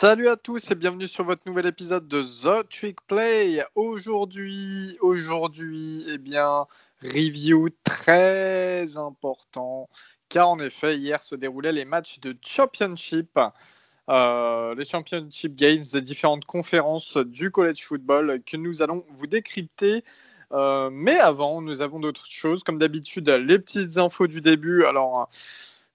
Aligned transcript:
Salut 0.00 0.28
à 0.28 0.36
tous 0.36 0.70
et 0.70 0.76
bienvenue 0.76 1.08
sur 1.08 1.24
votre 1.24 1.42
nouvel 1.44 1.66
épisode 1.66 2.06
de 2.06 2.22
The 2.22 2.68
Trick 2.68 3.00
Play. 3.08 3.64
Aujourd'hui, 3.74 4.96
aujourd'hui, 5.00 6.06
eh 6.08 6.18
bien, 6.18 6.68
review 7.02 7.68
très 7.82 8.96
important 8.96 9.88
car 10.28 10.50
en 10.50 10.60
effet, 10.60 10.96
hier 10.96 11.20
se 11.20 11.34
déroulaient 11.34 11.72
les 11.72 11.84
matchs 11.84 12.20
de 12.20 12.36
championship, 12.46 13.40
euh, 14.08 14.72
les 14.76 14.84
championship 14.84 15.56
games 15.56 15.82
des 15.92 16.00
différentes 16.00 16.44
conférences 16.44 17.16
du 17.16 17.50
college 17.50 17.84
football 17.84 18.40
que 18.46 18.56
nous 18.56 18.82
allons 18.82 19.04
vous 19.16 19.26
décrypter. 19.26 20.04
Euh, 20.52 20.90
mais 20.92 21.18
avant, 21.18 21.60
nous 21.60 21.80
avons 21.80 21.98
d'autres 21.98 22.26
choses, 22.30 22.62
comme 22.62 22.78
d'habitude, 22.78 23.28
les 23.28 23.58
petites 23.58 23.98
infos 23.98 24.28
du 24.28 24.42
début. 24.42 24.84
Alors, 24.84 25.28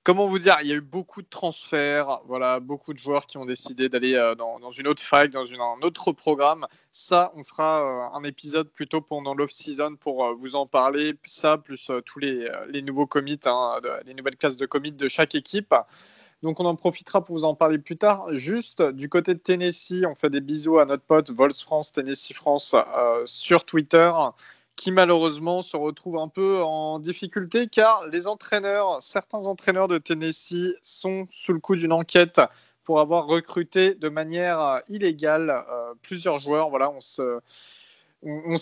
comment 0.04 0.28
vous 0.28 0.40
dire, 0.40 0.58
il 0.62 0.68
y 0.68 0.74
a 0.74 0.76
eu 0.76 0.82
beaucoup 0.82 1.22
de 1.22 1.28
transferts, 1.30 2.22
voilà, 2.28 2.60
beaucoup 2.60 2.94
de 2.94 3.00
joueurs 3.00 3.26
qui 3.26 3.38
ont 3.38 3.46
décidé 3.46 3.90
d'aller 3.90 4.16
euh, 4.16 4.36
dans, 4.36 4.70
une 4.72 4.88
autre 4.88 5.02
fac, 5.02 5.32
dans 5.32 5.46
un 5.54 5.82
autre 5.82 6.12
programme. 6.12 6.68
Ça, 6.92 7.32
on 7.36 7.44
fera 7.44 7.84
euh, 8.14 8.18
un 8.18 8.24
épisode 8.24 8.70
plutôt 8.70 9.02
pendant 9.02 9.34
l'off-season 9.34 9.96
pour 9.96 10.26
euh, 10.26 10.34
vous 10.34 10.56
en 10.56 10.68
parler. 10.68 11.16
Ça, 11.24 11.58
plus 11.58 11.90
tous 12.06 12.20
les, 12.20 12.50
nouveaux 12.82 13.08
commits, 13.08 13.40
hein, 13.46 13.80
les 14.06 14.14
nouvelles 14.14 14.36
classes 14.36 14.58
de 14.58 14.66
commits 14.66 14.92
de 14.92 15.08
chaque 15.08 15.36
équipe. 15.36 15.74
Donc 16.42 16.60
on 16.60 16.66
en 16.66 16.76
profitera 16.76 17.24
pour 17.24 17.38
vous 17.38 17.46
en 17.46 17.56
parler 17.56 17.78
plus 17.78 17.96
tard. 17.96 18.28
Juste 18.34 18.82
du 18.82 19.08
côté 19.08 19.34
de 19.34 19.40
Tennessee, 19.40 20.04
on 20.06 20.16
fait 20.16 20.30
des 20.30 20.42
bisous 20.42 20.78
à 20.78 20.86
notre 20.86 21.04
pote 21.04 21.32
Vols 21.32 21.54
France, 21.54 21.94
Tennessee 21.94 22.34
France 22.34 22.76
sur 23.24 23.64
Twitter 23.64 24.12
qui 24.76 24.92
malheureusement 24.92 25.62
se 25.62 25.78
retrouve 25.78 26.18
un 26.18 26.28
peu 26.28 26.62
en 26.64 27.00
difficulté 27.00 27.68
car 27.68 28.08
les 28.08 28.28
entraîneurs, 28.28 29.02
certains 29.02 29.46
entraîneurs 29.46 29.88
de 29.88 29.98
Tennessee 29.98 30.76
sont 30.82 31.28
sous 31.30 31.54
le 31.54 31.60
coup 31.60 31.76
d'une 31.76 31.94
enquête 31.94 32.42
pour 32.84 33.00
avoir 33.00 33.28
recruté 33.28 33.96
de 33.96 34.10
manière 34.10 34.60
euh, 34.60 34.80
illégale 34.90 35.50
euh, 35.50 35.94
plusieurs 36.02 36.40
joueurs. 36.40 36.70
Voilà, 36.70 36.92
on 36.92 37.00
se, 37.00 37.40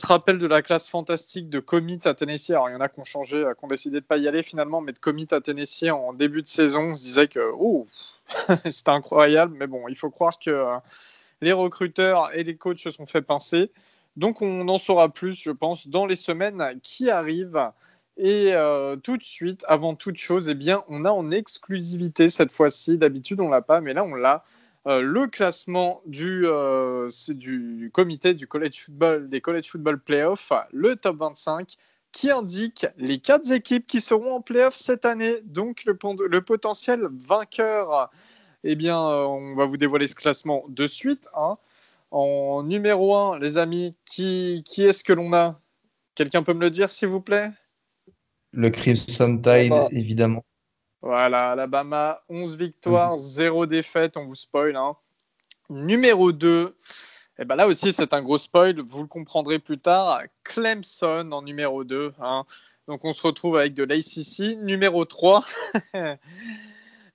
rappelle 0.05 0.37
de 0.37 0.47
la 0.47 0.61
classe 0.61 0.87
fantastique 0.87 1.49
de 1.49 1.59
commit 1.59 1.99
à 2.05 2.13
Tennessee. 2.13 2.51
Alors, 2.51 2.69
il 2.69 2.73
y 2.73 2.75
en 2.75 2.81
a 2.81 2.89
qui 2.89 2.99
ont 2.99 3.03
changé, 3.03 3.37
euh, 3.37 3.53
qui 3.53 3.65
ont 3.65 3.67
décidé 3.67 3.95
de 3.95 4.03
ne 4.03 4.07
pas 4.07 4.17
y 4.17 4.27
aller 4.27 4.43
finalement, 4.43 4.81
mais 4.81 4.93
de 4.93 4.99
commit 4.99 5.27
à 5.31 5.41
Tennessee 5.41 5.89
en 5.89 6.13
début 6.13 6.41
de 6.41 6.47
saison, 6.47 6.91
on 6.91 6.95
se 6.95 7.03
disait 7.03 7.27
que 7.27 7.51
oh, 7.57 7.87
c'était 8.69 8.91
incroyable. 8.91 9.55
Mais 9.57 9.67
bon, 9.67 9.87
il 9.87 9.95
faut 9.95 10.11
croire 10.11 10.37
que 10.39 10.65
les 11.41 11.53
recruteurs 11.53 12.29
et 12.35 12.43
les 12.43 12.55
coachs 12.55 12.79
se 12.79 12.91
sont 12.91 13.07
fait 13.07 13.21
pincer. 13.21 13.71
Donc 14.17 14.41
on 14.41 14.67
en 14.67 14.77
saura 14.77 15.09
plus, 15.09 15.41
je 15.41 15.51
pense, 15.51 15.87
dans 15.87 16.05
les 16.05 16.15
semaines 16.15 16.79
qui 16.83 17.09
arrivent. 17.09 17.71
Et 18.17 18.53
euh, 18.53 18.97
tout 18.97 19.17
de 19.17 19.23
suite, 19.23 19.63
avant 19.67 19.95
toute 19.95 20.17
chose, 20.17 20.47
eh 20.49 20.53
bien, 20.53 20.83
on 20.89 21.05
a 21.05 21.11
en 21.11 21.31
exclusivité 21.31 22.29
cette 22.29 22.51
fois-ci, 22.51 22.97
d'habitude 22.97 23.39
on 23.39 23.49
l'a 23.49 23.61
pas, 23.61 23.81
mais 23.81 23.93
là 23.93 24.03
on 24.03 24.15
l'a, 24.15 24.43
euh, 24.87 25.01
le 25.01 25.27
classement 25.27 26.01
du, 26.05 26.41
euh, 26.45 27.09
du 27.29 27.89
comité 27.93 28.33
du 28.33 28.47
college 28.47 28.83
football, 28.85 29.29
des 29.29 29.39
college 29.39 29.69
football 29.69 29.99
playoffs, 29.99 30.51
le 30.71 30.95
top 30.97 31.17
25, 31.17 31.75
qui 32.11 32.29
indique 32.29 32.85
les 32.97 33.19
quatre 33.19 33.51
équipes 33.51 33.87
qui 33.87 34.01
seront 34.01 34.33
en 34.33 34.41
playoffs 34.41 34.75
cette 34.75 35.05
année. 35.05 35.37
Donc 35.45 35.85
le, 35.85 35.97
le 36.27 36.41
potentiel 36.41 37.07
vainqueur, 37.11 38.09
eh 38.65 38.75
bien, 38.75 38.99
on 38.99 39.55
va 39.55 39.65
vous 39.65 39.77
dévoiler 39.77 40.07
ce 40.07 40.15
classement 40.15 40.65
de 40.67 40.85
suite. 40.87 41.29
Hein. 41.35 41.57
En 42.11 42.63
numéro 42.63 43.15
1, 43.15 43.39
les 43.39 43.57
amis, 43.57 43.95
qui, 44.05 44.63
qui 44.65 44.83
est-ce 44.83 45.03
que 45.03 45.13
l'on 45.13 45.33
a? 45.33 45.59
Quelqu'un 46.13 46.43
peut 46.43 46.53
me 46.53 46.61
le 46.61 46.69
dire, 46.69 46.91
s'il 46.91 47.07
vous 47.07 47.21
plaît? 47.21 47.49
Le 48.51 48.69
Crimson 48.69 49.37
Tide, 49.37 49.73
évidemment. 49.91 50.45
Voilà, 51.01 51.51
Alabama, 51.51 52.21
11 52.29 52.57
victoires, 52.57 53.17
0 53.17 53.65
défaites, 53.65 54.17
on 54.17 54.25
vous 54.25 54.35
spoil. 54.35 54.75
Hein. 54.75 54.95
Numéro 55.69 56.31
2, 56.31 56.75
et 57.41 57.43
eh 57.43 57.45
ben 57.45 57.55
là 57.55 57.65
aussi 57.65 57.91
c'est 57.91 58.13
un 58.13 58.21
gros 58.21 58.37
spoil, 58.37 58.81
vous 58.81 59.01
le 59.01 59.07
comprendrez 59.07 59.57
plus 59.57 59.79
tard. 59.79 60.21
Clemson 60.43 61.31
en 61.31 61.41
numéro 61.41 61.83
2. 61.83 62.13
Hein. 62.19 62.43
Donc 62.87 63.03
on 63.03 63.13
se 63.13 63.21
retrouve 63.25 63.57
avec 63.57 63.73
de 63.73 63.83
l'ACC. 63.83 64.57
Numéro 64.61 65.05
3, 65.05 65.43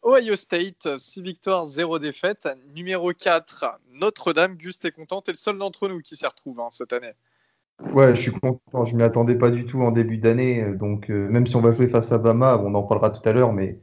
Ohio 0.07 0.37
State, 0.37 0.97
6 0.97 1.21
victoires, 1.21 1.65
0 1.65 1.99
défaites. 1.99 2.49
Numéro 2.77 3.11
4, 3.11 3.81
Notre-Dame. 3.93 4.55
Gus, 4.55 4.79
est 4.85 4.93
content? 4.93 5.21
T'es 5.21 5.33
le 5.33 5.37
seul 5.37 5.59
d'entre 5.59 5.89
nous 5.89 5.99
qui 5.99 6.15
s'y 6.15 6.25
retrouve 6.25 6.61
hein, 6.61 6.69
cette 6.71 6.93
année. 6.93 7.11
Ouais, 7.93 8.15
je 8.15 8.21
suis 8.21 8.31
content. 8.31 8.85
Je 8.85 8.93
ne 8.93 8.99
m'y 8.99 9.03
attendais 9.03 9.35
pas 9.35 9.51
du 9.51 9.65
tout 9.65 9.83
en 9.83 9.91
début 9.91 10.19
d'année. 10.19 10.65
Donc, 10.77 11.11
euh, 11.11 11.29
même 11.29 11.45
si 11.49 11.57
on 11.57 11.61
va 11.61 11.73
jouer 11.73 11.89
face 11.89 12.13
à 12.13 12.19
Bama, 12.19 12.63
on 12.65 12.73
en 12.75 12.85
parlera 12.85 13.11
tout 13.11 13.29
à 13.29 13.33
l'heure, 13.33 13.53
mais 13.53 13.81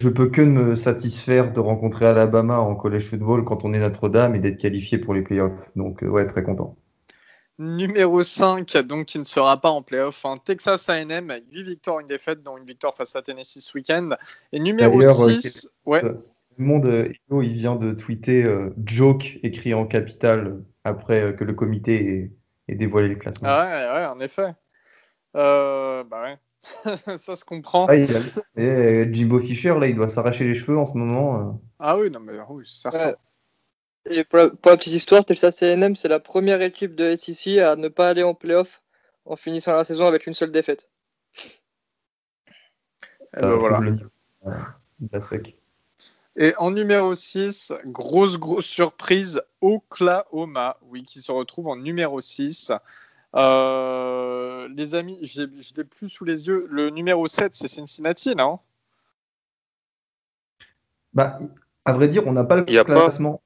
je 0.00 0.08
peux 0.08 0.30
que 0.30 0.42
me 0.42 0.76
satisfaire 0.76 1.52
de 1.52 1.58
rencontrer 1.58 2.06
Alabama 2.06 2.60
en 2.60 2.76
college 2.76 3.10
football 3.10 3.44
quand 3.44 3.64
on 3.64 3.74
est 3.74 3.80
Notre-Dame 3.80 4.36
et 4.36 4.38
d'être 4.38 4.58
qualifié 4.58 4.98
pour 4.98 5.12
les 5.12 5.22
playoffs. 5.22 5.70
Donc, 5.74 6.04
euh, 6.04 6.08
ouais, 6.08 6.24
très 6.26 6.44
content. 6.44 6.76
Numéro 7.58 8.20
5, 8.20 8.76
donc 8.78 9.06
qui 9.06 9.18
ne 9.20 9.24
sera 9.24 9.60
pas 9.60 9.70
en 9.70 9.80
playoff, 9.80 10.24
hein. 10.24 10.34
Texas 10.44 10.88
AM, 10.88 11.32
8 11.52 11.62
victoires, 11.62 12.00
une 12.00 12.08
défaite, 12.08 12.40
dont 12.40 12.56
une 12.56 12.64
victoire 12.64 12.94
face 12.94 13.14
à 13.14 13.22
Tennessee 13.22 13.60
ce 13.60 13.78
week-end. 13.78 14.10
Et 14.52 14.58
numéro 14.58 15.00
6, 15.00 15.66
euh, 15.66 15.90
ouais. 15.90 16.02
Le 16.02 16.64
monde, 16.64 16.86
euh, 16.86 17.12
il 17.30 17.52
vient 17.52 17.76
de 17.76 17.92
tweeter 17.92 18.42
euh, 18.42 18.74
joke 18.84 19.38
écrit 19.44 19.72
en 19.72 19.86
capital 19.86 20.64
après 20.82 21.36
que 21.36 21.44
le 21.44 21.52
comité 21.52 22.32
ait, 22.68 22.74
dévoilé 22.74 23.08
le 23.08 23.16
classement. 23.16 23.48
Ah 23.48 23.66
ouais, 23.66 24.00
ouais 24.00 24.06
en 24.06 24.18
effet. 24.18 24.54
bah 25.32 26.04
ouais. 26.10 26.38
ça 27.18 27.36
se 27.36 27.44
comprend. 27.44 27.86
Ah, 27.88 27.94
Et 28.56 29.14
Jimbo 29.14 29.38
Fisher, 29.38 29.78
là, 29.78 29.86
il 29.86 29.94
doit 29.94 30.08
s'arracher 30.08 30.44
les 30.44 30.54
cheveux 30.54 30.76
en 30.76 30.86
ce 30.86 30.96
moment. 30.98 31.60
Ah 31.78 31.96
oui, 31.96 32.10
non, 32.10 32.18
mais 32.18 32.32
oui, 32.48 32.64
c'est 32.66 32.90
certain. 32.90 33.14
Et 34.06 34.24
pour, 34.24 34.38
la, 34.38 34.50
petite 34.50 34.92
histoire, 34.92 35.24
Texas 35.24 35.62
A&M, 35.62 35.96
c'est 35.96 36.08
la 36.08 36.20
première 36.20 36.60
équipe 36.60 36.94
de 36.94 37.16
SEC 37.16 37.58
à 37.58 37.76
ne 37.76 37.88
pas 37.88 38.08
aller 38.08 38.22
en 38.22 38.34
playoff 38.34 38.82
en 39.24 39.36
finissant 39.36 39.74
la 39.74 39.84
saison 39.84 40.06
avec 40.06 40.26
une 40.26 40.34
seule 40.34 40.52
défaite. 40.52 40.90
Et, 43.36 43.40
ben 43.40 43.56
voilà. 43.56 43.80
Et 46.36 46.54
en 46.58 46.72
numéro 46.72 47.14
6, 47.14 47.72
grosse, 47.86 48.38
grosse 48.38 48.66
surprise, 48.66 49.40
Oklahoma, 49.60 50.76
oui, 50.82 51.04
qui 51.04 51.22
se 51.22 51.32
retrouve 51.32 51.68
en 51.68 51.76
numéro 51.76 52.20
6. 52.20 52.72
Euh, 53.36 54.68
les 54.74 54.94
amis, 54.94 55.18
je 55.22 55.42
ne 55.42 55.76
l'ai 55.76 55.84
plus 55.84 56.08
sous 56.08 56.24
les 56.24 56.48
yeux. 56.48 56.66
Le 56.70 56.90
numéro 56.90 57.26
7, 57.26 57.54
c'est 57.54 57.68
Cincinnati, 57.68 58.34
non? 58.34 58.58
Bah, 61.12 61.38
À 61.84 61.92
vrai 61.92 62.08
dire, 62.08 62.26
on 62.26 62.32
n'a 62.32 62.44
pas 62.44 62.56
le 62.56 62.64
classement. 62.64 63.40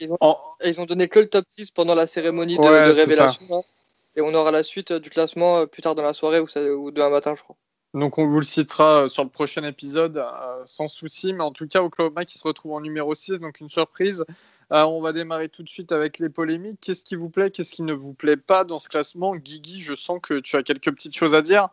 Ils, 0.00 0.80
ont, 0.80 0.86
donné 0.86 1.08
que 1.08 1.20
le 1.20 1.28
top 1.28 1.44
6 1.48 1.70
pendant 1.70 1.94
la 1.94 2.06
cérémonie 2.06 2.56
de, 2.56 2.62
révélation. 2.62 3.42
Hein. 3.50 3.62
et 4.16 4.20
on 4.20 4.34
aura 4.34 4.50
la 4.50 4.62
suite 4.62 4.92
euh, 4.92 5.00
du 5.00 5.10
classement 5.10 5.58
euh, 5.58 5.66
plus 5.66 5.82
tard 5.82 5.94
dans 5.94 6.02
la 6.02 6.14
soirée 6.14 6.40
ou, 6.40 6.46
ou 6.46 6.90
demain 6.90 7.10
matin, 7.10 7.34
je 7.36 7.42
crois. 7.42 7.56
Donc 7.94 8.18
on 8.18 8.26
vous 8.26 8.38
le 8.38 8.44
citera 8.44 9.04
euh, 9.04 9.06
sur 9.06 9.24
le 9.24 9.30
prochain 9.30 9.64
épisode 9.64 10.22
sans 10.64 10.88
souci. 10.88 11.32
Mais 11.32 11.42
en 11.42 11.52
tout 11.52 11.66
cas, 11.66 11.82
Oklahoma 11.82 12.24
qui 12.24 12.38
se 12.38 12.46
retrouve 12.46 12.72
en 12.72 12.80
numéro 12.80 13.14
6, 13.14 13.40
donc 13.40 13.60
une 13.60 13.70
surprise. 13.70 14.24
on 14.70 15.00
va 15.00 15.12
démarrer 15.12 15.48
tout 15.48 15.62
de 15.62 15.68
suite 15.68 15.92
avec 15.92 16.18
les 16.18 16.28
polémiques. 16.28 16.78
Qu'est-ce 16.80 17.04
qui 17.04 17.16
vous 17.16 17.30
plaît, 17.30 17.50
qu'est-ce 17.50 17.72
qui 17.72 17.82
ne 17.82 17.94
vous 17.94 18.12
plaît 18.12 18.36
pas 18.36 18.64
dans 18.64 18.78
ce 18.78 18.88
classement? 18.88 19.34
Guigui, 19.34 19.80
je 19.80 19.94
sens 19.94 20.20
que 20.22 20.40
tu 20.40 20.56
as 20.56 20.62
quelques 20.62 20.92
petites 20.92 21.16
choses 21.16 21.34
à 21.34 21.42
dire. 21.42 21.70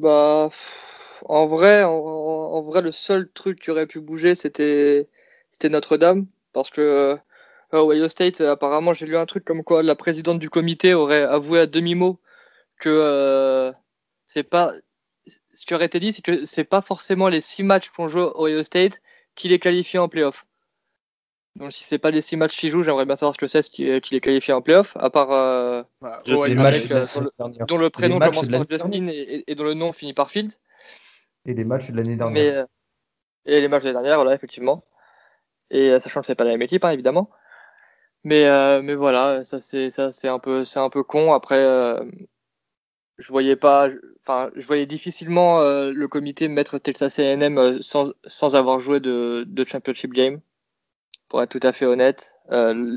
Bah, 0.00 0.48
en 1.26 1.46
vrai, 1.46 1.84
en, 1.84 2.62
vrai, 2.62 2.80
le 2.82 2.92
seul 2.92 3.30
truc 3.32 3.60
qui 3.60 3.70
aurait 3.70 3.86
pu 3.86 4.00
bouger, 4.00 4.34
c'était 4.34 5.08
Notre-Dame. 5.64 6.26
Parce 6.52 6.70
que 6.70 6.80
euh, 6.80 7.16
Ohio 7.72 8.08
State, 8.08 8.40
apparemment, 8.40 8.94
j'ai 8.94 9.06
lu 9.06 9.16
un 9.16 9.26
truc 9.26 9.44
comme 9.44 9.62
quoi 9.64 9.82
la 9.82 9.94
présidente 9.96 10.38
du 10.38 10.50
comité 10.50 10.94
aurait 10.94 11.22
avoué 11.22 11.60
à 11.60 11.66
demi-mot 11.66 12.18
que 12.78 12.88
euh, 12.90 13.72
c'est 14.26 14.44
pas. 14.44 14.72
Ce 15.54 15.66
qui 15.66 15.74
aurait 15.74 15.86
été 15.86 16.00
dit, 16.00 16.12
c'est 16.14 16.22
que 16.22 16.46
c'est 16.46 16.64
pas 16.64 16.82
forcément 16.82 17.28
les 17.28 17.40
six 17.42 17.62
matchs 17.62 17.90
qu'on 17.90 18.08
joue 18.08 18.20
Ohio 18.36 18.62
State 18.64 19.02
qui 19.36 19.48
les 19.48 19.58
qualifient 19.60 19.98
en 19.98 20.08
playoff. 20.08 20.46
Donc 21.56 21.72
si 21.72 21.82
c'est 21.84 21.98
pas 21.98 22.10
les 22.10 22.20
six 22.20 22.36
matchs 22.36 22.56
qu'ils 22.56 22.70
jouent, 22.70 22.84
j'aimerais 22.84 23.06
bien 23.06 23.16
savoir 23.16 23.34
ce 23.34 23.38
que 23.38 23.48
c'est 23.48 23.68
qui, 23.68 23.84
les 23.84 24.20
qualifie 24.20 24.52
en 24.52 24.62
playoff, 24.62 24.96
à 24.96 25.10
part 25.10 25.32
euh, 25.32 25.82
dont, 26.00 26.44
le, 27.78 27.88
prénom 27.88 28.18
commence 28.18 28.48
par 28.48 28.64
Justin 28.68 29.08
et, 29.08 29.44
et, 29.46 29.54
dont 29.54 29.64
le 29.64 29.74
nom 29.74 29.92
finit 29.92 30.14
par 30.14 30.30
Fields. 30.30 30.60
Et 31.46 31.54
les 31.54 31.64
matchs 31.64 31.90
de 31.90 31.96
l'année 31.96 32.16
dernière. 32.16 32.62
Euh, 32.62 32.66
et 33.46 33.60
les 33.60 33.68
matchs 33.68 33.82
de 33.82 33.88
l'année 33.88 34.00
dernière, 34.00 34.16
voilà, 34.16 34.34
effectivement. 34.34 34.84
Et 35.70 35.90
euh, 35.90 36.00
sachant 36.00 36.20
que 36.20 36.26
c'est 36.26 36.34
pas 36.34 36.44
la 36.44 36.52
même 36.52 36.62
équipe, 36.62 36.84
hein, 36.84 36.90
évidemment. 36.90 37.30
Mais, 38.22 38.44
euh, 38.44 38.82
mais 38.82 38.94
voilà, 38.94 39.44
ça 39.44 39.60
c'est 39.60 39.90
ça 39.90 40.12
c'est 40.12 40.28
un 40.28 40.38
peu 40.38 40.64
c'est 40.64 40.78
un 40.78 40.90
peu 40.90 41.02
con. 41.02 41.32
Après, 41.32 41.62
je 43.18 43.28
voyais 43.32 43.56
pas, 43.56 43.88
enfin, 44.22 44.50
je 44.56 44.66
voyais 44.66 44.86
difficilement 44.86 45.60
le 45.62 46.06
comité 46.06 46.48
mettre 46.48 46.78
Texas 46.78 47.18
A&M 47.18 47.80
sans, 47.82 48.12
sans 48.26 48.56
avoir 48.56 48.80
joué 48.80 49.00
de, 49.00 49.44
de 49.46 49.64
championship 49.64 50.12
game. 50.12 50.40
Pour 51.30 51.42
être 51.42 51.50
tout 51.50 51.66
à 51.66 51.72
fait 51.72 51.86
honnête, 51.86 52.36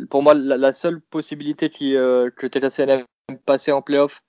pour 0.09 0.23
moi, 0.23 0.33
la, 0.33 0.73
seule 0.73 0.99
possibilité 0.99 1.69
que 1.69 2.47
Texas 2.47 2.79
A&M 2.79 3.05
passait 3.45 3.71
en 3.71 3.81
playoff, 3.81 4.23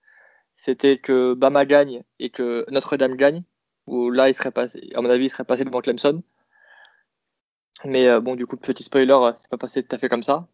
c'était 0.55 0.99
que 0.99 1.35
Bama 1.35 1.65
gagne 1.65 2.05
et 2.19 2.31
que 2.31 2.65
Notre-Dame 2.71 3.17
gagne 3.17 3.43
où 3.87 4.11
là, 4.11 4.29
il 4.29 4.35
serait 4.35 4.53
passé, 4.53 4.91
à 4.95 5.01
mon 5.01 5.11
avis, 5.11 5.27
il 5.27 5.31
serait 5.31 5.45
passé 5.45 5.65
devant 5.65 5.81
Clemson. 5.81 6.23
Mais 7.85 8.21
bon, 8.21 8.35
du 8.35 8.47
coup, 8.47 8.57
petit 8.57 8.83
spoiler, 8.83 9.19
c'est 9.35 9.51
pas 9.51 9.59
passé 9.59 9.83
tout 9.83 9.95
à 9.95 9.99
fait 9.99 10.09
comme 10.09 10.23
ça. 10.23 10.49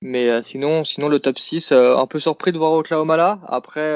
Mais 0.00 0.42
sinon, 0.42 0.84
sinon, 0.84 1.08
le 1.08 1.20
top 1.20 1.38
6, 1.38 1.72
un 1.72 2.06
peu 2.06 2.18
surpris 2.20 2.52
de 2.52 2.58
voir 2.58 2.72
Oklahoma 2.72 3.16
là. 3.16 3.40
Après, 3.46 3.90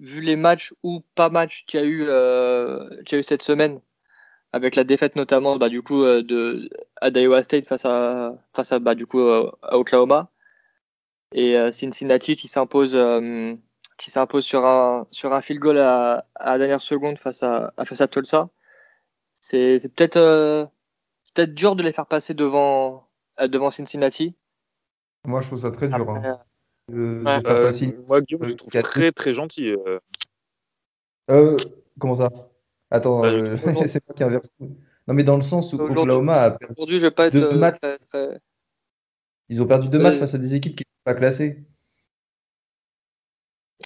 vu 0.00 0.20
les 0.20 0.36
matchs 0.36 0.74
ou 0.82 1.02
pas 1.14 1.30
matchs 1.30 1.64
qu'il 1.66 1.80
y, 1.80 1.82
a 1.82 1.86
eu, 1.86 2.02
y 2.04 3.14
a 3.14 3.18
eu 3.18 3.22
cette 3.22 3.42
semaine, 3.42 3.80
avec 4.52 4.76
la 4.76 4.84
défaite 4.84 5.16
notamment 5.16 5.56
bah, 5.56 5.68
du 5.68 5.82
coup, 5.82 6.02
de, 6.04 6.68
à 7.04 7.20
Iowa 7.20 7.42
State 7.42 7.66
face 7.66 7.84
à, 7.84 8.34
face 8.54 8.72
à, 8.72 8.78
bah, 8.78 8.94
du 8.94 9.06
coup, 9.06 9.20
à 9.20 9.76
Oklahoma, 9.76 10.30
et 11.32 11.56
Cincinnati 11.72 12.36
qui 12.36 12.48
s'impose 12.48 12.96
qui 13.98 14.10
s'impose 14.10 14.44
sur 14.44 14.66
un, 14.66 15.06
sur 15.10 15.32
un 15.32 15.40
field 15.40 15.60
goal 15.60 15.78
à, 15.78 16.26
à 16.34 16.52
la 16.52 16.58
dernière 16.58 16.82
seconde 16.82 17.18
face 17.18 17.42
à, 17.42 17.72
face 17.84 18.00
à 18.00 18.08
Tulsa. 18.08 18.48
C'est 19.40 19.78
peut-être 19.94 20.16
euh, 20.16 20.66
peut 21.34 21.46
dur 21.46 21.76
de 21.76 21.82
les 21.82 21.92
faire 21.92 22.06
passer 22.06 22.34
devant, 22.34 23.08
euh, 23.40 23.48
devant 23.48 23.70
Cincinnati. 23.70 24.34
Moi, 25.26 25.40
je 25.40 25.48
trouve 25.48 25.60
ça 25.60 25.70
très 25.70 25.88
dur. 25.88 26.10
Hein. 26.10 26.40
Euh, 26.92 27.22
moi, 28.08 28.20
Guillaume, 28.20 28.48
je 28.48 28.54
trouve 28.54 28.82
très 28.82 29.12
très 29.12 29.32
gentil. 29.32 29.74
comment 31.98 32.14
ça? 32.14 32.30
Attends, 32.90 33.22
c'est 33.86 34.04
pas 34.04 34.14
qui 34.14 34.22
inverse. 34.22 34.50
Non, 35.06 35.14
mais 35.14 35.24
dans 35.24 35.36
le 35.36 35.42
sens 35.42 35.72
où 35.72 35.76
Oklahoma 35.76 36.42
a 36.42 36.50
perdu 36.52 36.74
Aujourd'hui, 36.76 36.96
je 36.96 37.06
vais 37.06 37.10
pas 37.10 37.26
être 37.26 37.34
deux 37.34 37.56
matchs. 37.56 37.78
Ils 39.48 39.62
ont 39.62 39.66
perdu 39.66 39.88
deux 39.88 39.98
matchs 39.98 40.18
face 40.18 40.34
à 40.34 40.38
des 40.38 40.54
équipes 40.54 40.76
qui 40.76 40.84
ne 40.84 40.90
sont 40.90 41.04
pas 41.04 41.14
classées. 41.14 41.62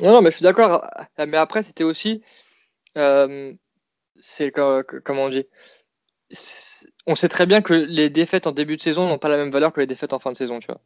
Non, 0.00 0.22
mais 0.22 0.30
je 0.30 0.36
suis 0.36 0.44
d'accord. 0.44 0.88
Mais 1.18 1.36
après, 1.36 1.62
c'était 1.62 1.84
aussi. 1.84 2.22
Euh, 2.96 3.52
c'est 4.16 4.50
comment 4.52 5.24
on 5.24 5.28
dit? 5.28 5.46
On 7.06 7.14
sait 7.14 7.28
très 7.28 7.46
bien 7.46 7.62
que 7.62 7.72
les 7.72 8.10
défaites 8.10 8.46
en 8.46 8.52
début 8.52 8.76
de 8.76 8.82
saison 8.82 9.08
n'ont 9.08 9.18
pas 9.18 9.28
la 9.28 9.38
même 9.38 9.50
valeur 9.50 9.72
que 9.72 9.80
les 9.80 9.86
défaites 9.86 10.12
en 10.12 10.18
fin 10.18 10.30
de 10.30 10.36
saison, 10.36 10.60
tu 10.60 10.66
vois. 10.66 10.80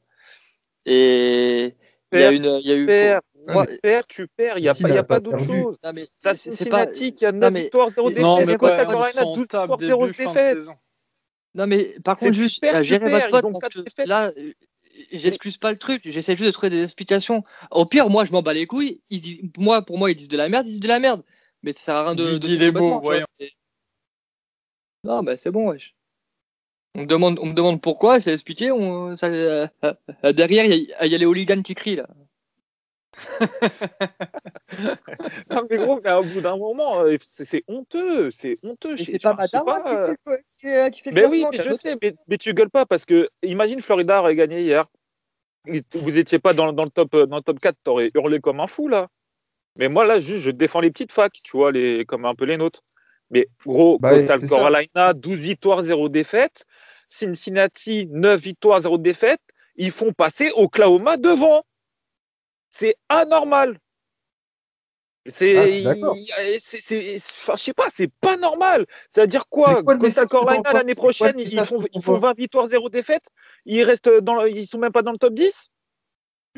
Et 0.87 1.77
il 2.13 2.21
y 2.21 2.25
a 2.25 2.33
une, 2.33 2.45
il 2.45 2.67
y 2.67 2.73
a 2.73 2.77
eu. 2.77 2.81
tu 2.81 3.79
perds, 3.81 4.07
tu 4.07 4.29
perds, 4.29 4.59
il 4.59 4.63
n'y 4.63 4.69
a, 4.69 4.75
pas, 4.75 4.89
y 4.89 4.99
a 4.99 5.03
pas 5.03 5.21
d'autre 5.21 5.45
chose. 5.45 5.77
T'as 6.23 6.35
Cincinnati 6.35 7.15
qui 7.15 7.27
a 7.27 7.33
9 7.33 7.55
victoires, 7.55 7.91
0 7.91 8.09
défaites. 8.11 8.23
Non, 8.23 8.47
mais 8.47 8.57
quoi, 8.57 8.71
Carolina, 8.71 9.23
12 9.25 9.39
victoires, 9.39 9.77
0 9.79 10.07
défaites. 10.07 10.59
Non, 11.55 11.67
mais 11.67 11.95
par 12.05 12.19
contre, 12.19 12.33
juste, 12.33 12.65
gérer 12.83 13.11
votre 13.11 13.41
pote, 13.41 13.61
parce 13.61 13.95
que 13.95 14.09
là, 14.09 14.33
j'excuse 15.13 15.59
pas 15.59 15.71
le 15.71 15.79
truc, 15.79 16.03
j'essaie 16.05 16.37
juste 16.37 16.47
de 16.47 16.53
trouver 16.53 16.71
des 16.71 16.83
explications. 16.83 17.45
Au 17.71 17.85
pire, 17.85 18.09
moi, 18.09 18.25
je 18.25 18.33
m'en 18.33 18.43
bats 18.43 18.55
les 18.55 18.67
couilles. 18.67 19.03
moi, 19.59 19.83
pour 19.83 19.99
moi, 19.99 20.11
ils 20.11 20.17
disent 20.17 20.29
de 20.29 20.37
la 20.37 20.49
merde, 20.49 20.67
ils 20.67 20.73
disent 20.73 20.81
de 20.81 20.89
la 20.89 20.99
merde. 20.99 21.23
Mais 21.63 21.73
ça 21.73 21.81
sert 21.81 21.95
à 21.95 22.05
rien 22.05 22.15
de. 22.15 22.39
Dis, 22.39 22.59
les 22.59 22.73
mots, 22.73 23.01
voyons. 23.01 23.27
Non, 25.05 25.23
bah 25.23 25.37
c'est 25.37 25.51
bon, 25.51 25.71
wesh. 25.71 25.95
On 26.95 27.03
me 27.03 27.07
demande, 27.07 27.39
on 27.41 27.47
me 27.47 27.55
demande 27.55 27.81
pourquoi, 27.81 28.19
j'essaie 28.19 28.33
d'expliquer. 28.33 28.71
On... 28.71 29.17
Ça, 29.17 29.29
euh, 29.29 29.67
euh, 29.85 30.33
derrière, 30.33 30.67
il 30.67 30.75
y, 30.75 31.09
y, 31.09 31.15
a 31.15 31.19
les 31.19 31.25
hooligans 31.25 31.63
qui 31.63 31.75
crient 31.75 31.97
là. 31.97 32.09
non 35.51 35.67
mais 35.69 35.77
gros, 35.77 36.01
mais 36.03 36.13
au 36.13 36.25
bout 36.25 36.41
d'un 36.41 36.57
moment, 36.57 37.03
euh, 37.03 37.17
c'est 37.21 37.63
honteux, 37.69 38.31
c'est 38.31 38.55
honteux. 38.63 38.97
C'est 38.97 39.21
pas 39.23 39.35
Madame 39.35 39.65
pas... 39.67 40.15
qui, 40.57 40.67
fait, 40.67 40.91
qui, 40.95 41.03
fait 41.03 41.13
Mais 41.13 41.27
oui, 41.27 41.45
mais 41.51 41.59
je 41.59 41.75
sais, 41.75 41.97
mais, 42.01 42.15
mais, 42.29 42.39
tu 42.39 42.55
gueules 42.55 42.71
pas 42.71 42.87
parce 42.87 43.05
que 43.05 43.29
imagine 43.43 43.83
Florida 43.83 44.21
aurait 44.21 44.35
gagné 44.35 44.63
hier. 44.63 44.87
Vous 45.93 46.19
étiez 46.19 46.39
pas 46.39 46.55
dans, 46.55 46.73
dans, 46.73 46.85
le 46.85 46.91
top 46.91 47.15
dans 47.15 47.37
le 47.37 47.43
top 47.43 47.61
4, 47.61 47.77
t'aurais 47.85 48.11
hurlé 48.15 48.41
comme 48.41 48.61
un 48.61 48.67
fou 48.67 48.89
là. 48.89 49.09
Mais 49.77 49.89
moi 49.89 50.07
là, 50.07 50.19
juste, 50.21 50.45
je 50.45 50.51
défends 50.51 50.81
les 50.81 50.91
petites 50.91 51.13
facs, 51.13 51.39
tu 51.45 51.57
vois, 51.57 51.71
les 51.71 52.07
comme 52.07 52.25
un 52.25 52.35
peu 52.35 52.47
les 52.47 52.57
nôtres. 52.57 52.81
Mais 53.31 53.49
gros, 53.65 53.99
bah 53.99 54.11
Coastal 54.11 54.49
Carolina, 54.49 55.15
12 55.15 55.39
victoires, 55.39 55.83
0 55.83 56.09
défaites. 56.09 56.65
Cincinnati, 57.13 58.07
9 58.11 58.41
victoires, 58.41 58.81
0 58.81 58.99
défaites. 58.99 59.41
Ils 59.77 59.91
font 59.91 60.13
passer 60.13 60.51
Oklahoma 60.55 61.19
devant. 61.19 61.63
C'est 62.71 62.97
anormal. 63.09 63.79
C'est, 65.27 65.85
ah, 65.87 65.95
je 65.95 67.63
sais 67.63 67.75
pas, 67.75 67.89
c'est 67.93 68.11
pas 68.21 68.37
normal. 68.37 68.87
C'est-à-dire 69.11 69.47
quoi, 69.49 69.83
quoi 69.85 69.97
Costa 69.97 70.27
l'année 70.73 70.95
prochaine, 70.95 71.39
ils 71.39 71.65
font, 71.65 71.81
ils 71.95 72.03
font 72.03 72.19
20 72.19 72.37
victoires, 72.37 72.67
0 72.67 72.89
défaites. 72.89 73.29
Ils 73.67 73.85
restent 73.85 74.09
dans, 74.09 74.45
ils 74.47 74.67
sont 74.67 74.79
même 74.79 74.91
pas 74.91 75.03
dans 75.03 75.13
le 75.13 75.19
top 75.19 75.35
10. 75.35 75.71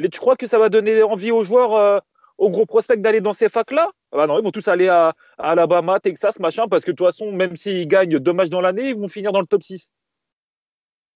Et 0.03 0.09
tu 0.09 0.19
crois 0.19 0.37
que 0.37 0.47
ça 0.47 0.59
va 0.59 0.71
donner 0.71 1.03
envie 1.03 1.31
aux 1.31 1.45
joueurs, 1.45 1.77
euh, 1.77 1.99
aux 2.39 2.49
gros 2.49 2.65
prospects 2.65 3.01
d'aller 3.01 3.21
dans 3.21 3.35
ces 3.35 3.49
facs-là? 3.49 3.91
Ah 4.12 4.17
bah 4.17 4.27
non, 4.27 4.39
ils 4.39 4.45
vont 4.45 4.51
tous 4.51 4.67
aller 4.69 4.89
à, 4.89 5.15
à, 5.37 5.51
Alabama, 5.51 6.01
Texas, 6.01 6.39
machin, 6.39 6.67
parce 6.69 6.85
que 6.85 6.91
de 6.91 6.97
toute 6.97 7.06
façon, 7.06 7.33
même 7.33 7.56
s'ils 7.56 7.87
gagnent 7.87 8.19
deux 8.19 8.33
matchs 8.33 8.51
dans 8.51 8.62
l'année, 8.62 8.91
ils 8.91 8.97
vont 8.97 9.09
finir 9.09 9.33
dans 9.33 9.41
le 9.41 9.47
top 9.47 9.62
6. 9.62 9.91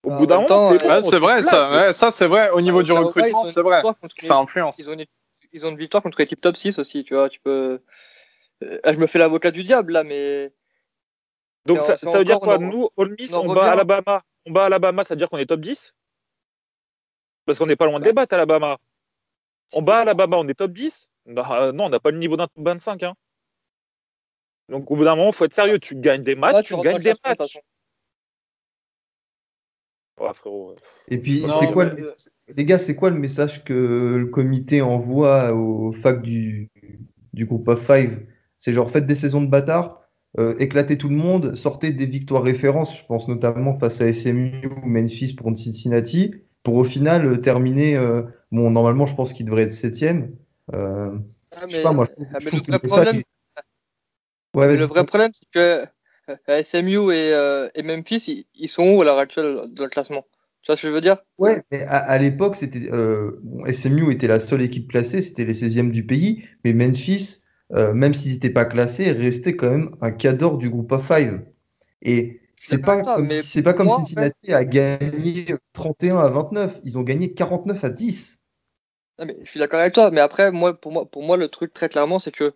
Au 0.05 0.11
bout 0.11 0.27
d'un 0.27 0.43
moment, 0.43 0.79
c'est 1.01 1.19
vrai, 1.19 1.43
ça, 1.43 1.93
ça 1.93 2.11
c'est 2.11 2.27
vrai. 2.27 2.51
Au 2.51 2.61
niveau 2.61 2.83
du 2.83 2.93
recrutement, 2.93 3.45
c'est 3.45 3.63
vrai. 3.63 3.83
Ça 4.19 4.37
influence. 4.37 4.79
Ils 4.79 4.89
ont, 4.89 4.93
une, 4.93 5.07
ils 5.53 5.67
ont 5.67 5.71
une 5.71 5.77
victoire 5.77 6.03
contre 6.03 6.19
l'équipe 6.21 6.41
top 6.41 6.57
6 6.57 6.79
aussi, 6.79 7.05
tu 7.05 7.15
vois. 7.15 7.29
Tu 7.29 7.41
peux. 7.41 7.81
Euh, 8.65 8.79
je 8.85 8.99
me 8.99 9.07
fais 9.07 9.19
l'avocat 9.19 9.51
du 9.51 9.65
diable 9.65 9.93
là, 9.93 10.05
mais. 10.05 10.53
Donc 11.67 11.83
ça, 11.83 11.97
ça 11.97 12.19
veut 12.19 12.25
dire 12.25 12.41
quoi? 12.41 12.59
Nous, 12.59 12.89
All 12.97 13.15
Miss, 13.19 13.33
on, 13.33 13.53
bat 13.53 13.73
Alabama. 13.73 14.23
On 14.47 14.53
bat 14.53 14.67
Alabama, 14.67 15.05
ça 15.05 15.15
veut 15.15 15.19
dire 15.19 15.29
qu'on 15.29 15.39
est 15.39 15.47
top 15.47 15.61
10 15.61 15.95
Parce 17.45 17.59
qu'on 17.59 17.67
n'est 17.67 17.77
pas 17.77 17.87
loin 17.87 18.01
de 18.01 18.05
les 18.05 18.13
battre, 18.13 18.33
Alabama. 18.33 18.79
On 19.75 19.83
bat 19.83 19.99
Alabama, 19.99 20.39
on 20.39 20.49
est 20.49 20.55
top 20.55 20.73
10 20.73 21.09
bah, 21.27 21.73
Non, 21.75 21.87
on 21.87 21.89
n'a 21.91 22.01
pas 22.01 22.11
le 22.11 22.19
niveau 22.19 22.37
d'un 22.37 22.47
top 22.47 22.65
25. 22.65 23.03
Hein. 23.03 23.15
Donc 24.69 24.91
au 24.91 24.97
bout 24.97 25.05
d'un 25.05 25.17
moment, 25.17 25.31
il 25.31 25.35
faut 25.35 25.45
être 25.45 25.55
sérieux. 25.55 25.79
Tu 25.79 25.97
gagnes 25.97 26.23
des 26.23 26.35
matchs, 26.35 26.69
tu, 26.69 26.77
gagnes 26.81 26.99
des 26.99 27.15
matchs. 27.25 27.59
Et 31.09 31.19
puis, 31.19 31.45
c'est 31.61 31.73
quoi, 31.73 31.87
les 32.57 32.65
gars, 32.65 32.79
c'est 32.79 32.95
quoi 32.95 33.11
le 33.11 33.19
message 33.19 33.65
que 33.65 34.17
le 34.17 34.27
comité 34.27 34.83
envoie 34.83 35.55
aux 35.55 35.93
facs 35.93 36.23
du, 36.23 36.71
du 37.33 37.47
groupe 37.47 37.69
of 37.69 37.85
five? 37.85 38.27
C'est 38.59 38.73
genre, 38.73 38.91
faites 38.91 39.07
des 39.07 39.15
saisons 39.15 39.41
de 39.41 39.47
bâtards, 39.47 40.03
euh, 40.39 40.55
éclatez 40.59 40.99
tout 40.99 41.09
le 41.09 41.17
monde, 41.17 41.55
sortez 41.55 41.93
des 41.93 42.07
victoires 42.07 42.43
références, 42.43 42.99
je 42.99 43.05
pense 43.05 43.29
notamment 43.29 43.75
face 43.75 44.01
à 44.01 44.13
SMU 44.13 44.67
ou 44.67 44.87
Memphis 44.87 45.35
pour 45.35 45.57
Cincinnati, 45.57 46.35
pour 46.63 46.77
au 46.77 46.85
final 46.85 47.27
euh, 47.27 47.37
terminer. 47.37 47.97
Euh, 47.97 48.23
bon, 48.53 48.71
normalement, 48.71 49.07
je 49.07 49.15
pense 49.15 49.33
qu'il 49.33 49.47
devrait 49.47 49.63
être 49.63 49.73
septième. 49.73 50.37
Euh, 50.75 51.17
ah, 51.53 51.65
je 51.69 51.77
sais 51.77 51.83
pas, 51.83 51.93
moi, 51.93 52.07
je, 52.39 52.49
trouve, 52.49 52.61
le, 52.67 52.73
vrai 52.73 52.79
problème, 52.79 53.23
ouais, 54.55 54.77
le 54.77 54.85
vrai 54.85 55.07
problème, 55.07 55.31
c'est 55.33 55.49
que 55.51 55.87
euh, 56.49 56.63
SMU 56.63 56.99
euh, 56.99 57.69
et, 57.75 57.83
Memphis, 57.83 58.47
ils, 58.55 58.69
sont 58.69 58.89
où 58.89 59.03
à 59.03 59.05
l'heure 59.05 59.19
actuelle 59.19 59.63
dans 59.71 59.85
le 59.85 59.89
classement? 59.89 60.25
Tu 60.63 60.73
vois 60.73 60.77
ce 60.77 60.83
que 60.83 60.89
je 60.89 60.93
veux 60.93 61.01
dire? 61.01 61.19
Ouais, 61.39 61.63
mais 61.71 61.83
à, 61.85 62.19
l'époque, 62.19 62.57
c'était 62.57 62.91
euh, 62.93 63.41
SMU 63.73 64.13
était 64.13 64.27
la 64.27 64.41
seule 64.41 64.63
équipe 64.63 64.91
classée, 64.91 65.21
c'était 65.21 65.45
les 65.45 65.55
16e 65.55 65.91
du 65.91 66.05
pays, 66.05 66.45
mais 66.65 66.73
Memphis, 66.73 67.45
même 67.71 68.15
s'ils 68.15 68.33
n'étaient 68.33 68.51
pas 68.51 68.65
classés, 68.65 69.13
restait 69.13 69.55
quand 69.55 69.71
même 69.71 69.97
un 70.01 70.11
cadre 70.11 70.57
du 70.59 70.71
groupe 70.71 70.91
of 70.93 71.07
five. 71.07 71.43
Et 72.03 72.41
c'est 72.61 72.79
pas, 72.79 73.03
comme, 73.03 73.31
c'est 73.31 73.63
pas 73.63 73.73
comme 73.73 73.89
Cincinnati 73.89 74.53
a 74.53 74.65
gagné 74.65 75.47
31 75.75 76.19
à 76.19 76.29
29, 76.29 76.81
ils 76.85 76.99
ont 76.99 77.03
gagné 77.03 77.33
49 77.33 77.85
à 77.85 77.89
10. 77.91 78.39
mais 79.21 79.37
je 79.45 79.51
suis 79.51 79.61
d'accord 79.61 79.81
avec 79.81 79.95
toi, 79.95 80.11
mais 80.11 80.21
après, 80.21 80.51
moi, 80.51 80.79
pour, 80.79 80.93
moi, 80.93 81.09
pour 81.09 81.23
moi, 81.23 81.37
le 81.37 81.49
truc 81.49 81.73
très 81.73 81.89
clairement, 81.89 82.19
c'est 82.19 82.33
que 82.33 82.55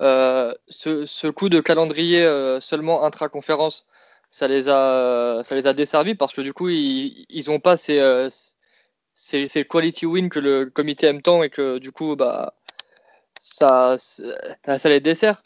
euh, 0.00 0.54
ce, 0.68 1.28
coup 1.28 1.48
de 1.48 1.60
calendrier 1.60 2.22
euh, 2.24 2.60
seulement 2.60 3.04
intra-conférence, 3.04 3.86
ça 4.30 4.48
les 4.48 4.68
a, 4.68 5.42
ça 5.44 5.54
les 5.54 5.66
a 5.66 5.72
desservis 5.74 6.14
parce 6.14 6.32
que 6.34 6.42
du 6.42 6.52
coup, 6.52 6.68
ils 6.68 7.44
n'ont 7.48 7.60
pas 7.60 7.76
ces, 7.76 8.00
euh, 8.00 8.28
ces, 9.14 9.48
quality 9.64 10.06
win 10.06 10.28
que 10.30 10.38
le 10.40 10.66
comité 10.66 11.06
aime 11.06 11.22
tant 11.22 11.42
et 11.42 11.50
que 11.50 11.78
du 11.78 11.92
coup, 11.92 12.16
bah, 12.16 12.54
ça, 13.40 13.96
ça 13.98 14.88
les 14.88 15.00
dessert. 15.00 15.42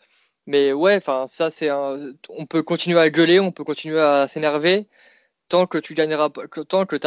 Mais 0.47 0.73
ouais, 0.73 0.97
enfin, 0.97 1.27
ça, 1.29 1.51
c'est 1.51 1.71
on 1.71 2.47
peut 2.49 2.63
continuer 2.63 2.99
à 3.01 3.11
gueuler, 3.11 3.41
on 3.41 3.53
peut 3.53 3.65
continuer 3.65 4.01
à 4.01 4.29
s'énerver 4.29 4.89
tant 5.51 5.67
que 5.67 5.79
tu 5.79 5.95
gagneras, 5.95 6.31
tant 6.69 6.87
que 6.87 6.97
tu 6.97 7.07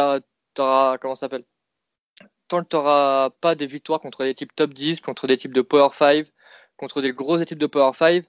auras, 0.61 0.97
comment 0.99 1.15
s'appelle? 1.15 1.45
Tant 2.47 2.63
que 2.63 2.69
tu 2.69 2.75
n'auras 2.75 3.31
pas 3.41 3.55
des 3.55 3.67
victoires 3.67 3.99
contre 4.01 4.23
des 4.23 4.35
types 4.35 4.55
top 4.55 4.73
10, 4.73 5.01
contre 5.01 5.27
des 5.27 5.37
types 5.37 5.53
de 5.53 5.61
Power 5.61 5.89
5, 5.93 6.27
contre 6.83 7.01
des 7.01 7.13
grosses 7.13 7.41
équipes 7.41 7.59
de 7.59 7.67
Power 7.67 7.93
5, 7.97 8.25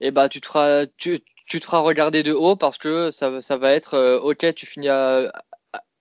et 0.00 0.10
bah, 0.10 0.28
tu, 0.28 0.42
te 0.42 0.46
feras, 0.46 0.84
tu, 0.98 1.20
tu 1.46 1.60
te 1.60 1.64
feras 1.64 1.78
regarder 1.78 2.22
de 2.22 2.32
haut 2.32 2.54
parce 2.54 2.76
que 2.76 3.10
ça, 3.10 3.40
ça 3.40 3.56
va 3.56 3.72
être 3.72 3.94
euh, 3.94 4.20
ok, 4.20 4.54
tu 4.54 4.66
finis 4.66 4.90
à, 4.90 5.32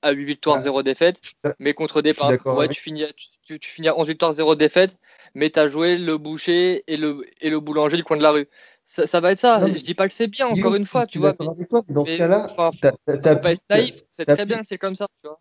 à 0.01 0.11
8 0.11 0.25
victoires, 0.25 0.59
0 0.59 0.83
défaite, 0.83 1.21
mais 1.57 1.73
contre 1.73 2.01
des 2.01 2.13
peintres, 2.13 2.53
ouais, 2.53 2.67
tu, 2.67 2.81
finis 2.81 3.05
à, 3.05 3.07
tu, 3.43 3.59
tu, 3.59 3.69
finis 3.69 3.87
à 3.87 3.97
11 3.97 4.07
victoires, 4.07 4.33
0 4.33 4.55
défaite, 4.55 4.99
mais 5.35 5.49
tu 5.49 5.57
as 5.57 5.69
joué 5.69 5.97
le 5.97 6.17
boucher 6.17 6.83
et 6.87 6.97
le, 6.97 7.25
et 7.39 7.49
le 7.49 7.61
boulanger 7.61 7.95
du 7.95 8.03
coin 8.03 8.17
de 8.17 8.23
la 8.23 8.31
rue. 8.31 8.47
Ça, 8.83 9.07
ça 9.07 9.21
va 9.21 9.31
être 9.31 9.39
ça. 9.39 9.65
je 9.65 9.83
dis 9.83 9.95
pas 9.95 10.09
que 10.09 10.13
c'est 10.13 10.27
bien, 10.27 10.47
encore 10.47 10.75
une 10.75 10.85
fois, 10.85 11.07
tu 11.07 11.19
vois. 11.19 11.33
dans 11.33 12.05
ce 12.05 12.17
cas-là, 12.17 12.49
tu 12.73 13.39
pas 13.39 13.53
être 13.53 13.63
naïf, 13.69 14.03
c'est 14.19 14.25
très 14.25 14.45
bien, 14.45 14.61
c'est 14.63 14.77
comme 14.77 14.95
ça, 14.95 15.07
tu 15.23 15.29
vois. 15.29 15.39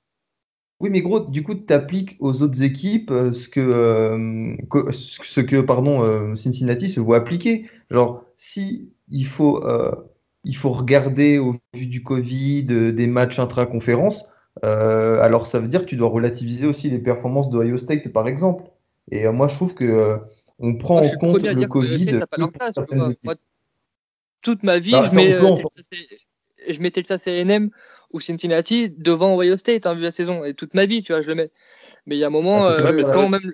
Oui, 0.81 0.91
mais 0.91 1.03
gros, 1.03 1.21
du 1.21 1.43
coup, 1.43 1.55
tu 1.55 1.73
appliques 1.73 2.17
aux 2.21 2.43
autres 2.43 2.63
équipes 2.63 3.11
euh, 3.11 3.33
ce 3.33 3.49
que, 3.49 3.61
euh, 3.61 4.57
ce 4.91 5.41
que 5.41 5.61
pardon, 5.61 6.03
euh, 6.03 6.35
Cincinnati 6.35 6.89
se 6.89 7.01
voit 7.01 7.19
appliquer. 7.19 7.67
Genre, 7.91 8.25
si 8.37 8.91
il 9.09 9.27
faut 9.27 9.63
il 10.47 10.57
faut 10.57 10.73
regarder 10.73 11.39
au 11.39 11.57
vu 11.73 11.87
du 11.87 12.03
Covid, 12.03 12.65
des 12.65 13.07
matchs 13.07 13.39
intra-conférences. 13.39 14.27
alors 14.63 15.47
ça 15.47 15.59
veut 15.59 15.69
dire 15.69 15.81
que 15.81 15.87
tu 15.87 15.97
dois 15.97 16.09
relativiser 16.09 16.67
aussi 16.67 16.91
les 16.91 16.99
performances 16.99 17.49
d'Ohio 17.51 17.79
State, 17.79 18.13
par 18.13 18.29
exemple. 18.29 18.65
Et 19.11 19.29
moi, 19.29 19.49
je 19.49 19.55
trouve 19.55 19.75
que 19.75 20.19
on 20.59 20.77
prend 20.77 21.01
en 21.01 21.11
compte 21.19 21.43
le 21.43 21.67
Covid. 21.67 22.21
toute 24.43 24.63
ma 24.63 24.79
vie, 24.79 24.93
bah, 24.93 25.09
je, 25.11 25.17
mets, 25.17 25.39
je 26.69 26.81
mets 26.81 26.91
Texas 26.91 27.27
A&M 27.27 27.71
ou 28.15 28.21
Cincinnati 28.21 28.91
devant 28.97 29.37
Ohio 29.37 29.57
State 29.57 29.87
hein, 29.87 29.95
vu 29.95 30.03
la 30.03 30.13
saison. 30.13 30.45
Et 30.45 30.55
toute 30.55 30.73
ma 30.73 30.87
vie, 30.87 31.03
tu 31.03 31.13
vois, 31.13 31.21
je 31.21 31.27
le 31.27 31.35
mets. 31.35 31.51
Mais 32.07 32.15
il 32.15 32.19
y 32.21 32.25
a 32.25 32.29
un 32.29 32.31
moment, 32.31 32.65
ah, 32.65 32.71
euh, 32.71 32.77
quand, 32.79 32.93
même, 33.29 33.53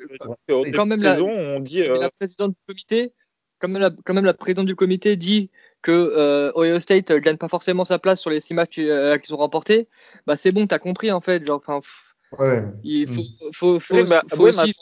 quand 0.75 0.87
même, 0.87 1.03
la, 1.03 1.21
on 1.23 1.61
dit, 1.61 1.81
euh, 1.81 1.99
la 1.99 2.11
présidente 2.11 2.51
du 2.51 2.59
comité, 2.69 3.13
quand 3.59 3.69
même 3.69 3.81
la, 3.81 3.91
quand 4.05 4.13
même 4.13 4.27
la 4.27 4.35
présidente 4.35 4.67
du 4.67 4.77
comité 4.77 5.17
dit 5.17 5.51
que 5.81 5.93
euh, 5.93 6.53
Ohio 6.57 6.79
State 6.79 7.11
gagne 7.11 7.39
pas 7.39 7.49
forcément 7.49 7.87
sa 7.87 7.99
place 7.99 8.21
sur 8.21 8.29
les 8.29 8.41
six 8.41 8.53
matchs 8.53 8.75
qu'ils 8.75 9.35
ont 9.35 9.39
remportés, 9.39 9.89
bah 10.27 10.37
c'est 10.37 10.53
bon, 10.53 10.67
tu 10.67 10.75
as 10.75 10.79
compris 10.79 11.11
en 11.11 11.23
fait. 11.23 11.47
Genre, 11.47 11.63
ouais. 12.39 12.63
Il 12.85 13.09
faut, 13.09 13.23
mm. 13.23 13.53
faut, 13.55 13.81
faut, 13.81 14.07
faut, 14.29 14.47
aussi 14.47 14.75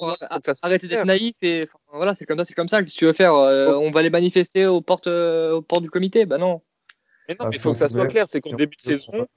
arrêter 0.60 0.88
d'être 0.88 1.06
naïf 1.06 1.36
et 1.40 1.68
voilà, 1.92 2.16
c'est 2.16 2.26
comme 2.26 2.38
ça, 2.38 2.44
c'est 2.44 2.54
comme 2.54 2.68
ça. 2.68 2.82
que 2.82 2.90
si 2.90 2.96
tu 2.96 3.04
veux 3.04 3.12
faire 3.12 3.34
On 3.34 3.92
va 3.92 4.02
les 4.02 4.10
manifester 4.10 4.66
aux 4.66 4.80
portes, 4.80 5.06
aux 5.06 5.62
portes 5.62 5.84
du 5.84 5.90
comité? 5.90 6.26
Bah 6.26 6.38
non. 6.38 6.62
Mais 7.28 7.36
non, 7.38 7.46
ah, 7.46 7.50
il 7.52 7.60
faut 7.60 7.72
que 7.74 7.78
ça 7.78 7.90
soit 7.90 8.08
clair, 8.08 8.26
c'est 8.26 8.40
qu'en 8.40 8.56
début 8.56 8.76
de 8.76 8.82
saison, 8.82 9.28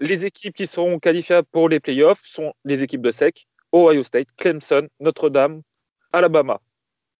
les 0.00 0.26
équipes 0.26 0.54
qui 0.54 0.66
seront 0.66 0.98
qualifiables 0.98 1.48
pour 1.50 1.68
les 1.68 1.80
playoffs 1.80 2.22
sont 2.24 2.52
les 2.64 2.82
équipes 2.82 3.02
de 3.02 3.10
SEC, 3.10 3.46
Ohio 3.72 4.02
State, 4.02 4.28
Clemson, 4.36 4.88
Notre-Dame, 5.00 5.62
Alabama. 6.12 6.60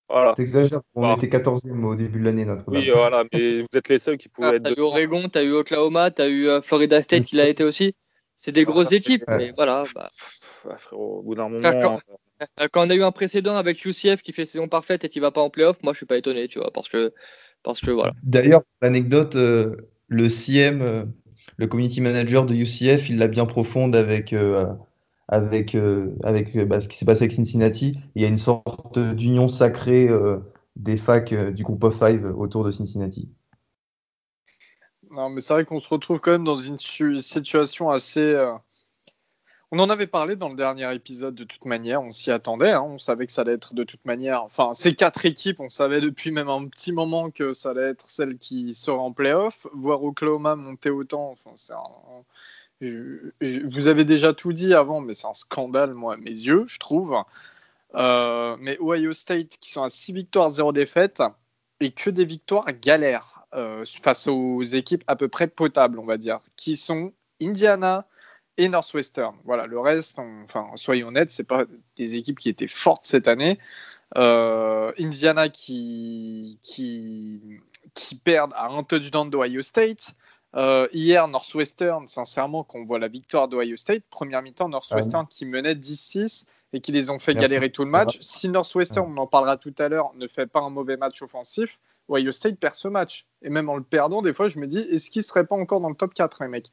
Voilà. 0.09 0.35
T'exagères, 0.35 0.83
on 0.95 1.17
était 1.17 1.27
14e 1.27 1.83
au 1.85 1.95
début 1.95 2.21
de 2.21 2.25
l'année, 2.25 2.45
Notre-Dame. 2.45 2.75
Oui, 2.81 2.91
voilà, 2.91 3.25
mais 3.33 3.63
vous 3.63 3.69
êtes 3.73 3.89
les 3.89 3.99
seuls 3.99 4.19
qui 4.19 4.29
pouvaient 4.29 4.49
ah, 4.49 4.55
être. 4.57 4.63
T'as 4.63 4.75
eu 4.75 4.81
Oregon, 4.81 5.29
t'as 5.29 5.43
eu 5.43 5.53
Oklahoma, 5.53 6.11
t'as 6.11 6.29
eu 6.29 6.47
euh, 6.47 6.61
Florida 6.61 7.03
State 7.03 7.25
qui 7.25 7.37
l'a 7.37 7.49
été 7.49 7.65
aussi. 7.65 7.97
C'est 8.37 8.53
des 8.53 8.65
grosses 8.65 8.93
équipes, 8.93 9.25
mais 9.29 9.53
voilà. 9.57 9.85
Bah... 9.95 10.11
au 10.93 11.23
bout 11.23 11.35
d'un 11.35 11.49
moment. 11.49 11.67
Euh, 11.67 12.69
quand, 12.73 12.87
on 12.87 12.91
a 12.91 12.95
eu 12.95 13.03
un 13.03 13.13
précédent 13.13 13.57
avec 13.57 13.85
UCF 13.85 14.21
qui 14.23 14.33
fait 14.33 14.45
saison 14.45 14.69
parfaite 14.69 15.05
et 15.05 15.09
qui 15.09 15.21
va 15.21 15.31
pas 15.31 15.41
en 15.41 15.51
playoff, 15.51 15.83
moi 15.83 15.93
je 15.93 15.99
suis 15.99 16.07
pas 16.07 16.17
étonné, 16.17 16.49
tu 16.49 16.59
vois, 16.59 16.71
parce 16.73 16.89
que, 16.89 17.15
parce 17.63 17.81
que 17.81 17.91
voilà. 17.91 18.13
D'ailleurs, 18.23 18.63
l'anecdote, 18.83 19.37
euh, 19.37 19.77
le 20.09 20.29
CM 20.29 21.13
le 21.57 21.67
community 21.67 22.01
manager 22.01 22.47
de 22.47 22.55
UCF, 22.55 23.09
il 23.09 23.19
l'a 23.19 23.29
bien 23.29 23.47
profonde 23.47 23.95
avec, 23.95 24.33
euh, 24.33 24.67
avec, 25.29 25.75
euh, 25.75 26.15
avec 26.25 26.57
euh, 26.57 26.65
bah, 26.65 26.81
ce 26.81 26.89
qui 26.89 26.97
s'est 26.97 27.05
passé 27.05 27.23
avec 27.23 27.33
Cincinnati. 27.33 27.99
Il 28.15 28.23
y 28.23 28.25
a 28.25 28.29
une 28.29 28.39
sorte 28.39 28.99
d'union 28.99 29.49
sacrée 29.49 30.09
des 30.77 30.97
facs 30.97 31.35
du 31.53 31.63
groupe 31.63 31.85
of 31.85 31.99
five 31.99 32.33
autour 32.37 32.65
de 32.65 32.71
Cincinnati. 32.71 33.29
Non, 35.11 35.29
mais 35.29 35.41
c'est 35.41 35.55
vrai 35.55 35.65
qu'on 35.65 35.79
se 35.79 35.89
retrouve 35.89 36.19
quand 36.19 36.33
même 36.33 36.45
dans 36.45 36.59
une 36.59 36.79
situation 36.79 37.91
assez, 37.91 38.37
on 39.75 39.79
en 39.81 39.91
avait 39.91 40.07
parlé 40.07 40.37
dans 40.37 40.49
le 40.49 40.55
dernier 40.55 40.93
épisode 40.95 41.35
de 41.35 41.43
toute 41.43 41.65
manière, 41.65 42.01
on 42.01 42.13
s'y 42.13 42.31
attendait, 42.31 42.71
hein. 42.71 42.83
on 42.83 42.99
savait 42.99 43.27
que 43.27 43.33
ça 43.33 43.41
allait 43.41 43.55
être 43.55 43.75
de 43.75 43.83
toute 43.83 44.05
manière, 44.05 44.45
enfin 44.45 44.73
ces 44.73 44.95
quatre 44.95 45.27
équipes, 45.27 45.59
on 45.59 45.69
savait 45.69 46.01
depuis 46.01 46.31
même 46.31 46.49
un 46.49 46.69
petit 46.69 46.93
moment 46.93 47.31
que 47.31 47.55
ça 47.55 47.71
allait 47.71 47.91
être 47.91 48.09
celle 48.09 48.39
qui 48.39 48.73
sera 48.73 48.99
en 48.99 49.13
playoff, 49.13 49.67
voir 49.73 50.05
Oklahoma 50.05 50.55
monter 50.55 50.91
autant, 50.91 51.37
enfin, 51.45 51.83
vous 52.81 53.89
avez 53.89 54.05
déjà 54.05 54.33
tout 54.33 54.53
dit 54.53 54.75
avant, 54.75 55.01
mais 55.01 55.13
c'est 55.13 55.27
un 55.27 55.35
scandale, 55.35 55.95
moi, 55.95 56.15
à 56.15 56.17
mes 56.19 56.31
yeux, 56.31 56.65
je 56.69 56.79
trouve. 56.79 57.17
Euh, 57.97 58.57
mais 58.61 58.79
Ohio 58.81 59.13
State 59.13 59.57
qui 59.61 59.71
sont 59.71 59.83
à 59.83 59.91
6 59.91 60.13
victoires, 60.13 60.51
0 60.51 60.73
défaites, 60.73 61.23
et 61.81 61.91
que 61.91 62.11
des 62.11 62.25
victoires 62.25 62.67
galères 62.81 63.47
euh, 63.55 63.85
face 64.03 64.29
aux 64.29 64.63
équipes 64.63 65.05
à 65.07 65.17
peu 65.17 65.29
près 65.29 65.49
potables, 65.49 65.99
on 65.99 66.05
va 66.05 66.17
dire, 66.17 66.41
qui 66.57 66.77
sont 66.77 67.13
Indiana, 67.41 68.07
et 68.57 68.69
Northwestern. 68.69 69.37
Voilà, 69.45 69.67
le 69.67 69.79
reste, 69.79 70.19
enfin, 70.19 70.69
soyons 70.77 71.09
honnêtes, 71.09 71.31
c'est 71.31 71.45
pas 71.45 71.65
des 71.97 72.17
équipes 72.17 72.39
qui 72.39 72.49
étaient 72.49 72.69
fortes 72.69 73.05
cette 73.05 73.29
année. 73.29 73.59
Euh, 74.17 74.93
Indiana 74.99 75.49
qui, 75.49 76.59
qui, 76.63 77.61
qui 77.95 78.15
perdent 78.15 78.53
à 78.55 78.69
un 78.73 78.83
touchdown 78.83 79.29
d'Ohio 79.29 79.63
State. 79.63 80.15
Euh, 80.57 80.87
hier, 80.93 81.27
Northwestern, 81.27 82.07
sincèrement, 82.07 82.63
qu'on 82.63 82.85
voit 82.85 83.01
la 83.01 83.09
victoire 83.09 83.49
d'Ohio 83.49 83.77
State, 83.77 84.05
première 84.09 84.41
mi-temps, 84.41 84.69
Northwestern 84.69 85.27
qui 85.27 85.47
menait 85.47 85.75
10-6 85.75 86.47
et 86.73 86.81
qui 86.81 86.93
les 86.93 87.11
ont 87.11 87.19
fait 87.19 87.35
galérer 87.35 87.71
tout 87.71 87.85
le 87.85 87.91
match. 87.91 88.19
Si 88.21 88.49
Northwestern, 88.49 89.13
on 89.13 89.21
en 89.21 89.27
parlera 89.27 89.57
tout 89.57 89.75
à 89.79 89.89
l'heure, 89.89 90.13
ne 90.15 90.29
fait 90.29 90.47
pas 90.47 90.61
un 90.61 90.71
mauvais 90.71 90.97
match 90.97 91.21
offensif, 91.23 91.79
Ohio 92.09 92.31
State 92.31 92.59
perd 92.59 92.75
ce 92.75 92.89
match. 92.89 93.27
Et 93.43 93.51
même 93.51 93.69
en 93.69 93.77
le 93.77 93.83
perdant, 93.83 94.23
des 94.23 94.33
fois, 94.33 94.49
je 94.49 94.59
me 94.59 94.67
dis, 94.67 94.79
est-ce 94.79 95.11
qu'ils 95.11 95.21
ne 95.21 95.25
seraient 95.25 95.47
pas 95.47 95.57
encore 95.57 95.81
dans 95.81 95.89
le 95.89 95.95
top 95.97 96.15
4, 96.15 96.43
les 96.43 96.49
mecs? 96.49 96.71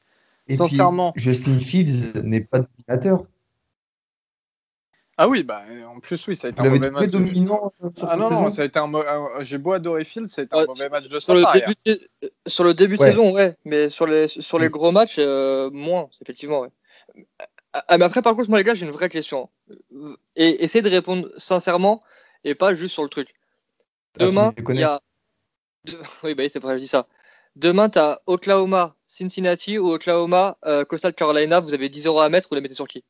Sincèrement. 0.50 1.14
Justin 1.16 1.60
Fields 1.60 2.22
n'est 2.24 2.44
pas 2.44 2.60
dominateur. 2.60 3.26
Ah 5.18 5.28
oui, 5.28 5.44
bah, 5.44 5.64
en 5.88 6.00
plus, 6.00 6.26
oui, 6.28 6.36
ça 6.36 6.48
a 6.48 6.50
été 6.52 6.62
un 6.62 6.70
mauvais 6.70 6.90
match. 6.90 7.10
Dominant 7.10 7.72
euh, 7.84 7.90
ah 8.02 8.16
non, 8.16 8.30
non, 8.30 8.50
ça 8.50 8.64
a 8.64 8.66
été 8.66 8.80
un 8.80 8.92
j'ai 9.42 9.58
beau 9.60 9.74
adorer 9.74 10.04
Fields, 10.04 10.30
ça 10.30 10.42
a 10.42 10.46
été 10.46 10.58
un 10.58 10.66
mauvais 10.66 10.90
match 10.90 11.10
de 11.10 11.20
sur 11.20 11.36
le, 11.36 11.44
début 11.54 11.76
de... 11.86 12.32
sur 12.48 12.64
le 12.64 12.74
début 12.74 12.98
de 12.98 13.04
saison, 13.04 13.32
ouais, 13.32 13.56
mais 13.66 13.90
sur 13.90 14.08
les, 14.08 14.28
sur 14.28 14.58
les 14.58 14.70
gros 14.70 14.92
matchs, 14.92 15.18
euh, 15.20 15.70
moins, 15.72 16.10
effectivement, 16.22 16.62
ouais. 16.62 16.70
Ah, 17.74 17.98
mais 17.98 18.06
après, 18.06 18.22
par 18.22 18.36
contre, 18.36 18.50
moi, 18.50 18.58
les 18.58 18.64
gars, 18.64 18.74
j'ai 18.74 18.86
une 18.86 18.92
vraie 18.92 19.10
question. 19.10 19.50
Et 20.36 20.64
essayez 20.64 20.82
de 20.82 20.90
répondre 20.90 21.30
sincèrement 21.38 22.02
et 22.44 22.56
pas 22.56 22.74
juste 22.74 22.94
sur 22.94 23.04
le 23.04 23.10
truc. 23.10 23.34
Ah, 24.20 24.26
Demain, 24.26 24.54
il 24.70 24.76
y 24.76 24.84
a. 24.84 25.02
Oui, 26.24 26.36
bah, 26.36 26.44
c'est 26.52 26.60
vrai, 26.60 26.76
je 26.76 26.82
dis 26.82 26.88
ça. 26.88 27.08
Demain, 27.56 27.90
tu 27.90 28.00
as 28.00 28.22
Oklahoma, 28.28 28.96
Cincinnati 29.08 29.78
ou 29.78 29.92
Oklahoma, 29.92 30.58
euh, 30.66 30.86
Coastal 30.86 31.14
Carolina. 31.14 31.60
Vous 31.60 31.74
avez 31.74 31.90
10 31.90 32.06
euros 32.06 32.22
à 32.22 32.30
mettre, 32.30 32.48
vous 32.50 32.56
les 32.56 32.62
mettez 32.62 32.76
sur 32.76 32.88
qui? 32.88 33.04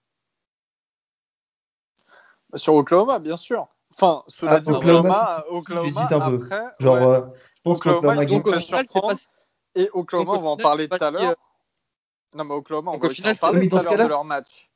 Sur 2.55 2.73
Oklahoma, 2.73 3.19
bien 3.19 3.37
sûr. 3.37 3.67
Enfin, 3.93 4.23
cela 4.27 4.53
ah, 4.53 4.59
dit, 4.59 4.71
Oklahoma, 4.71 5.45
Oklahoma, 5.49 6.07
un 6.09 6.37
peu. 6.37 6.49
Genre, 6.79 6.95
euh, 6.95 7.21
je 7.55 7.61
pense 7.63 7.79
qu'Oklahoma, 7.79 8.23
ils 8.23 8.33
ont 8.33 8.59
surprendre. 8.59 9.19
Et 9.75 9.89
Oklahoma, 9.93 10.33
on 10.33 10.41
va 10.41 10.49
en 10.49 10.57
parler 10.57 10.89
tout 10.89 11.03
à 11.03 11.11
l'heure. 11.11 11.35
Non, 12.33 12.43
mais 12.45 12.53
Oklahoma, 12.55 12.91
on 12.91 12.97
va 12.97 13.07
en 13.07 13.35
parler 13.35 13.69
tout 13.69 13.77
à 13.77 13.83
l'heure 13.83 13.97
de 14.05 14.09
leur 14.09 14.25
match. 14.25 14.69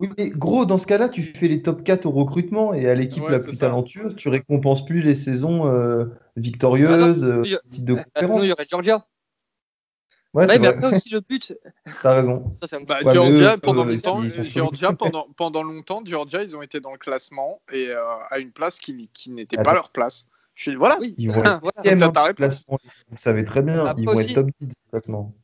Oui, 0.00 0.08
mais 0.18 0.30
gros, 0.30 0.66
dans 0.66 0.78
ce 0.78 0.86
cas-là, 0.88 1.08
tu 1.08 1.22
fais 1.22 1.46
les 1.46 1.62
top 1.62 1.84
4 1.84 2.06
au 2.06 2.10
recrutement 2.10 2.74
et 2.74 2.88
à 2.88 2.94
l'équipe 2.94 3.28
la 3.28 3.38
plus 3.38 3.56
talentueuse, 3.56 4.16
tu 4.16 4.28
récompenses 4.28 4.84
plus 4.84 5.00
les 5.00 5.14
saisons 5.14 5.68
euh, 5.68 6.06
victorieuses, 6.34 7.24
ah 7.24 8.22
il 8.24 8.46
y 8.46 8.52
aurait 8.52 8.66
Georgia. 8.68 9.06
Ouais, 10.34 10.58
mais 10.58 10.66
après 10.66 10.94
aussi 10.94 11.10
le 11.10 11.20
but. 11.20 11.54
T'as 12.02 12.14
raison. 12.14 12.56
bah, 12.86 13.00
Georgia, 13.12 13.58
pendant, 13.58 13.84
longtemps, 13.84 14.22
Georgia 14.22 14.92
pendant, 14.94 15.28
pendant, 15.36 15.62
longtemps, 15.62 16.00
Georgia, 16.04 16.42
ils 16.42 16.56
ont 16.56 16.62
été 16.62 16.80
dans 16.80 16.92
le 16.92 16.98
classement 16.98 17.60
et 17.70 17.88
euh, 17.88 18.02
à 18.30 18.38
une 18.38 18.50
place 18.50 18.78
qui, 18.78 19.10
qui 19.12 19.30
n'était 19.30 19.58
pas 19.58 19.74
leur 19.74 19.90
place. 19.90 20.26
Je 20.54 20.62
suis, 20.70 20.74
voilà. 20.74 20.96
Ils 21.18 21.30
vont 21.30 21.42
être 21.44 21.60
voilà. 21.60 22.32
classement. 22.34 22.78
Vous 23.10 23.16
savez 23.16 23.44
très 23.44 23.62
bien, 23.62 23.94
ils 23.98 24.06
vont 24.06 24.18
être 24.18 24.34
top 24.34 24.48
10 24.60 24.68
du 24.68 24.74
classement. 24.90 25.34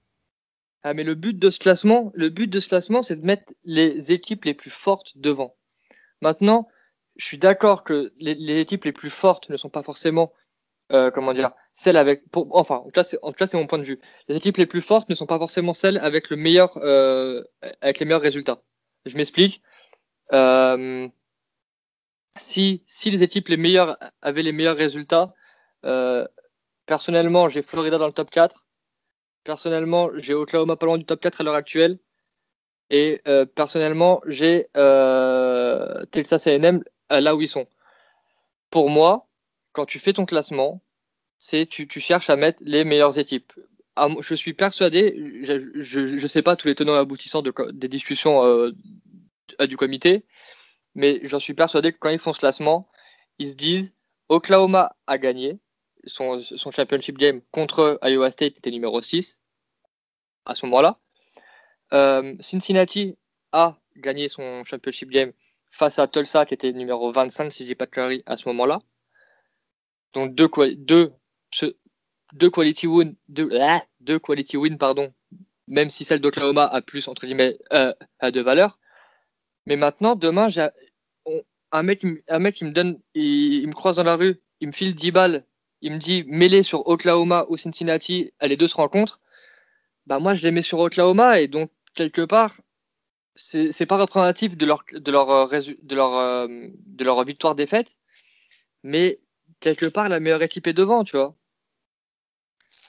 Ah, 0.83 0.95
mais 0.95 1.05
le 1.05 1.15
but 1.15 1.39
de 1.39 1.51
ce 1.51 1.59
classement, 1.59 2.13
le 2.15 2.29
but 2.31 2.47
de 2.47 2.61
ce 2.61 2.69
classement, 2.69 3.03
c'est 3.03 3.17
de 3.17 3.27
mettre 3.27 3.53
les 3.65 4.13
équipes 4.13 4.45
les 4.45 4.55
plus 4.55 4.71
fortes 4.71 5.13
devant. 5.17 5.55
Maintenant, 6.23 6.69
je 7.17 7.25
suis 7.25 7.39
d'accord 7.39 7.85
que 7.85 8.13
les, 8.19 8.35
les, 8.35 8.61
équipes 8.61 8.85
les 8.85 8.93
plus 8.93 9.11
fortes 9.11 9.51
ne 9.51 9.57
sont 9.57 9.71
pas 9.71 9.83
forcément 9.83 10.33
euh, 10.91 11.11
comment 11.11 11.35
dire, 11.35 11.51
celles 11.75 11.99
avec, 11.99 12.23
enfin, 12.35 12.77
en 12.77 12.85
tout 12.85 12.91
cas, 12.91 13.03
c'est 13.47 13.55
mon 13.55 13.67
point 13.67 13.79
de 13.79 13.85
vue. 13.85 14.01
Les 14.29 14.37
équipes 14.37 14.57
les 14.57 14.67
plus 14.67 14.81
fortes 14.81 15.11
ne 15.11 15.15
sont 15.15 15.27
pas 15.27 15.39
forcément 15.39 15.75
celles 15.75 15.99
avec 15.99 16.31
le 16.31 16.37
meilleur, 16.37 16.79
euh, 16.79 17.45
avec 17.83 17.99
les 18.01 18.07
meilleurs 18.07 18.23
résultats. 18.23 18.63
Je 19.05 19.17
m'explique. 19.17 19.63
Euh, 20.33 21.09
si, 22.37 22.83
si 22.87 23.11
les 23.11 23.23
équipes 23.23 23.49
les 23.49 23.57
meilleures 23.59 23.99
avaient 24.23 24.43
les 24.43 24.53
meilleurs 24.53 24.77
résultats, 24.77 25.35
personnellement, 26.87 27.49
j'ai 27.49 27.63
Florida 27.63 27.99
dans 27.99 28.07
le 28.07 28.13
top 28.13 28.31
4. 28.31 28.67
Personnellement, 29.45 30.11
j'ai 30.17 30.35
Oklahoma 30.35 30.77
pas 30.77 30.87
loin 30.87 30.99
du 30.99 31.05
top 31.05 31.21
4 31.21 31.41
à 31.41 31.45
l'heure 31.45 31.55
actuelle. 31.55 31.99
Et 32.91 33.23
personnellement, 33.55 34.23
j'ai 34.27 34.69
Texas 36.11 36.47
AM 36.47 36.83
là 37.11 37.37
où 37.37 37.43
ils 37.43 37.49
sont. 37.49 37.67
Pour 38.71 38.91
moi, 38.91 39.28
quand 39.79 39.87
tu 39.87 40.01
fais 40.01 40.13
ton 40.13 40.27
classement, 40.27 40.83
c'est 41.39 41.65
tu, 41.65 41.89
cherches 42.01 42.31
à 42.31 42.35
mettre 42.37 42.61
les 42.65 42.83
meilleures 42.83 43.17
équipes. 43.17 43.53
Je 44.19 44.35
suis 44.35 44.53
persuadé, 44.53 45.15
je 45.45 46.21
ne 46.21 46.27
sais 46.27 46.43
pas 46.43 46.57
tous 46.57 46.67
les 46.67 46.75
tenants 46.75 46.97
et 46.97 46.99
aboutissants 46.99 47.43
de, 47.43 47.53
des 47.71 47.87
discussions 47.87 48.45
euh, 48.45 48.73
du 49.69 49.77
comité, 49.77 50.25
mais 50.97 51.21
j'en 51.23 51.39
suis 51.39 51.55
persuadé 51.55 51.93
que 51.93 51.99
quand 51.99 52.09
ils 52.09 52.19
font 52.19 52.33
ce 52.33 52.41
classement, 52.41 52.89
ils 53.39 53.51
se 53.51 53.55
disent 53.55 53.95
Oklahoma 54.29 54.97
a 55.07 55.17
gagné 55.17 55.61
son, 56.07 56.43
son 56.43 56.73
championship 56.73 57.17
game 57.17 57.41
contre 57.53 58.01
Iowa 58.03 58.33
State 58.33 58.55
qui 58.55 58.59
était 58.59 58.73
numéro 58.73 59.01
6 59.01 59.43
à 60.45 60.57
ce 60.57 60.67
moment-là. 60.67 60.99
Euh, 61.93 62.35
Cincinnati 62.41 63.17
a 63.53 63.79
gagné 63.97 64.29
son 64.29 64.65
championship 64.65 65.11
game 65.11 65.31
face 65.71 66.01
à 66.01 66.09
Tulsa 66.09 66.47
qui 66.47 66.55
était 66.55 66.73
numéro 66.73 67.13
25 67.13 67.53
si 67.53 67.63
je 67.63 67.69
dis 67.69 67.75
pas 67.77 67.87
de 67.87 67.93
conneries 67.93 68.25
à 68.27 68.37
ce 68.37 68.49
moment-là. 68.49 68.81
Donc 70.15 70.35
deux, 70.35 70.49
deux 70.77 71.13
deux 72.35 72.51
quality 72.51 72.87
wins, 72.87 73.15
deux, 73.29 73.51
ah, 73.61 73.83
deux 74.01 74.19
quality 74.19 74.57
win, 74.57 74.79
pardon, 74.79 75.13
même 75.67 75.91
si 75.91 76.05
celle 76.05 76.21
d'Oklahoma 76.21 76.65
a 76.65 76.83
plus 76.83 77.09
entre 77.09 77.27
guillemets 77.27 77.59
euh, 77.73 77.93
a 78.21 78.31
de 78.31 78.41
valeur. 78.41 78.79
Mais 79.67 79.77
maintenant, 79.77 80.17
demain, 80.17 80.49
un 81.73 81.83
mec, 81.83 82.05
un 82.29 82.39
mec 82.39 82.55
qui 82.55 82.65
me 82.65 82.71
donne, 82.71 82.99
il, 83.15 83.67
me 83.67 83.73
croise 83.73 83.97
dans 83.97 84.05
la 84.05 84.17
rue, 84.17 84.41
il 84.61 84.69
me 84.69 84.73
file 84.73 84.95
10 84.95 85.11
balles, 85.13 85.45
il 85.83 85.93
me 85.93 85.99
dit 85.99 86.25
mêlé 86.27 86.63
sur 86.63 86.87
Oklahoma 86.89 87.47
ou 87.49 87.57
Cincinnati, 87.57 88.33
les 88.43 88.57
deux 88.57 88.69
se 88.69 88.77
rencontrent. 88.77 89.21
Bah 90.07 90.19
moi, 90.19 90.35
je 90.35 90.43
les 90.43 90.51
mets 90.51 90.63
sur 90.63 90.79
Oklahoma 90.79 91.41
et 91.41 91.49
donc 91.49 91.71
quelque 91.95 92.23
part, 92.23 92.57
c'est 93.37 93.87
pas 93.87 93.99
représentatif 93.99 94.57
de 94.57 94.67
leur 94.67 94.85
de 94.93 95.13
leur 95.13 95.31
euh, 95.31 95.61
de 95.83 95.95
leur 95.95 96.15
euh, 96.15 96.49
de 96.49 97.05
leur 97.05 97.23
victoire 97.25 97.55
défaite, 97.55 97.99
mais 98.83 99.21
quelque 99.61 99.87
part 99.87 100.09
la 100.09 100.21
meilleure 100.21 100.43
équipe 100.43 100.67
est 100.67 100.73
devant, 100.73 101.05
tu 101.05 101.17
vois. 101.17 101.35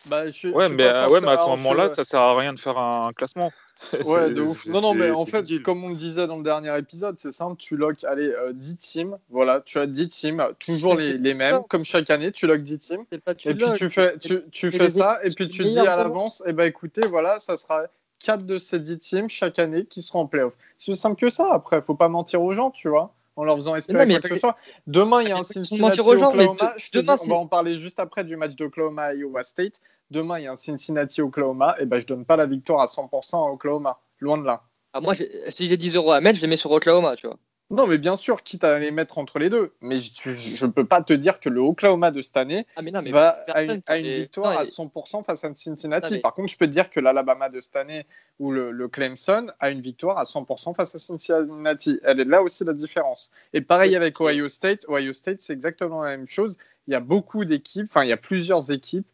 Bah, 0.05 0.23
ouais, 0.23 0.69
mais, 0.69 0.83
euh, 0.83 1.07
ouais, 1.09 1.21
mais 1.21 1.31
à 1.31 1.37
ce 1.37 1.45
moment-là, 1.45 1.89
ça 1.89 2.03
sert 2.03 2.19
à 2.19 2.37
rien 2.37 2.53
de 2.53 2.59
faire 2.59 2.77
un, 2.77 3.11
classement. 3.13 3.51
Ouais, 4.05 4.29
de 4.29 4.41
ouf. 4.41 4.65
Non, 4.65 4.81
non, 4.81 4.93
mais 4.93 5.09
en 5.09 5.25
fait, 5.25 5.45
comme 5.63 5.85
on 5.85 5.89
le 5.89 5.95
disait 5.95 6.27
dans 6.27 6.35
le 6.35 6.43
dernier 6.43 6.77
épisode, 6.77 7.15
c'est 7.17 7.31
simple, 7.31 7.55
tu 7.55 7.77
lock, 7.77 8.03
allez, 8.03 8.33
10 8.53 8.75
teams, 8.77 9.17
voilà, 9.29 9.61
tu 9.61 9.77
as 9.79 9.87
10 9.87 10.07
teams, 10.09 10.45
toujours 10.59 10.95
les, 10.95 11.13
les, 11.17 11.33
mêmes, 11.33 11.61
comme 11.69 11.85
chaque 11.85 12.09
année, 12.09 12.33
tu 12.33 12.45
lock 12.45 12.61
10 12.61 12.79
teams, 12.79 13.05
et 13.09 13.19
puis 13.19 13.71
tu 13.77 13.89
fais, 13.89 14.17
tu, 14.17 14.41
tu 14.51 14.71
fais 14.71 14.89
ça, 14.89 15.19
et 15.23 15.29
puis 15.29 15.47
tu 15.47 15.63
dis 15.63 15.79
à 15.79 15.95
l'avance, 15.95 16.41
et 16.45 16.49
eh 16.49 16.53
ben 16.53 16.65
écoutez, 16.65 17.07
voilà, 17.07 17.39
ça 17.39 17.55
sera 17.55 17.83
4 18.19 18.45
de 18.45 18.57
ces 18.57 18.79
10 18.79 18.97
teams 18.99 19.29
chaque 19.29 19.59
année 19.59 19.85
qui 19.85 20.01
seront 20.01 20.21
en 20.21 20.27
playoff. 20.27 20.53
C'est 20.77 20.93
simple 20.93 21.15
que 21.15 21.29
ça, 21.29 21.53
après, 21.53 21.81
faut 21.81 21.95
pas 21.95 22.09
mentir 22.09 22.41
aux 22.41 22.51
gens, 22.51 22.71
tu 22.71 22.89
vois 22.89 23.13
en 23.39 23.45
leur 23.45 23.55
faisant 23.55 23.75
espérer 23.75 24.05
quoi 24.05 24.19
que 24.19 24.27
ce 24.27 24.35
soit. 24.35 24.57
Demain, 24.85 25.21
il 25.21 25.29
y 25.29 25.31
a 25.31 25.37
un 25.37 25.43
Cincinnati 25.43 26.01
Oklahoma. 26.01 26.73
Je 26.77 26.99
on 26.99 27.29
va 27.29 27.35
en 27.35 27.47
parler 27.47 27.75
juste 27.77 27.99
après 27.99 28.25
du 28.25 28.35
match 28.35 28.55
d'Oklahoma 28.55 29.03
à 29.03 29.13
Iowa 29.13 29.43
State. 29.43 29.79
Demain, 30.11 30.39
il 30.39 30.43
y 30.43 30.47
a 30.47 30.51
un 30.51 30.57
Cincinnati 30.57 31.21
Oklahoma. 31.21 31.77
Et 31.79 31.85
ben, 31.85 31.99
je 31.99 32.05
donne 32.05 32.25
pas 32.25 32.35
la 32.35 32.45
victoire 32.45 32.81
à 32.81 32.85
100% 32.85 33.35
à 33.35 33.51
Oklahoma. 33.51 33.97
Loin 34.19 34.37
de 34.37 34.43
là. 34.43 34.63
Ah, 34.91 34.99
moi, 34.99 35.13
si 35.15 35.69
j'ai 35.69 35.77
10 35.77 35.95
euros 35.95 36.11
à 36.11 36.19
mettre, 36.19 36.37
je 36.37 36.41
les 36.41 36.49
mets 36.49 36.57
sur 36.57 36.71
Oklahoma, 36.71 37.15
tu 37.15 37.27
vois. 37.27 37.37
Non, 37.71 37.85
mais 37.85 37.99
bien 37.99 38.15
sûr, 38.15 38.41
quitte 38.41 38.63
à 38.63 38.79
les 38.79 38.89
mettre 38.89 39.19
entre 39.19 39.37
les 39.37 39.49
deux. 39.49 39.73
Mais 39.81 39.97
je 39.97 40.65
ne 40.65 40.71
peux 40.71 40.85
pas 40.85 41.03
te 41.03 41.13
dire 41.13 41.39
que 41.39 41.49
le 41.49 41.59
Oklahoma 41.59 42.09
de 42.09 42.21
cette 42.21 42.37
année 42.37 42.65
ah, 42.75 42.81
va 43.11 43.29
à 43.47 43.63
une, 43.63 43.81
victoire 44.07 44.57
à 44.57 44.63
100% 44.63 45.23
face 45.23 45.43
à 45.43 45.53
Cincinnati. 45.53 46.17
Par 46.17 46.33
contre, 46.33 46.51
je 46.51 46.57
peux 46.57 46.65
te 46.65 46.71
dire 46.71 46.89
que 46.89 46.99
l'Alabama 46.99 47.49
de 47.49 47.61
cette 47.61 47.75
année 47.75 48.07
ou 48.39 48.51
le, 48.51 48.87
Clemson 48.87 49.47
a 49.59 49.69
une 49.69 49.81
victoire 49.81 50.17
à 50.17 50.23
100% 50.23 50.75
face 50.75 50.95
à 50.95 50.97
Cincinnati. 50.97 51.99
Elle 52.03 52.19
est 52.21 52.25
là 52.25 52.41
aussi 52.41 52.63
la 52.63 52.73
différence. 52.73 53.29
Et 53.53 53.61
pareil 53.61 53.95
avec 53.95 54.19
Ohio 54.19 54.47
State. 54.47 54.85
Ohio 54.89 55.13
State, 55.13 55.41
c'est 55.41 55.53
exactement 55.53 56.01
la 56.01 56.17
même 56.17 56.27
chose. 56.27 56.57
Il 56.87 56.91
y 56.91 56.95
a 56.95 56.99
beaucoup 56.99 57.45
d'équipes, 57.45 57.85
enfin, 57.87 58.03
il 58.03 58.09
y 58.09 58.13
a 58.13 58.17
plusieurs 58.17 58.71
équipes 58.71 59.05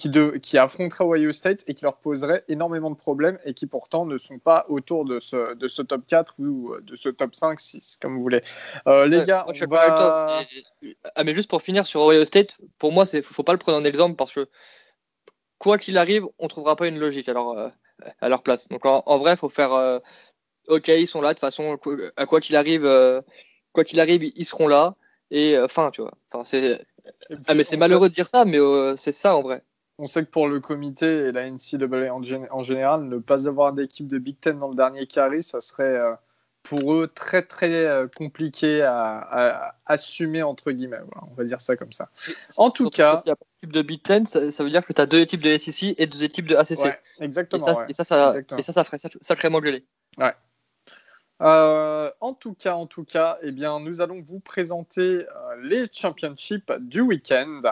qui, 0.00 0.08
de, 0.08 0.38
qui 0.42 0.56
affronteraient 0.56 1.04
Ohio 1.04 1.30
State 1.30 1.62
et 1.66 1.74
qui 1.74 1.84
leur 1.84 1.98
poseraient 1.98 2.42
énormément 2.48 2.88
de 2.90 2.96
problèmes 2.96 3.38
et 3.44 3.52
qui 3.52 3.66
pourtant 3.66 4.06
ne 4.06 4.16
sont 4.16 4.38
pas 4.38 4.64
autour 4.70 5.04
de 5.04 5.20
ce, 5.20 5.52
de 5.54 5.68
ce 5.68 5.82
top 5.82 6.06
4 6.06 6.36
ou 6.38 6.74
de 6.80 6.96
ce 6.96 7.10
top 7.10 7.34
5, 7.34 7.60
6, 7.60 7.98
comme 8.00 8.16
vous 8.16 8.22
voulez. 8.22 8.40
Euh, 8.86 9.06
les 9.06 9.22
gars, 9.24 9.44
on 9.46 9.66
va... 9.66 10.42
ah, 11.14 11.24
mais 11.24 11.34
juste 11.34 11.50
pour 11.50 11.60
finir 11.60 11.86
sur 11.86 12.00
Ohio 12.00 12.24
State, 12.24 12.56
pour 12.78 12.92
moi, 12.92 13.04
il 13.12 13.16
ne 13.18 13.22
faut 13.22 13.42
pas 13.42 13.52
le 13.52 13.58
prendre 13.58 13.76
en 13.76 13.84
exemple 13.84 14.16
parce 14.16 14.32
que 14.32 14.48
quoi 15.58 15.76
qu'il 15.76 15.98
arrive, 15.98 16.24
on 16.38 16.44
ne 16.44 16.48
trouvera 16.48 16.76
pas 16.76 16.88
une 16.88 16.98
logique 16.98 17.28
à 17.28 17.34
leur, 17.34 17.50
euh, 17.50 17.68
à 18.22 18.30
leur 18.30 18.42
place. 18.42 18.68
Donc 18.68 18.86
en, 18.86 19.18
vrai, 19.18 19.32
il 19.32 19.38
faut 19.38 19.50
faire 19.50 19.74
euh, 19.74 19.98
OK, 20.68 20.88
ils 20.88 21.08
sont 21.08 21.20
là, 21.20 21.28
de 21.28 21.34
toute 21.34 21.40
façon, 21.40 21.78
à 22.16 22.24
quoi 22.24 22.40
qu'il 22.40 22.56
arrive, 22.56 22.88
quoi 23.74 23.84
qu'il 23.84 24.00
arrive, 24.00 24.24
ils 24.24 24.46
seront 24.46 24.66
là. 24.66 24.94
Et 25.30 25.58
fin, 25.68 25.90
tu 25.90 26.00
vois. 26.00 26.14
Enfin, 26.32 26.42
c'est... 26.44 26.86
Ah, 27.46 27.54
mais 27.54 27.64
c'est 27.64 27.76
malheureux 27.76 28.08
de 28.08 28.14
dire 28.14 28.28
ça, 28.28 28.46
mais 28.46 28.58
c'est 28.96 29.12
ça 29.12 29.36
en 29.36 29.42
vrai 29.42 29.62
on 30.00 30.06
sait 30.06 30.24
que 30.24 30.30
pour 30.30 30.48
le 30.48 30.60
comité 30.60 31.06
et 31.06 31.32
la 31.32 31.48
NCAA 31.50 32.12
en, 32.12 32.22
en 32.50 32.62
général, 32.62 33.04
ne 33.04 33.18
pas 33.18 33.46
avoir 33.46 33.74
d'équipe 33.74 34.08
de 34.08 34.18
Big 34.18 34.40
Ten 34.40 34.58
dans 34.58 34.68
le 34.68 34.74
dernier 34.74 35.06
carré, 35.06 35.42
ça 35.42 35.60
serait 35.60 35.84
euh, 35.84 36.14
pour 36.62 36.94
eux 36.94 37.06
très 37.14 37.42
très 37.42 37.84
euh, 37.84 38.08
compliqué 38.08 38.82
à, 38.82 39.76
assumer, 39.84 40.42
entre 40.42 40.72
guillemets. 40.72 41.00
on 41.30 41.34
va 41.34 41.44
dire 41.44 41.60
ça 41.60 41.76
comme 41.76 41.92
ça. 41.92 42.08
En 42.56 42.70
tout 42.70 42.88
cas. 42.88 43.18
S'il 43.18 43.26
n'y 43.26 43.32
a 43.32 43.36
pas 43.36 43.44
d'équipe 43.56 43.72
de 43.72 43.82
Big 43.82 44.02
Ten, 44.02 44.24
ça, 44.24 44.40
veut 44.40 44.70
dire 44.70 44.86
que 44.86 44.92
tu 44.94 45.00
as 45.00 45.06
deux 45.06 45.20
équipes 45.20 45.42
de 45.42 45.58
SEC 45.58 45.94
et 45.98 46.06
deux 46.06 46.24
équipes 46.24 46.46
de 46.46 46.56
ACC. 46.56 46.98
exactement. 47.20 47.66
Et 47.86 47.92
ça, 47.92 48.04
ça, 48.04 48.34
Et 48.56 48.62
ça, 48.62 48.72
ça 48.72 48.84
ferait 48.84 48.98
sacrément 49.20 49.60
gueuler. 49.60 49.84
Ouais. 50.16 50.32
Euh, 51.42 52.10
en 52.20 52.32
tout 52.32 52.54
cas, 52.54 52.74
en 52.74 52.86
tout 52.86 53.04
cas, 53.04 53.36
eh 53.42 53.52
bien, 53.52 53.80
nous 53.80 54.00
allons 54.00 54.20
vous 54.20 54.40
présenter 54.40 55.26
les 55.62 55.84
championships 55.92 56.72
du 56.80 57.02
week-end. 57.02 57.62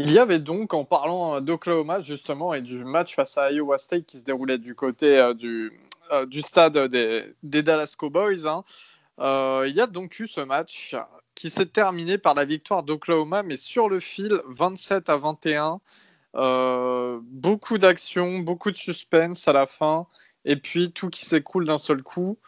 Il 0.00 0.12
y 0.12 0.18
avait 0.20 0.38
donc, 0.38 0.74
en 0.74 0.84
parlant 0.84 1.40
d'Oklahoma 1.40 2.02
justement 2.02 2.54
et 2.54 2.62
du 2.62 2.84
match 2.84 3.16
face 3.16 3.36
à 3.36 3.50
Iowa 3.50 3.78
State 3.78 4.06
qui 4.06 4.18
se 4.18 4.22
déroulait 4.22 4.58
du 4.58 4.76
côté 4.76 5.18
euh, 5.18 5.34
du, 5.34 5.72
euh, 6.12 6.24
du, 6.24 6.40
stade 6.40 6.78
des, 6.78 7.34
Dallas 7.42 7.96
Cowboys, 7.98 8.46
hein, 8.46 8.62
euh, 9.18 9.66
il 9.68 9.74
y 9.74 9.80
a 9.80 9.88
donc 9.88 10.20
eu 10.20 10.28
ce 10.28 10.40
match 10.40 10.94
qui 11.34 11.50
s'est 11.50 11.66
terminé 11.66 12.16
par 12.16 12.34
la 12.34 12.44
victoire 12.44 12.84
d'Oklahoma, 12.84 13.42
mais 13.42 13.56
sur 13.56 13.88
le 13.88 13.98
fil, 13.98 14.40
27 14.48 15.08
à 15.10 15.16
21. 15.16 15.80
beaucoup 17.22 17.78
d'actions, 17.78 18.38
beaucoup 18.38 18.70
de 18.70 18.76
suspense 18.76 19.48
à 19.48 19.52
la 19.52 19.66
fin, 19.66 20.06
et 20.44 20.56
puis 20.56 20.92
tout 20.92 21.10
qui 21.10 21.24
s'écoule 21.24 21.64
d'un 21.66 21.78
seul 21.78 22.02
coup. 22.04 22.38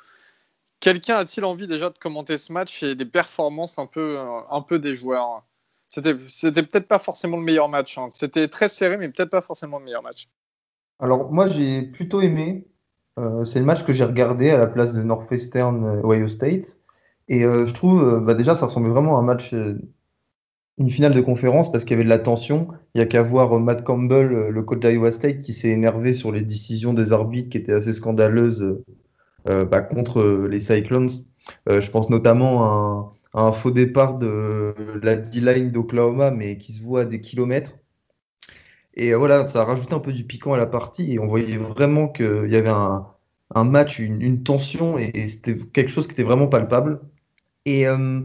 Quelqu'un 0.80 1.16
a-t-il 1.16 1.44
envie 1.44 1.66
déjà 1.66 1.90
de 1.90 1.98
commenter 1.98 2.38
ce 2.38 2.52
match 2.52 2.82
et 2.82 2.94
des 2.94 3.06
performances 3.06 3.78
un 3.78 3.86
peu 3.86 4.78
des 4.78 4.96
joueurs? 4.96 5.42
C'était, 5.90 6.62
peut-être 6.62 6.86
pas 6.86 7.00
forcément 7.00 7.36
le 7.36 7.42
meilleur 7.42 7.68
match. 7.68 7.98
Hein. 7.98 8.08
C'était 8.10 8.46
très 8.46 8.68
serré, 8.68 8.96
mais 8.96 9.08
peut-être 9.08 9.28
pas 9.28 9.42
forcément 9.42 9.80
le 9.80 9.84
meilleur 9.84 10.04
match. 10.04 10.28
Alors, 11.00 11.32
moi, 11.32 11.48
j'ai 11.48 11.82
plutôt 11.82 12.20
aimé. 12.20 12.64
Euh, 13.18 13.44
c'est 13.44 13.58
le 13.58 13.64
match 13.64 13.84
que 13.84 13.92
j'ai 13.92 14.04
regardé 14.04 14.50
à 14.50 14.56
la 14.56 14.68
place 14.68 14.92
de 14.92 15.02
Northwestern 15.02 15.84
euh, 15.84 16.06
Ohio 16.06 16.28
State. 16.28 16.78
Et 17.28 17.44
euh, 17.44 17.66
je 17.66 17.74
trouve, 17.74 18.20
bah, 18.24 18.34
déjà, 18.34 18.54
ça 18.54 18.66
ressemblait 18.66 18.92
vraiment 18.92 19.16
à 19.16 19.20
un 19.20 19.24
match, 19.24 19.52
une 20.78 20.90
finale 20.90 21.12
de 21.12 21.20
conférence, 21.20 21.72
parce 21.72 21.84
qu'il 21.84 21.92
y 21.92 21.94
avait 21.94 22.04
de 22.04 22.08
la 22.08 22.20
tension. 22.20 22.68
Il 22.94 22.98
n'y 22.98 23.02
a 23.02 23.06
qu'à 23.06 23.22
voir 23.24 23.58
Matt 23.58 23.82
Campbell, 23.82 24.28
le 24.28 24.62
coach 24.62 24.78
d'Iowa 24.78 25.10
State, 25.10 25.40
qui 25.40 25.52
s'est 25.52 25.70
énervé 25.70 26.12
sur 26.12 26.30
les 26.30 26.42
décisions 26.42 26.94
des 26.94 27.12
arbitres 27.12 27.50
qui 27.50 27.58
étaient 27.58 27.72
assez 27.72 27.92
scandaleuses 27.92 28.78
bah, 29.44 29.80
contre 29.80 30.46
les 30.48 30.60
Cyclones. 30.60 31.10
je 31.68 31.90
pense 31.90 32.10
notamment 32.10 32.64
à 32.64 33.10
faux 33.52 33.70
départ 33.70 34.18
de 34.18 34.74
la 35.02 35.16
D-line 35.16 35.70
d'Oklahoma, 35.70 36.30
mais 36.30 36.58
qui 36.58 36.72
se 36.72 36.82
voit 36.82 37.02
à 37.02 37.04
des 37.04 37.20
kilomètres. 37.20 37.72
Et 38.94 39.12
euh, 39.12 39.18
voilà, 39.18 39.48
ça 39.48 39.62
a 39.62 39.64
rajouté 39.64 39.94
un 39.94 40.00
peu 40.00 40.12
du 40.12 40.24
piquant 40.24 40.52
à 40.52 40.56
la 40.56 40.66
partie 40.66 41.12
et 41.12 41.18
on 41.18 41.26
voyait 41.26 41.56
vraiment 41.56 42.08
qu'il 42.08 42.48
y 42.48 42.56
avait 42.56 42.68
un, 42.68 43.64
match, 43.64 43.98
une, 43.98 44.42
tension 44.42 44.98
et, 44.98 45.28
c'était 45.28 45.56
quelque 45.72 45.90
chose 45.90 46.06
qui 46.06 46.12
était 46.12 46.22
vraiment 46.22 46.48
palpable. 46.48 47.00
Et 47.66 47.86
euh, 47.86 48.20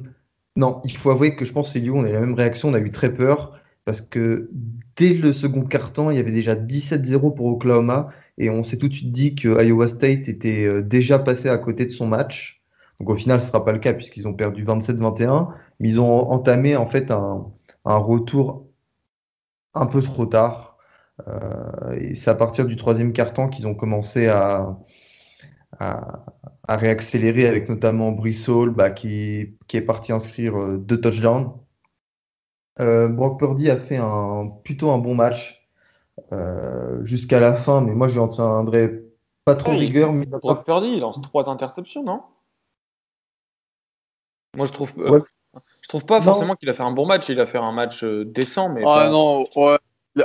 non, 0.56 0.82
il 0.86 0.98
faut 0.98 1.12
avouer 1.12 1.36
que 1.36 1.46
je 1.46 1.54
pense, 1.54 1.72
Célio, 1.74 1.96
on 1.96 2.04
a 2.04 2.10
eu 2.10 2.14
la 2.14 2.20
même 2.20 2.34
réaction, 2.34 2.70
on 2.70 2.74
a 2.74 2.80
eu 2.80 2.92
très 2.92 3.14
peur 3.14 3.60
parce 3.86 4.02
que 4.02 4.50
dès 4.96 5.14
le 5.14 5.34
second 5.34 5.64
quart-temps, 5.64 6.12
il 6.12 6.18
y 6.18 6.20
avait 6.20 6.32
déjà 6.32 6.56
17-0 6.56 7.36
pour 7.36 7.48
Oklahoma 7.48 8.10
et 8.38 8.50
on 8.50 8.64
s'est 8.64 8.78
tout 8.78 8.88
de 8.90 8.94
suite 8.94 9.12
dit 9.12 9.36
que 9.36 9.64
Iowa 9.64 9.88
State 9.88 10.28
était 10.28 10.66
euh, 10.66 10.82
déjà 10.82 11.20
passé 11.20 11.50
à 11.50 11.58
côté 11.58 11.86
de 11.86 11.92
son 11.92 12.08
match. 12.08 12.55
Donc 13.00 13.10
au 13.10 13.16
final, 13.16 13.40
ce 13.40 13.46
ne 13.46 13.50
sera 13.50 13.66
pas 13.66 13.72
le 13.72 13.80
cas 13.80 13.94
puisqu'ils 13.94 14.28
ont 14.28 14.34
perdu 14.34 14.66
27-21. 14.66 15.50
Mais 15.80 15.90
ils 15.90 16.00
ont 16.00 16.30
entamé 16.30 16.76
en 16.76 16.86
fait 16.86 17.12
un, 17.12 17.52
retour 17.86 18.68
un 19.74 19.86
peu 19.86 20.02
trop 20.02 20.26
tard. 20.26 20.78
Euh, 21.28 21.94
et 22.00 22.16
c'est 22.16 22.30
à 22.30 22.36
partir 22.36 22.66
du 22.66 22.76
troisième 22.76 23.14
quart-temps 23.14 23.50
qu'ils 23.50 23.68
ont 23.68 23.76
commencé 23.76 24.28
à, 24.28 24.78
à, 25.80 26.24
réaccélérer 26.68 27.48
avec 27.48 27.70
notamment 27.70 28.12
Brissol 28.12 28.72
bah, 28.72 28.90
qui, 28.92 29.56
qui, 29.68 29.78
est 29.78 29.82
parti 29.82 30.12
inscrire 30.12 30.58
euh, 30.58 30.78
deux 30.78 31.00
touchdowns. 31.00 31.54
Euh, 32.82 33.08
Brock 33.08 33.40
Purdy 33.40 33.70
a 33.70 33.78
fait 33.78 33.98
un, 33.98 34.50
plutôt 34.64 34.92
un 34.92 34.98
bon 34.98 35.16
match 35.16 35.62
jusqu'à 37.04 37.40
la 37.40 37.54
fin, 37.54 37.82
mais 37.82 37.94
moi 37.94 38.08
je 38.08 38.20
n'en 38.20 38.28
tiendrai 38.28 39.04
pas 39.46 39.56
trop 39.56 39.72
rigueur. 39.72 40.12
Mais... 40.12 40.26
Brock 40.26 40.66
Purdy, 40.66 40.90
il 40.90 41.00
lance 41.00 41.22
trois 41.22 41.50
interceptions, 41.50 42.04
non? 42.04 42.24
Moi, 44.56 44.66
je 44.66 44.72
trouve, 44.74 44.94
euh, 44.98 45.20
je 45.84 45.88
trouve 45.88 46.06
pas 46.06 46.22
forcément 46.22 46.56
qu'il 46.56 46.70
a 46.70 46.74
fait 46.74 46.84
un 46.84 46.92
bon 46.92 47.06
match. 47.06 47.30
Il 47.30 47.40
a 47.40 47.48
fait 47.48 47.58
un 47.58 47.72
match 47.72 48.04
euh, 48.04 48.26
décent, 48.26 48.70
mais. 48.70 48.84
Ah 48.86 49.10
non, 49.10 49.46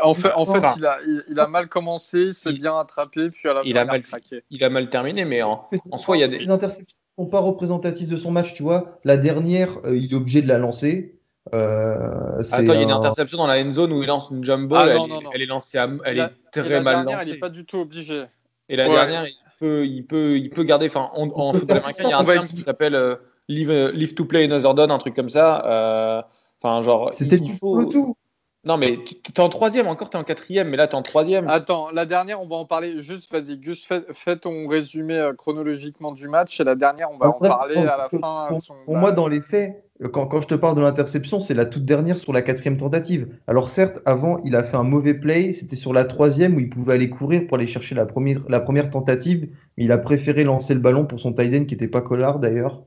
En 0.03 0.15
fait, 0.15 0.33
en 0.35 0.47
fait 0.47 0.63
il, 0.77 0.87
a, 0.87 0.99
il, 1.29 1.39
a, 1.39 1.47
mal 1.47 1.69
commencé, 1.69 2.27
il 2.27 2.35
s'est 2.35 2.53
bien 2.53 2.79
attrapé, 2.79 3.31
puis 3.31 3.49
à 3.49 3.55
la 3.55 3.63
il 3.65 3.77
a 3.77 3.85
mal, 3.85 4.03
craqué. 4.03 4.43
Il 4.51 4.63
a 4.65 4.71
mal 4.71 4.89
terminé, 4.91 5.25
mais 5.25 5.43
en, 5.43 5.69
en 5.91 5.99
soi, 5.99 6.17
il 6.17 6.21
y 6.21 6.23
a 6.25 6.29
des. 6.29 6.39
Les 6.39 6.51
interceptions 6.51 6.97
ne 7.19 7.25
sont 7.25 7.31
pas 7.31 7.41
représentatives 7.41 8.09
de 8.09 8.17
son 8.17 8.31
match, 8.31 8.55
tu 8.55 8.63
vois. 8.63 8.99
La 9.05 9.17
dernière, 9.17 9.79
euh, 9.85 9.97
il 9.97 10.13
est 10.13 10.17
obligé 10.17 10.43
de 10.43 10.49
la 10.49 10.59
lancer. 10.59 11.17
Attends, 11.53 12.41
il 12.59 12.67
y 12.67 12.71
a 12.71 12.83
une 12.83 12.91
interception 12.91 13.39
dans 13.39 13.47
la 13.47 13.61
end 13.61 13.71
zone 13.71 13.93
où 13.93 14.03
il 14.03 14.07
lance 14.07 14.29
une 14.31 14.45
jumbo. 14.45 14.77
Ah, 14.77 14.87
elle, 14.87 14.97
non, 14.97 15.09
non, 15.09 15.31
elle, 15.33 15.43
est 15.43 15.47
lancée, 15.47 15.79
elle 16.05 16.19
est 16.19 16.31
très 16.53 16.81
mal 16.81 16.97
dernière, 16.97 17.19
lancée. 17.19 17.31
Il 17.31 17.33
n'est 17.33 17.39
pas 17.39 17.49
du 17.49 17.65
tout 17.65 17.79
obligé. 17.79 18.25
Et 18.69 18.77
la 18.77 18.89
dernière, 18.89 19.27
il 19.27 19.35
peut, 19.59 19.87
il 19.87 20.07
peut, 20.07 20.39
il 20.39 20.51
peut 20.51 20.63
garder. 20.63 20.87
Enfin, 20.87 21.11
en, 21.15 21.29
en 21.35 21.53
football 21.53 21.79
américain, 21.79 22.05
il 22.05 22.11
y 22.11 22.13
a 22.13 22.19
un 22.19 22.25
terme 22.25 22.47
qui 22.47 22.61
s'appelle 22.61 23.19
live, 23.51 23.91
live 23.93 24.15
to 24.15 24.25
play 24.25 24.45
another 24.45 24.75
down, 24.75 24.91
un 24.91 24.99
truc 24.99 25.15
comme 25.15 25.29
ça. 25.29 25.65
Euh, 25.67 26.23
enfin, 26.63 26.83
genre. 26.83 27.13
C'était 27.13 27.39
du 27.39 27.59
tout. 27.59 28.17
Non, 28.63 28.77
mais 28.77 28.99
tu 29.05 29.15
es 29.33 29.41
en 29.41 29.49
troisième, 29.49 29.87
encore 29.87 30.11
tu 30.11 30.19
es 30.19 30.21
en 30.21 30.25
quatrième, 30.25 30.69
mais 30.69 30.77
là 30.77 30.87
tu 30.87 30.93
es 30.93 30.99
en 30.99 31.03
troisième. 31.03 31.49
Attends, 31.49 31.91
la 31.93 32.05
dernière, 32.05 32.43
on 32.43 32.47
va 32.47 32.57
en 32.57 32.67
parler. 32.67 33.01
Juste, 33.01 33.33
vas-y, 33.33 33.57
Gus, 33.57 33.87
fais, 33.87 34.37
ton 34.37 34.69
résumé 34.69 35.15
euh, 35.15 35.33
chronologiquement 35.33 36.13
du 36.13 36.29
match. 36.29 36.61
Et 36.61 36.65
la 36.65 36.75
dernière, 36.75 37.11
on 37.11 37.17
va 37.17 37.29
en, 37.29 37.33
parler 37.33 37.77
à 37.77 37.97
la 37.97 38.09
fin. 38.11 38.49
Pour, 38.85 38.97
moi, 38.97 39.13
dans 39.13 39.29
les 39.29 39.41
faits, 39.41 39.83
euh, 40.03 40.09
quand, 40.11 40.27
quand 40.27 40.43
je 40.43 40.49
te 40.49 40.55
parle 40.55 40.75
de 40.75 40.83
l'interception, 40.83 41.41
c'est 41.41 41.55
la 41.55 41.65
toute 41.65 41.87
dernière 41.87 42.19
sur 42.19 42.35
la 42.35 42.43
quatrième 42.43 42.77
tentative. 42.77 43.29
Alors, 43.47 43.71
certes, 43.71 44.01
avant, 44.05 44.39
il 44.45 44.55
a 44.55 44.63
fait 44.63 44.77
un 44.77 44.85
mauvais 44.85 45.15
play. 45.15 45.55
C'était 45.55 45.77
sur 45.77 45.95
la 45.95 46.05
troisième 46.05 46.55
où 46.57 46.61
il 46.61 46.69
pouvait 46.69 46.93
aller 46.93 47.09
courir 47.09 47.47
pour 47.47 47.57
aller 47.57 47.67
chercher 47.67 47.95
la 47.95 48.05
première, 48.05 48.41
la 48.51 48.61
première 48.61 48.91
tentative. 48.91 49.49
Mais 49.79 49.85
il 49.85 49.93
a 49.93 49.97
préféré 49.97 50.45
lancer 50.45 50.75
le 50.75 50.81
ballon 50.81 51.07
pour 51.07 51.19
son 51.19 51.33
tight 51.33 51.55
end 51.55 51.65
qui 51.65 51.77
n'était 51.77 51.89
pas 51.89 52.03
collard 52.03 52.41
d'ailleurs. 52.41 52.83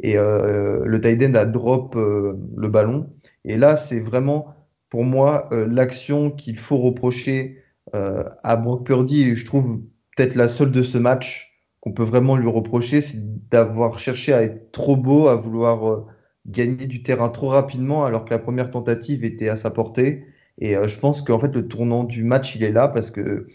Et 0.00 0.18
euh, 0.18 0.84
le 0.84 1.00
tight 1.00 1.22
end 1.22 1.34
a 1.34 1.46
drop 1.46 1.94
le 1.94 2.68
ballon. 2.68 3.10
Et 3.44 3.56
là, 3.56 3.76
c'est 3.76 4.00
vraiment 4.00 4.56
pour 4.88 5.04
moi, 5.04 5.48
euh, 5.52 5.66
l'action 5.66 6.30
qu'il 6.30 6.56
faut 6.56 6.78
reprocher 6.78 7.62
euh, 7.94 8.24
à 8.42 8.56
Brock 8.56 8.86
Purdy, 8.86 9.34
je 9.36 9.44
trouve 9.44 9.82
peut-être 10.16 10.34
la 10.34 10.48
seule 10.48 10.72
de 10.72 10.82
ce 10.82 10.98
match 10.98 11.52
qu'on 11.80 11.92
peut 11.92 12.04
vraiment 12.04 12.36
lui 12.36 12.48
reprocher, 12.48 13.00
c'est 13.00 13.18
d'avoir 13.50 13.98
cherché 13.98 14.32
à 14.32 14.42
être 14.42 14.72
trop 14.72 14.96
beau, 14.96 15.28
à 15.28 15.34
vouloir 15.34 15.88
euh, 15.88 16.06
gagner 16.46 16.86
du 16.86 17.02
terrain 17.02 17.28
trop 17.28 17.48
rapidement, 17.48 18.04
alors 18.04 18.24
que 18.24 18.30
la 18.30 18.38
première 18.38 18.70
tentative 18.70 19.24
était 19.24 19.48
à 19.48 19.56
sa 19.56 19.70
portée. 19.70 20.24
Et 20.58 20.74
je 20.86 20.98
pense 20.98 21.20
qu'en 21.20 21.38
fait, 21.38 21.54
le 21.54 21.68
tournant 21.68 22.02
du 22.02 22.24
match, 22.24 22.56
il 22.56 22.64
est 22.64 22.72
là 22.72 22.88
parce 22.88 23.10
que 23.10 23.46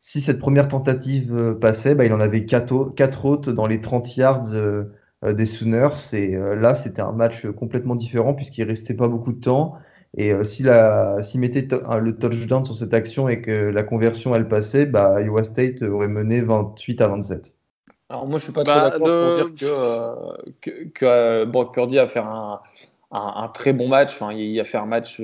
si 0.00 0.22
cette 0.22 0.38
première 0.38 0.68
tentative 0.68 1.58
passait, 1.60 1.94
bah, 1.94 2.06
il 2.06 2.12
en 2.14 2.20
avait 2.20 2.46
quatre, 2.46 2.94
quatre 2.94 3.26
autres 3.26 3.52
dans 3.52 3.66
les 3.66 3.82
30 3.82 4.16
yards 4.16 4.54
des 5.32 5.46
Sooners. 5.46 6.14
Et 6.14 6.36
là, 6.36 6.74
c'était 6.74 7.02
un 7.02 7.12
match 7.12 7.46
complètement 7.46 7.94
différent 7.94 8.34
puisqu'il 8.34 8.64
restait 8.64 8.94
pas 8.94 9.08
beaucoup 9.08 9.32
de 9.32 9.40
temps. 9.40 9.78
Et 10.16 10.32
euh, 10.32 10.44
s'il 10.44 11.40
mettait 11.40 11.68
le 11.70 12.10
touchdown 12.12 12.64
sur 12.64 12.74
cette 12.74 12.94
action 12.94 13.28
et 13.28 13.42
que 13.42 13.50
la 13.50 13.82
conversion 13.82 14.34
elle 14.34 14.48
passait, 14.48 14.86
bah, 14.86 15.20
Iowa 15.20 15.44
State 15.44 15.82
aurait 15.82 16.08
mené 16.08 16.40
28 16.40 17.00
à 17.02 17.08
27. 17.08 17.54
Alors 18.08 18.26
moi 18.26 18.38
je 18.38 18.44
suis 18.44 18.52
pas 18.52 18.64
bah, 18.64 18.90
trop 18.90 19.04
d'accord 19.04 19.34
pour 19.34 19.46
dire 19.46 19.54
que, 19.54 19.66
euh, 19.66 20.36
que, 20.62 20.88
que 20.88 21.04
euh, 21.04 21.44
Brock 21.44 21.74
Purdy 21.74 21.98
a 21.98 22.06
fait 22.06 22.20
un, 22.20 22.60
un, 23.10 23.48
très 23.48 23.74
bon 23.74 23.88
match. 23.88 24.14
Enfin, 24.14 24.32
il 24.32 24.58
a 24.58 24.64
fait 24.64 24.78
un 24.78 24.86
match 24.86 25.20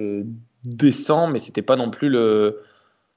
décent, 0.65 1.29
mais 1.29 1.39
c'était 1.39 1.63
pas 1.63 1.77
non 1.77 1.91
plus 1.91 2.11
le. 2.11 2.63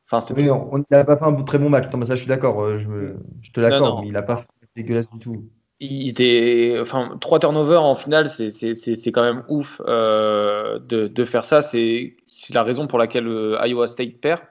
Enfin, 0.09 0.23
oui, 0.37 0.49
on 0.51 0.83
n'a 0.91 1.03
pas 1.03 1.17
fait 1.17 1.25
un 1.25 1.33
très 1.33 1.57
bon 1.57 1.69
match. 1.69 1.85
ça, 1.91 2.15
je 2.15 2.15
suis 2.15 2.27
d'accord. 2.27 2.77
Je, 2.77 3.15
je, 3.41 3.51
te 3.51 3.59
l'accorde, 3.59 4.01
mais 4.01 4.07
il 4.07 4.13
n'a 4.13 4.21
pas 4.21 4.37
fait 4.37 4.47
dégueulasse 4.75 5.09
du 5.09 5.19
tout 5.19 5.49
il 5.79 6.09
était, 6.09 6.77
enfin, 6.79 7.17
trois 7.19 7.39
turnovers 7.39 7.83
en 7.83 7.95
finale, 7.95 8.29
c'est 8.29 9.11
quand 9.11 9.23
même 9.23 9.43
ouf 9.49 9.81
euh, 9.87 10.79
de, 10.79 11.07
de, 11.07 11.25
faire 11.25 11.45
ça. 11.45 11.61
C'est 11.61 12.15
la 12.51 12.63
raison 12.63 12.87
pour 12.87 12.97
laquelle 12.97 13.27
euh, 13.27 13.57
Iowa 13.65 13.87
State 13.87 14.21
perd. 14.21 14.41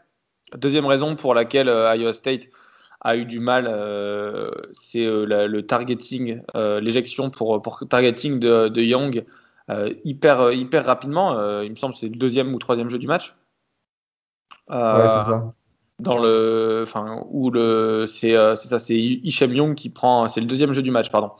Deuxième 0.57 0.87
raison 0.87 1.17
pour 1.17 1.35
laquelle 1.35 1.69
euh, 1.69 1.95
Iowa 1.97 2.13
State 2.13 2.49
a 3.01 3.17
eu 3.17 3.25
du 3.25 3.41
mal, 3.41 3.65
c'est 4.73 5.05
le 5.05 5.61
targeting, 5.61 6.41
l'éjection 6.55 7.29
pour, 7.29 7.61
pour 7.61 7.83
targeting 7.87 8.39
de, 8.39 8.81
Young 8.81 9.27
hyper, 10.05 10.53
hyper 10.53 10.87
rapidement. 10.87 11.61
il 11.61 11.71
me 11.71 11.77
semble 11.77 11.93
que 11.93 12.01
c'est 12.01 12.09
le 12.09 12.17
deuxième 12.17 12.55
ou 12.55 12.59
troisième 12.59 12.89
jeu 12.89 12.99
du 12.99 13.07
match. 13.07 13.35
ouais, 14.71 15.09
c'est 15.09 15.31
ça 15.31 15.55
dans 16.05 16.19
le, 16.19 16.83
enfin, 16.85 17.25
où 17.31 17.51
le, 17.51 18.05
c'est, 18.07 18.37
euh, 18.37 18.55
ça, 18.55 18.79
c'est 18.79 18.97
Hichem 18.97 19.53
Young 19.53 19.75
qui 19.75 19.91
prend, 19.91 20.29
c'est 20.29 20.41
le 20.41 20.47
deuxième 20.47 20.73
jeu 20.73 20.83
du 20.83 20.91
match, 20.91 21.11
pardon, 21.11 21.33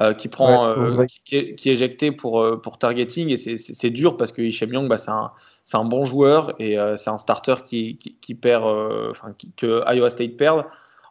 euh, 0.00 0.14
qui 0.14 0.28
prend, 0.28 0.66
euh, 0.66 1.04
Qui, 1.24 1.36
est, 1.36 1.54
qui, 1.54 1.68
est, 1.68 1.72
éjecté 1.72 2.12
pour 2.12 2.60
pour 2.62 2.78
targeting 2.78 3.28
et 3.28 3.36
c'est, 3.36 3.90
dur 3.90 4.16
parce 4.16 4.32
que 4.32 4.40
Hichem 4.40 4.72
Young, 4.72 4.88
bah, 4.88 4.96
c'est 4.96 5.10
un, 5.10 5.32
c'est 5.64 5.76
un 5.76 5.84
bon 5.84 6.04
joueur 6.04 6.54
et 6.58 6.76
c'est 6.96 7.10
un 7.10 7.18
starter 7.18 7.56
qui 7.68 8.34
perd, 8.40 8.64
enfin, 9.10 9.34
que 9.56 9.82
Iowa 9.92 10.08
State 10.08 10.36
perd. 10.36 10.64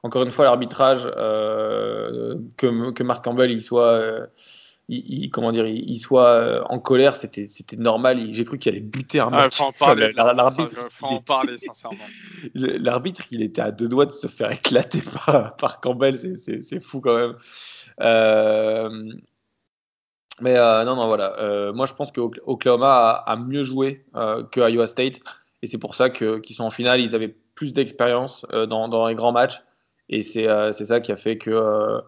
Encore 0.04 0.24
une 0.24 0.32
fois, 0.32 0.46
l'arbitrage 0.46 1.04
que, 2.58 2.92
que 2.92 3.04
Mark 3.04 3.24
Campbell 3.24 3.52
il 3.52 3.62
soit 3.62 4.02
il, 4.92 5.30
comment 5.30 5.54
dire, 5.54 5.66
il, 5.66 5.98
soit 5.98 6.28
euh, 6.28 6.64
en 6.70 6.80
colère, 6.80 7.16
c'était, 7.16 7.48
normal. 7.78 8.34
J'ai 8.34 8.44
cru 8.44 8.58
qu'il 8.58 8.72
allait 8.72 8.82
buter 8.82 9.20
un 9.20 9.30
match. 9.30 9.56
faut 9.58 9.64
en 9.64 9.72
parler, 9.80 10.12
l'arbitre, 10.14 10.88
faut 10.90 11.06
en 11.06 11.22
parler 11.22 11.56
sincèrement. 11.58 11.98
L'arbitre, 12.54 13.24
il 13.32 13.42
était 13.42 13.62
à 13.62 13.72
deux 13.72 13.88
doigts 13.88 14.06
de 14.06 14.12
se 14.12 14.28
faire 14.28 14.52
éclater 14.52 15.02
par, 15.26 15.56
par 15.56 15.80
Campbell. 15.80 16.18
C'est, 16.18 16.84
fou 16.84 17.00
quand 17.00 17.16
même. 17.16 17.36
Euh, 18.02 19.14
mais 20.42 20.58
euh, 20.58 20.84
non, 20.84 20.96
non, 20.96 21.08
voilà. 21.08 21.72
moi, 21.74 21.86
je 21.86 21.94
pense 21.94 22.12
que 22.12 22.20
Oklahoma 22.20 23.22
a, 23.26 23.32
a 23.32 23.36
mieux 23.38 23.64
joué 23.64 24.06
que 24.52 24.70
Iowa 24.70 24.88
State. 24.88 25.20
Et 25.62 25.68
c'est 25.68 25.78
pour 25.78 25.96
ça 25.96 26.10
qu'ils 26.10 26.56
sont 26.56 26.66
en 26.66 26.72
finale. 26.72 27.00
Ils 27.00 27.16
avaient 27.16 27.34
plus 27.56 27.72
d'expérience 27.72 28.46
dans, 28.52 28.90
dans, 28.90 29.08
les 29.08 29.16
grands 29.16 29.32
matchs. 29.32 29.62
Et 30.10 30.24
c'est 30.24 30.86
ça 30.86 31.00
qui 31.00 31.14
a 31.14 31.18
fait 31.18 31.38
que, 31.38 32.02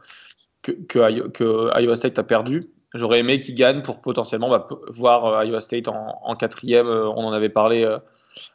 que, 0.63 1.80
Iowa 1.80 1.95
State 1.95 2.17
a 2.19 2.23
perdu. 2.23 2.63
J'aurais 2.93 3.19
aimé 3.19 3.41
qu'il 3.41 3.56
gagne 3.56 3.82
pour 3.82 4.02
potentiellement 4.02 4.49
bah, 4.49 4.67
voir 4.88 5.26
euh, 5.26 5.45
Iowa 5.45 5.62
State 5.62 5.88
en, 5.88 6.36
quatrième. 6.36 6.88
Euh, 6.88 7.08
on 7.10 7.26
en 7.26 7.32
avait 7.32 7.49
parlé 7.49 7.84
euh, 7.84 7.97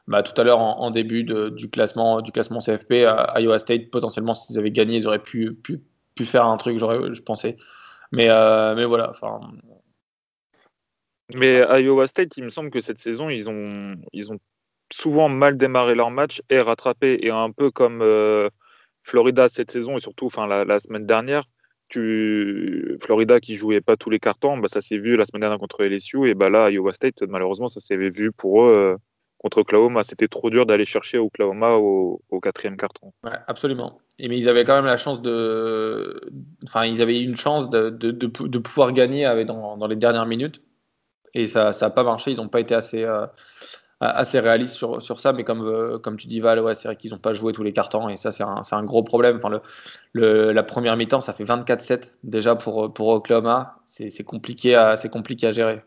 bah, 0.06 0.22
tout 0.22 0.38
à 0.40 0.44
l'heure 0.44 0.60
en, 0.60 0.90
début 0.90 1.24
du, 1.24 1.68
classement, 1.70 2.20
du 2.20 2.32
classement 2.32 2.60
CFP. 2.60 3.04
Iowa 3.36 3.58
State, 3.58 3.90
potentiellement, 3.90 4.34
s'ils 4.34 4.58
avaient 4.58 4.70
gagné, 4.70 4.96
ils 4.96 5.06
auraient 5.06 5.22
pu, 5.22 5.54
pu, 5.54 6.24
faire 6.24 6.44
un 6.44 6.56
truc, 6.56 6.78
je 6.78 7.22
pensais. 7.22 7.56
Mais, 8.12 8.28
mais 8.74 8.84
voilà. 8.84 9.12
Mais 11.34 11.64
Iowa 11.80 12.06
State, 12.06 12.36
il 12.36 12.44
me 12.44 12.50
semble 12.50 12.70
que 12.70 12.80
cette 12.80 12.98
saison, 13.00 13.28
ils 13.28 13.50
ont, 13.50 13.96
ils 14.12 14.32
ont 14.32 14.38
souvent 14.92 15.28
mal 15.28 15.56
démarré 15.56 15.94
leur 15.94 16.10
match 16.10 16.42
et 16.48 16.60
rattrapé. 16.60 17.18
Et 17.22 17.30
un 17.30 17.50
peu 17.52 17.70
comme 17.70 18.02
Florida 19.02 19.48
cette 19.48 19.70
saison 19.70 19.96
et 19.96 20.00
surtout 20.00 20.28
la 20.36 20.80
semaine 20.80 21.06
dernière, 21.06 21.44
Florida 21.92 23.40
qui 23.40 23.54
jouait 23.54 23.80
pas 23.80 23.96
tous 23.96 24.10
les 24.10 24.18
cartons, 24.18 24.58
bah, 24.58 24.68
ça 24.68 24.80
s'est 24.80 24.98
vu 24.98 25.16
la 25.16 25.24
semaine 25.24 25.40
dernière 25.40 25.58
contre 25.58 25.84
LSU 25.84 26.28
et 26.28 26.34
bah 26.34 26.50
là 26.50 26.70
Iowa 26.70 26.92
State 26.92 27.22
malheureusement 27.22 27.68
ça 27.68 27.80
s'est 27.80 27.96
vu 27.96 28.32
pour 28.32 28.62
eux 28.62 28.74
euh, 28.74 28.96
contre 29.38 29.58
Oklahoma. 29.58 30.04
C'était 30.04 30.28
trop 30.28 30.50
dur 30.50 30.66
d'aller 30.66 30.84
chercher 30.84 31.18
Oklahoma 31.18 31.72
au, 31.74 32.20
quatrième 32.42 32.76
carton. 32.76 33.12
Absolument. 33.46 33.98
Et, 34.18 34.28
mais 34.28 34.38
ils 34.38 34.48
avaient 34.48 34.64
quand 34.64 34.76
même 34.76 34.84
la 34.84 34.96
chance 34.96 35.22
de, 35.22 36.20
enfin 36.64 36.84
ils 36.84 37.02
avaient 37.02 37.22
une 37.22 37.36
chance 37.36 37.70
de, 37.70 37.90
pouvoir 38.58 38.92
gagner 38.92 39.24
avec, 39.24 39.46
dans, 39.46 39.76
dans, 39.76 39.86
les 39.86 39.96
dernières 39.96 40.26
minutes 40.26 40.62
et 41.34 41.46
ça 41.46 41.72
n'a 41.80 41.90
pas 41.90 42.04
marché. 42.04 42.32
Ils 42.32 42.36
n'ont 42.36 42.48
pas 42.48 42.60
été 42.60 42.74
assez 42.74 43.04
euh, 43.04 43.26
assez 44.00 44.38
réaliste 44.38 44.74
sur, 44.74 45.02
sur 45.02 45.18
ça, 45.20 45.32
mais 45.32 45.44
comme, 45.44 45.62
euh, 45.62 45.98
comme 45.98 46.16
tu 46.16 46.28
dis, 46.28 46.40
Val, 46.40 46.60
ouais, 46.60 46.74
c'est 46.74 46.88
vrai 46.88 46.96
qu'ils 46.96 47.10
n'ont 47.10 47.18
pas 47.18 47.32
joué 47.32 47.52
tous 47.52 47.62
les 47.62 47.72
cartons, 47.72 48.08
et 48.08 48.16
ça, 48.16 48.30
c'est 48.30 48.44
un, 48.44 48.62
un, 48.70 48.84
gros 48.84 49.02
problème. 49.02 49.36
Enfin, 49.36 49.48
le, 49.48 49.60
le, 50.12 50.52
la 50.52 50.62
première 50.62 50.96
mi-temps, 50.96 51.20
ça 51.20 51.32
fait 51.32 51.44
24-7 51.44 52.12
déjà 52.22 52.54
pour, 52.54 52.92
pour 52.92 53.08
Oklahoma. 53.08 53.80
C'est 53.86 54.24
compliqué, 54.24 54.76
à, 54.76 54.96
compliqué 55.10 55.48
à 55.48 55.52
gérer. 55.52 55.82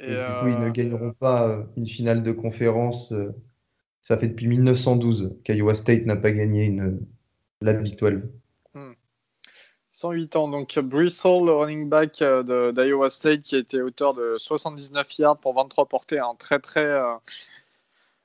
Et, 0.00 0.08
du 0.08 0.14
coup, 0.14 0.46
ils 0.46 0.58
ne 0.58 0.68
euh, 0.68 0.70
gagneront 0.70 1.12
pas 1.12 1.48
euh, 1.48 1.62
une 1.76 1.86
finale 1.86 2.22
de 2.22 2.32
conférence. 2.32 3.14
Ça 4.02 4.18
fait 4.18 4.28
depuis 4.28 4.46
1912 4.46 5.36
qu'Iowa 5.44 5.74
State 5.74 6.04
n'a 6.06 6.16
pas 6.16 6.30
gagné 6.30 6.66
une, 6.66 7.00
la 7.62 7.72
victoire. 7.72 8.12
108 9.98 10.36
ans. 10.36 10.48
Donc, 10.48 10.78
Bristol, 10.78 11.46
le 11.46 11.52
running 11.52 11.88
back 11.88 12.22
euh, 12.22 12.72
d'Iowa 12.72 13.10
State, 13.10 13.40
qui 13.40 13.56
été 13.56 13.82
auteur 13.82 14.14
de 14.14 14.36
79 14.38 15.18
yards 15.18 15.38
pour 15.38 15.54
23 15.54 15.86
portées, 15.86 16.20
un 16.20 16.34
très 16.36 16.60
très. 16.60 16.84
Euh, 16.84 17.14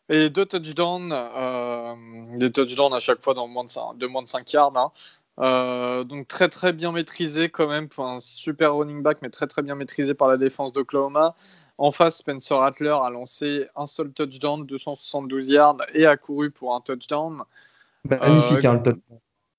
et 0.10 0.30
deux 0.30 0.46
touchdowns, 0.46 1.12
euh, 1.14 1.96
des 2.38 2.52
touchdowns 2.52 2.94
à 2.94 3.00
chaque 3.00 3.24
fois 3.24 3.34
dans 3.34 3.48
moins 3.48 3.64
de 3.64 3.70
5, 3.70 3.98
de 3.98 4.06
moins 4.06 4.22
de 4.22 4.28
5 4.28 4.52
yards. 4.54 4.74
Hein. 5.38 6.04
donc 6.04 6.28
très 6.28 6.50
très 6.50 6.74
bien 6.74 6.92
maîtrisé 6.92 7.50
quand 7.50 7.68
même 7.68 7.88
pour 7.90 8.06
un 8.06 8.20
super 8.20 8.76
running 8.76 9.02
back, 9.02 9.20
mais 9.22 9.30
très 9.30 9.48
très 9.48 9.64
bien 9.64 9.76
maîtrisé 9.76 10.14
par 10.14 10.28
la 10.28 10.38
défense 10.38 10.74
d'Oklahoma. 10.74 11.36
En 11.80 11.92
face, 11.92 12.18
Spencer 12.18 12.56
Rattler 12.58 12.96
a 13.02 13.10
lancé 13.10 13.68
un 13.76 13.88
seul 13.88 14.12
touchdown, 14.12 14.66
272 14.66 15.50
yards, 15.50 15.78
et 15.96 16.06
a 16.06 16.18
couru 16.18 16.52
pour 16.52 16.76
un 16.76 16.82
touchdown. 16.82 17.42
Magnifique, 18.04 18.66
hein, 18.66 18.74
le 18.74 18.84
touchdown. 18.84 19.02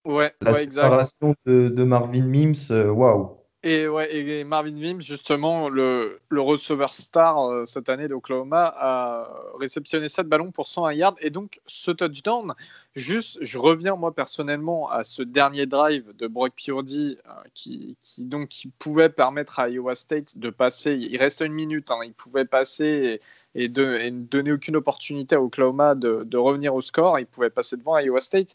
Ouais, 0.04 0.34
la 0.40 0.54
séparation 0.54 1.34
de, 1.46 1.84
Marvin 1.84 2.24
Mims, 2.24 2.70
euh, 2.70 2.90
waouh. 2.90 3.38
Et, 3.66 3.88
ouais, 3.88 4.14
et 4.14 4.44
Marvin 4.44 4.72
Mims, 4.72 5.00
justement, 5.00 5.70
le, 5.70 6.20
le 6.28 6.40
receveur 6.42 6.92
star 6.92 7.46
euh, 7.46 7.64
cette 7.64 7.88
année 7.88 8.08
d'Oklahoma, 8.08 8.74
a 8.76 9.26
réceptionné 9.58 10.10
7 10.10 10.28
ballons 10.28 10.50
pour 10.50 10.66
101 10.66 10.92
yards. 10.92 11.14
Et 11.22 11.30
donc, 11.30 11.62
ce 11.64 11.90
touchdown, 11.90 12.52
juste, 12.94 13.38
je 13.40 13.56
reviens 13.56 13.96
moi 13.96 14.14
personnellement 14.14 14.90
à 14.90 15.02
ce 15.02 15.22
dernier 15.22 15.64
drive 15.64 16.14
de 16.14 16.26
Brock 16.26 16.52
Purdy 16.54 17.16
euh, 17.26 17.30
qui, 17.54 17.96
qui, 18.02 18.26
donc, 18.26 18.48
qui 18.48 18.68
pouvait 18.68 19.08
permettre 19.08 19.58
à 19.58 19.70
Iowa 19.70 19.94
State 19.94 20.36
de 20.36 20.50
passer. 20.50 20.94
Il 20.96 21.16
reste 21.16 21.40
une 21.40 21.54
minute, 21.54 21.90
hein, 21.90 22.00
il 22.04 22.12
pouvait 22.12 22.44
passer 22.44 23.22
et, 23.54 23.68
de, 23.70 23.94
et, 23.94 24.10
ne 24.10 24.24
donner 24.24 24.52
aucune 24.52 24.76
opportunité 24.76 25.36
à 25.36 25.40
Oklahoma 25.40 25.94
de, 25.94 26.24
de 26.26 26.36
revenir 26.36 26.74
au 26.74 26.82
score. 26.82 27.18
Il 27.18 27.26
pouvait 27.26 27.48
passer 27.48 27.78
devant 27.78 27.96
Iowa 27.96 28.20
State. 28.20 28.52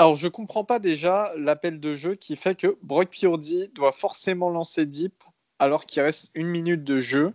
Alors, 0.00 0.14
je 0.14 0.28
comprends 0.28 0.62
pas 0.62 0.78
déjà 0.78 1.32
l'appel 1.36 1.80
de 1.80 1.96
jeu 1.96 2.14
qui 2.14 2.36
fait 2.36 2.54
que 2.54 2.78
Brock 2.82 3.10
Purdy 3.10 3.68
doit 3.74 3.90
forcément 3.90 4.48
lancer 4.48 4.86
deep 4.86 5.24
alors 5.58 5.86
qu'il 5.86 6.02
reste 6.02 6.30
une 6.34 6.46
minute 6.46 6.84
de 6.84 7.00
jeu. 7.00 7.34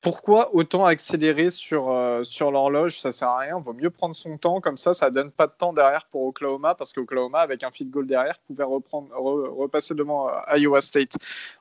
pourquoi 0.00 0.54
autant 0.54 0.84
accélérer 0.84 1.50
sur, 1.50 1.90
euh, 1.90 2.22
sur 2.24 2.52
l'horloge? 2.52 3.00
Ça 3.00 3.10
sert 3.12 3.28
à 3.28 3.38
rien. 3.38 3.58
Vaut 3.60 3.72
mieux 3.72 3.90
prendre 3.90 4.14
son 4.14 4.38
temps. 4.38 4.60
Comme 4.60 4.76
ça, 4.76 4.94
ça 4.94 5.10
donne 5.10 5.32
pas 5.32 5.48
de 5.48 5.52
temps 5.58 5.72
derrière 5.72 6.06
pour 6.06 6.22
Oklahoma 6.22 6.76
parce 6.76 6.92
qu'Oklahoma, 6.92 7.38
avec 7.38 7.64
un 7.64 7.70
field 7.72 7.90
goal 7.90 8.06
derrière, 8.06 8.38
pouvait 8.40 8.64
reprendre, 8.64 9.12
repasser 9.16 9.94
devant 9.94 10.28
euh, 10.28 10.56
Iowa 10.56 10.80
State. 10.80 11.14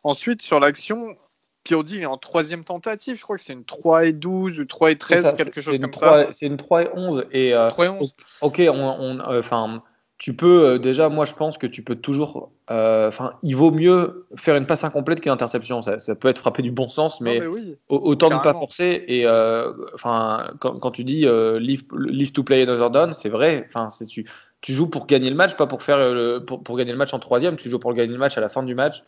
Ensuite, 0.04 0.44
sur 0.44 0.60
l'action, 0.60 1.16
Piodi 1.64 2.02
est 2.02 2.06
en 2.06 2.18
troisième 2.18 2.64
tentative. 2.64 3.18
Je 3.18 3.24
crois 3.24 3.38
que 3.38 3.44
c'est 3.44 3.54
une 3.54 3.66
3 3.66 4.06
et 4.06 4.14
12 4.14 4.60
ou 4.60 4.66
3 4.66 4.92
et 4.92 4.98
13, 4.98 5.34
quelque 5.36 5.62
chose 5.62 5.80
comme 5.80 5.96
ça. 5.96 6.28
C'est 6.34 6.48
une 6.48 6.58
3 6.58 6.84
et 6.84 6.90
11. 6.94 7.26
Et, 7.32 7.56
3 7.70 7.86
et 7.86 7.90
11. 7.90 8.16
Ok, 8.42 8.62
on, 8.68 8.74
on 8.74 9.20
enfin 9.20 9.84
tu 10.22 10.36
peux 10.36 10.66
euh, 10.66 10.78
déjà, 10.78 11.10
moi 11.10 11.26
je 11.26 11.34
pense 11.34 11.58
que 11.58 11.66
tu 11.66 11.82
peux 11.82 11.96
toujours. 11.96 12.52
Euh, 12.70 13.08
enfin, 13.08 13.34
il 13.42 13.56
vaut 13.56 13.72
mieux 13.72 14.28
faire 14.36 14.56
une 14.56 14.68
passe 14.68 14.84
incomplète 14.84 15.20
qu'une 15.20 15.32
interception. 15.32 15.82
Ça, 15.82 15.98
peut 16.14 16.28
être 16.28 16.38
frappé 16.38 16.62
du 16.62 16.70
bon 16.70 16.88
sens, 16.88 17.22
mais, 17.22 17.42
autant 17.90 18.30
ne 18.30 18.38
pas 18.38 18.54
forcer. 18.54 19.04
Et 19.08 19.26
euh, 19.26 19.74
enfin, 19.96 20.54
quand, 20.60 20.92
tu 20.92 21.04
dis 21.04 21.26
live, 21.58 22.32
to 22.34 22.44
play 22.44 22.62
another 22.62 22.92
down, 22.92 23.14
c'est 23.14 23.30
vrai. 23.30 23.68
Enfin, 23.68 23.90
tu, 24.08 24.30
tu 24.62 24.74
joues 24.74 24.92
pour 24.92 25.08
gagner 25.08 25.32
le 25.32 25.36
match, 25.36 25.56
pas 25.56 25.66
pour 25.66 25.82
faire 25.82 25.98
le, 25.98 26.38
pour, 26.38 26.78
gagner 26.78 26.92
le 26.92 27.00
match 27.00 27.16
en 27.16 27.20
troisième. 27.20 27.56
Tu 27.56 27.72
joues 27.72 27.80
pour 27.80 27.92
gagner 27.96 28.14
le 28.14 28.20
match 28.20 28.38
à 28.38 28.42
la 28.42 28.50
fin 28.50 28.62
du 28.62 28.76
match. 28.76 29.04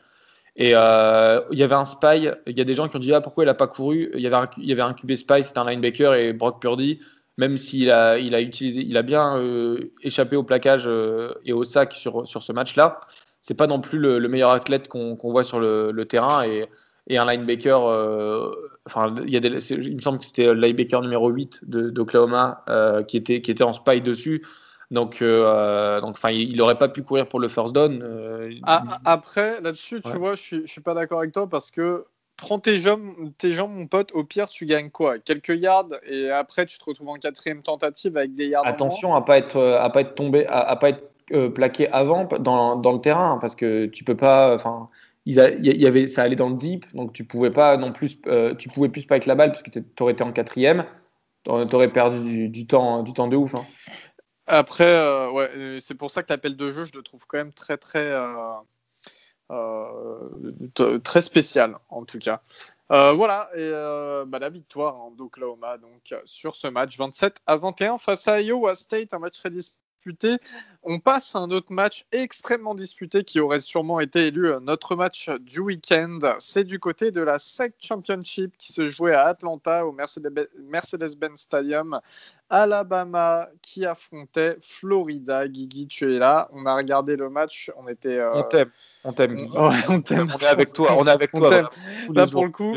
Et 0.55 0.69
il 0.69 1.59
y 1.59 1.63
avait 1.63 1.75
un 1.75 1.85
spy. 1.85 2.27
Il 2.47 2.57
y 2.57 2.61
a 2.61 2.65
des 2.65 2.73
gens 2.73 2.87
qui 2.87 2.95
ont 2.95 2.99
dit 2.99 3.13
ah 3.13 3.21
pourquoi 3.21 3.43
il 3.43 3.49
a 3.49 3.53
pas 3.53 3.67
couru? 3.67 4.09
Il 4.15 4.21
y 4.21 4.25
avait 4.25 4.35
un, 4.35 4.49
il 4.57 4.65
y 4.65 4.71
avait 4.71 4.81
un 4.81 4.93
QB 4.95 5.11
spy, 5.13 5.43
c'était 5.43 5.59
un 5.59 5.69
linebacker 5.69 6.15
et 6.15 6.33
Brock 6.33 6.59
Purdy 6.59 7.01
même 7.37 7.57
s'il 7.57 7.91
a, 7.91 8.19
il 8.19 8.35
a, 8.35 8.41
utilisé, 8.41 8.81
il 8.81 8.97
a 8.97 9.01
bien 9.01 9.37
euh, 9.37 9.91
échappé 10.01 10.35
au 10.35 10.43
plaquage 10.43 10.83
euh, 10.85 11.33
et 11.45 11.53
au 11.53 11.63
sac 11.63 11.93
sur, 11.93 12.27
sur 12.27 12.43
ce 12.43 12.51
match-là. 12.51 12.99
C'est 13.41 13.55
pas 13.55 13.67
non 13.67 13.81
plus 13.81 13.99
le, 13.99 14.19
meilleur 14.27 14.51
athlète 14.51 14.87
qu'on 14.87 15.17
voit 15.21 15.43
sur 15.43 15.59
le, 15.59 16.05
terrain 16.05 16.45
et, 16.45 16.65
et, 17.07 17.17
un 17.17 17.25
linebacker. 17.25 17.85
Euh, 17.85 18.51
enfin, 18.85 19.15
il, 19.25 19.33
y 19.33 19.37
a 19.37 19.39
des, 19.39 19.73
il 19.73 19.95
me 19.95 20.01
semble 20.01 20.19
que 20.19 20.25
c'était 20.25 20.53
le 20.53 20.61
linebacker 20.61 21.01
numéro 21.01 21.29
8 21.29 21.61
d'Oklahoma 21.65 22.63
qui, 23.07 23.17
était, 23.17 23.41
qui 23.41 23.51
était 23.51 23.63
en 23.63 23.73
spy 23.73 23.99
dessus. 23.99 24.45
Donc, 24.91 25.21
donc 25.21 26.11
enfin, 26.11 26.29
il 26.29 26.55
n'aurait 26.55 26.77
pas 26.77 26.87
pu 26.87 27.03
courir 27.03 27.27
pour 27.27 27.41
le 27.41 27.49
first 27.49 27.73
down. 27.73 28.61
Après, 28.63 29.59
là-dessus, 29.59 30.01
tu 30.01 30.17
vois, 30.17 30.35
je 30.35 30.57
ne 30.57 30.65
suis 30.65 30.81
pas 30.81 30.93
d'accord 30.93 31.19
avec 31.19 31.33
toi 31.33 31.49
parce 31.49 31.69
que 31.69 32.05
prends 32.43 32.59
tes 32.59 32.75
jambes, 32.75 33.31
tes 33.37 33.51
jambes, 33.53 33.71
mon 33.71 33.87
pote. 33.87 34.11
Au 34.13 34.23
pire, 34.23 34.49
tu 34.49 34.65
gagnes 34.65 34.89
quoi? 34.89 35.17
Quelques 35.17 35.57
yards 35.57 35.89
et 36.05 36.29
après, 36.29 36.65
tu 36.65 36.77
te 36.77 36.85
retrouves 36.85 37.09
en 37.09 37.15
quatrième 37.15 37.61
tentative 37.61 38.17
avec 38.17 38.35
des 38.35 38.47
yards. 38.47 38.67
Attention 38.67 39.15
à 39.15 39.21
pas 39.21 39.37
être, 39.37 39.59
à 39.59 39.89
pas 39.89 40.01
être 40.01 40.15
tombé, 40.15 40.45
à, 40.47 40.75
pas 40.75 40.89
être 40.89 41.09
euh, 41.31 41.49
plaqué 41.49 41.89
avant 41.91 42.25
dans, 42.25 42.75
dans, 42.75 42.91
le 42.91 42.99
terrain 42.99 43.37
parce 43.39 43.55
que 43.55 43.85
tu 43.85 44.03
peux 44.03 44.17
pas. 44.17 44.53
Enfin, 44.53 44.89
il 45.25 45.35
y 45.35 45.87
avait, 45.87 46.07
ça 46.07 46.23
allait 46.23 46.35
dans 46.35 46.49
le 46.49 46.55
deep, 46.55 46.85
donc 46.93 47.13
tu 47.13 47.23
pouvais 47.23 47.49
pas 47.49 47.77
non 47.77 47.93
plus, 47.93 48.17
euh, 48.27 48.55
tu 48.55 48.67
pouvais 48.67 48.89
plus 48.89 49.05
pas 49.05 49.15
avec 49.15 49.25
la 49.25 49.35
balle 49.35 49.51
parce 49.51 49.63
que 49.63 49.69
tu 49.69 49.83
aurais 50.01 50.11
été 50.11 50.23
en 50.23 50.33
quatrième, 50.33 50.85
tu 51.45 51.51
aurais 51.51 51.91
perdu 51.91 52.49
du, 52.49 52.67
temps, 52.67 53.03
du 53.03 53.13
temps 53.13 53.29
de 53.29 53.37
ouf. 53.37 53.55
Hein. 53.55 53.65
Après, 54.47 54.83
euh, 54.83 55.31
ouais, 55.31 55.77
c'est 55.79 55.95
pour 55.95 56.11
ça 56.11 56.23
que 56.23 56.27
l'appel 56.29 56.57
de 56.57 56.71
jeu, 56.71 56.83
je 56.83 56.91
le 56.93 57.03
trouve 57.03 57.25
quand 57.25 57.37
même 57.37 57.53
très 57.53 57.77
très 57.77 58.05
euh, 58.05 58.35
très 61.03 61.21
spécial 61.21 61.77
en 61.89 62.05
tout 62.05 62.19
cas. 62.19 62.41
Euh, 62.91 63.13
voilà, 63.13 63.49
et 63.55 63.59
euh, 63.59 64.25
bah, 64.27 64.39
la 64.39 64.49
victoire 64.49 64.97
en 64.97 65.09
d'Oklahoma 65.09 65.77
donc 65.77 66.13
sur 66.25 66.55
ce 66.55 66.67
match 66.67 66.97
27 66.97 67.37
à 67.47 67.57
21 67.57 67.97
face 67.97 68.27
à 68.27 68.41
Iowa 68.41 68.75
State, 68.75 69.13
un 69.13 69.19
match 69.19 69.39
très 69.39 69.49
disputé. 70.03 70.37
On 70.83 70.99
passe 70.99 71.33
à 71.33 71.39
un 71.39 71.49
autre 71.51 71.71
match 71.71 72.05
extrêmement 72.11 72.75
disputé 72.75 73.23
qui 73.23 73.39
aurait 73.39 73.61
sûrement 73.61 74.01
été 74.01 74.27
élu 74.27 74.51
notre 74.61 74.97
match 74.97 75.29
du 75.39 75.61
week-end. 75.61 76.19
C'est 76.39 76.65
du 76.65 76.77
côté 76.77 77.11
de 77.11 77.21
la 77.21 77.39
SEC 77.39 77.73
Championship 77.79 78.57
qui 78.57 78.73
se 78.73 78.89
jouait 78.89 79.13
à 79.13 79.27
Atlanta 79.27 79.85
au 79.85 79.93
Mercedes-Benz 79.93 81.39
Stadium 81.39 82.01
Alabama 82.49 83.47
qui 83.61 83.85
affrontait 83.85 84.57
Florida. 84.61 85.47
Guigui, 85.47 85.87
tu 85.87 86.13
es 86.13 86.19
là. 86.19 86.49
On 86.51 86.65
a 86.65 86.75
regardé 86.75 87.15
le 87.15 87.29
match. 87.29 87.71
On 87.77 87.87
était. 87.87 88.17
Euh, 88.17 88.33
on 88.35 88.43
t'aime. 88.43 88.69
On 89.05 89.13
t'aime. 89.13 89.47
on 89.89 90.01
t'aime. 90.01 90.33
On 90.35 90.37
est 90.37 90.47
avec 90.47 90.73
toi. 90.73 90.95
On 90.97 91.07
est 91.07 91.11
avec 91.11 91.31
toi. 91.31 91.69
Là, 92.13 92.27
pour 92.27 92.45
le 92.45 92.51
coup, 92.51 92.75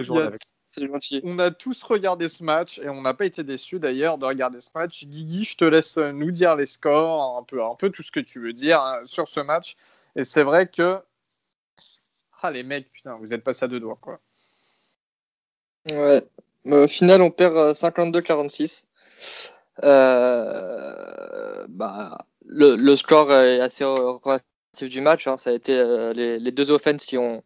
on 1.24 1.38
a 1.38 1.50
tous 1.50 1.82
regardé 1.82 2.28
ce 2.28 2.44
match 2.44 2.78
et 2.78 2.88
on 2.88 3.02
n'a 3.02 3.14
pas 3.14 3.26
été 3.26 3.44
déçus 3.44 3.78
d'ailleurs 3.78 4.18
de 4.18 4.26
regarder 4.26 4.60
ce 4.60 4.70
match. 4.74 5.04
Guigui, 5.04 5.44
je 5.44 5.56
te 5.56 5.64
laisse 5.64 5.96
nous 5.96 6.30
dire 6.30 6.56
les 6.56 6.66
scores, 6.66 7.38
un 7.38 7.42
peu, 7.42 7.62
un 7.64 7.74
peu 7.74 7.90
tout 7.90 8.02
ce 8.02 8.12
que 8.12 8.20
tu 8.20 8.40
veux 8.40 8.52
dire 8.52 8.80
hein, 8.80 9.00
sur 9.04 9.28
ce 9.28 9.40
match. 9.40 9.76
Et 10.16 10.24
c'est 10.24 10.42
vrai 10.42 10.68
que. 10.68 11.00
Ah, 12.42 12.50
les 12.50 12.62
mecs, 12.62 12.92
putain, 12.92 13.16
vous 13.16 13.32
êtes 13.32 13.42
passés 13.42 13.64
à 13.64 13.68
deux 13.68 13.80
doigts, 13.80 13.98
quoi. 14.00 14.20
Ouais. 15.90 16.22
Au 16.66 16.88
final, 16.88 17.22
on 17.22 17.30
perd 17.30 17.54
52-46. 17.74 18.86
Euh, 19.84 21.66
bah, 21.68 22.18
le, 22.44 22.76
le, 22.76 22.96
score 22.96 23.32
est 23.32 23.60
assez 23.60 23.84
relatif 23.84 24.88
du 24.88 25.00
match. 25.00 25.26
Hein. 25.26 25.36
Ça 25.36 25.50
a 25.50 25.52
été 25.52 25.78
euh, 25.78 26.12
les, 26.12 26.38
les, 26.38 26.52
deux 26.52 26.70
offenses 26.70 27.04
qui 27.04 27.18
ont, 27.18 27.42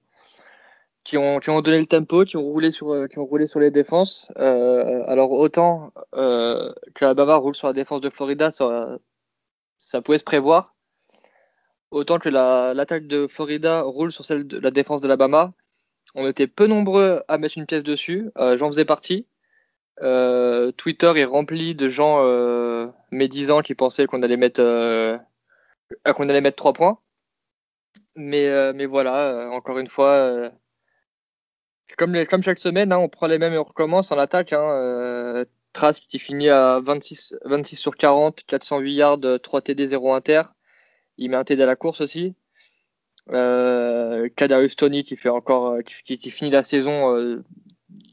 qui 1.10 1.18
ont, 1.18 1.40
qui 1.40 1.50
ont 1.50 1.60
donné 1.60 1.78
le 1.80 1.86
tempo, 1.86 2.24
qui 2.24 2.36
ont 2.36 2.42
roulé 2.42 2.70
sur, 2.70 2.92
euh, 2.92 3.06
qui 3.08 3.18
ont 3.18 3.26
roulé 3.26 3.46
sur 3.46 3.60
les 3.60 3.70
défenses. 3.70 4.30
alors 4.36 5.32
autant 5.32 5.92
que 6.12 7.04
Alabama 7.04 7.36
roule 7.36 7.54
sur 7.54 7.66
la 7.66 7.72
défense 7.72 8.00
de 8.00 8.10
Florida, 8.10 8.50
ça, 8.52 8.98
ça 9.78 10.02
pouvait 10.02 10.18
se 10.18 10.24
prévoir. 10.24 10.74
Autant 11.90 12.18
que 12.18 12.28
l'attaque 12.28 13.06
de 13.06 13.26
Florida 13.26 13.82
roule 13.82 14.12
sur 14.12 14.24
celle 14.24 14.46
de 14.46 14.58
la 14.58 14.70
défense 14.70 15.00
d'Alabama. 15.00 15.52
On 16.14 16.26
était 16.28 16.46
peu 16.46 16.66
nombreux 16.66 17.22
à 17.28 17.38
mettre 17.38 17.58
une 17.58 17.66
pièce 17.66 17.82
dessus. 17.82 18.30
J'en 18.36 18.68
faisais 18.68 18.84
partie. 18.84 19.26
Euh, 20.02 20.72
Twitter 20.72 21.12
est 21.16 21.24
rempli 21.24 21.74
de 21.74 21.88
gens 21.88 22.24
euh, 22.24 22.86
médisants 23.10 23.60
qui 23.62 23.74
pensaient 23.74 24.06
qu'on 24.06 24.22
allait 24.22 24.36
mettre 24.36 24.60
euh, 24.62 25.18
qu'on 26.14 26.28
allait 26.28 26.40
mettre 26.40 26.56
3 26.56 26.72
points. 26.72 26.98
Mais, 28.16 28.72
mais 28.74 28.86
voilà, 28.86 29.48
encore 29.52 29.78
une 29.78 29.86
fois, 29.88 30.50
comme, 31.96 32.42
chaque 32.42 32.58
semaine, 32.58 32.92
hein, 32.92 32.98
on 32.98 33.08
prend 33.08 33.26
les 33.26 33.38
mêmes 33.38 33.54
et 33.54 33.58
on 33.58 33.64
recommence 33.64 34.12
en 34.12 34.18
attaque. 34.18 34.52
Hein, 34.52 35.44
Trask 35.72 36.02
qui 36.08 36.18
finit 36.18 36.48
à 36.48 36.80
26, 36.80 37.36
26 37.44 37.76
sur 37.76 37.96
40, 37.96 38.44
408 38.46 38.92
yards, 38.92 39.20
3 39.42 39.60
TD, 39.60 39.86
0 39.86 40.14
inter. 40.14 40.42
Il 41.16 41.30
met 41.30 41.36
un 41.36 41.44
TD 41.44 41.62
à 41.62 41.66
la 41.66 41.76
course 41.76 42.00
aussi. 42.00 42.34
Euh, 43.30 44.28
Kadarius 44.34 44.74
Tony 44.74 45.04
qui 45.04 45.16
fait 45.16 45.28
encore 45.28 45.78
qui, 45.84 46.18
qui, 46.18 46.30
finit 46.30 46.50
la 46.50 46.64
saison 46.64 47.14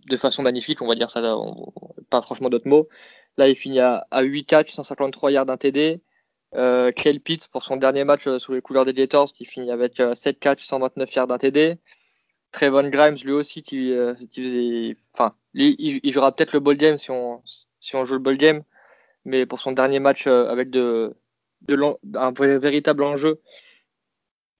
de 0.09 0.17
façon 0.17 0.43
magnifique, 0.43 0.81
on 0.81 0.87
va 0.87 0.95
dire 0.95 1.09
ça, 1.09 1.21
pas 2.09 2.21
franchement 2.21 2.49
d'autres 2.49 2.67
mots. 2.67 2.87
Là, 3.37 3.47
il 3.47 3.55
finit 3.55 3.79
à, 3.79 4.05
8 4.19 4.45
catchs, 4.45 4.73
153 4.73 5.31
yards 5.31 5.45
d'un 5.45 5.57
TD. 5.57 6.01
Euh, 6.55 6.91
Pitts 7.23 7.47
pour 7.51 7.63
son 7.63 7.77
dernier 7.77 8.03
match 8.03 8.25
euh, 8.25 8.39
sous 8.39 8.53
les 8.53 8.61
couleurs 8.61 8.85
des 8.85 8.93
Gators, 8.93 9.31
qui 9.31 9.45
finit 9.45 9.69
avec 9.69 9.97
7 9.97 10.35
euh, 10.35 10.39
catchs, 10.39 10.65
129 10.65 11.13
yards 11.13 11.27
d'un 11.27 11.37
TD. 11.37 11.77
Trevon 12.51 12.89
Grimes, 12.89 13.17
lui 13.23 13.31
aussi, 13.31 13.63
qui, 13.63 13.91
euh, 13.91 14.15
faisait. 14.33 14.97
Enfin, 15.13 15.35
il, 15.53 16.13
jouera 16.13 16.35
peut-être 16.35 16.53
le 16.53 16.59
ball 16.59 16.77
game 16.77 16.97
si 16.97 17.11
on, 17.11 17.41
si 17.79 17.95
on 17.95 18.05
joue 18.05 18.13
le 18.13 18.19
ball 18.19 18.37
game, 18.37 18.63
mais 19.25 19.45
pour 19.45 19.59
son 19.59 19.71
dernier 19.71 19.99
match 19.99 20.27
avec 20.27 20.69
de, 20.69 21.15
de 21.61 21.77
un 22.17 22.31
véritable 22.31 23.03
enjeu, 23.03 23.41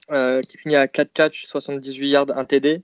qui 0.10 0.58
finit 0.58 0.76
à 0.76 0.88
4 0.88 1.14
catchs, 1.14 1.46
78 1.46 2.10
yards, 2.10 2.38
un 2.38 2.46
TD 2.46 2.84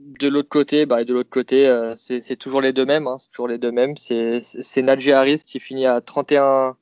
de 0.00 0.28
l'autre 0.28 0.48
côté, 0.48 0.86
bah, 0.86 1.04
de 1.04 1.12
l'autre 1.12 1.30
côté, 1.30 1.66
euh, 1.66 1.94
c'est 1.96 2.36
toujours 2.36 2.60
les 2.60 2.72
deux 2.72 2.86
mêmes. 2.86 3.06
Hein, 3.06 3.16
c'est 3.18 3.30
toujours 3.30 3.48
les 3.48 3.58
deux 3.58 3.72
mêmes. 3.72 3.96
C'est 3.96 4.42
Harris 5.12 5.42
qui 5.46 5.60
finit 5.60 5.86
à 5.86 6.00
31, 6.00 6.76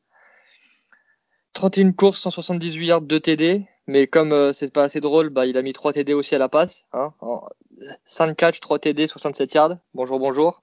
31 1.53 1.93
courses, 1.93 2.21
178 2.21 2.87
yards, 2.87 3.01
2 3.03 3.21
TD. 3.21 3.67
Mais 3.89 4.07
comme 4.07 4.33
euh, 4.33 4.53
c'est 4.53 4.73
pas 4.73 4.85
assez 4.85 5.01
drôle, 5.01 5.31
bah, 5.31 5.47
il 5.47 5.57
a 5.59 5.63
mis 5.63 5.73
3 5.73 5.95
TD 5.95 6.15
aussi 6.15 6.35
à 6.35 6.39
la 6.39 6.49
passe. 6.49 6.87
Hein, 6.93 7.13
5 8.07 8.37
catch, 8.37 8.61
3 8.61 8.79
TD, 8.79 9.09
67 9.09 9.55
yards. 9.55 9.79
Bonjour, 9.95 10.19
bonjour. 10.21 10.63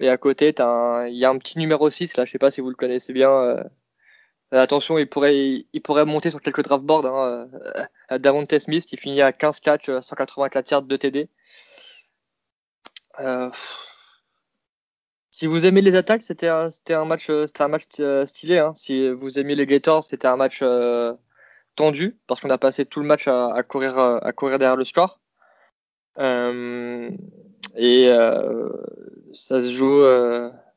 Et 0.00 0.08
à 0.08 0.16
côté, 0.18 0.54
il 0.58 1.16
y 1.16 1.24
a 1.24 1.30
un 1.30 1.38
petit 1.38 1.58
numéro 1.58 1.88
6, 1.90 2.16
là, 2.16 2.24
je 2.24 2.32
sais 2.32 2.38
pas 2.38 2.50
si 2.50 2.60
vous 2.60 2.68
le 2.70 2.76
connaissez 2.76 3.12
bien. 3.12 3.30
Euh, 3.30 3.64
attention, 4.52 4.98
il 4.98 5.08
pourrait, 5.08 6.04
monter 6.04 6.30
sur 6.30 6.42
quelques 6.42 6.62
draft 6.64 6.84
boards. 6.84 7.06
Hein, 7.06 7.48
Davante 8.18 8.58
Smith 8.58 8.86
qui 8.86 8.96
finit 8.96 9.22
à 9.22 9.32
15 9.32 9.60
catch, 9.60 9.90
184 10.00 10.70
yards, 10.70 10.82
2 10.82 10.98
TD. 10.98 11.28
Euh, 13.20 13.50
si 15.30 15.46
vous 15.46 15.66
aimez 15.66 15.82
les 15.82 15.96
attaques, 15.96 16.22
c'était 16.22 16.48
un, 16.48 16.68
un 16.90 17.04
match, 17.04 17.30
un 17.30 17.68
match 17.68 17.84
euh, 18.00 18.26
stylé. 18.26 18.58
Hein. 18.58 18.72
Si 18.74 19.08
vous 19.10 19.38
aimez 19.38 19.54
les 19.54 19.66
Gators, 19.66 20.04
c'était 20.04 20.26
un 20.28 20.36
match 20.36 20.60
euh, 20.62 21.12
tendu 21.76 22.18
parce 22.26 22.40
qu'on 22.40 22.50
a 22.50 22.58
passé 22.58 22.86
tout 22.86 23.00
le 23.00 23.06
match 23.06 23.28
à, 23.28 23.62
courir, 23.68 23.98
à 23.98 24.32
courir 24.32 24.58
derrière 24.58 24.76
le 24.76 24.84
score. 24.84 25.20
et 27.76 28.08
ça 29.32 29.62
se 29.62 29.70
joue, 29.72 30.02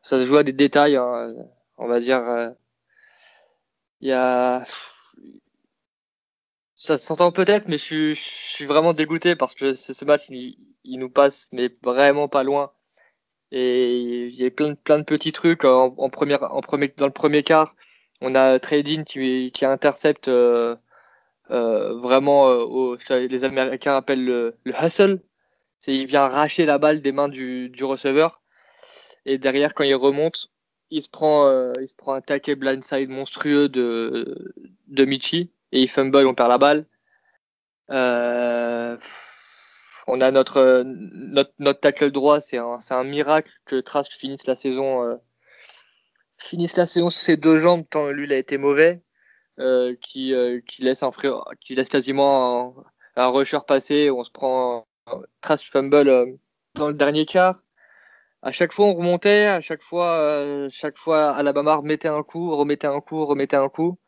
ça 0.02 0.18
se 0.20 0.26
joue 0.26 0.38
à 0.38 0.44
des 0.44 0.54
détails. 0.54 0.96
Hein. 0.96 1.34
On 1.78 1.88
va 1.88 2.00
dire, 2.00 2.54
il 4.02 4.10
y 4.10 4.12
a 4.14 4.66
Ça 6.76 6.98
s'entend 6.98 7.32
peut-être, 7.32 7.68
mais 7.68 7.78
je 7.78 8.14
suis, 8.14 8.66
vraiment 8.66 8.94
dégoûté 8.94 9.36
parce 9.36 9.56
que 9.56 9.74
ce 9.74 10.06
match, 10.06 10.28
il, 10.30 10.56
nous 11.00 11.10
passe, 11.10 11.48
mais 11.52 11.70
vraiment 11.84 12.28
pas 12.28 12.44
loin. 12.44 12.72
Et 13.52 14.28
il 14.28 14.36
y 14.36 14.46
a 14.46 14.52
plein, 14.52 14.76
plein 14.76 15.00
de 15.00 15.04
petits 15.04 15.32
trucs 15.32 15.66
en, 15.66 15.92
première, 16.10 16.44
en 16.54 16.62
premier, 16.62 16.94
dans 16.98 17.08
le 17.08 17.14
premier 17.14 17.44
quart. 17.44 17.76
On 18.22 18.36
a 18.36 18.60
Trading 18.60 19.04
qui, 19.06 19.52
qui 19.54 19.66
intercepte 19.66 20.28
euh, 20.28 20.76
euh, 20.76 20.76
vraiment, 21.50 22.50
euh, 22.50 22.98
les 23.10 23.44
Américains 23.44 23.96
appellent 23.96 24.26
le, 24.26 24.56
hustle. 24.66 25.22
C'est 25.80 25.96
il 25.96 26.06
vient 26.08 26.24
arracher 26.24 26.66
la 26.66 26.78
balle 26.78 27.02
des 27.02 27.12
mains 27.12 27.30
du, 27.30 27.72
receveur. 27.82 28.42
Et 29.26 29.38
derrière, 29.38 29.74
quand 29.74 29.84
il 29.84 29.96
remonte, 29.96 30.52
il 30.90 31.02
se 31.02 31.10
prend, 31.10 31.74
il 31.80 31.88
se 31.88 31.96
prend 31.96 32.14
un 32.14 32.22
tackle 32.22 32.56
blindside 32.56 33.10
monstrueux 33.10 33.70
de, 33.70 34.54
de 34.88 35.06
Michi 35.06 35.52
et 35.72 35.82
il 35.82 35.90
fumble, 35.90 36.26
on 36.26 36.34
perd 36.34 36.50
la 36.50 36.58
balle. 36.58 36.86
on 40.08 40.22
a 40.22 40.32
notre, 40.32 40.84
notre, 40.86 41.52
notre 41.60 41.80
tackle 41.82 42.12
droit, 42.12 42.40
c'est 42.42 42.58
un, 42.58 42.80
un, 42.90 43.04
miracle 43.04 43.52
que 43.66 43.80
Trask 43.82 44.12
finisse 44.12 44.48
la 44.48 44.56
saison 44.56 45.20
finisse 46.38 46.76
la 46.78 46.86
saison 46.86 47.10
sur 47.10 47.22
ses 47.22 47.38
deux 47.38 47.60
jambes 47.60 47.86
tant 47.90 48.10
lui 48.10 48.26
il 48.26 48.34
a 48.34 48.38
été 48.38 48.58
mauvais, 48.58 49.02
euh, 49.60 49.96
qui, 50.02 50.34
euh, 50.36 50.62
qui, 50.68 50.84
laisse 50.84 51.02
un 51.02 51.12
qui 51.62 51.74
laisse 51.76 51.90
quasiment 51.90 52.76
un, 53.16 53.28
rusher 53.30 53.60
passer, 53.68 54.12
on 54.12 54.24
se 54.24 54.30
prend 54.32 54.88
un 55.08 55.22
trash 55.42 55.70
fumble 55.72 56.10
euh, 56.10 56.26
dans 56.76 56.90
le 56.90 56.94
dernier 56.94 57.26
quart. 57.26 57.62
À 58.44 58.52
chaque 58.52 58.72
fois 58.74 58.86
on 58.88 58.94
remontait, 58.94 59.48
à 59.48 59.62
chaque 59.62 59.82
fois, 59.82 60.70
chaque 60.70 60.98
fois 60.98 61.32
Alabama 61.32 61.76
remettait 61.76 62.08
un 62.08 62.24
coup, 62.24 62.56
remettait 62.56 62.88
un 62.88 63.02
coup, 63.02 63.26
remettait 63.26 63.58
un 63.58 63.70
coup. 63.70 64.00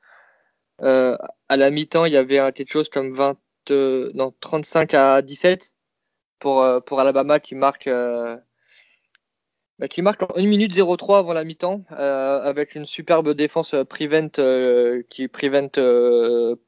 à 0.80 1.58
la 1.58 1.72
mi-temps, 1.72 2.06
il 2.06 2.14
y 2.14 2.18
avait 2.18 2.52
quelque 2.54 2.72
chose 2.72 2.90
comme 2.90 3.16
20, 3.16 3.38
non, 4.16 4.34
35 4.40 4.94
à 4.94 5.22
17 5.22 5.78
pour, 6.40 6.66
pour 6.86 7.00
Alabama 7.00 7.40
qui 7.40 7.56
marque 7.56 7.90
qui 9.88 10.02
marque 10.02 10.24
en 10.24 10.36
1 10.36 10.46
minute 10.46 10.74
03 10.74 11.20
avant 11.20 11.34
la 11.34 11.44
mi-temps, 11.44 11.84
euh, 11.92 12.42
avec 12.42 12.76
une 12.76 12.86
superbe 12.86 13.34
défense 13.34 13.74
euh, 13.74 13.86
prevent 13.86 14.30
euh, 14.38 15.04
qui 15.10 15.28
prevent 15.28 15.70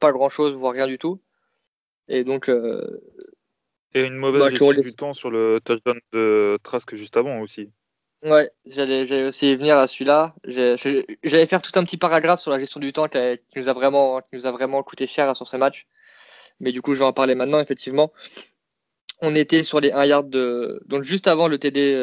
pas 0.00 0.12
grand-chose, 0.12 0.54
voire 0.54 0.72
rien 0.72 0.86
du 0.86 0.98
tout. 0.98 1.20
Et 2.08 2.24
donc. 2.24 2.48
et 2.48 4.00
une 4.00 4.16
mauvaise 4.16 4.42
bah, 4.42 4.50
gestion 4.50 4.72
du 4.72 4.94
temps 4.94 5.14
sur 5.14 5.30
le 5.30 5.60
touchdown 5.62 6.00
de 6.12 6.58
Trask 6.62 6.94
juste 6.94 7.16
avant 7.16 7.40
aussi. 7.40 7.68
Ouais, 8.22 8.50
j'allais 8.66 9.26
aussi 9.26 9.56
venir 9.56 9.76
à 9.76 9.86
celui-là. 9.86 10.34
J'allais 10.44 11.46
faire 11.46 11.60
tout 11.60 11.78
un 11.78 11.84
petit 11.84 11.96
paragraphe 11.96 12.40
sur 12.40 12.50
la 12.50 12.58
gestion 12.58 12.80
du 12.80 12.92
temps 12.92 13.08
qui, 13.08 13.18
nous, 13.56 13.68
a 13.68 13.72
vraiment, 13.72 14.20
qui 14.20 14.28
nous 14.32 14.46
a 14.46 14.52
vraiment 14.52 14.82
coûté 14.82 15.06
cher 15.06 15.36
sur 15.36 15.46
ces 15.48 15.58
matchs. 15.58 15.86
Mais 16.60 16.72
du 16.72 16.80
coup, 16.80 16.94
je 16.94 17.00
vais 17.00 17.04
en 17.04 17.12
parler 17.12 17.34
maintenant, 17.34 17.60
effectivement. 17.60 18.12
On 19.20 19.34
était 19.34 19.64
sur 19.64 19.80
les 19.80 19.92
1 19.92 20.04
yard 20.04 20.30
de. 20.30 20.82
Donc, 20.86 21.02
juste 21.02 21.26
avant 21.26 21.48
le 21.48 21.58
TD 21.58 21.94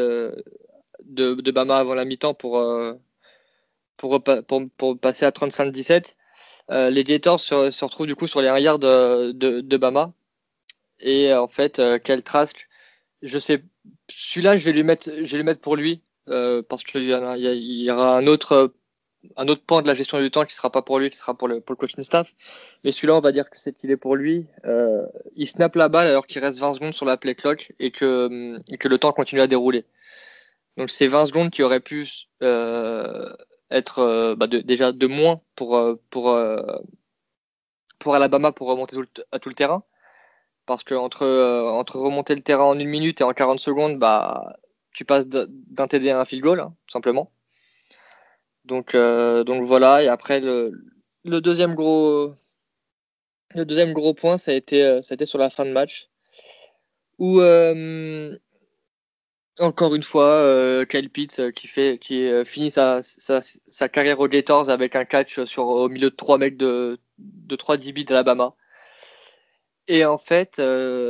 de, 1.10 1.52
Bama 1.52 1.78
avant 1.78 1.96
la 1.96 2.06
mi-temps 2.06 2.34
pour, 2.34 2.60
euh, 2.60 2.94
pour, 3.98 4.22
pour, 4.78 5.00
passer 5.00 5.26
à 5.26 5.32
35-17. 5.32 6.16
Euh, 6.72 6.90
les 6.90 7.04
Gators 7.04 7.40
se, 7.40 7.72
se, 7.72 7.84
retrouvent 7.86 8.08
du 8.08 8.16
coup 8.16 8.28
sur 8.28 8.42
les 8.42 8.48
1 8.48 8.60
yard 8.60 8.82
de, 8.82 9.62
de, 9.62 9.78
Bama. 9.78 10.14
Et 11.00 11.34
en 11.34 11.48
fait, 11.48 11.80
euh, 11.80 11.98
quel 12.04 12.24
Trask, 12.24 12.68
je 13.22 13.38
sais, 13.38 13.64
celui-là, 14.10 14.58
je 14.58 14.66
vais 14.66 14.74
lui 14.74 14.84
mettre, 14.84 15.10
je 15.10 15.32
vais 15.32 15.38
lui 15.38 15.44
mettre 15.44 15.62
pour 15.62 15.76
lui, 15.76 16.02
parce 16.26 16.84
qu'il 16.84 17.04
y, 17.04 17.08
y 17.08 17.92
aura 17.92 18.18
un 18.18 18.28
autre, 18.28 18.74
un 19.36 19.48
autre 19.48 19.64
pan 19.66 19.82
de 19.82 19.88
la 19.88 19.96
gestion 19.96 20.20
du 20.20 20.30
temps 20.30 20.46
qui 20.46 20.54
sera 20.54 20.72
pas 20.72 20.84
pour 20.84 21.00
lui, 21.00 21.10
qui 21.10 21.18
sera 21.18 21.34
pour 21.34 21.48
le, 21.48 21.60
pour 21.60 21.74
le 21.74 21.78
coaching 21.78 22.04
staff. 22.04 22.36
Mais 22.84 22.92
celui-là, 22.92 23.16
on 23.16 23.22
va 23.22 23.32
dire 23.32 23.50
que 23.50 23.58
c'est 23.58 23.74
qu'il 23.76 23.90
est 23.90 23.98
pour 23.98 24.16
lui. 24.16 24.46
il 25.36 25.48
snap 25.48 25.76
la 25.76 25.90
balle 25.90 26.08
alors 26.08 26.28
qu'il 26.28 26.42
reste 26.42 26.60
20 26.60 26.76
secondes 26.76 26.94
sur 26.94 27.06
la 27.06 27.18
play 27.18 27.34
clock 27.34 27.74
et 27.80 27.90
que, 27.90 28.60
et 28.72 28.78
que 28.78 28.88
le 28.88 29.00
temps 29.00 29.12
continue 29.12 29.42
à 29.42 29.48
dérouler. 29.48 29.86
Donc 30.80 30.90
c'est 30.90 31.10
20 31.10 31.26
secondes 31.26 31.50
qui 31.50 31.62
auraient 31.62 31.82
pu 31.82 32.08
euh, 32.42 33.36
être 33.70 34.00
euh, 34.00 34.34
bah, 34.38 34.48
déjà 34.48 34.94
de 34.94 35.08
moins 35.08 35.42
pour, 35.58 35.76
euh, 35.76 35.96
Alabama 38.06 38.54
pour 38.54 38.70
remonter 38.70 38.96
à 39.34 39.40
tout 39.40 39.50
le 39.50 39.56
terrain. 39.56 39.84
Parce 40.66 40.86
que 40.86 40.96
entre, 40.96 41.26
remonter 41.98 42.34
le 42.34 42.42
terrain 42.42 42.64
en 42.64 42.80
une 42.80 42.88
minute 42.88 43.20
et 43.20 43.26
en 43.26 43.34
40 43.34 43.60
secondes, 43.60 44.00
bah, 44.00 44.56
tu 44.94 45.04
passes 45.04 45.28
d'un 45.28 45.88
TD 45.90 46.12
à 46.12 46.22
un 46.22 46.26
field 46.26 46.44
goal, 46.44 46.62
hein, 46.62 46.74
tout 46.88 46.94
simplement. 46.94 47.30
Donc, 48.64 48.96
voilà, 48.96 50.02
et 50.02 50.08
après 50.08 50.40
le, 50.40 50.72
deuxième 51.26 51.76
gros 51.76 52.34
point, 54.16 54.38
ça 54.38 54.52
a 54.52 54.54
été, 54.54 55.02
ça 55.04 55.26
sur 55.26 55.40
la 55.40 55.50
fin 55.50 55.66
de 55.66 55.72
match. 55.72 56.08
Où 57.18 57.42
encore 59.60 59.96
une 59.96 60.04
fois, 60.04 60.26
euh, 60.26 60.86
Kyle 60.86 61.10
Pitts 61.10 61.40
euh, 61.40 61.52
qui, 61.52 61.68
fait, 61.68 62.00
qui 62.00 62.26
euh, 62.28 62.46
finit 62.46 62.72
sa, 62.72 63.02
sa, 63.04 63.90
carrière 63.90 64.20
aux 64.20 64.28
Gators 64.28 64.70
avec 64.70 64.96
un 64.96 65.06
catch 65.06 65.44
sur, 65.46 65.68
au 65.68 65.90
milieu 65.90 66.10
de 66.10 66.16
trois 66.16 66.38
mecs 66.38 66.58
de, 66.58 67.00
de 67.18 67.56
3 67.56 67.78
DB 67.78 68.04
d'Alabama. 68.04 68.56
Et 69.88 70.06
en 70.06 70.18
fait, 70.20 70.58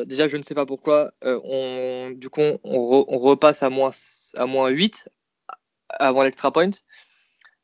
déjà, 0.07 0.27
je 0.29 0.37
ne 0.37 0.43
sais 0.43 0.55
pas 0.55 0.65
pourquoi, 0.65 1.11
on, 1.21 2.11
du 2.15 2.29
coup, 2.29 2.41
on, 2.63 3.17
repasse 3.19 3.61
à 3.61 3.69
moins, 3.69 3.91
à 4.35 4.45
moins 4.45 4.69
8 4.69 5.09
avant 5.89 6.23
l'extra 6.23 6.51
point. 6.53 6.71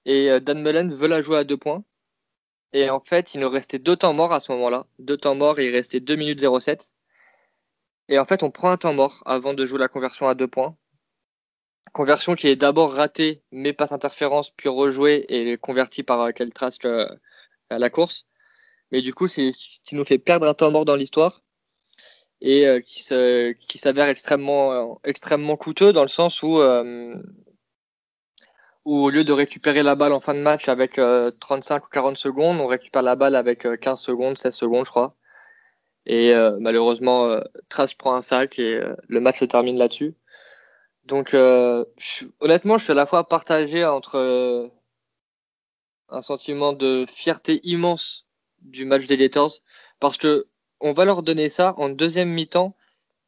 Et 0.05 0.39
Dan 0.41 0.61
Mullen 0.61 0.93
veut 0.93 1.07
la 1.07 1.21
jouer 1.21 1.37
à 1.37 1.43
deux 1.45 1.57
points. 1.57 1.85
Et 2.73 2.89
en 2.89 2.99
fait, 2.99 3.33
il 3.33 3.39
nous 3.39 3.49
restait 3.49 3.79
deux 3.79 3.95
temps 3.95 4.13
morts 4.13 4.33
à 4.33 4.41
ce 4.41 4.51
moment-là. 4.51 4.87
Deux 4.99 5.17
temps 5.17 5.35
morts 5.35 5.59
il 5.61 5.71
restait 5.71 6.01
2 6.01 6.15
minutes 6.15 6.41
07. 6.59 6.94
Et 8.07 8.19
en 8.19 8.25
fait, 8.25 8.43
on 8.43 8.51
prend 8.51 8.69
un 8.71 8.77
temps 8.77 8.93
mort 8.93 9.21
avant 9.25 9.53
de 9.53 9.65
jouer 9.65 9.79
la 9.79 9.87
conversion 9.87 10.27
à 10.27 10.35
deux 10.35 10.47
points. 10.47 10.75
Conversion 11.93 12.35
qui 12.35 12.47
est 12.47 12.55
d'abord 12.55 12.93
ratée, 12.93 13.43
mais 13.51 13.73
passe 13.73 13.91
interférence, 13.91 14.51
puis 14.51 14.69
rejouée 14.69 15.25
et 15.29 15.57
convertie 15.57 16.03
par 16.03 16.21
euh, 16.21 17.07
à 17.69 17.79
la 17.79 17.89
course. 17.89 18.25
Mais 18.91 19.01
du 19.01 19.13
coup, 19.13 19.27
c'est 19.27 19.51
ce 19.53 19.79
qui 19.83 19.95
nous 19.95 20.05
fait 20.05 20.19
perdre 20.19 20.47
un 20.47 20.53
temps 20.53 20.71
mort 20.71 20.85
dans 20.85 20.95
l'histoire 20.95 21.41
et 22.41 22.67
euh, 22.67 22.81
qui, 22.81 22.99
s'avère 23.79 24.09
extrêmement, 24.09 24.71
euh, 24.73 24.93
extrêmement 25.03 25.57
coûteux 25.57 25.93
dans 25.93 26.03
le 26.03 26.07
sens 26.09 26.43
où, 26.43 26.59
où, 28.85 28.97
au 29.03 29.09
lieu 29.09 29.23
de 29.23 29.33
récupérer 29.33 29.81
la 29.83 29.95
balle 29.95 30.13
en 30.13 30.19
fin 30.19 30.33
de 30.35 30.39
match 30.41 30.69
avec 30.69 30.99
35 31.39 31.85
ou 31.85 31.89
40 31.89 32.17
secondes, 32.17 32.59
on 32.59 32.67
récupère 32.67 33.01
la 33.01 33.15
balle 33.15 33.35
avec 33.35 33.67
15 33.79 33.99
secondes, 33.99 34.37
16 34.37 34.53
secondes, 34.53 34.85
je 34.85 34.91
crois. 34.91 35.15
Et 36.05 36.33
euh, 36.33 36.57
malheureusement, 36.59 37.25
euh, 37.25 37.41
Trash 37.69 37.97
prend 37.97 38.15
un 38.15 38.21
sac 38.21 38.59
et 38.59 38.75
euh, 38.75 38.95
le 39.07 39.19
match 39.19 39.39
se 39.39 39.45
termine 39.45 39.77
là-dessus. 39.77 40.13
Donc, 41.05 41.35
honnêtement, 41.35 42.79
je 42.79 42.83
suis 42.83 42.91
à 42.91 42.95
la 42.95 43.05
fois 43.05 43.29
partagé 43.29 43.85
entre 43.85 44.71
un 46.09 46.21
sentiment 46.23 46.73
de 46.73 47.05
fierté 47.07 47.61
immense 47.63 48.25
du 48.61 48.85
match 48.85 49.05
des 49.05 49.15
Gators 49.15 49.51
parce 49.99 50.17
que 50.17 50.47
on 50.79 50.93
va 50.93 51.05
leur 51.05 51.21
donner 51.21 51.49
ça 51.49 51.75
en 51.77 51.89
deuxième 51.89 52.29
mi-temps. 52.29 52.75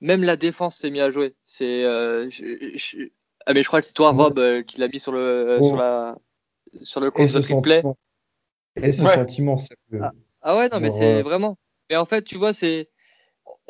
Même 0.02 0.24
la 0.24 0.38
défense 0.38 0.78
s'est 0.78 0.90
mise 0.90 1.02
à 1.02 1.12
jouer. 1.12 1.36
C'est, 1.46 1.86
ah 1.86 3.54
mais 3.54 3.62
je 3.62 3.68
crois 3.68 3.80
que 3.80 3.86
c'est 3.86 3.94
toi, 3.94 4.10
Rob, 4.10 4.64
qui 4.64 4.80
l'a 4.80 4.88
mis 4.88 5.00
sur 5.00 5.12
le 5.12 5.60
sur 5.62 5.78
la 5.78 6.18
sur 6.82 7.00
le 7.00 7.12
compte 7.12 7.32
de 7.32 7.54
replay. 7.54 7.84
Et 8.76 8.92
ce 8.92 9.08
sentiment, 9.08 9.58
c'est 9.58 9.76
ah. 10.02 10.12
ah. 10.42 10.58
ouais, 10.58 10.70
non, 10.70 10.80
mais 10.80 10.92
c'est 10.92 11.22
vraiment. 11.22 11.60
Mais 11.90 11.96
en 11.96 12.06
fait, 12.06 12.24
tu 12.24 12.38
vois, 12.38 12.54
c'est. 12.54 12.90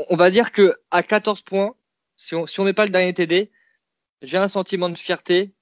On 0.09 0.15
va 0.15 0.31
dire 0.31 0.51
que 0.51 0.75
à 0.91 1.03
14 1.03 1.41
points, 1.43 1.75
si 2.15 2.35
on 2.35 2.47
si 2.47 2.59
on 2.59 2.63
met 2.63 2.73
pas 2.73 2.85
le 2.85 2.91
dernier 2.91 3.13
TD, 3.13 3.51
j'ai 4.21 4.37
un 4.37 4.47
sentiment 4.47 4.89
de 4.89 4.97
fierté, 4.97 5.53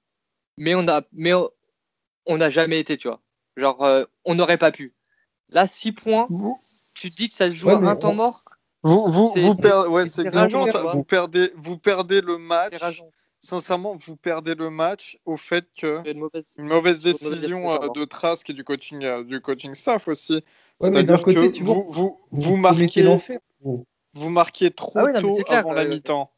mais 0.56 0.74
on 0.74 0.88
a 0.88 1.02
mais 1.12 1.32
on 2.26 2.36
n'a 2.38 2.50
jamais 2.50 2.80
été, 2.80 2.96
tu 2.96 3.08
vois. 3.08 3.20
Genre, 3.56 3.82
euh, 3.84 4.04
on 4.24 4.34
n'aurait 4.34 4.58
pas 4.58 4.72
pu. 4.72 4.94
Là, 5.48 5.66
6 5.66 5.92
points, 5.92 6.28
tu 6.94 7.10
te 7.10 7.16
dis 7.16 7.28
que 7.28 7.34
ça 7.34 7.46
se 7.46 7.52
joue 7.52 7.70
à 7.70 7.76
un 7.76 7.96
temps 7.96 8.14
mort? 8.14 8.44
Vous, 8.82 9.08
vous, 9.08 9.32
vous, 9.34 9.54
perdez, 9.56 9.88
ouais, 9.88 10.08
c'est 10.08 10.22
exactement 10.22 10.66
ça. 10.66 10.82
Vous 10.82 11.04
perdez, 11.04 11.50
vous 11.56 11.78
perdez 11.78 12.20
le 12.20 12.38
match. 12.38 12.74
Sincèrement, 13.40 13.96
vous 13.96 14.16
perdez 14.16 14.54
le 14.54 14.70
match 14.70 15.18
au 15.24 15.36
fait 15.36 15.66
que 15.78 16.02
une 16.08 16.66
mauvaise, 16.66 17.00
décision 17.00 17.70
euh, 17.70 17.88
de 17.94 18.04
Trask 18.04 18.48
et 18.50 18.52
du 18.52 18.64
coaching, 18.64 19.04
euh, 19.04 19.22
du 19.22 19.40
coaching 19.40 19.74
staff 19.74 20.08
aussi. 20.08 20.42
C'est-à-dire 20.80 21.22
que 21.22 21.62
vous, 21.62 21.86
vous, 21.88 22.20
vous, 22.30 22.56
marquez, 22.56 23.18
vous 23.60 24.28
marquez 24.28 24.70
trop 24.70 25.06
ah 25.06 25.20
tôt 25.20 25.38
avant 25.48 25.72
la 25.72 25.84
mi-temps. 25.84 26.30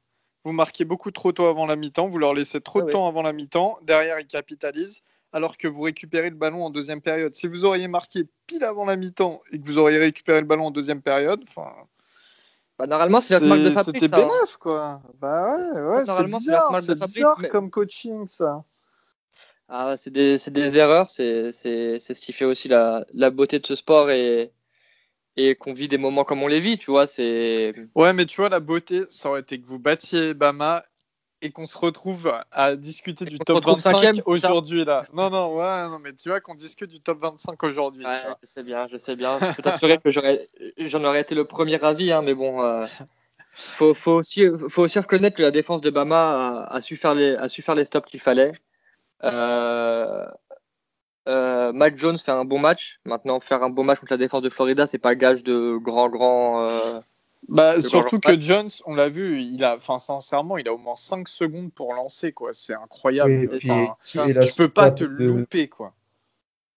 Vous 0.45 0.53
marquez 0.53 0.84
beaucoup 0.84 1.11
trop 1.11 1.32
tôt 1.32 1.47
avant 1.47 1.66
la 1.66 1.76
mi-temps, 1.76 2.09
vous 2.09 2.18
leur 2.18 2.34
laissez 2.34 2.61
trop 2.61 2.82
de 2.82 2.91
temps 2.91 3.07
avant 3.09 3.22
la 3.22 3.32
mi-temps, 3.32 3.78
derrière 3.82 4.20
ils 4.20 4.26
capitalisent, 4.26 5.03
alors 5.32 5.57
que 5.57 5.68
vous 5.68 5.82
récupérez 5.82 6.30
le 6.30 6.36
ballon 6.36 6.64
en 6.64 6.70
deuxième 6.70 7.01
période. 7.01 7.34
Si 7.34 7.49
vous 7.49 7.64
auriez 7.64 7.89
marqué 7.89 8.24
pile 8.47 8.64
avant 8.64 8.84
la 8.84 8.97
mi-temps 8.97 9.41
et 9.53 9.61
que 9.61 9.66
vous 9.66 9.78
auriez 9.78 9.99
récupéré 9.99 10.41
le 10.41 10.47
ballon 10.47 10.66
en 10.66 10.70
deuxième 10.70 11.03
période, 11.03 11.43
enfin. 11.49 11.72
Bah, 12.78 12.86
normalement, 12.86 13.20
c'est 13.20 13.34
notre 13.34 13.47
marque 13.47 13.61
de 13.61 13.70
fabrique. 13.70 14.03
C'était 14.05 14.14
hein. 14.14 14.28
quoi. 14.61 15.03
Bah 15.20 15.57
ouais, 15.57 15.80
ouais 15.80 16.05
c'est 16.07 16.24
bizarre, 16.24 16.80
c'est 16.80 16.99
bizarre 16.99 17.43
comme 17.51 17.70
coaching, 17.70 18.28
ça. 18.28 18.64
Ah, 19.68 19.96
c'est 19.98 20.10
des, 20.10 20.38
des, 20.48 20.78
erreurs, 20.78 21.10
c'est 21.10 21.52
ce 21.52 22.20
qui 22.20 22.32
fait 22.32 22.46
aussi 22.46 22.68
la, 22.68 23.04
la, 23.12 23.28
beauté 23.30 23.58
de 23.58 23.66
ce 23.66 23.74
sport 23.74 24.10
et, 24.10 24.50
et 25.36 25.54
qu'on 25.56 25.74
vit 25.74 25.88
des 25.88 25.98
moments 25.98 26.24
comme 26.24 26.42
on 26.42 26.48
les 26.48 26.60
vit, 26.60 26.78
tu 26.78 26.90
vois. 26.90 27.04
Ouais, 27.18 28.12
mais 28.14 28.24
tu 28.24 28.40
vois, 28.40 28.48
la 28.48 28.60
beauté, 28.60 29.04
ça 29.10 29.28
aurait 29.28 29.40
été 29.40 29.60
que 29.60 29.66
vous 29.66 29.78
battiez 29.78 30.32
Bama 30.32 30.84
et 31.42 31.50
qu'on 31.50 31.66
se 31.66 31.78
retrouve 31.78 32.32
à 32.50 32.76
discuter 32.76 33.24
du 33.24 33.38
top 33.38 33.64
25 33.64 34.22
aujourd'hui 34.26 34.84
là. 34.84 35.02
Non, 35.12 35.30
non, 35.30 35.54
ouais, 35.54 35.88
non, 35.88 35.98
mais 35.98 36.12
tu 36.12 36.30
vois 36.30 36.40
qu'on 36.40 36.54
discute 36.54 36.90
du 36.90 37.00
top 37.00 37.20
25 37.20 37.62
aujourd'hui. 37.62 38.04
Ouais, 38.04 38.12
je 38.42 38.46
sais 38.46 38.62
bien, 38.62 38.88
je 38.90 38.96
sais 38.96 39.16
bien. 39.16 39.38
Je 39.38 39.54
peux 39.54 39.62
t'assurer 39.62 39.98
que 39.98 40.10
j'en 40.10 41.04
aurais 41.04 41.20
été 41.20 41.34
le 41.34 41.44
premier 41.44 41.82
avis, 41.84 42.10
hein, 42.10 42.22
mais 42.22 42.34
bon. 42.34 42.62
Euh, 42.62 42.86
faut, 43.52 43.92
faut, 43.94 44.12
aussi, 44.12 44.44
faut 44.68 44.82
aussi 44.82 44.98
reconnaître 44.98 45.36
que 45.36 45.42
la 45.42 45.50
défense 45.50 45.80
de 45.80 45.90
Bama 45.90 46.64
a, 46.68 46.80
su, 46.80 46.96
faire 46.96 47.14
les, 47.14 47.34
a 47.34 47.48
su 47.48 47.62
faire 47.62 47.74
les 47.74 47.84
stops 47.84 48.08
qu'il 48.08 48.20
fallait. 48.20 48.52
Euh, 49.24 50.26
euh, 51.28 51.72
Mac 51.72 51.98
Jones 51.98 52.18
fait 52.18 52.32
un 52.32 52.44
bon 52.44 52.58
match. 52.58 53.00
Maintenant, 53.04 53.40
faire 53.40 53.62
un 53.62 53.70
bon 53.70 53.84
match 53.84 54.00
contre 54.00 54.12
la 54.12 54.18
défense 54.18 54.42
de 54.42 54.50
Florida, 54.50 54.86
c'est 54.86 54.98
pas 54.98 55.14
gage 55.14 55.44
de 55.44 55.76
grand, 55.76 56.08
grand. 56.08 56.66
Euh, 56.66 57.00
bah, 57.48 57.80
surtout 57.80 58.18
que 58.18 58.40
Jones, 58.40 58.70
on 58.86 58.94
l'a 58.94 59.08
vu, 59.08 59.42
il 59.42 59.62
a, 59.62 59.76
enfin, 59.76 59.98
sincèrement, 59.98 60.58
il 60.58 60.68
a 60.68 60.72
au 60.72 60.78
moins 60.78 60.96
5 60.96 61.28
secondes 61.28 61.72
pour 61.72 61.94
lancer, 61.94 62.32
quoi. 62.32 62.50
C'est 62.52 62.74
incroyable. 62.74 63.48
je 63.62 64.56
peux 64.56 64.68
pas 64.68 64.90
te 64.90 65.04
louper, 65.04 65.68
quoi. 65.68 65.92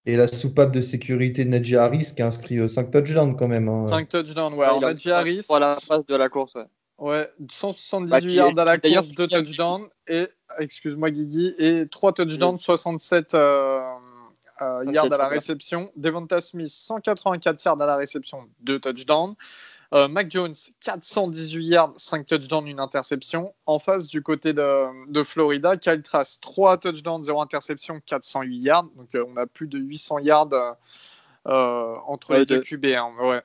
Et 0.07 0.15
la 0.15 0.27
soupape 0.27 0.71
de 0.71 0.81
sécurité 0.81 1.45
de 1.45 1.49
Najee 1.49 1.75
Harris 1.75 2.13
qui 2.15 2.23
a 2.23 2.27
inscrit 2.27 2.67
5 2.67 2.87
euh, 2.87 3.01
touchdowns 3.01 3.35
quand 3.35 3.47
même. 3.47 3.69
Hein. 3.69 3.87
5 3.87 4.09
touchdowns, 4.09 4.55
ouais. 4.55 4.65
Alors, 4.65 4.81
Najee 4.81 5.11
Harris. 5.11 5.45
Voilà, 5.47 5.75
phase 5.75 6.05
de 6.07 6.15
la 6.15 6.27
course, 6.27 6.55
ouais. 6.55 6.65
Ouais, 7.01 7.27
178 7.49 8.11
bah, 8.11 8.19
yards 8.31 8.59
à 8.59 8.63
la 8.63 8.77
course, 8.77 9.09
2 9.09 9.27
touchdowns, 9.27 9.87
et, 10.07 10.27
excuse-moi 10.59 11.09
Guigui, 11.09 11.55
et 11.57 11.87
3 11.89 12.13
touchdowns, 12.13 12.59
67 12.59 13.33
euh, 13.33 13.79
euh, 14.61 14.85
yards 14.85 15.11
à 15.11 15.17
la 15.17 15.27
réception. 15.27 15.91
Devonta 15.95 16.41
Smith, 16.41 16.69
184 16.69 17.65
yards 17.65 17.81
à 17.81 17.87
la 17.87 17.95
réception, 17.95 18.47
2 18.59 18.79
touchdowns. 18.79 19.33
Euh, 19.95 20.07
Mac 20.07 20.29
Jones, 20.29 20.53
418 20.81 21.65
yards, 21.65 21.93
5 21.97 22.27
touchdowns, 22.27 22.67
une 22.67 22.79
interception. 22.79 23.55
En 23.65 23.79
face, 23.79 24.07
du 24.07 24.21
côté 24.21 24.53
de, 24.53 25.23
Florida, 25.23 25.77
Kyle 25.77 26.03
Trask, 26.03 26.39
3 26.39 26.77
touchdowns, 26.77 27.23
0 27.23 27.41
interception, 27.41 27.99
408 28.05 28.57
yards. 28.57 28.87
Donc, 28.95 29.09
on 29.27 29.37
a 29.37 29.47
plus 29.47 29.65
de 29.65 29.79
800 29.79 30.19
yards 30.19 30.49
entre 31.45 32.35
les 32.35 32.45
deux 32.45 32.59
QB. 32.59 32.85
Hein, 32.95 33.11
ouais. 33.21 33.41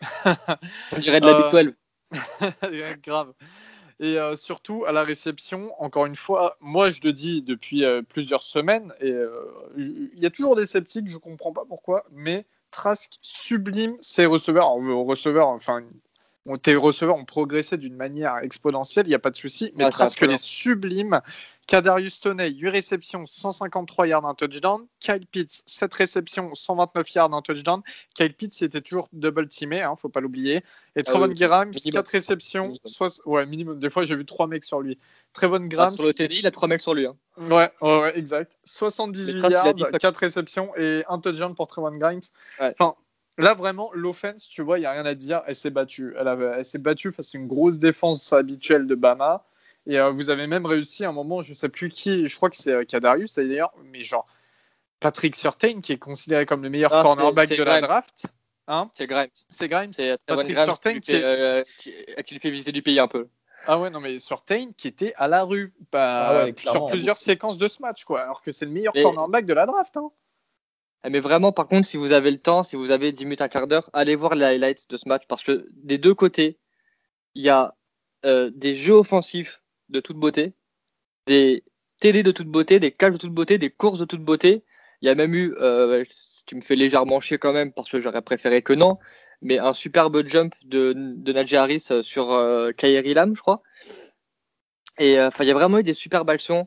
on 0.92 0.98
dirait 0.98 1.22
de 1.22 1.26
la 1.26 1.50
Big 1.50 1.64
12. 1.68 1.74
Grave. 3.02 3.32
Et 3.98 4.18
surtout, 4.36 4.84
à 4.84 4.92
la 4.92 5.04
réception, 5.04 5.72
encore 5.82 6.04
une 6.04 6.16
fois, 6.16 6.58
moi 6.60 6.90
je 6.90 7.00
le 7.02 7.12
dis 7.12 7.42
depuis 7.42 7.82
plusieurs 8.10 8.42
semaines, 8.42 8.92
et 9.00 9.14
il 9.78 10.18
y 10.18 10.26
a 10.26 10.30
toujours 10.30 10.54
des 10.54 10.66
sceptiques, 10.66 11.08
je 11.08 11.14
ne 11.14 11.20
comprends 11.20 11.52
pas 11.52 11.64
pourquoi, 11.66 12.04
mais 12.12 12.46
Trask 12.70 13.14
sublime 13.22 13.96
ses 14.02 14.26
receveurs. 14.26 14.68
receveurs, 14.70 15.48
enfin, 15.48 15.82
tes 16.62 16.76
receveurs 16.76 17.16
ont 17.16 17.24
progressé 17.24 17.76
d'une 17.76 17.96
manière 17.96 18.38
exponentielle, 18.38 19.06
il 19.06 19.10
n'y 19.10 19.14
a 19.14 19.18
pas 19.18 19.30
de 19.30 19.36
souci, 19.36 19.72
mais 19.76 19.88
presque 19.90 20.20
les 20.20 20.36
sublimes. 20.36 21.20
Kadarius 21.66 22.20
Toney, 22.20 22.50
8 22.50 22.68
réceptions, 22.68 23.26
153 23.26 24.06
yards, 24.06 24.24
un 24.24 24.34
touchdown. 24.34 24.86
Kyle 25.00 25.26
Pitts, 25.26 25.64
7 25.66 25.92
réceptions, 25.92 26.54
129 26.54 27.14
yards, 27.14 27.34
un 27.34 27.42
touchdown. 27.42 27.82
Kyle 28.14 28.32
Pitts 28.32 28.62
était 28.62 28.80
toujours 28.80 29.08
double 29.12 29.48
teamé, 29.48 29.82
hein, 29.82 29.96
faut 30.00 30.08
pas 30.08 30.20
l'oublier. 30.20 30.58
Et 30.94 31.00
ah 31.00 31.02
Trevon 31.02 31.28
Graham, 31.28 31.72
4 31.72 32.06
réceptions, 32.08 32.78
soit... 32.84 33.20
ouais, 33.26 33.44
minimum. 33.46 33.80
Des 33.80 33.90
fois, 33.90 34.04
j'ai 34.04 34.14
vu 34.14 34.24
3 34.24 34.46
mecs 34.46 34.62
sur 34.62 34.80
lui. 34.80 34.96
Trevon 35.32 35.64
ah, 35.64 35.66
Graham. 35.66 35.90
sur 35.90 36.06
le 36.06 36.14
TD, 36.14 36.36
il 36.36 36.46
a 36.46 36.52
3 36.52 36.68
mecs 36.68 36.80
sur 36.80 36.94
lui. 36.94 37.06
Hein. 37.06 37.16
Ouais, 37.36 37.70
ouais, 37.80 38.16
exact. 38.16 38.56
78 38.62 39.50
yards, 39.50 39.74
4 39.98 40.16
réceptions 40.16 40.70
et 40.76 41.02
un 41.08 41.18
touchdown 41.18 41.56
pour 41.56 41.66
Trevon 41.66 41.96
Grimes. 41.96 42.20
Enfin, 42.60 42.94
Là, 43.38 43.54
vraiment, 43.54 43.90
l'offense, 43.92 44.48
tu 44.48 44.62
vois, 44.62 44.78
il 44.78 44.82
n'y 44.82 44.86
a 44.86 44.92
rien 44.92 45.04
à 45.04 45.14
dire. 45.14 45.42
Elle 45.46 45.54
s'est 45.54 45.70
battue. 45.70 46.14
Elle, 46.18 46.28
elle 46.28 46.64
s'est 46.64 46.78
battue 46.78 47.12
face 47.12 47.34
à 47.34 47.38
une 47.38 47.46
grosse 47.46 47.78
défense 47.78 48.32
habituelle 48.32 48.86
de 48.86 48.94
Bama. 48.94 49.44
Et 49.86 49.98
euh, 49.98 50.10
vous 50.10 50.30
avez 50.30 50.46
même 50.46 50.66
réussi 50.66 51.04
à 51.04 51.10
un 51.10 51.12
moment, 51.12 51.42
je 51.42 51.50
ne 51.50 51.54
sais 51.54 51.68
plus 51.68 51.90
qui, 51.90 52.26
je 52.26 52.36
crois 52.36 52.50
que 52.50 52.56
c'est 52.56 52.72
euh, 52.72 52.84
Kadarius 52.84 53.34
d'ailleurs, 53.34 53.72
mais 53.84 54.02
genre 54.02 54.26
Patrick 54.98 55.36
Surtain, 55.36 55.80
qui 55.80 55.92
est 55.92 55.98
considéré 55.98 56.44
comme 56.44 56.62
le 56.62 56.70
meilleur 56.70 56.90
cornerback 56.90 57.50
de 57.50 57.62
la 57.62 57.80
draft. 57.80 58.26
Hein 58.66 58.90
c'est 58.92 59.06
Grimes. 59.06 59.30
C'est 59.32 59.68
Grimes. 59.68 59.92
C'est 59.92 60.18
Patrick 60.26 60.58
Surtain 60.58 60.98
qui, 60.98 61.12
euh, 61.14 61.62
qui, 61.78 61.94
qui, 62.24 62.34
lui 62.34 62.40
fait 62.40 62.50
visiter 62.50 62.72
du 62.72 62.82
pays 62.82 62.98
un 62.98 63.06
peu. 63.06 63.28
Ah 63.68 63.78
ouais, 63.78 63.90
non, 63.90 64.00
mais 64.00 64.18
Surtain 64.18 64.70
qui 64.76 64.88
était 64.88 65.12
à 65.16 65.28
la 65.28 65.44
rue 65.44 65.72
bah, 65.92 66.46
ah 66.46 66.70
sur 66.70 66.86
plusieurs 66.86 67.16
séquences 67.16 67.58
de 67.58 67.68
ce 67.68 67.80
match, 67.80 68.04
quoi. 68.04 68.22
Alors 68.22 68.42
que 68.42 68.50
c'est 68.50 68.64
le 68.64 68.72
meilleur 68.72 68.92
cornerback 68.92 69.46
de 69.46 69.54
la 69.54 69.66
draft. 69.66 69.96
Hein. 69.96 70.10
Eh, 71.06 71.10
mais 71.10 71.20
vraiment, 71.20 71.52
par 71.52 71.68
contre, 71.68 71.86
si 71.86 71.96
vous 71.96 72.12
avez 72.12 72.30
le 72.32 72.38
temps, 72.38 72.64
si 72.64 72.74
vous 72.76 72.90
avez 72.90 73.12
10 73.12 73.24
minutes, 73.24 73.42
un 73.42 73.48
quart 73.48 73.66
d'heure, 73.68 73.88
allez 73.92 74.16
voir 74.16 74.34
les 74.34 74.44
highlights 74.44 74.90
de 74.90 74.96
ce 74.96 75.08
match 75.08 75.24
parce 75.28 75.44
que 75.44 75.68
des 75.72 75.98
deux 75.98 76.14
côtés, 76.14 76.58
il 77.34 77.42
y 77.44 77.50
a 77.50 77.76
euh, 78.26 78.50
des 78.54 78.74
jeux 78.74 78.94
offensifs 78.94 79.62
de 79.88 80.00
toute 80.00 80.16
beauté, 80.18 80.54
des 81.26 81.64
TD 82.00 82.22
de 82.24 82.32
toute 82.32 82.48
beauté, 82.48 82.80
des 82.80 82.92
calmes 82.92 83.14
de 83.14 83.18
toute 83.18 83.32
beauté, 83.34 83.58
des 83.58 83.70
courses 83.70 84.00
de 84.00 84.04
toute 84.04 84.22
beauté. 84.24 84.64
Il 85.02 85.06
y 85.06 85.10
a 85.10 85.14
même 85.14 85.34
eu, 85.34 85.54
euh, 85.60 86.04
ce 86.10 86.42
qui 86.44 86.56
me 86.56 86.60
fait 86.60 86.76
légèrement 86.76 87.20
chier 87.20 87.38
quand 87.38 87.52
même 87.52 87.72
parce 87.72 87.90
que 87.90 88.00
j'aurais 88.00 88.22
préféré 88.22 88.62
que 88.62 88.72
non, 88.72 88.98
mais 89.42 89.58
un 89.58 89.74
superbe 89.74 90.26
jump 90.26 90.54
de, 90.64 90.92
de 90.96 91.32
Najee 91.32 91.56
Harris 91.56 91.88
sur 92.02 92.32
euh, 92.32 92.72
Kyrie 92.72 93.14
Lam, 93.14 93.36
je 93.36 93.42
crois. 93.42 93.62
Et 94.98 95.20
enfin, 95.20 95.44
il 95.44 95.48
y 95.48 95.50
a 95.50 95.54
vraiment 95.54 95.78
eu 95.78 95.82
des 95.82 95.94
superbes 95.94 96.30
actions. 96.30 96.66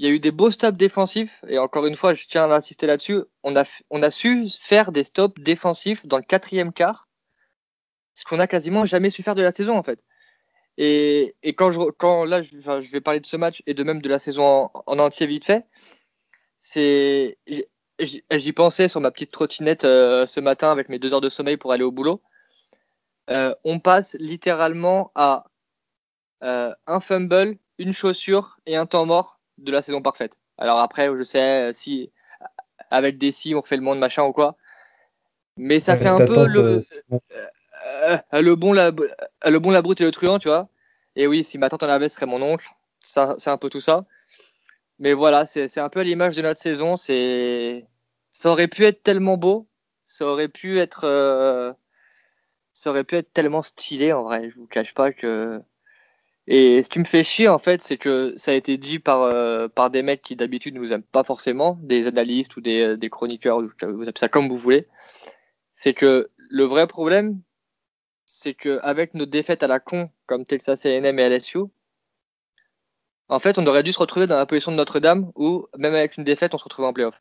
Il 0.00 0.06
y 0.06 0.08
a 0.08 0.14
eu 0.14 0.18
des 0.18 0.30
beaux 0.30 0.50
stops 0.50 0.78
défensifs, 0.78 1.44
et 1.46 1.58
encore 1.58 1.84
une 1.84 1.94
fois, 1.94 2.14
je 2.14 2.24
tiens 2.26 2.50
à 2.50 2.56
insister 2.56 2.86
là-dessus. 2.86 3.20
On 3.42 3.54
a, 3.54 3.64
on 3.90 4.02
a 4.02 4.10
su 4.10 4.48
faire 4.48 4.92
des 4.92 5.04
stops 5.04 5.38
défensifs 5.42 6.06
dans 6.06 6.16
le 6.16 6.22
quatrième 6.22 6.72
quart, 6.72 7.06
ce 8.14 8.24
qu'on 8.24 8.38
n'a 8.38 8.46
quasiment 8.46 8.86
jamais 8.86 9.10
su 9.10 9.22
faire 9.22 9.34
de 9.34 9.42
la 9.42 9.52
saison, 9.52 9.76
en 9.76 9.82
fait. 9.82 10.02
Et, 10.78 11.36
et 11.42 11.54
quand, 11.54 11.70
je, 11.70 11.90
quand 11.98 12.24
là, 12.24 12.42
je, 12.42 12.90
vais 12.90 13.02
parler 13.02 13.20
de 13.20 13.26
ce 13.26 13.36
match 13.36 13.62
et 13.66 13.74
de 13.74 13.84
même 13.84 14.00
de 14.00 14.08
la 14.08 14.18
saison 14.18 14.70
en, 14.72 14.98
entier 14.98 15.26
vite 15.26 15.44
fait, 15.44 15.66
c'est 16.60 17.38
j'y 17.98 18.52
pensais 18.54 18.88
sur 18.88 19.02
ma 19.02 19.10
petite 19.10 19.32
trottinette 19.32 19.84
euh, 19.84 20.24
ce 20.24 20.40
matin 20.40 20.72
avec 20.72 20.88
mes 20.88 20.98
deux 20.98 21.12
heures 21.12 21.20
de 21.20 21.28
sommeil 21.28 21.58
pour 21.58 21.72
aller 21.72 21.84
au 21.84 21.92
boulot. 21.92 22.22
Euh, 23.28 23.54
on 23.64 23.80
passe 23.80 24.16
littéralement 24.18 25.12
à 25.14 25.44
euh, 26.42 26.74
un 26.86 27.00
fumble, 27.00 27.58
une 27.78 27.92
chaussure 27.92 28.56
et 28.64 28.76
un 28.76 28.86
temps 28.86 29.04
mort 29.04 29.39
de 29.60 29.72
la 29.72 29.82
saison 29.82 30.02
parfaite. 30.02 30.40
Alors 30.58 30.78
après, 30.78 31.08
je 31.16 31.22
sais 31.22 31.72
si 31.74 32.10
avec 32.90 33.18
des 33.18 33.32
si 33.32 33.54
on 33.54 33.62
fait 33.62 33.76
le 33.76 33.82
monde 33.82 33.98
machin 33.98 34.24
ou 34.24 34.32
quoi, 34.32 34.56
mais 35.56 35.80
ça 35.80 35.96
fait 35.96 36.08
un 36.08 36.16
peu 36.16 36.46
le, 36.46 36.84
euh, 37.12 38.18
euh, 38.32 38.42
le 38.42 38.54
bon 38.56 38.72
la 38.72 38.90
le 39.46 39.58
bon 39.58 39.70
la 39.70 39.82
brute 39.82 40.00
et 40.00 40.04
le 40.04 40.10
truand, 40.10 40.38
tu 40.38 40.48
vois. 40.48 40.68
Et 41.16 41.26
oui, 41.26 41.44
si 41.44 41.58
ma 41.58 41.68
tante 41.68 41.82
en 41.82 41.88
avait, 41.88 42.08
ce 42.08 42.16
serait 42.16 42.26
mon 42.26 42.42
oncle. 42.42 42.66
Ça, 43.00 43.34
c'est 43.38 43.50
un 43.50 43.56
peu 43.56 43.70
tout 43.70 43.80
ça. 43.80 44.04
Mais 44.98 45.12
voilà, 45.12 45.46
c'est 45.46 45.78
un 45.78 45.88
peu 45.88 46.00
à 46.00 46.04
l'image 46.04 46.36
de 46.36 46.42
notre 46.42 46.60
saison. 46.60 46.96
C'est 46.96 47.86
ça 48.32 48.50
aurait 48.50 48.68
pu 48.68 48.84
être 48.84 49.02
tellement 49.02 49.36
beau, 49.36 49.68
ça 50.06 50.26
aurait 50.26 50.48
pu 50.48 50.78
être 50.78 51.04
euh, 51.04 51.72
ça 52.72 52.90
aurait 52.90 53.04
pu 53.04 53.16
être 53.16 53.32
tellement 53.32 53.62
stylé 53.62 54.12
en 54.12 54.22
vrai. 54.24 54.50
Je 54.50 54.56
vous 54.56 54.66
cache 54.66 54.94
pas 54.94 55.12
que 55.12 55.62
et 56.46 56.82
ce 56.82 56.88
qui 56.88 56.98
me 56.98 57.04
fait 57.04 57.24
chier, 57.24 57.48
en 57.48 57.58
fait, 57.58 57.82
c'est 57.82 57.96
que 57.96 58.34
ça 58.36 58.50
a 58.52 58.54
été 58.54 58.76
dit 58.76 58.98
par, 58.98 59.22
euh, 59.22 59.68
par 59.68 59.90
des 59.90 60.02
mecs 60.02 60.22
qui 60.22 60.36
d'habitude 60.36 60.74
ne 60.74 60.80
nous 60.80 60.92
aiment 60.92 61.02
pas 61.02 61.24
forcément, 61.24 61.78
des 61.82 62.06
analystes 62.06 62.56
ou 62.56 62.60
des, 62.60 62.96
des 62.96 63.10
chroniqueurs, 63.10 63.60
vous 63.60 63.70
appelez 64.08 64.12
ça 64.16 64.28
comme 64.28 64.48
vous 64.48 64.56
voulez. 64.56 64.88
C'est 65.74 65.94
que 65.94 66.30
le 66.36 66.64
vrai 66.64 66.86
problème, 66.86 67.40
c'est 68.26 68.54
qu'avec 68.54 69.14
nos 69.14 69.26
défaites 69.26 69.62
à 69.62 69.66
la 69.68 69.80
con, 69.80 70.10
comme 70.26 70.44
Texas 70.44 70.86
AM 70.86 71.18
et 71.18 71.28
LSU, 71.28 71.58
en 73.28 73.38
fait, 73.38 73.58
on 73.58 73.66
aurait 73.66 73.84
dû 73.84 73.92
se 73.92 73.98
retrouver 73.98 74.26
dans 74.26 74.36
la 74.36 74.46
position 74.46 74.72
de 74.72 74.76
Notre-Dame 74.76 75.30
où, 75.36 75.68
même 75.78 75.94
avec 75.94 76.16
une 76.16 76.24
défaite, 76.24 76.52
on 76.54 76.58
se 76.58 76.64
retrouve 76.64 76.84
en 76.84 76.92
playoff. 76.92 77.14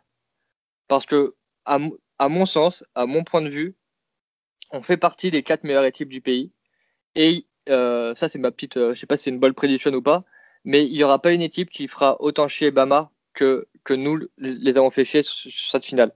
Parce 0.87 1.05
que, 1.05 1.35
à, 1.65 1.77
à 2.17 2.29
mon 2.29 2.47
sens, 2.47 2.83
à 2.95 3.05
mon 3.05 3.23
point 3.23 3.41
de 3.41 3.49
vue, 3.49 3.75
on 4.71 4.81
fait 4.81 4.97
partie 4.97 5.29
des 5.29 5.43
quatre 5.43 5.63
meilleures 5.63 5.85
équipes 5.85 6.09
du 6.09 6.21
pays. 6.21 6.51
Et 7.15 7.45
euh, 7.69 8.15
ça 8.15 8.29
c'est 8.29 8.39
ma 8.39 8.51
petite, 8.51 8.77
euh, 8.77 8.93
je 8.93 8.99
sais 8.99 9.07
pas 9.07 9.17
si 9.17 9.23
c'est 9.23 9.29
une 9.29 9.39
bonne 9.39 9.53
prédiction 9.53 9.91
ou 9.93 10.01
pas, 10.01 10.23
mais 10.65 10.85
il 10.85 10.93
n'y 10.93 11.03
aura 11.03 11.21
pas 11.21 11.31
une 11.31 11.41
équipe 11.41 11.69
qui 11.69 11.87
fera 11.87 12.21
autant 12.21 12.47
chier 12.47 12.71
Bama 12.71 13.11
que, 13.33 13.67
que 13.83 13.93
nous 13.93 14.19
les 14.37 14.77
avons 14.77 14.89
fait 14.89 15.05
chier 15.05 15.23
sur, 15.23 15.51
cette 15.51 15.85
finale. 15.85 16.13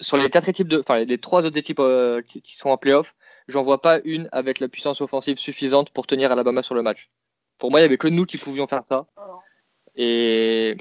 Sur 0.00 0.16
les 0.16 0.30
quatre 0.30 0.48
équipes 0.48 0.68
de, 0.68 0.80
enfin 0.80 1.04
les 1.04 1.18
trois 1.18 1.44
autres 1.44 1.58
équipes 1.58 1.80
euh, 1.80 2.22
qui, 2.22 2.56
sont 2.56 2.70
en 2.70 2.76
playoff, 2.76 3.14
j'en 3.48 3.62
vois 3.62 3.80
pas 3.80 4.00
une 4.04 4.28
avec 4.32 4.60
la 4.60 4.68
puissance 4.68 5.00
offensive 5.00 5.38
suffisante 5.38 5.90
pour 5.90 6.06
tenir 6.06 6.32
Alabama 6.32 6.62
sur 6.62 6.74
le 6.74 6.82
match. 6.82 7.10
Pour 7.58 7.70
moi, 7.70 7.80
il 7.80 7.82
y 7.82 7.86
avait 7.86 7.98
que 7.98 8.08
nous 8.08 8.26
qui 8.26 8.38
pouvions 8.38 8.66
faire 8.66 8.84
ça, 8.86 9.06
et, 9.96 10.76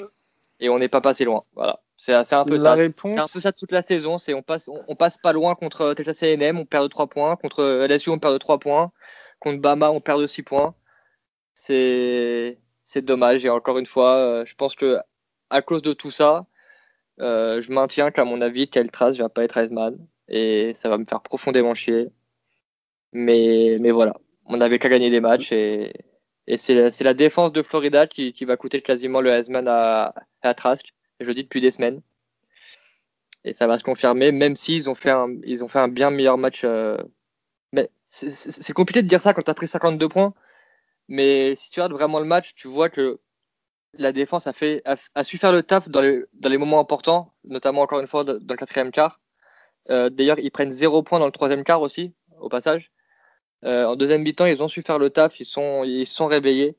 et 0.60 0.70
on 0.70 0.80
n'est 0.80 0.90
pas 0.90 1.02
passé 1.02 1.24
loin. 1.26 1.46
Voilà. 1.54 1.82
C'est 1.98 2.14
un 2.14 2.46
peu 2.46 2.60
ça. 2.60 2.74
Réponse... 2.74 3.22
un 3.22 3.34
peu 3.34 3.40
ça 3.40 3.54
toute 3.54 3.72
la 3.72 3.82
saison. 3.82 4.18
C'est 4.18 4.34
on 4.34 4.42
passe, 4.42 4.70
on, 4.88 4.96
passe 4.96 5.18
pas 5.18 5.32
loin 5.32 5.56
contre 5.56 5.94
Texas 5.94 6.24
A&M, 6.24 6.58
on 6.58 6.66
perd 6.66 6.84
de 6.84 6.90
3 6.90 7.08
points. 7.08 7.36
Contre 7.38 7.86
LSU, 7.88 8.10
on 8.10 8.20
perd 8.20 8.34
de 8.34 8.38
3 8.38 8.60
points. 8.60 8.92
Contre 9.40 9.62
Bama, 9.62 9.92
on 9.92 10.02
perd 10.02 10.22
de 10.22 10.28
6 10.28 10.44
points. 10.44 10.76
C'est 11.56 12.58
dommage. 12.98 13.46
Et 13.46 13.50
encore 13.50 13.78
une 13.78 13.86
fois, 13.86 14.16
euh, 14.18 14.46
je 14.46 14.56
pense 14.56 14.76
que 14.76 14.98
à 15.50 15.62
cause 15.62 15.82
de 15.82 15.94
tout 15.94 16.12
ça, 16.12 16.46
euh, 17.22 17.62
je 17.62 17.72
maintiens 17.72 18.12
qu'à 18.12 18.26
mon 18.26 18.42
avis, 18.42 18.70
Kyle 18.70 18.92
Trask 18.92 19.18
ne 19.18 19.24
va 19.24 19.30
pas 19.30 19.44
être 19.44 19.58
Heisman. 19.58 19.98
Et 20.30 20.74
ça 20.76 20.90
va 20.90 20.98
me 20.98 21.06
faire 21.06 21.22
profondément 21.22 21.74
chier. 21.74 22.10
Mais, 23.14 23.78
mais 23.82 23.92
voilà, 23.92 24.16
on 24.46 24.58
n'avait 24.58 24.80
qu'à 24.80 24.90
gagner 24.90 25.10
des 25.10 25.22
matchs 25.22 25.52
et, 25.52 25.94
c'est 26.58 27.02
la 27.02 27.14
défense 27.16 27.52
de 27.54 27.64
Florida 27.64 28.08
qui, 28.08 28.34
va 28.46 28.58
coûter 28.58 28.82
quasiment 28.82 29.22
le 29.22 29.32
Heisman 29.32 29.68
à, 29.68 30.14
à 30.44 30.54
Trask. 30.54 30.94
Je 31.20 31.26
le 31.26 31.34
dis 31.34 31.44
depuis 31.44 31.62
des 31.62 31.72
semaines. 31.72 32.02
Et 33.46 33.54
ça 33.54 33.68
va 33.68 33.78
se 33.78 33.84
confirmer, 33.84 34.32
même 34.32 34.56
s'ils 34.56 34.90
ont, 34.90 34.96
fait 34.96 35.12
un, 35.12 35.30
ont 35.62 35.68
fait 35.68 35.80
un 35.80 35.88
bien 35.88 36.10
meilleur 36.10 36.38
match. 36.38 36.62
Euh, 36.64 36.98
c'est 38.16 38.74
compliqué 38.74 39.02
de 39.02 39.08
dire 39.08 39.22
ça 39.22 39.34
quand 39.34 39.42
tu 39.42 39.52
as 39.52 39.54
pris 39.54 39.68
52 39.68 40.08
points. 40.10 40.34
Mais 41.08 41.56
si 41.56 41.70
tu 41.70 41.80
regardes 41.80 41.94
vraiment 41.94 42.20
le 42.20 42.26
match, 42.26 42.54
tu 42.56 42.68
vois 42.68 42.90
que 42.90 43.20
la 43.94 44.12
défense 44.12 44.48
a, 44.48 45.24
su 45.24 45.38
faire 45.38 45.52
le 45.52 45.64
taf 45.64 45.90
dans 45.90 46.02
les, 46.02 46.58
moments 46.58 46.80
importants, 46.80 47.34
notamment 47.44 47.82
encore 47.82 48.00
une 48.00 48.08
fois 48.08 48.24
dans 48.24 48.34
le 48.34 48.56
quatrième 48.58 48.92
quart. 48.92 49.22
Euh, 49.90 50.10
d'ailleurs, 50.10 50.40
ils 50.40 50.52
prennent 50.52 50.72
zéro 50.72 51.04
point 51.04 51.20
dans 51.20 51.26
le 51.26 51.32
troisième 51.32 51.64
quart 51.64 51.82
aussi, 51.82 52.14
au 52.40 52.50
passage. 52.50 52.92
Euh, 53.64 53.86
en 53.86 53.96
deuxième 53.96 54.24
mi-temps, 54.24 54.46
ils 54.46 54.62
ont 54.62 54.68
su 54.68 54.82
faire 54.82 55.00
le 55.00 55.10
taf, 55.10 55.40
ils 55.40 55.46
sont, 55.46 55.84
sont 56.06 56.26
réveillés. 56.26 56.78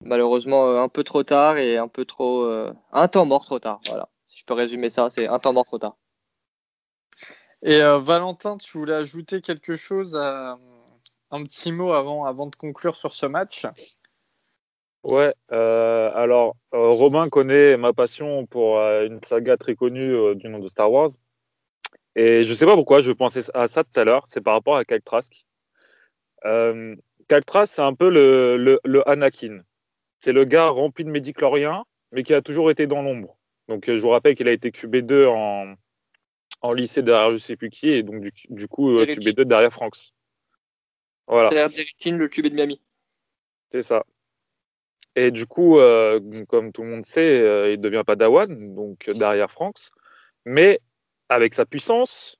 Malheureusement, 0.00 0.66
euh, 0.66 0.82
un 0.82 0.88
peu 0.88 1.04
trop 1.04 1.22
tard 1.22 1.58
et 1.58 1.78
un 1.78 1.88
peu 1.88 2.04
trop. 2.04 2.44
un 2.92 3.08
temps 3.08 3.26
mort 3.26 3.44
trop 3.44 3.58
tard. 3.58 3.80
Voilà. 3.88 4.08
Si 4.26 4.38
je 4.40 4.44
peux 4.44 4.54
résumer 4.54 4.90
ça, 4.90 5.10
c'est 5.10 5.28
un 5.28 5.38
temps 5.38 5.52
mort 5.52 5.66
trop 5.66 5.78
tard. 5.78 5.96
Et 7.64 7.80
Valentin, 7.80 8.58
tu 8.58 8.76
voulais 8.78 8.94
ajouter 8.94 9.40
quelque 9.40 9.74
chose, 9.74 10.14
un 10.14 11.42
petit 11.44 11.72
mot 11.72 11.92
avant, 11.92 12.26
avant 12.26 12.46
de 12.46 12.54
conclure 12.56 12.96
sur 12.96 13.12
ce 13.12 13.24
match? 13.24 13.66
Ouais, 15.02 15.34
alors 15.48 16.56
Romain 16.72 17.28
connaît 17.30 17.76
ma 17.78 17.94
passion 17.94 18.46
pour 18.46 18.78
une 18.78 19.18
saga 19.24 19.56
très 19.56 19.74
connue 19.74 20.34
du 20.36 20.48
nom 20.48 20.58
de 20.58 20.68
Star 20.68 20.92
Wars. 20.92 21.10
Et 22.16 22.44
je 22.44 22.50
ne 22.50 22.54
sais 22.54 22.66
pas 22.66 22.74
pourquoi, 22.74 23.00
je 23.00 23.10
pensais 23.10 23.42
à 23.54 23.66
ça 23.66 23.82
tout 23.82 23.98
à 23.98 24.04
l'heure, 24.04 24.24
c'est 24.28 24.40
par 24.40 24.54
rapport 24.54 24.76
à 24.76 24.84
Kaltrask. 24.84 25.44
Euh, 26.44 26.94
c'est 27.28 27.80
un 27.80 27.94
peu 27.94 28.10
le, 28.10 28.78
le, 28.84 29.08
Anakin. 29.08 29.62
C'est 30.18 30.32
le 30.32 30.44
gars 30.44 30.68
rempli 30.68 31.04
de 31.04 31.10
médicloriens, 31.10 31.84
mais 32.12 32.22
qui 32.22 32.34
a 32.34 32.42
toujours 32.42 32.70
été 32.70 32.86
dans 32.86 33.02
l'ombre. 33.02 33.36
Donc 33.68 33.86
je 33.86 34.00
vous 34.00 34.10
rappelle 34.10 34.36
qu'il 34.36 34.46
a 34.46 34.52
été 34.52 34.70
QB2 34.70 35.26
en, 35.26 35.74
en 36.60 36.72
lycée 36.72 37.02
derrière 37.02 37.32
je 37.32 37.38
sais 37.38 37.56
plus 37.56 37.70
qui, 37.70 37.88
et 37.88 38.02
donc 38.02 38.22
du, 38.50 38.68
coup 38.68 38.98
euh, 38.98 39.06
QB2 39.06 39.42
derrière 39.42 39.72
Franks. 39.72 40.12
Voilà. 41.26 41.50
Derrière 41.50 41.70
le 42.18 42.28
QB 42.28 42.46
de 42.48 42.54
Miami. 42.54 42.80
C'est 43.70 43.82
ça. 43.82 44.04
Et 45.16 45.30
du 45.30 45.46
coup, 45.46 45.78
euh, 45.78 46.20
comme 46.48 46.72
tout 46.72 46.82
le 46.82 46.90
monde 46.90 47.06
sait, 47.06 47.20
euh, 47.20 47.72
il 47.72 47.80
devient 47.80 48.02
pas 48.04 48.16
Dawan, 48.16 48.74
donc 48.74 49.08
derrière 49.10 49.50
Franks. 49.50 49.90
Mais 50.44 50.80
avec 51.28 51.54
sa 51.54 51.64
puissance, 51.64 52.36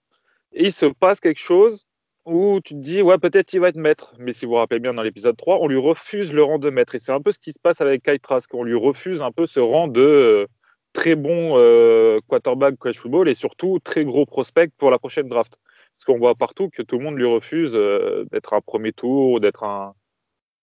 il 0.52 0.72
se 0.72 0.86
passe 0.86 1.20
quelque 1.20 1.40
chose 1.40 1.86
où 2.24 2.60
tu 2.64 2.74
te 2.74 2.80
dis, 2.80 3.02
ouais, 3.02 3.18
peut-être 3.18 3.52
il 3.52 3.60
va 3.60 3.68
être 3.68 3.76
maître. 3.76 4.14
Mais 4.18 4.32
si 4.32 4.44
vous 4.44 4.52
vous 4.52 4.56
rappelez 4.56 4.80
bien, 4.80 4.94
dans 4.94 5.02
l'épisode 5.02 5.36
3, 5.36 5.58
on 5.60 5.68
lui 5.68 5.76
refuse 5.76 6.32
le 6.32 6.42
rang 6.42 6.58
de 6.58 6.70
maître. 6.70 6.94
Et 6.94 6.98
c'est 6.98 7.12
un 7.12 7.20
peu 7.20 7.32
ce 7.32 7.38
qui 7.38 7.52
se 7.52 7.58
passe 7.58 7.80
avec 7.80 8.02
Kai 8.02 8.18
Trask. 8.18 8.52
On 8.54 8.64
lui 8.64 8.74
refuse 8.74 9.22
un 9.22 9.30
peu 9.30 9.46
ce 9.46 9.60
rang 9.60 9.88
de 9.88 10.00
euh, 10.00 10.46
très 10.94 11.16
bon 11.16 11.58
euh, 11.58 12.20
quarterback 12.28 12.76
college 12.78 12.98
football 12.98 13.28
et 13.28 13.34
surtout 13.34 13.78
très 13.84 14.04
gros 14.06 14.24
prospect 14.24 14.70
pour 14.78 14.90
la 14.90 14.98
prochaine 14.98 15.28
draft. 15.28 15.58
Parce 15.96 16.04
qu'on 16.06 16.18
voit 16.18 16.34
partout 16.34 16.70
que 16.70 16.82
tout 16.82 16.98
le 16.98 17.04
monde 17.04 17.16
lui 17.16 17.26
refuse 17.26 17.72
euh, 17.74 18.24
d'être 18.32 18.54
un 18.54 18.60
premier 18.62 18.92
tour, 18.92 19.40
d'être 19.40 19.64
un, 19.64 19.94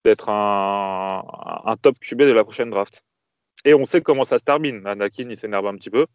d'être 0.06 0.30
un, 0.30 1.76
top 1.82 1.96
QB 2.00 2.20
de 2.24 2.32
la 2.32 2.44
prochaine 2.44 2.72
draft. 2.72 3.04
Et 3.66 3.74
on 3.76 3.86
sait 3.86 4.02
comment 4.02 4.26
ça 4.26 4.40
se 4.40 4.44
termine. 4.44 4.86
Anakin, 4.88 5.30
il 5.30 5.38
s'énerve 5.38 5.68
un 5.68 5.76
petit 5.76 5.92
peu 5.92 6.08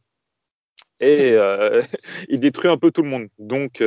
et 1.00 1.32
euh, 1.32 1.82
il 2.28 2.40
détruit 2.40 2.70
un 2.70 2.78
peu 2.78 2.90
tout 2.90 3.02
le 3.02 3.08
monde. 3.08 3.28
Donc 3.38 3.82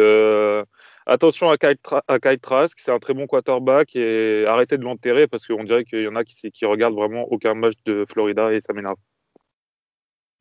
attention 1.05 1.49
à 1.49 1.57
Kyle, 1.57 2.39
Trask, 2.39 2.79
c'est 2.79 2.91
un 2.91 2.99
très 2.99 3.13
bon 3.13 3.27
quarterback 3.27 3.95
et 3.95 4.45
arrêtez 4.47 4.77
de 4.77 4.83
l'enterrer 4.83 5.27
parce 5.27 5.45
qu'on 5.45 5.63
dirait 5.63 5.85
qu'il 5.85 6.03
y 6.03 6.07
en 6.07 6.15
a 6.15 6.23
qui, 6.23 6.51
qui 6.51 6.65
regardent 6.65 6.95
vraiment 6.95 7.23
aucun 7.31 7.55
match 7.55 7.75
de 7.85 8.05
Florida 8.07 8.53
et 8.53 8.61
ça 8.61 8.73
m'énerve. 8.73 8.97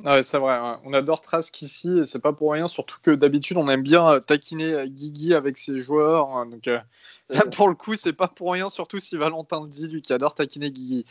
Ouais, 0.04 0.22
c'est 0.22 0.38
vrai, 0.38 0.56
on 0.84 0.92
adore 0.92 1.20
Trask 1.20 1.60
ici 1.60 1.98
et 1.98 2.04
c'est 2.06 2.20
pas 2.20 2.32
pour 2.32 2.52
rien, 2.52 2.68
surtout 2.68 2.98
que 3.02 3.10
d'habitude 3.10 3.56
on 3.56 3.68
aime 3.68 3.82
bien 3.82 4.08
euh, 4.08 4.20
taquiner 4.20 4.88
Guigui 4.88 5.34
avec 5.34 5.58
ses 5.58 5.78
joueurs. 5.80 6.28
Hein, 6.36 6.46
donc 6.46 6.66
là 7.28 7.42
pour 7.56 7.68
le 7.68 7.74
coup, 7.74 7.96
c'est 7.96 8.12
pas 8.12 8.28
pour 8.28 8.52
rien, 8.52 8.68
surtout 8.68 9.00
si 9.00 9.16
Valentin 9.16 9.60
le 9.62 9.68
dit, 9.68 9.88
lui 9.88 10.00
qui 10.00 10.12
adore 10.12 10.36
taquiner 10.36 10.70
Guigui. 10.70 11.04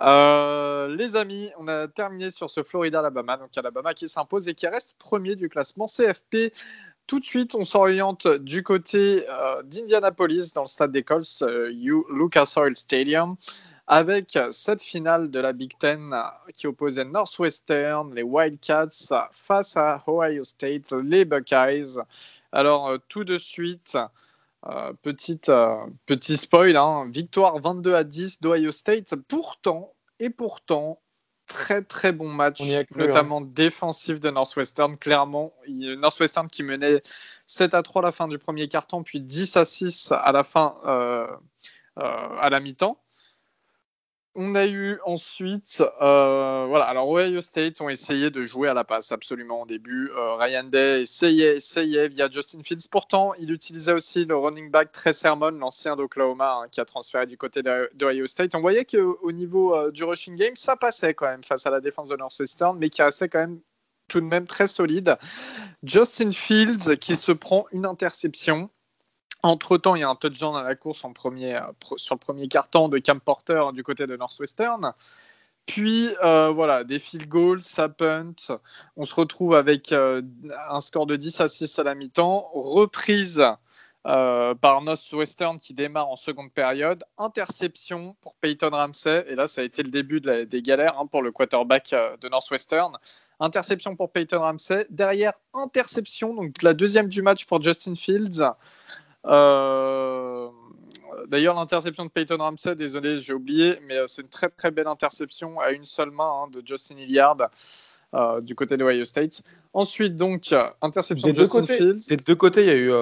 Euh, 0.00 0.94
les 0.96 1.16
amis, 1.16 1.50
on 1.58 1.68
a 1.68 1.88
terminé 1.88 2.30
sur 2.30 2.50
ce 2.50 2.62
Florida-Alabama. 2.62 3.36
Donc 3.36 3.56
Alabama 3.56 3.94
qui 3.94 4.08
s'impose 4.08 4.48
et 4.48 4.54
qui 4.54 4.66
reste 4.66 4.94
premier 4.98 5.36
du 5.36 5.48
classement 5.48 5.86
CFP. 5.86 6.52
Tout 7.06 7.18
de 7.18 7.24
suite, 7.24 7.54
on 7.54 7.64
s'oriente 7.64 8.28
du 8.28 8.62
côté 8.62 9.24
euh, 9.28 9.62
d'Indianapolis 9.64 10.52
dans 10.54 10.62
le 10.62 10.68
stade 10.68 10.92
des 10.92 11.02
Colts, 11.02 11.42
euh, 11.42 11.72
Lucas 12.10 12.54
Oil 12.56 12.76
Stadium, 12.76 13.36
avec 13.92 14.38
cette 14.52 14.82
finale 14.82 15.32
de 15.32 15.40
la 15.40 15.52
Big 15.52 15.76
Ten 15.76 16.14
qui 16.54 16.68
opposait 16.68 17.04
Northwestern, 17.04 18.14
les 18.14 18.22
Wildcats, 18.22 19.28
face 19.32 19.76
à 19.76 20.00
Ohio 20.06 20.44
State, 20.44 20.92
les 20.92 21.24
Buckeyes. 21.24 21.98
Alors, 22.52 22.92
tout 23.08 23.24
de 23.24 23.36
suite, 23.36 23.98
euh, 24.66 24.92
petite, 25.02 25.48
euh, 25.48 25.74
petit 26.04 26.36
spoil, 26.36 26.76
hein, 26.76 27.06
victoire 27.08 27.58
22 27.60 27.94
à 27.94 28.04
10 28.04 28.40
d'Ohio 28.40 28.72
State. 28.72 29.14
Pourtant, 29.26 29.94
et 30.18 30.28
pourtant, 30.28 31.00
très 31.46 31.82
très 31.82 32.12
bon 32.12 32.28
match, 32.28 32.60
notamment 32.94 33.40
défensif 33.40 34.20
de 34.20 34.30
Northwestern. 34.30 34.98
Clairement, 34.98 35.54
Northwestern 35.66 36.46
qui 36.48 36.62
menait 36.62 37.00
7 37.46 37.72
à 37.74 37.82
3 37.82 38.02
à 38.02 38.04
la 38.04 38.12
fin 38.12 38.28
du 38.28 38.38
premier 38.38 38.68
carton, 38.68 39.02
puis 39.02 39.20
10 39.20 39.56
à 39.56 39.64
6 39.64 40.12
à 40.12 40.30
la 40.30 40.44
fin, 40.44 40.76
euh, 40.84 41.26
à 41.96 42.50
la 42.50 42.60
mi-temps. 42.60 42.98
On 44.36 44.54
a 44.54 44.64
eu 44.64 45.00
ensuite, 45.04 45.82
euh, 46.00 46.64
voilà, 46.68 46.84
alors 46.84 47.08
Ohio 47.10 47.40
State 47.40 47.80
ont 47.80 47.88
essayé 47.88 48.30
de 48.30 48.44
jouer 48.44 48.68
à 48.68 48.74
la 48.74 48.84
passe 48.84 49.10
absolument 49.10 49.62
au 49.62 49.66
début. 49.66 50.08
Euh, 50.12 50.36
Ryan 50.36 50.62
Day 50.62 51.02
essayait, 51.02 51.56
essayait 51.56 52.06
via 52.06 52.30
Justin 52.30 52.62
Fields. 52.62 52.86
Pourtant, 52.88 53.34
il 53.40 53.50
utilisait 53.50 53.92
aussi 53.92 54.24
le 54.24 54.36
running 54.36 54.70
back 54.70 54.92
Trey 54.92 55.12
Sermon, 55.12 55.50
l'ancien 55.50 55.96
d'Oklahoma, 55.96 56.60
hein, 56.62 56.68
qui 56.70 56.80
a 56.80 56.84
transféré 56.84 57.26
du 57.26 57.36
côté 57.36 57.62
d'Ohio 57.94 58.28
State. 58.28 58.54
On 58.54 58.60
voyait 58.60 58.84
qu'au 58.84 59.32
niveau 59.32 59.74
euh, 59.74 59.90
du 59.90 60.04
rushing 60.04 60.36
game, 60.36 60.54
ça 60.54 60.76
passait 60.76 61.12
quand 61.12 61.26
même 61.26 61.42
face 61.42 61.66
à 61.66 61.70
la 61.70 61.80
défense 61.80 62.08
de 62.08 62.16
Northwestern, 62.16 62.78
mais 62.78 62.88
qui 62.88 63.02
restait 63.02 63.28
quand 63.28 63.40
même 63.40 63.60
tout 64.06 64.20
de 64.20 64.26
même 64.26 64.46
très 64.46 64.68
solide. 64.68 65.16
Justin 65.82 66.30
Fields 66.30 66.98
qui 67.00 67.16
se 67.16 67.32
prend 67.32 67.66
une 67.72 67.84
interception 67.84 68.70
entre-temps, 69.42 69.94
il 69.94 70.00
y 70.00 70.04
a 70.04 70.08
un 70.08 70.14
touchdown 70.14 70.56
à 70.56 70.62
la 70.62 70.74
course 70.74 71.04
euh, 71.04 71.60
sur 71.96 72.14
le 72.14 72.18
premier 72.18 72.48
carton 72.48 72.88
de 72.88 72.98
Cam 72.98 73.20
Porter 73.20 73.62
du 73.72 73.82
côté 73.82 74.06
de 74.06 74.16
Northwestern. 74.16 74.92
Puis, 75.66 76.10
euh, 76.24 76.50
voilà, 76.50 76.84
des 76.84 76.98
field 76.98 77.28
goals, 77.28 77.62
ça 77.62 77.88
punt. 77.88 78.34
On 78.96 79.04
se 79.04 79.14
retrouve 79.14 79.54
avec 79.54 79.92
euh, 79.92 80.22
un 80.68 80.80
score 80.80 81.06
de 81.06 81.16
10 81.16 81.40
à 81.40 81.48
6 81.48 81.78
à 81.78 81.84
la 81.84 81.94
mi-temps. 81.94 82.50
Reprise 82.54 83.42
par 84.02 84.80
Northwestern 84.80 85.58
qui 85.58 85.74
démarre 85.74 86.08
en 86.08 86.16
seconde 86.16 86.50
période. 86.50 87.04
Interception 87.18 88.16
pour 88.22 88.34
Peyton 88.36 88.70
Ramsey. 88.70 89.26
Et 89.28 89.34
là, 89.34 89.46
ça 89.46 89.60
a 89.60 89.64
été 89.64 89.82
le 89.82 89.90
début 89.90 90.20
des 90.20 90.62
galères 90.62 90.98
hein, 90.98 91.06
pour 91.06 91.22
le 91.22 91.30
quarterback 91.32 91.94
de 92.20 92.28
Northwestern. 92.30 92.96
Interception 93.40 93.96
pour 93.96 94.10
Peyton 94.10 94.40
Ramsey. 94.40 94.86
Derrière, 94.90 95.34
interception, 95.52 96.34
donc 96.34 96.62
la 96.62 96.74
deuxième 96.74 97.08
du 97.08 97.20
match 97.22 97.44
pour 97.44 97.60
Justin 97.62 97.94
Fields. 97.94 98.42
Euh, 99.26 100.48
d'ailleurs, 101.28 101.54
l'interception 101.54 102.04
de 102.04 102.10
Peyton 102.10 102.38
Ramsey, 102.38 102.74
désolé, 102.74 103.18
j'ai 103.18 103.34
oublié, 103.34 103.78
mais 103.86 103.96
euh, 103.96 104.06
c'est 104.06 104.22
une 104.22 104.28
très 104.28 104.48
très 104.48 104.70
belle 104.70 104.88
interception 104.88 105.60
à 105.60 105.70
une 105.70 105.84
seule 105.84 106.10
main 106.10 106.44
hein, 106.44 106.48
de 106.52 106.62
Justin 106.64 106.96
Hilliard. 106.98 107.36
Euh, 108.12 108.40
du 108.40 108.56
côté 108.56 108.76
de 108.76 108.84
Ohio 108.84 109.04
State. 109.04 109.40
Ensuite, 109.72 110.16
donc, 110.16 110.52
interception 110.82 111.28
de 111.28 111.32
Justin 111.32 111.64
Fields. 111.64 112.08
Des 112.08 112.16
deux 112.16 112.34
côtés, 112.34 112.62
il 112.62 112.66
y 112.66 112.70
a 112.70 112.74
eu, 112.74 112.92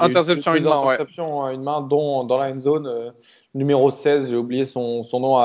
interception, 0.00 0.54
une, 0.54 0.64
main, 0.64 0.82
interception 0.82 1.48
une 1.48 1.62
main, 1.62 1.80
dont 1.80 2.24
dans 2.24 2.36
la 2.36 2.50
end 2.50 2.58
zone, 2.58 3.14
numéro 3.54 3.90
16, 3.90 4.28
j'ai 4.28 4.36
oublié 4.36 4.66
son, 4.66 5.02
son 5.02 5.20
nom 5.20 5.36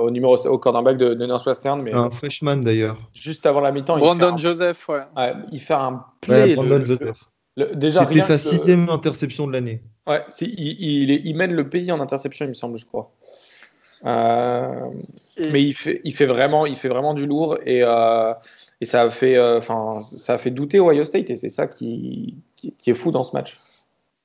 au, 0.00 0.10
numéro, 0.10 0.36
au 0.48 0.58
cornerback 0.58 0.96
de, 0.96 1.14
de 1.14 1.24
Northwestern. 1.24 1.82
Mais, 1.82 1.92
un 1.92 2.10
freshman 2.10 2.56
d'ailleurs. 2.56 2.96
Juste 3.12 3.46
avant 3.46 3.60
la 3.60 3.70
mi-temps. 3.70 3.96
Brandon 3.96 4.36
Joseph, 4.36 4.88
ouais. 4.88 5.04
Il 5.52 5.60
fait 5.60 5.74
un 5.74 6.04
play. 6.20 6.56
Brandon 6.56 6.84
Joseph 6.84 7.28
c'était 7.56 8.20
sa 8.20 8.38
sixième 8.38 8.88
interception 8.88 9.46
de 9.46 9.52
l'année. 9.52 9.82
Ouais, 10.06 10.24
il, 10.40 11.10
il, 11.10 11.36
mène 11.36 11.52
le 11.52 11.68
pays 11.68 11.90
en 11.92 12.00
interception, 12.00 12.44
il 12.46 12.48
me 12.48 12.54
semble, 12.54 12.78
je 12.78 12.84
crois. 12.84 13.12
Euh, 14.04 14.90
mais 15.38 15.62
il 15.62 15.72
fait, 15.72 16.00
il, 16.04 16.14
fait 16.14 16.26
vraiment, 16.26 16.66
il 16.66 16.76
fait 16.76 16.88
vraiment 16.88 17.14
du 17.14 17.26
lourd 17.26 17.56
et, 17.64 17.82
euh, 17.82 18.34
et 18.82 18.84
ça, 18.84 19.02
a 19.02 19.10
fait, 19.10 19.36
euh, 19.36 19.58
enfin, 19.58 19.98
ça 20.00 20.34
a 20.34 20.38
fait 20.38 20.50
douter 20.50 20.78
Ohio 20.78 21.04
State 21.04 21.30
et 21.30 21.36
c'est 21.36 21.48
ça 21.48 21.66
qui, 21.66 22.36
qui, 22.56 22.90
est 22.90 22.94
fou 22.94 23.12
dans 23.12 23.22
ce 23.22 23.32
match. 23.32 23.58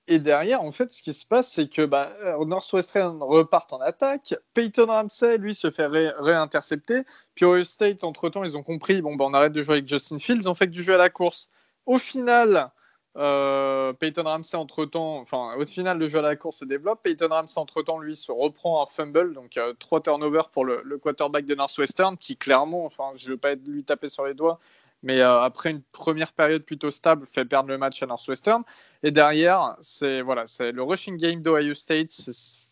Et 0.08 0.20
derrière, 0.20 0.64
en 0.64 0.72
fait, 0.72 0.92
ce 0.92 1.02
qui 1.02 1.14
se 1.14 1.26
passe, 1.26 1.50
c'est 1.50 1.70
que 1.70 1.86
bah, 1.86 2.10
Northwestern 2.46 3.22
repart 3.22 3.72
en 3.72 3.80
attaque. 3.80 4.34
Peyton 4.56 4.88
Ramsey, 4.88 5.38
lui, 5.38 5.54
se 5.54 5.70
fait 5.70 5.86
réintercepter. 5.86 7.04
Puis 7.36 7.46
Ohio 7.46 7.64
State, 7.64 8.04
entre-temps, 8.04 8.44
ils 8.44 8.58
ont 8.58 8.64
compris, 8.64 9.02
bon, 9.02 9.16
bah, 9.16 9.26
on 9.28 9.34
arrête 9.36 9.54
de 9.54 9.62
jouer 9.62 9.76
avec 9.76 9.88
Justin 9.88 10.18
Fields, 10.18 10.48
on 10.48 10.56
fait 10.56 10.66
que 10.66 10.72
du 10.72 10.84
jeu 10.84 10.96
à 10.96 10.98
la 10.98 11.10
course. 11.10 11.52
Au 11.86 12.00
final, 12.00 12.72
Euh, 13.18 13.92
Peyton 13.94 14.24
Ramsey, 14.24 14.56
entre-temps, 14.56 15.18
enfin, 15.18 15.56
au 15.58 15.66
final, 15.66 15.98
le 15.98 16.08
jeu 16.08 16.20
à 16.20 16.22
la 16.22 16.36
course 16.36 16.58
se 16.58 16.66
développe. 16.66 17.02
Peyton 17.04 17.30
Ramsey, 17.30 17.60
entre-temps, 17.60 18.00
lui, 18.00 18.16
se 18.16 18.32
reprend 18.32 18.84
un 18.84 18.86
fumble, 18.86 19.34
donc 19.34 19.58
euh, 19.58 19.74
trois 19.80 20.02
turnovers 20.02 20.50
pour 20.50 20.64
le, 20.64 20.98
quarterback 21.00 21.46
de 21.46 21.56
Northwestern, 21.56 22.18
qui 22.18 22.38
clairement, 22.38 22.86
enfin, 22.86 23.12
je 23.16 23.28
ne 23.28 23.32
veux 23.32 23.38
pas 23.38 23.56
lui 23.56 23.84
taper 23.84 24.08
sur 24.08 24.26
les 24.26 24.36
doigts, 24.36 24.60
mais 25.02 25.22
euh, 25.22 25.42
après 25.42 25.72
une 25.72 25.82
première 25.92 26.34
période 26.34 26.64
plutôt 26.64 26.92
stable, 26.92 27.26
fait 27.26 27.46
perdre 27.46 27.70
le 27.70 27.78
match 27.78 28.02
à 28.04 28.06
Northwestern. 28.06 28.64
Et 29.02 29.12
derrière, 29.12 29.76
c'est 29.82 30.22
voilà, 30.22 30.46
c'est 30.46 30.72
le 30.72 30.84
rushing 30.84 31.18
game 31.18 31.42
d'Ohio 31.42 31.74
State. 31.74 32.12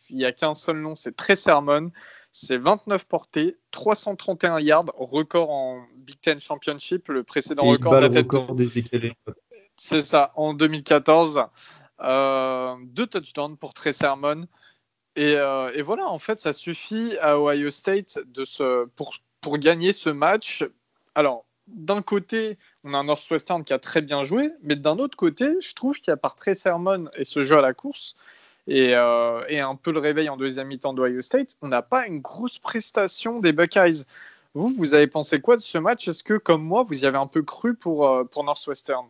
Il 0.10 0.18
n'y 0.18 0.26
a 0.26 0.32
qu'un 0.32 0.56
seul 0.56 0.78
nom, 0.78 0.94
c'est 0.96 1.16
très 1.16 1.36
sermon. 1.36 1.92
C'est 2.32 2.58
29 2.58 3.06
portées, 3.06 3.58
331 3.72 4.60
yards, 4.60 4.86
record 4.98 5.50
en 5.50 5.82
Big 5.96 6.20
Ten 6.22 6.40
Championship, 6.40 7.08
le 7.08 7.24
précédent 7.24 7.64
record, 7.64 8.00
de 8.00 8.18
record 8.18 8.56
c'est 9.78 10.02
ça, 10.02 10.32
en 10.36 10.54
2014. 10.54 11.46
Euh, 12.02 12.76
deux 12.84 13.08
touchdowns 13.08 13.58
pour 13.58 13.74
Trey 13.74 13.94
Sermon. 13.94 14.48
Euh, 15.18 15.72
et, 15.74 15.82
voilà, 15.82 16.08
en 16.08 16.20
fait, 16.20 16.40
ça 16.40 16.54
suffit 16.54 17.18
à 17.22 17.40
Ohio 17.40 17.70
State 17.70 18.20
pour, 18.96 19.58
gagner 19.58 19.92
ce 19.94 20.10
match. 20.10 20.66
Alors, 21.16 21.46
d'un 21.68 22.02
côté, 22.02 22.58
on 22.84 22.94
a 22.94 22.98
un 22.98 23.06
Northwestern 23.06 23.64
qui 23.64 23.74
a 23.74 23.80
très 23.80 24.02
bien 24.02 24.24
joué, 24.24 24.52
mais 24.62 24.76
d'un 24.76 24.98
autre 25.00 25.18
côté, 25.18 25.56
je 25.62 25.74
trouve 25.74 25.98
qu'il 25.98 26.12
y 26.12 26.14
a 26.14 26.18
par 26.18 26.36
Trey 26.36 26.54
Sermon 26.54 27.06
et 27.16 27.24
ce 27.24 27.44
jeu 27.44 27.58
à 27.58 27.62
la 27.62 27.74
course, 27.74 28.16
et, 28.68 28.94
euh, 28.94 29.44
et 29.48 29.60
un 29.60 29.76
peu 29.76 29.92
le 29.92 30.00
réveil 30.00 30.30
en 30.30 30.38
deuxième 30.38 30.68
mi-temps 30.68 30.94
d'Ohio 30.94 31.22
State, 31.22 31.56
on 31.62 31.70
n'a 31.70 31.82
pas 31.82 32.08
une 32.08 32.20
grosse 32.20 32.60
prestation 32.60 33.40
des 33.40 33.54
Buckeyes. 33.54 34.04
Vous, 34.54 34.70
vous 34.70 34.94
avez 34.94 35.08
pensé 35.08 35.40
quoi 35.40 35.56
de 35.56 35.62
ce 35.62 35.78
match? 35.78 36.08
Est-ce 36.08 36.24
que, 36.24 36.38
comme 36.38 36.64
moi, 36.64 36.84
vous 36.84 37.04
y 37.04 37.06
avez 37.06 37.18
un 37.18 37.28
peu 37.28 37.42
cru 37.42 37.76
pour 37.76 38.28
Northwestern? 38.36 39.08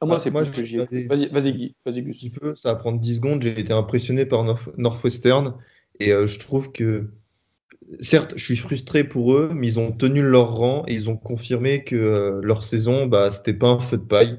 Ah, 0.00 0.06
moi, 0.06 0.18
c'est 0.18 0.30
moi, 0.30 0.44
que 0.44 0.62
j'ai. 0.62 0.78
Vas-y, 0.78 1.28
vas-y, 1.28 1.52
Guy. 1.52 1.76
Vas-y, 1.84 2.02
Gus. 2.02 2.28
Peu, 2.30 2.54
ça 2.54 2.72
va 2.72 2.76
prendre 2.76 3.00
10 3.00 3.16
secondes. 3.16 3.42
J'ai 3.42 3.58
été 3.58 3.72
impressionné 3.72 4.26
par 4.26 4.44
Northwestern 4.76 5.54
et 6.00 6.12
euh, 6.12 6.26
je 6.26 6.38
trouve 6.38 6.72
que, 6.72 7.10
certes, 8.00 8.34
je 8.36 8.44
suis 8.44 8.56
frustré 8.56 9.04
pour 9.04 9.34
eux, 9.34 9.52
mais 9.54 9.66
ils 9.66 9.80
ont 9.80 9.92
tenu 9.92 10.22
leur 10.22 10.56
rang 10.56 10.84
et 10.88 10.94
ils 10.94 11.08
ont 11.10 11.16
confirmé 11.16 11.84
que 11.84 11.96
euh, 11.96 12.40
leur 12.42 12.64
saison, 12.64 13.06
bah, 13.06 13.30
c'était 13.30 13.54
pas 13.54 13.68
un 13.68 13.80
feu 13.80 13.98
de 13.98 14.02
paille. 14.02 14.38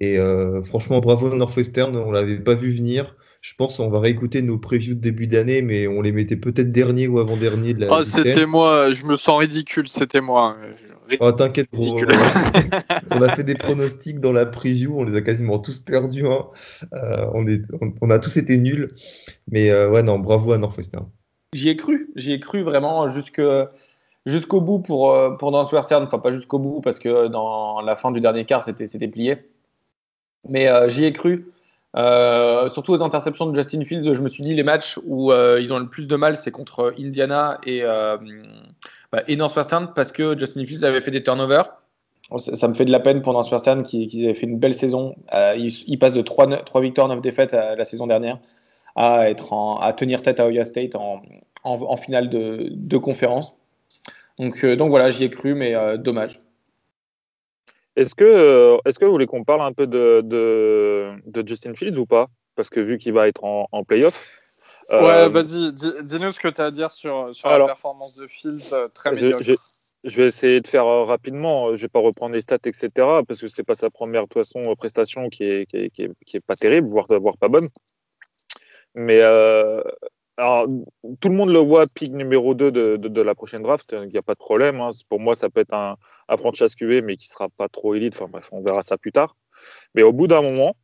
Et 0.00 0.18
euh, 0.18 0.62
franchement, 0.62 1.00
bravo 1.00 1.34
Northwestern, 1.34 1.94
on 1.96 2.10
l'avait 2.10 2.38
pas 2.38 2.54
vu 2.54 2.72
venir. 2.72 3.16
Je 3.44 3.52
pense 3.58 3.76
qu'on 3.76 3.90
va 3.90 4.00
réécouter 4.00 4.40
nos 4.40 4.56
previews 4.56 4.94
de 4.94 5.00
début 5.00 5.26
d'année, 5.26 5.60
mais 5.60 5.86
on 5.86 6.00
les 6.00 6.12
mettait 6.12 6.34
peut-être 6.34 6.72
dernier 6.72 7.08
ou 7.08 7.18
avant-dernier 7.18 7.74
de 7.74 7.80
la. 7.80 7.92
Oh, 7.92 8.02
c'était 8.02 8.46
moi, 8.46 8.90
je 8.90 9.04
me 9.04 9.16
sens 9.16 9.38
ridicule, 9.38 9.86
c'était 9.86 10.22
moi. 10.22 10.56
Oh, 11.20 11.30
t'inquiète, 11.30 11.68
on 13.10 13.20
a 13.20 13.28
fait 13.36 13.44
des 13.44 13.54
pronostics 13.54 14.18
dans 14.18 14.32
la 14.32 14.46
preview, 14.46 14.98
on 14.98 15.04
les 15.04 15.14
a 15.14 15.20
quasiment 15.20 15.58
tous 15.58 15.78
perdus. 15.78 16.26
Hein. 16.26 16.46
Euh, 16.94 17.26
on, 17.34 17.46
est, 17.46 17.60
on, 18.00 18.08
a 18.08 18.18
tous 18.18 18.34
été 18.38 18.56
nuls. 18.56 18.88
Mais 19.50 19.68
euh, 19.68 19.90
ouais, 19.90 20.02
non, 20.02 20.18
bravo 20.18 20.52
à 20.52 20.56
Northwestern. 20.56 21.06
J'y 21.52 21.68
ai 21.68 21.76
cru, 21.76 22.08
j'y 22.16 22.32
ai 22.32 22.40
cru 22.40 22.62
vraiment 22.62 23.08
jusqu'au 23.10 24.60
bout 24.62 24.78
pour, 24.78 25.12
euh, 25.12 25.32
pour 25.32 25.52
Northwestern. 25.52 26.04
Enfin, 26.04 26.18
pas 26.18 26.30
jusqu'au 26.30 26.58
bout 26.58 26.80
parce 26.80 26.98
que 26.98 27.28
dans 27.28 27.82
la 27.82 27.94
fin 27.94 28.10
du 28.10 28.22
dernier 28.22 28.46
quart, 28.46 28.64
c'était 28.64 29.08
plié. 29.08 29.36
Mais 30.48 30.70
j'y 30.88 31.04
ai 31.04 31.12
cru. 31.12 31.44
Surtout 31.94 32.92
aux 32.92 33.02
interceptions 33.02 33.46
de 33.46 33.54
Justin 33.54 33.84
Fields, 33.84 34.12
je 34.12 34.20
me 34.20 34.28
suis 34.28 34.42
dit 34.42 34.54
les 34.54 34.62
matchs 34.62 34.98
où 35.04 35.32
ils 35.32 35.72
ont 35.72 35.78
le 35.78 35.88
plus 35.88 36.06
de 36.06 36.16
mal, 36.16 36.36
c'est 36.36 36.50
contre 36.50 36.94
Indiana 36.98 37.58
et, 37.64 37.82
bah, 39.12 39.22
et 39.28 39.36
Northwestern 39.36 39.92
parce 39.94 40.10
que 40.10 40.38
Justin 40.38 40.64
Fields 40.66 40.84
avait 40.84 41.00
fait 41.00 41.10
des 41.10 41.22
turnovers. 41.22 41.70
Ça, 42.38 42.68
me 42.68 42.74
fait 42.74 42.86
de 42.86 42.90
la 42.90 43.00
peine 43.00 43.20
pour 43.20 43.34
Northwestern 43.34 43.82
qui, 43.82 44.06
qui 44.06 44.24
avait 44.24 44.34
fait 44.34 44.46
une 44.46 44.58
belle 44.58 44.74
saison. 44.74 45.14
Euh, 45.34 45.54
il, 45.56 45.98
passe 45.98 46.14
de 46.14 46.22
3, 46.22 46.64
3 46.64 46.80
victoires, 46.80 47.06
9 47.08 47.20
défaites 47.20 47.52
la 47.52 47.84
saison 47.84 48.06
dernière 48.06 48.38
à, 48.96 49.28
être 49.28 49.52
à 49.80 49.92
tenir 49.92 50.22
tête 50.22 50.40
à 50.40 50.46
Ohio 50.46 50.64
State 50.64 50.94
en, 50.94 51.96
finale 51.96 52.30
de, 52.30 52.96
conférence. 52.96 53.52
Donc, 54.38 54.64
euh, 54.64 54.74
voilà, 54.76 55.10
j'y 55.10 55.24
ai 55.24 55.30
cru, 55.30 55.54
mais 55.54 55.74
euh, 55.74 55.96
dommage. 55.96 56.38
Est-ce 57.96 58.14
que, 58.14 58.78
est 58.84 58.98
que 58.98 59.04
vous 59.04 59.12
voulez 59.12 59.26
qu'on 59.26 59.44
parle 59.44 59.62
un 59.62 59.72
peu 59.72 59.86
de, 59.86 60.20
de, 60.24 61.12
de 61.26 61.48
Justin 61.48 61.74
Fields 61.74 61.98
ou 61.98 62.06
pas? 62.06 62.28
Parce 62.56 62.70
que 62.70 62.80
vu 62.80 62.98
qu'il 62.98 63.12
va 63.12 63.28
être 63.28 63.44
en, 63.44 63.68
en 63.70 63.84
playoff, 63.84 64.28
Ouais, 64.90 64.96
euh, 64.96 65.28
vas-y, 65.28 65.72
dis-nous 65.72 66.30
ce 66.32 66.38
que 66.38 66.48
tu 66.48 66.60
as 66.60 66.66
à 66.66 66.70
dire 66.70 66.90
sur, 66.90 67.34
sur 67.34 67.48
la 67.48 67.64
performance 67.64 68.14
de 68.16 68.26
Fields, 68.26 68.72
euh, 68.72 68.88
très 68.88 69.12
médiocre. 69.12 69.42
Je, 70.04 70.16
vais 70.16 70.26
essayer 70.26 70.60
de 70.60 70.66
faire 70.66 70.84
euh, 70.86 71.04
rapidement, 71.04 71.68
je 71.68 71.72
ne 71.72 71.78
vais 71.78 71.88
pas 71.88 72.00
reprendre 72.00 72.34
les 72.34 72.42
stats, 72.42 72.56
etc., 72.56 72.90
parce 73.26 73.40
que 73.40 73.48
ce 73.48 73.58
n'est 73.58 73.64
pas 73.64 73.74
sa 73.74 73.88
première 73.88 74.26
façon, 74.30 74.62
prestation 74.76 75.30
qui 75.30 75.44
est, 75.44 75.66
qui, 75.66 75.76
est, 75.78 75.90
qui, 75.90 76.36
est, 76.36 76.40
pas 76.40 76.56
terrible, 76.56 76.88
voire, 76.88 77.06
voire 77.08 77.38
pas 77.38 77.48
bonne. 77.48 77.68
Mais 78.94 79.22
alors, 79.22 80.66
tout 81.20 81.28
le 81.28 81.34
monde 81.34 81.50
le 81.50 81.60
voit 81.60 81.86
pick 81.86 82.12
numéro 82.12 82.52
2 82.52 82.70
de, 82.70 82.96
de, 82.98 83.22
la 83.22 83.34
prochaine 83.34 83.62
draft, 83.62 83.88
il 83.92 84.08
n'y 84.08 84.18
a 84.18 84.22
pas 84.22 84.34
de 84.34 84.38
problème. 84.38 84.80
Hein. 84.82 84.90
Pour 85.08 85.20
moi, 85.20 85.34
ça 85.34 85.48
peut 85.48 85.60
être 85.60 85.72
un, 85.72 85.96
un 86.28 86.36
franchise 86.36 86.74
QV, 86.74 87.02
mais 87.02 87.16
qui 87.16 87.28
sera 87.28 87.48
pas 87.56 87.68
trop 87.68 87.94
élite. 87.94 88.14
Enfin 88.14 88.28
bref, 88.28 88.48
on 88.52 88.62
verra 88.62 88.82
ça 88.82 88.98
plus 88.98 89.12
tard. 89.12 89.36
Mais 89.94 90.02
au 90.02 90.12
bout 90.12 90.26
d'un 90.26 90.42
moment, 90.42 90.76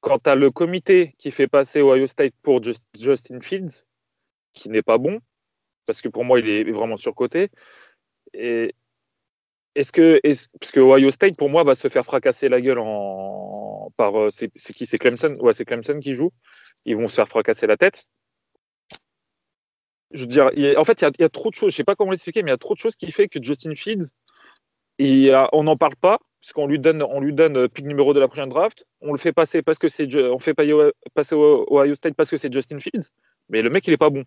quand 0.00 0.18
tu 0.20 0.30
as 0.30 0.34
le 0.34 0.50
comité 0.50 1.14
qui 1.18 1.30
fait 1.30 1.48
passer 1.48 1.80
Ohio 1.80 2.06
State 2.06 2.34
pour 2.42 2.62
Justin 2.62 3.40
Fields, 3.40 3.84
qui 4.52 4.68
n'est 4.68 4.82
pas 4.82 4.98
bon, 4.98 5.20
parce 5.86 6.00
que 6.00 6.08
pour 6.08 6.24
moi, 6.24 6.40
il 6.40 6.48
est 6.48 6.70
vraiment 6.70 6.96
surcoté, 6.96 7.50
et 8.34 8.74
est-ce 9.74 9.92
que, 9.92 10.20
parce 10.58 10.72
que 10.72 10.80
Ohio 10.80 11.10
State, 11.10 11.36
pour 11.36 11.50
moi, 11.50 11.62
va 11.62 11.74
se 11.74 11.88
faire 11.88 12.04
fracasser 12.04 12.48
la 12.48 12.60
gueule 12.60 12.78
par. 13.96 14.18
Euh, 14.18 14.30
c'est 14.30 14.50
qui? 14.50 14.86
C'est 14.86 14.98
Clemson? 14.98 15.34
Ouais, 15.40 15.54
c'est 15.54 15.64
Clemson 15.64 16.00
qui 16.00 16.14
joue. 16.14 16.32
Ils 16.84 16.96
vont 16.96 17.06
se 17.06 17.14
faire 17.14 17.28
fracasser 17.28 17.66
la 17.66 17.76
tête. 17.76 18.06
Je 20.10 20.20
veux 20.20 20.26
dire, 20.26 20.50
en 20.76 20.84
fait, 20.84 21.02
il 21.02 21.20
y, 21.20 21.24
a, 21.24 21.28
trop 21.28 21.50
de 21.50 21.54
choses. 21.54 21.72
Je 21.72 21.76
sais 21.76 21.84
pas 21.84 21.94
comment 21.94 22.10
l'expliquer, 22.10 22.42
mais 22.42 22.50
il 22.50 22.52
y 22.52 22.54
a 22.54 22.58
trop 22.58 22.74
de 22.74 22.78
choses 22.78 22.96
qui 22.96 23.12
fait 23.12 23.28
que 23.28 23.42
Justin 23.42 23.74
Fields, 23.74 24.08
on 24.98 25.62
n'en 25.64 25.76
parle 25.76 25.96
pas, 25.96 26.18
puisqu'on 26.40 26.66
lui 26.66 26.78
donne, 26.78 27.02
on 27.02 27.20
lui 27.20 27.32
donne 27.32 27.56
euh, 27.56 27.68
pick 27.68 27.84
numéro 27.84 28.14
de 28.14 28.20
la 28.20 28.28
prochaine 28.28 28.48
draft. 28.48 28.86
On 29.00 29.12
le 29.12 29.18
fait 29.18 29.32
passer 29.32 29.62
parce 29.62 29.78
que 29.78 29.88
c'est, 29.88 30.08
on 30.16 30.38
fait 30.38 30.54
passer 31.14 31.34
au 31.34 31.66
Ohio 31.70 31.94
State 31.94 32.14
parce 32.14 32.30
que 32.30 32.38
c'est 32.38 32.52
Justin 32.52 32.80
Fields. 32.80 33.08
Mais 33.48 33.62
le 33.62 33.70
mec, 33.70 33.86
il 33.86 33.92
est 33.92 33.98
pas 33.98 34.10
bon. 34.10 34.24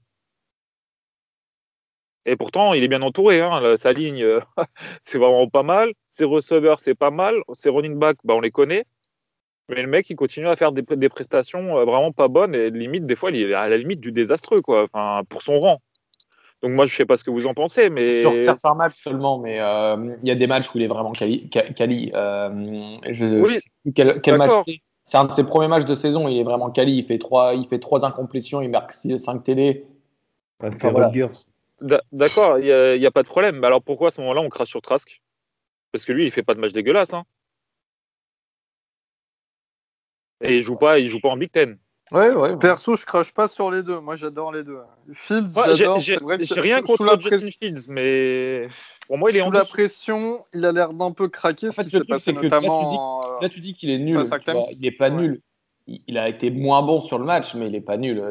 Et 2.26 2.36
pourtant, 2.36 2.74
il 2.74 2.84
est 2.84 2.88
bien 2.88 3.02
entouré. 3.02 3.42
Hein. 3.42 3.76
Sa 3.78 3.94
ligne, 3.94 4.24
euh, 4.24 4.40
c'est 5.06 5.18
vraiment 5.18 5.48
pas 5.50 5.64
mal. 5.64 5.94
Ses 6.12 6.26
receveurs, 6.26 6.80
c'est 6.80 6.96
pas 6.96 7.12
mal. 7.12 7.36
Ses 7.54 7.70
running 7.70 7.98
backs, 7.98 8.20
bah, 8.24 8.36
on 8.36 8.42
les 8.42 8.52
connaît. 8.52 8.86
Mais 9.70 9.82
le 9.82 9.88
mec, 9.88 10.10
il 10.10 10.16
continue 10.16 10.48
à 10.48 10.56
faire 10.56 10.72
des, 10.72 10.82
des, 10.82 11.10
prestations 11.10 11.78
euh, 11.78 11.86
vraiment 11.86 12.12
pas 12.12 12.28
bonnes 12.28 12.56
et 12.56 12.70
limite, 12.70 13.06
des 13.06 13.16
fois, 13.16 13.32
il 13.32 13.38
est 13.38 13.54
à 13.54 13.70
la 13.70 13.78
limite 13.78 14.02
du 14.02 14.12
désastreux, 14.12 14.62
quoi. 14.62 14.84
Enfin, 14.84 15.22
pour 15.30 15.42
son 15.42 15.60
rang. 15.60 15.82
Donc 16.62 16.72
moi, 16.72 16.86
je 16.86 16.94
ne 16.94 16.98
sais 16.98 17.06
pas 17.06 17.18
ce 17.18 17.24
que 17.24 17.32
vous 17.32 17.48
en 17.48 17.54
pensez, 17.54 17.90
mais 17.90 18.22
sur 18.22 18.38
certains 18.38 18.76
matchs 18.76 19.02
seulement, 19.02 19.40
mais 19.40 19.60
euh, 19.60 20.16
il 20.22 20.28
y 20.28 20.32
a 20.32 20.36
des 20.36 20.46
matchs 20.46 20.70
où 20.70 20.78
il 20.78 20.84
est 20.84 20.88
vraiment 20.88 21.12
quali. 21.12 21.50
Euh, 22.14 22.50
je, 23.10 23.60
quel, 23.94 24.38
match 24.38 24.54
c'est 25.06 25.18
un 25.18 25.26
de 25.26 25.32
ses 25.32 25.44
premiers 25.44 25.68
matchs 25.68 25.86
de 25.86 25.96
saison. 25.96 26.28
Il 26.28 26.38
est 26.38 26.44
vraiment 26.44 26.70
quali. 26.70 26.98
Il 26.98 27.06
fait 27.06 27.18
trois, 27.18 27.56
il 27.56 27.68
fait 27.68 27.80
trois 27.80 28.06
incomplétions. 28.06 28.62
Il 28.62 28.70
marque 28.70 28.92
5 28.92 29.44
TD. 29.44 29.84
D'accord, 32.12 32.60
il 32.60 33.00
n'y 33.00 33.06
a, 33.06 33.12
pas 33.12 33.24
de 33.24 33.28
problème. 33.28 33.58
Mais 33.60 33.68
alors 33.68 33.82
pourquoi 33.82 34.10
à 34.10 34.12
ce 34.12 34.22
moment-là 34.22 34.42
on 34.42 34.50
crache 34.50 34.70
sur 34.70 34.82
Trask? 34.82 35.22
Parce 35.92 36.06
que 36.06 36.14
lui, 36.14 36.26
il 36.26 36.32
fait 36.32 36.44
pas 36.44 36.54
de 36.54 36.60
match 36.60 36.74
dégueulasse. 36.74 37.14
Hein. 37.14 37.24
Et 40.42 40.58
il 40.58 40.64
joue 40.64 40.76
pas, 40.76 41.00
il 41.00 41.08
joue 41.08 41.20
pas 41.20 41.30
en 41.30 41.38
Big 41.38 41.52
Ten. 41.52 41.78
Ouais, 42.12 42.36
ouais, 42.36 42.58
Perso, 42.58 42.98
je 42.98 43.06
crache 43.06 43.32
pas 43.32 43.48
sur 43.48 43.72
les 43.72 43.84
deux. 43.84 44.00
Moi, 44.02 44.18
j'adore 44.18 44.52
les 44.52 44.64
deux. 44.64 44.80
Fields, 45.14 45.48
j'adore. 45.76 46.00
J'ai 46.00 46.18
rien 46.60 46.82
contre 46.82 47.06
la 47.06 47.18
Justin 47.18 47.50
Fields, 47.58 47.86
mais 47.88 48.68
pour 49.08 49.18
moi, 49.18 49.32
il 49.32 49.38
est 49.38 49.40
sous 49.40 49.48
en 49.48 49.52
la 49.52 49.64
pression. 49.64 50.40
Il 50.54 50.66
a 50.66 50.74
l'air 50.74 50.94
d'un 50.94 51.12
peu 51.12 51.30
craquer. 51.30 51.72
ce 51.72 51.82
qui 51.82 51.90
s'est 51.90 52.04
passé 52.04 52.34
notamment. 52.34 53.24
Là, 53.42 53.48
tu 53.48 53.62
dis, 53.62 53.74
qu'il 53.74 53.90
est 53.90 53.98
nul. 53.98 54.22
il 54.72 54.82
n'est 54.82 54.92
pas 54.92 55.10
nul. 55.10 55.42
Il 55.88 56.18
a 56.18 56.30
été 56.30 56.52
moins 56.52 56.82
bon 56.82 57.02
sur 57.02 57.18
le 57.18 57.26
match, 57.26 57.56
mais 57.56 57.68
il 57.68 57.72
n'est 57.72 57.82
pas 57.82 57.98
nul. 57.98 58.22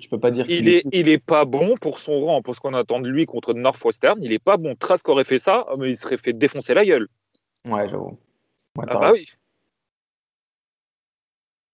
Tu 0.00 0.08
peux 0.08 0.18
pas 0.18 0.30
dire 0.30 0.46
il 0.48 0.68
est, 0.68 0.84
il 0.92 1.08
est 1.08 1.22
pas 1.22 1.44
bon 1.44 1.76
pour 1.80 1.98
son 1.98 2.20
rang, 2.24 2.42
pour 2.42 2.54
ce 2.54 2.60
qu'on 2.60 2.74
attend 2.74 3.00
de 3.00 3.08
lui 3.08 3.26
contre 3.26 3.54
Northwestern. 3.54 4.18
Il 4.22 4.32
est 4.32 4.42
pas 4.42 4.56
bon. 4.56 4.74
Trask 4.76 5.08
aurait 5.08 5.24
fait 5.24 5.38
ça, 5.38 5.66
mais 5.78 5.90
il 5.90 5.96
serait 5.96 6.16
fait 6.16 6.32
défoncer 6.32 6.74
la 6.74 6.84
gueule. 6.84 7.08
Ouais, 7.68 7.88
j'avoue. 7.88 8.18
ah 8.78 8.86
bah 8.86 9.10
oui. 9.12 9.28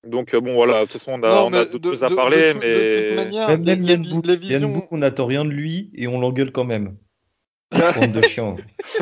Donc 0.05 0.35
euh, 0.35 0.41
bon 0.41 0.55
voilà, 0.55 0.81
de 0.81 0.91
toute 0.91 1.01
façon 1.01 1.13
on 1.13 1.53
a, 1.53 1.65
d'autres 1.65 1.91
choses 1.91 2.05
à 2.05 2.11
parler, 2.11 2.55
mais 2.55 3.15
même, 3.57 3.63
même 3.63 4.03
Yann 4.43 4.83
on 4.91 4.97
n'attend 4.99 5.27
rien 5.27 5.45
de 5.45 5.51
lui 5.51 5.91
et 5.95 6.09
on 6.09 6.21
l'engueule 6.21 6.51
quand 6.51 6.65
même. 6.65 6.97
de 7.71 8.23
chien. 8.23 8.57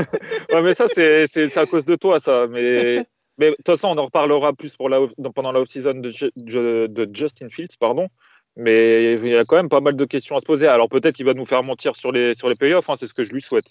ouais 0.53 0.63
mais 0.63 0.75
ça 0.75 0.87
c'est 0.95 1.57
à 1.57 1.67
cause 1.67 1.85
de 1.87 1.97
toi 1.97 2.21
ça, 2.21 2.47
mais 2.49 3.07
mais 3.39 3.51
de 3.51 3.55
toute 3.57 3.67
façon 3.67 3.89
on 3.89 3.99
en 3.99 4.05
reparlera 4.05 4.53
plus 4.53 4.77
pour 4.77 4.91
la, 4.91 5.01
pendant 5.35 5.53
la 5.53 5.61
off-season 5.61 5.95
de, 5.95 6.87
de, 6.87 7.11
Justin 7.13 7.49
Fields 7.49 7.77
pardon. 7.81 8.09
Mais 8.57 9.15
il 9.15 9.29
y 9.29 9.37
a 9.37 9.45
quand 9.45 9.57
même 9.57 9.71
pas 9.71 9.81
mal 9.81 9.97
de 9.97 10.05
questions 10.05 10.37
à 10.37 10.41
se 10.41 10.45
poser. 10.45 10.67
Alors 10.67 10.91
peut-être 10.91 11.15
qu'il 11.15 11.25
va 11.25 11.35
nous 11.35 11.47
faire 11.47 11.63
mentir 11.63 11.97
sur 11.97 12.13
les 12.13 12.35
sur 12.35 12.49
les 12.49 12.57
playoffs, 12.57 12.91
hein, 12.91 12.97
c'est 12.99 13.07
ce 13.07 13.15
que 13.15 13.25
je 13.25 13.33
lui 13.33 13.41
souhaite. 13.41 13.69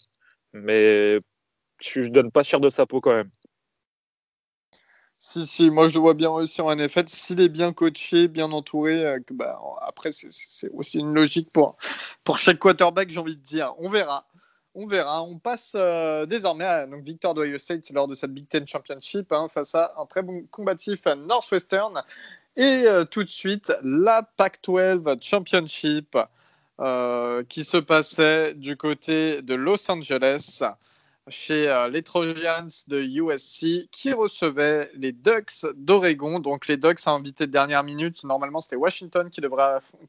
Mais 0.53 1.19
je, 1.79 2.01
je 2.01 2.09
donne 2.09 2.31
pas 2.31 2.43
cher 2.43 2.59
de 2.59 2.71
sa 2.71 2.87
peau 2.87 3.01
quand 3.01 3.13
même. 3.13 3.29
Si, 5.21 5.45
si, 5.45 5.69
moi 5.69 5.89
je 5.89 5.95
le 5.95 5.99
vois 5.99 6.13
bien 6.13 6.29
aussi 6.29 6.61
en 6.61 6.73
NFL. 6.73 7.03
S'il 7.07 7.41
est 7.41 7.49
bien 7.49 7.73
coaché, 7.73 8.29
bien 8.29 8.49
entouré, 8.53 9.05
euh, 9.05 9.19
bah, 9.31 9.59
après 9.85 10.11
c'est 10.13 10.69
aussi 10.73 10.97
une 10.97 11.13
logique 11.13 11.51
pour, 11.51 11.75
pour 12.23 12.37
chaque 12.37 12.57
quarterback, 12.57 13.09
j'ai 13.09 13.19
envie 13.19 13.35
de 13.35 13.41
dire. 13.41 13.73
On 13.79 13.89
verra. 13.89 14.25
On 14.75 14.87
verra. 14.87 15.21
On 15.21 15.37
passe 15.37 15.73
euh, 15.75 16.25
désormais 16.25 16.63
à 16.63 16.87
donc, 16.87 17.03
victoire 17.03 17.33
d'Ohio 17.33 17.57
State 17.57 17.89
lors 17.91 18.07
de 18.07 18.13
cette 18.13 18.33
Big 18.33 18.47
Ten 18.47 18.65
Championship 18.65 19.33
hein, 19.33 19.49
face 19.53 19.75
à 19.75 19.93
un 19.97 20.05
très 20.05 20.21
bon 20.21 20.45
combatif 20.51 21.05
à 21.05 21.15
Northwestern. 21.15 22.01
Et 22.55 22.83
euh, 22.85 23.03
tout 23.03 23.23
de 23.25 23.29
suite, 23.29 23.73
la 23.83 24.23
Pac-12 24.23 25.21
Championship 25.21 26.17
qui 27.49 27.65
se 27.65 27.75
passait 27.75 28.53
du 28.53 28.77
côté 28.77 29.41
de 29.41 29.53
Los 29.53 29.91
Angeles 29.91 30.63
chez 31.29 31.69
euh, 31.69 31.87
les 31.89 32.01
Trojans 32.03 32.67
de 32.87 33.01
USC 33.01 33.89
qui 33.91 34.13
recevaient 34.13 34.91
les 34.95 35.11
Ducks 35.11 35.65
d'Oregon. 35.75 36.39
Donc 36.39 36.67
les 36.67 36.77
Ducks 36.77 36.99
a 37.05 37.11
invité 37.11 37.47
de 37.47 37.51
dernière 37.51 37.83
minute. 37.83 38.23
Normalement, 38.23 38.59
c'était 38.59 38.75
Washington 38.75 39.29
qui, 39.29 39.41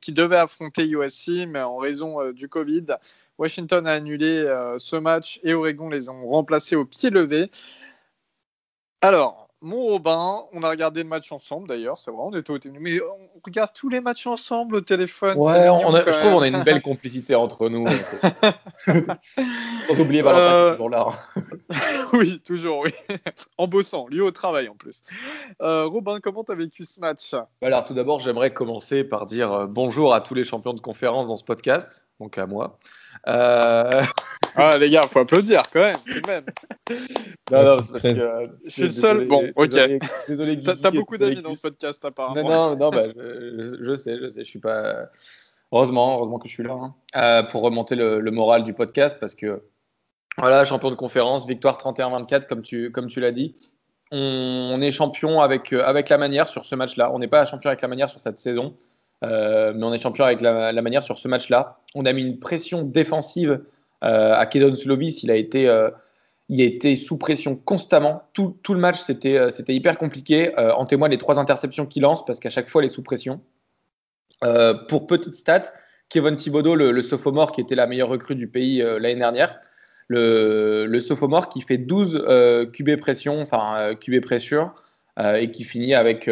qui, 0.01 0.13
devait 0.13 0.37
affronter 0.37 0.89
USC, 0.89 1.47
mais 1.49 1.61
en 1.61 1.77
raison 1.77 2.21
euh, 2.21 2.33
du 2.33 2.49
Covid, 2.49 2.87
Washington 3.39 3.87
a 3.87 3.93
annulé 3.93 4.45
euh, 4.47 4.79
ce 4.79 4.97
match 4.97 5.41
et 5.43 5.55
Oregon 5.55 5.89
les 5.89 6.09
ont 6.09 6.29
remplacés 6.29 6.77
au 6.77 6.85
pied 6.85 7.11
levé. 7.11 7.51
Alors, 9.03 9.50
mon 9.63 9.83
Robin, 9.83 10.45
on 10.53 10.63
a 10.63 10.71
regardé 10.71 11.03
le 11.03 11.09
match 11.09 11.31
ensemble 11.33 11.69
d'ailleurs, 11.69 11.99
c'est 11.99 12.11
vrai, 12.11 12.21
on 12.23 12.35
était 12.35 12.51
au 12.51 12.59
mais 12.81 12.99
on 13.01 13.41
regarde 13.45 13.71
tous 13.75 13.91
les 13.91 14.01
matchs 14.01 14.27
ensemble 14.27 14.77
au 14.77 14.81
téléphone. 14.81 15.37
Ouais, 15.37 15.65
je 15.65 16.19
trouve 16.19 16.33
qu'on 16.33 16.41
a 16.41 16.49
une 16.49 16.63
belle 16.63 16.81
complicité 16.81 17.35
entre 17.35 17.69
nous. 17.69 17.87
Sans 18.87 19.99
oublier 20.01 20.23
Valentin, 20.23 20.55
euh... 20.55 20.71
toujours 20.71 20.89
là. 20.89 21.07
oui, 22.15 22.41
toujours, 22.41 22.81
oui. 22.81 22.91
en 23.59 23.69
bossant, 23.69 24.07
lui 24.09 24.23
au 24.23 24.31
travail 24.31 24.69
en 24.69 24.75
plus. 24.75 25.03
Euh, 25.61 25.85
Robin, 25.87 26.21
comment 26.23 26.43
tu 26.43 26.53
as 26.53 26.57
vécu 26.57 26.85
ce 26.87 26.99
match? 26.99 27.35
Alors, 27.61 27.85
tout 27.85 27.95
d'abord, 27.95 28.21
j'aimerais 28.21 28.55
commencer 28.55 29.05
par 29.05 29.27
dire 29.27 29.53
euh, 29.53 29.67
bonjour 29.67 30.15
à 30.15 30.23
tous 30.23 30.35
les 30.35 30.45
champions 30.45 30.73
de 30.73 30.81
conférence 30.81 31.29
dans 31.29 31.37
ce 31.37 31.45
podcast, 31.45 32.09
donc 32.19 32.39
à 32.39 32.47
moi. 32.47 32.79
Euh... 33.29 34.03
Ah, 34.57 34.79
les 34.79 34.91
gars, 34.91 35.03
faut 35.03 35.21
applaudir 35.21 35.63
quand 35.73 35.81
même. 35.81 35.97
même. 36.27 36.45
non, 37.51 37.65
non, 37.65 37.77
parce 37.77 37.91
que 37.91 38.09
euh, 38.09 38.47
je 38.65 38.71
suis 38.71 38.83
le 38.83 38.91
seul. 38.91 39.27
Bon, 39.27 39.51
ok. 39.57 39.71
Désolé, 40.29 40.61
T'as 40.61 40.91
beaucoup 40.91 41.17
d'amis 41.17 41.43
dans 41.43 41.55
ce 41.55 41.63
podcast, 41.63 42.05
apparemment. 42.05 42.43
Non, 42.43 42.71
non, 42.71 42.77
non 42.77 42.91
bah, 42.91 43.05
je, 43.15 43.77
je, 43.81 43.97
sais, 43.97 44.19
je 44.21 44.29
sais. 44.29 44.41
Je 44.41 44.49
suis 44.49 44.59
pas. 44.59 45.09
Heureusement, 45.73 46.17
heureusement 46.17 46.39
que 46.39 46.49
je 46.49 46.53
suis 46.53 46.65
là 46.65 46.73
hein. 46.73 46.95
euh, 47.17 47.43
pour 47.45 47.63
remonter 47.63 47.95
le, 47.95 48.21
le, 48.21 48.31
moral 48.33 48.65
du 48.65 48.73
podcast 48.73 49.17
parce 49.21 49.37
que 49.37 49.63
voilà, 50.37 50.65
champion 50.65 50.91
de 50.91 50.97
conférence, 50.97 51.47
victoire 51.47 51.79
31-24, 51.79 52.47
comme 52.47 52.63
tu, 52.63 52.91
comme 52.91 53.07
tu 53.07 53.21
l'as 53.21 53.31
dit. 53.31 53.55
On, 54.11 54.73
on, 54.75 54.81
est 54.81 54.91
champion 54.91 55.41
avec, 55.41 55.73
euh, 55.73 55.85
avec 55.85 56.09
la 56.09 56.19
manière 56.19 56.49
sur 56.49 56.65
ce 56.65 56.75
match-là. 56.75 57.13
On 57.13 57.21
n'est 57.21 57.29
pas 57.29 57.47
champion 57.47 57.69
avec 57.69 57.83
la 57.83 57.89
manière 57.89 58.09
sur 58.09 58.21
cette 58.21 58.39
saison. 58.39 58.77
Euh, 59.23 59.73
mais 59.77 59.85
on 59.85 59.93
est 59.93 60.01
champion 60.01 60.25
avec 60.25 60.41
la, 60.41 60.73
la 60.73 60.83
manière 60.83 61.03
sur 61.03 61.19
ce 61.19 61.29
match-là. 61.29 61.79
On 61.95 62.05
a 62.07 62.13
mis 62.13 62.23
une 62.23 62.39
pression 62.39 62.83
défensive 62.83 63.63
euh, 64.05 64.35
à 64.35 64.47
Kedon 64.47 64.75
Slovis. 64.75 65.23
Il 65.23 65.31
a 65.31 65.37
été, 65.37 65.69
euh, 65.69 65.91
il 66.49 66.61
a 66.61 66.65
été 66.65 66.97
sous 66.97 67.19
pression 67.19 67.57
constamment. 67.57 68.23
Tout, 68.33 68.57
tout 68.63 68.75
le 68.75 68.81
match, 68.81 69.01
c'était, 69.01 69.51
c'était 69.51 69.75
hyper 69.75 69.99
compliqué. 69.99 70.53
en 70.57 70.85
témoigne 70.85 71.13
les 71.13 71.19
trois 71.19 71.39
interceptions 71.39 71.87
qu'il 71.87 72.03
lance 72.03 72.25
parce 72.25 72.41
qu'à 72.41 72.51
chaque 72.51 72.69
fois, 72.69 72.83
il 72.83 72.87
est 72.87 72.89
sous 72.89 73.03
pression. 73.03 73.41
pour 74.89 75.07
petite 75.07 75.35
stat, 75.35 75.65
Kevin 76.09 76.37
Thibodeau, 76.37 76.75
le, 76.75 77.03
sophomore 77.03 77.53
qui 77.53 77.61
était 77.61 77.77
la 77.77 77.87
meilleure 77.87 78.09
recrue 78.09 78.35
du 78.35 78.49
pays 78.49 78.79
l'année 78.79 79.21
dernière, 79.21 79.61
le, 80.09 80.87
le, 80.87 81.01
sophomore 81.01 81.49
qui 81.49 81.61
fait 81.61 81.79
12 81.79 82.25
QB 82.73 82.97
pression, 82.97 83.41
enfin 83.41 83.95
QB 83.95 84.21
pressure, 84.21 84.75
et 85.37 85.53
qui 85.53 85.63
finit 85.63 85.95
avec, 85.95 86.29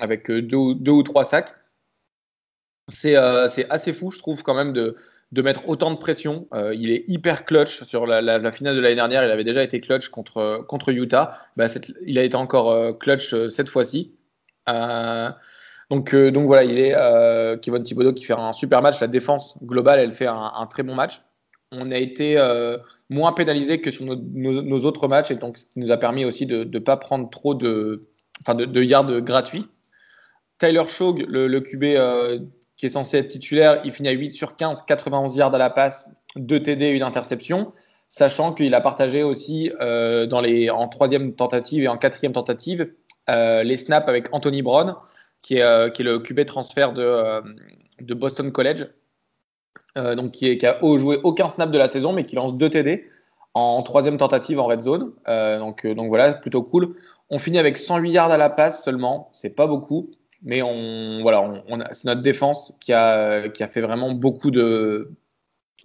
avec 0.00 0.30
deux, 0.30 0.74
deux, 0.74 0.92
ou 0.92 1.02
trois 1.02 1.26
sacs. 1.26 1.54
Euh, 3.04 3.48
c'est 3.48 3.70
assez 3.70 3.92
fou, 3.92 4.10
je 4.10 4.18
trouve, 4.18 4.42
quand 4.42 4.54
même, 4.54 4.72
de, 4.72 4.96
de 5.32 5.42
mettre 5.42 5.68
autant 5.68 5.90
de 5.90 5.96
pression. 5.96 6.48
Euh, 6.54 6.74
il 6.74 6.90
est 6.90 7.04
hyper 7.06 7.44
clutch 7.44 7.82
sur 7.84 8.06
la, 8.06 8.52
finale 8.52 8.76
de 8.76 8.80
l'année 8.80 8.94
dernière. 8.94 9.24
Il 9.24 9.30
avait 9.30 9.44
déjà 9.44 9.62
été 9.62 9.80
clutch 9.80 10.08
contre, 10.08 10.64
contre 10.66 10.90
Utah. 10.90 11.38
Bah, 11.56 11.66
il 12.06 12.18
a 12.18 12.22
été 12.22 12.36
encore 12.36 12.70
euh, 12.70 12.92
clutch 12.92 13.34
cette 13.48 13.68
fois-ci. 13.68 14.14
donc, 15.90 16.14
donc 16.14 16.46
voilà, 16.46 16.64
il 16.64 16.78
est 16.78 16.94
Kevin 17.60 17.82
Thibodeau 17.82 18.12
qui 18.12 18.24
fait 18.24 18.34
un 18.34 18.52
super 18.52 18.82
match. 18.82 19.00
La 19.00 19.06
défense 19.06 19.56
globale, 19.62 20.00
elle 20.00 20.12
fait 20.12 20.26
un, 20.26 20.66
très 20.70 20.82
bon 20.82 20.94
match. 20.94 21.22
On 21.72 21.90
a 21.90 21.98
été 21.98 22.36
moins 23.10 23.32
pénalisé 23.32 23.80
que 23.80 23.90
sur 23.90 24.04
nos, 24.06 24.78
autres 24.84 25.08
matchs 25.08 25.30
et 25.30 25.34
donc 25.34 25.58
ce 25.58 25.66
qui 25.66 25.80
nous 25.80 25.90
a 25.90 25.98
permis 25.98 26.24
aussi 26.24 26.46
de 26.46 26.64
ne 26.64 26.78
pas 26.78 26.96
prendre 26.96 27.28
trop 27.28 27.54
de, 27.54 28.00
de, 28.46 28.64
de 28.64 28.82
yards 28.82 29.20
gratuits. 29.20 29.66
Tyler 30.58 30.84
Shog, 30.88 31.24
le 31.28 31.60
QB 31.60 31.84
qui 32.78 32.86
est 32.86 32.90
censé 32.90 33.18
être 33.18 33.28
titulaire, 33.28 33.80
il 33.84 33.92
finit 33.92 34.08
à 34.08 34.12
8 34.12 34.32
sur 34.32 34.56
15, 34.56 34.82
91 34.82 35.36
yards 35.36 35.54
à 35.54 35.58
la 35.58 35.68
passe, 35.68 36.08
2 36.36 36.62
TD 36.62 36.86
et 36.86 36.92
une 36.92 37.02
interception, 37.02 37.72
sachant 38.08 38.54
qu'il 38.54 38.72
a 38.72 38.80
partagé 38.80 39.24
aussi 39.24 39.70
euh, 39.80 40.26
dans 40.26 40.40
les, 40.40 40.70
en 40.70 40.86
troisième 40.88 41.34
tentative 41.34 41.82
et 41.82 41.88
en 41.88 41.98
quatrième 41.98 42.32
tentative 42.32 42.90
euh, 43.28 43.64
les 43.64 43.76
snaps 43.76 44.08
avec 44.08 44.32
Anthony 44.32 44.62
Brown, 44.62 44.94
qui 45.42 45.56
est, 45.56 45.62
euh, 45.62 45.90
qui 45.90 46.02
est 46.02 46.04
le 46.04 46.20
QB 46.20 46.46
transfert 46.46 46.92
de, 46.92 47.42
Boston 48.14 48.52
College, 48.52 48.86
donc 49.96 50.30
qui 50.30 50.64
a 50.64 50.78
joué 50.80 51.18
aucun 51.24 51.48
snap 51.48 51.72
de 51.72 51.78
la 51.78 51.88
saison, 51.88 52.12
mais 52.12 52.24
qui 52.24 52.36
lance 52.36 52.56
2 52.56 52.70
TD 52.70 53.04
en 53.54 53.82
troisième 53.82 54.16
tentative 54.16 54.60
en 54.60 54.66
red 54.66 54.82
zone. 54.82 55.12
donc, 55.26 55.84
donc 55.84 56.06
voilà, 56.06 56.34
plutôt 56.34 56.62
cool. 56.62 56.94
On 57.28 57.40
finit 57.40 57.58
avec 57.58 57.76
108 57.76 58.12
yards 58.12 58.30
à 58.30 58.36
la 58.36 58.48
passe 58.48 58.84
seulement, 58.84 59.30
c'est 59.32 59.50
pas 59.50 59.66
beaucoup. 59.66 60.12
Mais 60.42 60.60
voilà, 61.22 61.62
c'est 61.92 62.04
notre 62.04 62.22
défense 62.22 62.72
qui 62.80 62.92
a, 62.92 63.48
qui 63.48 63.62
a 63.62 63.68
fait 63.68 63.80
vraiment 63.80 64.12
beaucoup 64.12 64.50
de. 64.50 65.12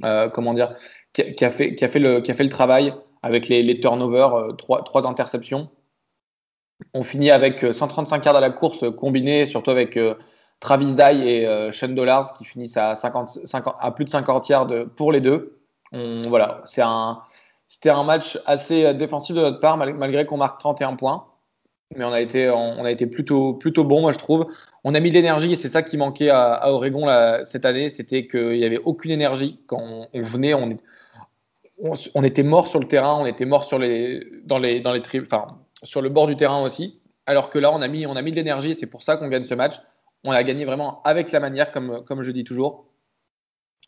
Euh, 0.03 0.27
comment 0.29 0.55
dire 0.55 0.73
qui 1.13 1.45
a, 1.45 1.51
fait, 1.51 1.75
qui, 1.75 1.85
a 1.85 1.87
fait 1.87 1.99
le, 1.99 2.21
qui 2.21 2.31
a 2.31 2.33
fait 2.33 2.43
le 2.43 2.49
travail 2.49 2.91
avec 3.21 3.47
les, 3.47 3.61
les 3.61 3.79
turnovers, 3.79 4.33
euh, 4.33 4.53
trois, 4.53 4.83
trois, 4.83 5.07
interceptions. 5.07 5.69
On 6.95 7.03
finit 7.03 7.29
avec 7.29 7.63
135 7.71 8.15
euh, 8.15 8.25
yards 8.25 8.35
à 8.35 8.41
la 8.41 8.49
course 8.49 8.83
combinée, 8.97 9.45
surtout 9.45 9.69
avec 9.69 9.97
Travis 10.59 10.95
Dye 10.95 11.27
et 11.27 11.71
Sean 11.71 11.89
Dollars 11.89 12.33
qui 12.33 12.45
finissent 12.45 12.77
à, 12.77 12.95
50, 12.95 13.45
50, 13.45 13.75
à 13.79 13.91
plus 13.91 14.05
de 14.05 14.09
50 14.09 14.49
yards 14.49 14.69
pour 14.95 15.11
les 15.11 15.21
deux. 15.21 15.59
Voilà, 16.27 16.63
c'était 16.65 17.91
un 17.91 18.03
match 18.03 18.39
assez 18.47 18.91
défensif 18.95 19.35
de 19.35 19.41
notre 19.41 19.59
part, 19.59 19.77
malgré 19.77 20.25
qu'on 20.25 20.37
marque 20.37 20.59
31 20.59 20.95
points 20.95 21.27
mais 21.97 22.05
on 22.05 22.11
a 22.11 22.21
été, 22.21 22.49
on 22.49 22.83
a 22.83 22.91
été 22.91 23.07
plutôt, 23.07 23.53
plutôt 23.53 23.83
bon, 23.83 24.01
moi 24.01 24.11
je 24.11 24.17
trouve. 24.17 24.47
On 24.83 24.95
a 24.95 24.99
mis 24.99 25.09
de 25.09 25.15
l'énergie 25.15 25.53
et 25.53 25.55
c'est 25.55 25.67
ça 25.67 25.81
qui 25.83 25.97
manquait 25.97 26.29
à, 26.29 26.71
Oregon 26.71 27.07
cette 27.43 27.65
année, 27.65 27.89
c'était 27.89 28.27
qu'il 28.27 28.57
n'y 28.57 28.65
avait 28.65 28.79
aucune 28.79 29.11
énergie 29.11 29.59
quand 29.67 29.81
on, 29.81 30.21
venait, 30.21 30.53
on, 30.53 32.23
était 32.23 32.43
mort 32.43 32.67
sur 32.67 32.79
le 32.79 32.87
terrain, 32.87 33.17
on 33.19 33.25
était 33.25 33.45
mort 33.45 33.63
sur 33.63 33.79
les, 33.79 34.25
dans 34.43 34.59
les, 34.59 34.81
dans 34.81 34.93
les 34.93 35.01
enfin, 35.21 35.47
sur 35.83 36.01
le 36.01 36.09
bord 36.09 36.27
du 36.27 36.35
terrain 36.35 36.61
aussi. 36.61 36.99
Alors 37.25 37.49
que 37.49 37.59
là, 37.59 37.71
on 37.71 37.81
a 37.81 37.87
mis, 37.87 38.05
on 38.05 38.15
a 38.15 38.21
mis 38.21 38.31
de 38.31 38.35
l'énergie 38.35 38.75
c'est 38.75 38.87
pour 38.87 39.03
ça 39.03 39.17
qu'on 39.17 39.29
gagne 39.29 39.43
ce 39.43 39.53
match. 39.53 39.75
On 40.25 40.31
a 40.31 40.43
gagné 40.43 40.65
vraiment 40.65 41.01
avec 41.03 41.31
la 41.31 41.39
manière, 41.39 41.71
comme, 41.71 42.03
comme 42.05 42.21
je 42.21 42.31
dis 42.31 42.43
toujours. 42.43 42.85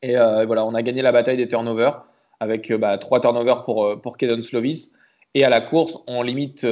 Et 0.01 0.17
euh, 0.17 0.45
voilà, 0.45 0.65
on 0.65 0.73
a 0.73 0.81
gagné 0.81 1.01
la 1.01 1.11
bataille 1.11 1.37
des 1.37 1.47
turnovers 1.47 2.05
avec 2.39 2.71
bah, 2.73 2.97
trois 2.97 3.21
turnovers 3.21 3.63
pour, 3.63 3.85
euh, 3.85 3.95
pour 3.95 4.17
Kedon 4.17 4.41
Slovis. 4.41 4.91
Et 5.35 5.43
à 5.43 5.49
la 5.49 5.59
course, 5.59 5.99
on 6.07 6.21
limite 6.21 6.63
USC 6.63 6.65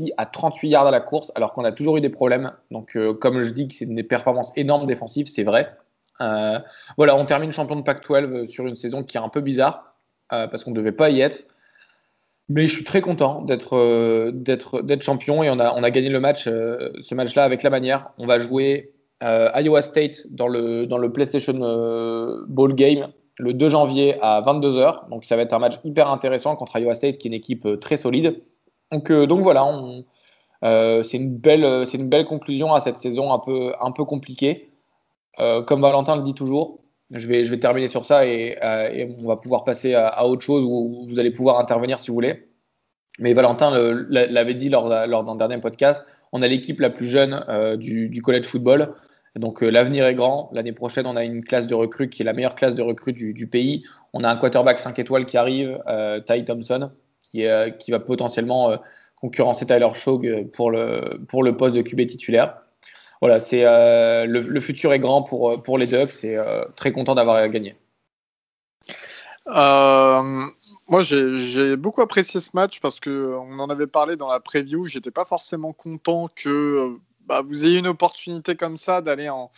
euh, 0.00 0.14
à 0.16 0.24
38 0.24 0.68
yards 0.68 0.86
à 0.86 0.90
la 0.90 1.00
course, 1.00 1.30
alors 1.34 1.52
qu'on 1.52 1.64
a 1.64 1.70
toujours 1.70 1.98
eu 1.98 2.00
des 2.00 2.08
problèmes. 2.08 2.50
Donc, 2.70 2.96
euh, 2.96 3.12
comme 3.12 3.42
je 3.42 3.50
dis 3.50 3.68
que 3.68 3.74
c'est 3.74 3.84
des 3.84 4.02
performances 4.02 4.52
énormes 4.56 4.86
défensives, 4.86 5.26
c'est 5.26 5.44
vrai. 5.44 5.70
Euh, 6.22 6.58
voilà, 6.96 7.14
on 7.14 7.26
termine 7.26 7.52
champion 7.52 7.76
de 7.76 7.82
Pac-12 7.82 8.46
sur 8.46 8.66
une 8.66 8.74
saison 8.74 9.04
qui 9.04 9.18
est 9.18 9.20
un 9.20 9.28
peu 9.28 9.42
bizarre, 9.42 9.94
parce 10.30 10.64
qu'on 10.64 10.70
ne 10.70 10.76
devait 10.76 10.92
pas 10.92 11.10
y 11.10 11.20
être. 11.20 11.44
Mais 12.48 12.66
je 12.66 12.72
suis 12.72 12.84
très 12.84 13.02
content 13.02 13.42
d'être 13.42 15.02
champion 15.02 15.42
et 15.42 15.50
on 15.50 15.58
a, 15.60 15.74
on 15.74 15.82
a 15.82 15.90
gagné 15.90 16.08
le 16.08 16.20
match, 16.20 16.44
ce 16.44 17.14
match-là 17.14 17.44
avec 17.44 17.62
la 17.62 17.70
manière. 17.70 18.10
On 18.18 18.26
va 18.26 18.38
jouer 18.38 18.94
Iowa 19.22 19.82
State 19.82 20.26
dans 20.30 20.48
le, 20.48 20.86
dans 20.86 20.98
le 20.98 21.12
PlayStation 21.12 21.54
Ball 22.48 22.74
Game 22.74 23.12
le 23.38 23.52
2 23.52 23.68
janvier 23.68 24.16
à 24.22 24.40
22h. 24.42 25.08
Donc 25.10 25.24
ça 25.24 25.36
va 25.36 25.42
être 25.42 25.52
un 25.52 25.58
match 25.58 25.78
hyper 25.84 26.08
intéressant 26.08 26.56
contre 26.56 26.78
Iowa 26.78 26.94
State, 26.94 27.18
qui 27.18 27.28
est 27.28 27.30
une 27.30 27.34
équipe 27.34 27.66
euh, 27.66 27.76
très 27.76 27.96
solide. 27.96 28.42
Donc, 28.92 29.10
euh, 29.10 29.26
donc 29.26 29.40
voilà, 29.40 29.66
euh, 30.64 31.02
c'est 31.02 31.16
une, 31.16 31.36
belle, 31.36 31.64
une 31.92 32.08
belle 32.08 32.26
conclusion 32.26 32.74
à 32.74 32.80
cette 32.80 32.96
saison 32.96 33.32
un 33.32 33.38
peu, 33.38 33.72
un 33.80 33.90
peu 33.90 34.04
compliquée. 34.04 34.70
comme 35.66 35.80
Valentin 35.80 36.16
le 36.16 36.22
dit 36.22 36.34
toujours, 36.34 36.78
je 37.10 37.26
vais, 37.26 37.44
je 37.44 37.50
vais 37.50 37.58
terminer 37.58 37.88
sur 37.88 38.04
ça 38.04 38.26
et, 38.26 38.56
on 39.18 39.26
va 39.26 39.36
pouvoir 39.36 39.64
passer 39.64 39.94
à, 39.94 40.26
autre 40.26 40.42
chose 40.42 40.64
où 40.64 41.06
vous 41.08 41.18
allez 41.18 41.32
pouvoir 41.32 41.58
intervenir 41.58 41.98
si 41.98 42.08
vous 42.08 42.14
voulez. 42.14 42.48
Mais 43.18 43.32
Valentin 43.32 43.70
l'avait 44.10 44.54
dit 44.54 44.68
lors, 44.68 44.88
lors 44.88 45.24
d'un 45.24 45.34
dernier 45.34 45.58
podcast, 45.58 46.04
on 46.32 46.42
a 46.42 46.48
l'équipe 46.48 46.80
la 46.80 46.90
plus 46.90 47.06
jeune 47.06 47.44
du, 47.78 48.08
du 48.08 48.22
college 48.22 48.46
football. 48.46 48.94
Donc 49.36 49.62
euh, 49.62 49.68
l'avenir 49.68 50.06
est 50.06 50.14
grand. 50.14 50.48
L'année 50.52 50.72
prochaine, 50.72 51.06
on 51.06 51.16
a 51.16 51.24
une 51.24 51.42
classe 51.42 51.66
de 51.66 51.74
recrues 51.74 52.08
qui 52.08 52.22
est 52.22 52.24
la 52.24 52.32
meilleure 52.32 52.54
classe 52.54 52.74
de 52.74 52.82
recrues 52.82 53.12
du, 53.12 53.46
pays. 53.46 53.84
On 54.12 54.22
a 54.22 54.30
un 54.30 54.36
quarterback 54.36 54.78
5 54.78 54.98
étoiles 54.98 55.26
qui 55.26 55.36
arrive, 55.36 55.82
euh, 55.88 56.20
Ty 56.20 56.44
Thompson, 56.44 56.90
qui, 57.22 57.46
euh, 57.46 57.70
va 57.88 58.00
potentiellement 58.00 58.76
concurrencer 59.16 59.66
Tyler 59.66 59.88
Shog 59.94 60.50
pour 60.52 60.70
le, 60.70 61.20
pour 61.28 61.42
le 61.42 61.56
poste 61.56 61.74
de 61.74 61.82
QB 61.82 62.06
titulaire. 62.06 62.58
Voilà, 63.20 63.38
c'est 63.38 63.64
le, 64.26 64.60
futur 64.60 64.92
est 64.92 64.98
grand 64.98 65.22
pour, 65.22 65.62
pour 65.62 65.78
les 65.78 65.86
Ducks 65.86 66.24
et 66.24 66.38
très 66.76 66.92
content 66.92 67.14
d'avoir 67.14 67.48
gagné. 67.48 67.74
moi, 69.46 71.00
j'ai 71.00 71.76
beaucoup 71.76 72.02
apprécié 72.02 72.40
ce 72.40 72.50
match 72.52 72.80
parce 72.80 73.00
que 73.00 73.34
on 73.34 73.58
en 73.58 73.70
avait 73.70 73.86
parlé 73.86 74.16
dans 74.16 74.28
la 74.28 74.40
preview. 74.40 74.86
J'étais 74.86 75.10
pas 75.10 75.24
forcément 75.24 75.72
content 75.72 76.28
que 76.36 76.98
bah, 77.26 77.42
vous 77.42 77.66
ayez 77.66 77.78
une 77.78 77.86
opportunité 77.86 78.56
comme 78.56 78.76
ça 78.76 79.00
d'aller 79.00 79.28
en, 79.28 79.50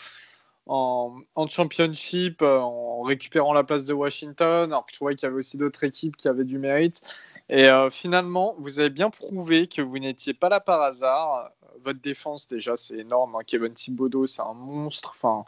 en, 0.66 1.48
championship 1.48 2.42
euh, 2.42 2.58
en 2.58 3.02
récupérant 3.02 3.52
la 3.52 3.64
place 3.64 3.84
de 3.84 3.92
Washington, 3.92 4.70
alors 4.72 4.86
que 4.86 4.92
je 4.92 4.98
voyais 4.98 5.16
qu'il 5.16 5.26
y 5.26 5.30
avait 5.30 5.38
aussi 5.38 5.56
d'autres 5.56 5.84
équipes 5.84 6.16
qui 6.16 6.28
avaient 6.28 6.44
du 6.44 6.58
mérite. 6.58 7.02
Et 7.48 7.68
euh, 7.68 7.90
finalement, 7.90 8.56
vous 8.58 8.80
avez 8.80 8.90
bien 8.90 9.10
prouvé 9.10 9.68
que 9.68 9.80
vous 9.80 9.98
n'étiez 9.98 10.34
pas 10.34 10.48
là 10.48 10.60
par 10.60 10.82
hasard. 10.82 11.50
Votre 11.84 12.00
défense, 12.00 12.48
déjà, 12.48 12.76
c'est 12.76 12.96
énorme. 12.96 13.36
Hein. 13.36 13.44
Kevin 13.46 13.72
Thibodeau, 13.72 14.26
c'est 14.26 14.42
un 14.42 14.54
monstre. 14.54 15.12
Enfin, 15.14 15.44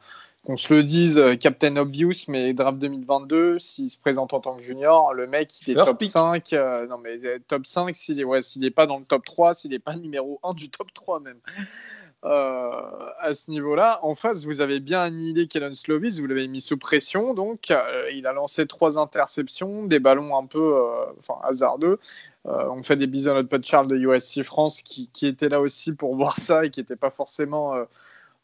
qu'on 0.47 0.57
se 0.57 0.73
le 0.73 0.85
dise, 0.85 1.19
euh, 1.19 1.35
Captain 1.35 1.77
Obvious, 1.77 2.27
mais 2.29 2.55
draft 2.55 2.79
2022, 2.79 3.59
s'il 3.59 3.91
se 3.91 3.99
présente 3.99 4.33
en 4.33 4.39
tant 4.39 4.55
que 4.55 4.63
junior, 4.63 5.13
le 5.13 5.27
mec, 5.27 5.51
il 5.67 5.73
est 5.73 5.75
top 5.75 6.05
5. 6.05 6.53
non, 6.89 6.99
mais 6.99 7.19
top 7.49 7.67
5, 7.67 7.97
s'il 7.97 8.19
n'est 8.19 8.25
ouais, 8.25 8.41
pas 8.75 8.87
dans 8.87 9.01
le 9.01 9.05
top 9.05 9.25
3, 9.25 9.55
s'il 9.55 9.73
n'est 9.73 9.81
pas 9.81 9.97
numéro 9.97 10.39
1 10.45 10.55
du 10.55 10.71
top 10.71 10.95
3 10.95 11.19
même. 11.19 11.41
Euh, 12.25 13.11
à 13.21 13.33
ce 13.33 13.49
niveau-là. 13.49 14.01
En 14.03 14.17
face, 14.17 14.45
vous 14.45 14.61
avez 14.61 14.81
bien 14.81 15.03
annihilé 15.03 15.47
Kellen 15.47 15.73
Slovis, 15.73 16.19
vous 16.19 16.27
l'avez 16.27 16.49
mis 16.49 16.61
sous 16.61 16.77
pression, 16.77 17.33
donc 17.33 17.71
euh, 17.71 18.11
il 18.13 18.27
a 18.27 18.33
lancé 18.33 18.67
trois 18.67 18.99
interceptions, 18.99 19.85
des 19.85 20.01
ballons 20.01 20.37
un 20.37 20.47
peu 20.47 20.79
euh, 20.79 21.05
hasardeux. 21.45 22.01
on 22.45 22.83
fait 22.83 22.97
des 22.97 23.07
bisous 23.07 23.31
à 23.31 23.35
notre 23.35 23.49
pote 23.49 23.65
Charles 23.65 23.87
de 23.87 23.97
USC 23.97 24.43
France 24.43 24.83
qui, 24.83 25.09
qui, 25.13 25.29
était 25.29 25.49
là 25.49 25.61
aussi 25.61 25.93
pour 25.93 26.17
voir 26.17 26.39
ça 26.39 26.65
et 26.65 26.71
qui 26.71 26.81
n'était 26.81 26.97
pas 26.97 27.11
forcément 27.11 27.75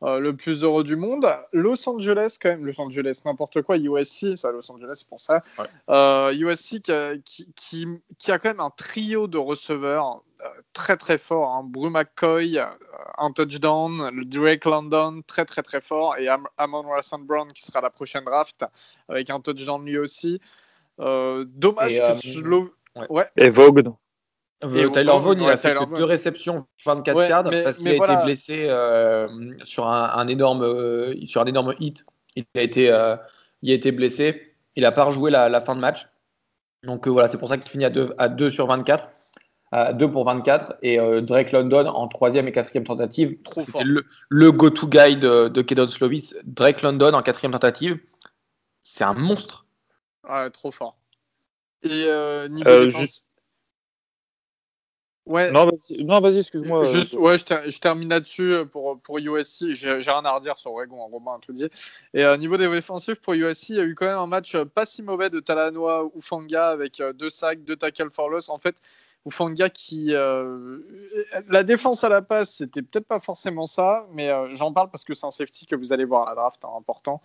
euh, 0.05 0.18
le 0.18 0.36
plus 0.36 0.62
heureux 0.62 0.84
du 0.84 0.96
monde. 0.96 1.26
Los 1.52 1.88
Angeles, 1.88 2.36
quand 2.40 2.50
même, 2.50 2.66
Los 2.66 2.78
Angeles, 2.80 3.22
n'importe 3.24 3.62
quoi, 3.62 3.78
USC, 3.78 4.36
ça, 4.36 4.52
Los 4.52 4.70
Angeles, 4.70 5.02
pour 5.09 5.20
ça. 5.20 5.42
USC 6.32 6.90
euh, 6.90 7.16
qui, 7.24 7.50
qui, 7.55 7.86
qui, 8.18 8.30
a 8.30 8.38
quand 8.38 8.50
même 8.50 8.61
un 8.61 8.70
trio 8.70 9.26
de 9.26 9.38
receveurs 9.38 10.22
euh, 10.42 10.48
très 10.74 10.98
très 10.98 11.16
fort. 11.16 11.55
Hein. 11.55 11.62
Bru 11.64 11.88
McCoy, 11.88 12.61
un 13.16 13.32
touchdown, 13.32 14.11
le 14.12 14.24
Drake 14.26 14.66
London, 14.66 15.22
très 15.26 15.46
très 15.46 15.62
très 15.62 15.80
fort, 15.80 16.18
et 16.18 16.28
Amon 16.59 16.82
Russell 16.82 17.22
Brown 17.22 17.48
qui 17.52 17.62
sera 17.62 17.80
la 17.80 17.90
prochaine 17.90 18.24
draft 18.24 18.64
avec 19.09 19.30
un 19.30 19.40
touchdown 19.40 19.84
lui 19.84 19.96
aussi. 19.96 20.38
dommage 20.98 21.98
que 21.98 22.74
Ouais. 23.09 23.26
Et 23.36 23.50
Vogue. 23.50 23.92
Et 24.72 24.90
Tyler 24.90 25.18
Vaughn, 25.20 25.40
il 25.40 25.48
a 25.48 25.58
fait 25.58 25.76
deux 25.96 26.04
réceptions, 26.04 26.66
24 26.86 27.28
yards, 27.28 27.44
parce 27.44 27.76
qu'il 27.76 27.88
a 27.88 27.94
été 27.94 28.24
blessé 28.24 28.66
euh, 28.68 29.28
sur, 29.64 29.86
un, 29.88 30.26
énorme, 30.28 30.62
euh, 30.62 31.14
sur 31.26 31.42
un 31.42 31.46
énorme 31.46 31.74
hit. 31.80 32.04
Il 32.36 32.44
a 32.56 32.62
été, 32.62 32.90
euh, 32.90 33.16
il 33.62 33.70
a 33.70 33.74
été 33.74 33.92
blessé. 33.92 34.54
Il 34.76 34.82
n'a 34.82 34.92
pas 34.92 35.04
rejoué 35.04 35.30
la, 35.30 35.60
fin 35.60 35.74
de 35.74 35.80
match. 35.80 36.06
Donc 36.82 37.06
voilà, 37.06 37.28
c'est 37.28 37.38
pour 37.38 37.48
ça 37.48 37.58
qu'il 37.58 37.70
finit 37.70 37.84
à 37.84 37.90
2, 37.90 38.10
à 38.18 38.28
2 38.28 38.50
sur 38.50 38.66
24. 38.66 39.08
À 39.72 39.92
2 39.92 40.10
pour 40.10 40.24
24. 40.24 40.76
Et 40.82 40.98
Drake 41.22 41.52
London 41.52 41.86
en 41.86 42.08
troisième 42.08 42.48
et 42.48 42.52
quatrième 42.52 42.84
tentative. 42.84 43.36
C'était 43.58 43.84
le, 43.84 44.04
le 44.28 44.52
go-to 44.52 44.86
guy 44.88 45.16
de, 45.16 45.48
de 45.48 45.62
Kedon 45.62 45.88
Slovis. 45.88 46.34
Drake 46.44 46.82
London 46.82 47.12
en 47.12 47.22
quatrième 47.22 47.52
tentative. 47.52 47.98
C'est 48.82 49.04
un 49.04 49.14
monstre. 49.14 49.66
Ouais, 50.28 50.50
trop 50.50 50.70
fort. 50.70 50.96
Et 51.82 52.06
niveau 52.48 52.84
défense, 52.86 53.24
Ouais. 55.27 55.51
Non, 55.51 55.66
vas-y, 56.20 56.39
excuse-moi. 56.39 56.85
Juste, 56.85 57.14
ouais, 57.14 57.39
je, 57.39 57.79
termine 57.79 58.11
là-dessus 58.11 58.53
euh, 58.53 58.64
pour, 58.66 59.01
pour 59.01 59.18
USC. 59.18 59.70
J'ai 59.70 59.93
rien 59.93 60.25
à 60.25 60.33
redire 60.33 60.59
sur 60.59 60.72
Oregon, 60.72 61.03
hein, 61.03 61.09
Romain 61.11 61.39
tout 61.41 61.55
dit. 61.55 61.68
Et 62.12 62.25
au 62.25 62.29
euh, 62.29 62.37
niveau 62.37 62.59
des 62.59 62.68
défensifs, 62.68 63.20
pour 63.20 63.33
USC, 63.33 63.70
il 63.70 63.77
y 63.77 63.81
a 63.81 63.85
eu 63.85 63.95
quand 63.95 64.05
même 64.07 64.18
un 64.18 64.27
match 64.27 64.55
euh, 64.55 64.66
pas 64.66 64.85
si 64.85 65.03
mauvais 65.03 65.31
de 65.31 65.41
Talanoa 65.41 66.11
Ufanga 66.14 66.68
avec 66.68 67.03
deux 67.14 67.31
sacs, 67.31 67.64
deux 67.64 67.77
tackles 67.77 68.11
for 68.11 68.29
loss. 68.29 68.51
En 68.51 68.59
fait, 68.59 68.77
Ufanga 69.27 69.70
qui. 69.70 70.12
la 71.49 71.62
défense 71.62 72.05
à 72.05 72.11
la 72.11 72.20
passe, 72.20 72.57
c'était 72.57 72.83
peut-être 72.83 73.07
pas 73.07 73.20
forcément 73.20 73.64
ça, 73.64 74.07
mais 74.12 74.31
j'en 74.55 74.75
parle 74.75 74.91
parce 74.91 75.05
que 75.05 75.14
c'est 75.14 75.27
un 75.27 75.31
safety 75.31 75.64
que 75.64 75.77
vous 75.77 75.95
allez 75.95 76.05
voir 76.05 76.27
à 76.27 76.31
la 76.31 76.35
draft, 76.35 76.62
hein, 76.66 76.68
important. 76.77 77.22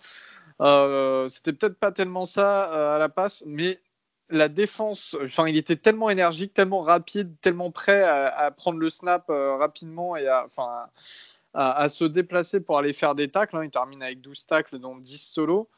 c'était 1.27 1.51
peut-être 1.51 1.77
pas 1.77 1.91
tellement 1.91 2.23
ça 2.23 2.95
à 2.95 2.97
la 2.97 3.09
passe, 3.09 3.43
mais 3.45 3.81
la 4.29 4.47
défense, 4.47 5.15
enfin, 5.23 5.47
il 5.47 5.57
était 5.57 5.75
tellement 5.75 6.09
énergique, 6.09 6.53
tellement 6.53 6.81
rapide, 6.81 7.35
tellement 7.41 7.71
prêt 7.71 8.03
à, 8.03 8.51
prendre 8.51 8.79
le 8.79 8.89
snap 8.89 9.29
euh, 9.29 9.55
rapidement 9.55 10.15
et 10.15 10.27
à, 10.27 10.45
enfin, 10.45 10.85
à, 11.53 11.89
se 11.89 12.05
déplacer 12.05 12.59
pour 12.59 12.77
aller 12.77 12.93
faire 12.93 13.15
des 13.15 13.29
tacles. 13.29 13.57
Hein. 13.57 13.65
Il 13.65 13.71
termine 13.71 14.03
avec 14.03 14.21
12 14.21 14.45
tacles, 14.45 14.79
dont 14.79 14.97
10 14.97 15.17
solos. 15.17 15.69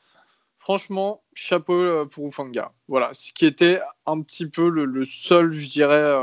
Franchement, 0.59 1.23
chapeau 1.33 1.73
euh, 1.73 2.05
pour 2.05 2.27
Ufanga. 2.27 2.71
Voilà, 2.87 3.13
ce 3.13 3.31
qui 3.31 3.45
était 3.45 3.81
un 4.05 4.21
petit 4.21 4.47
peu 4.47 4.69
le, 4.69 5.05
seul, 5.05 5.53
je 5.53 5.69
dirais, 5.69 6.13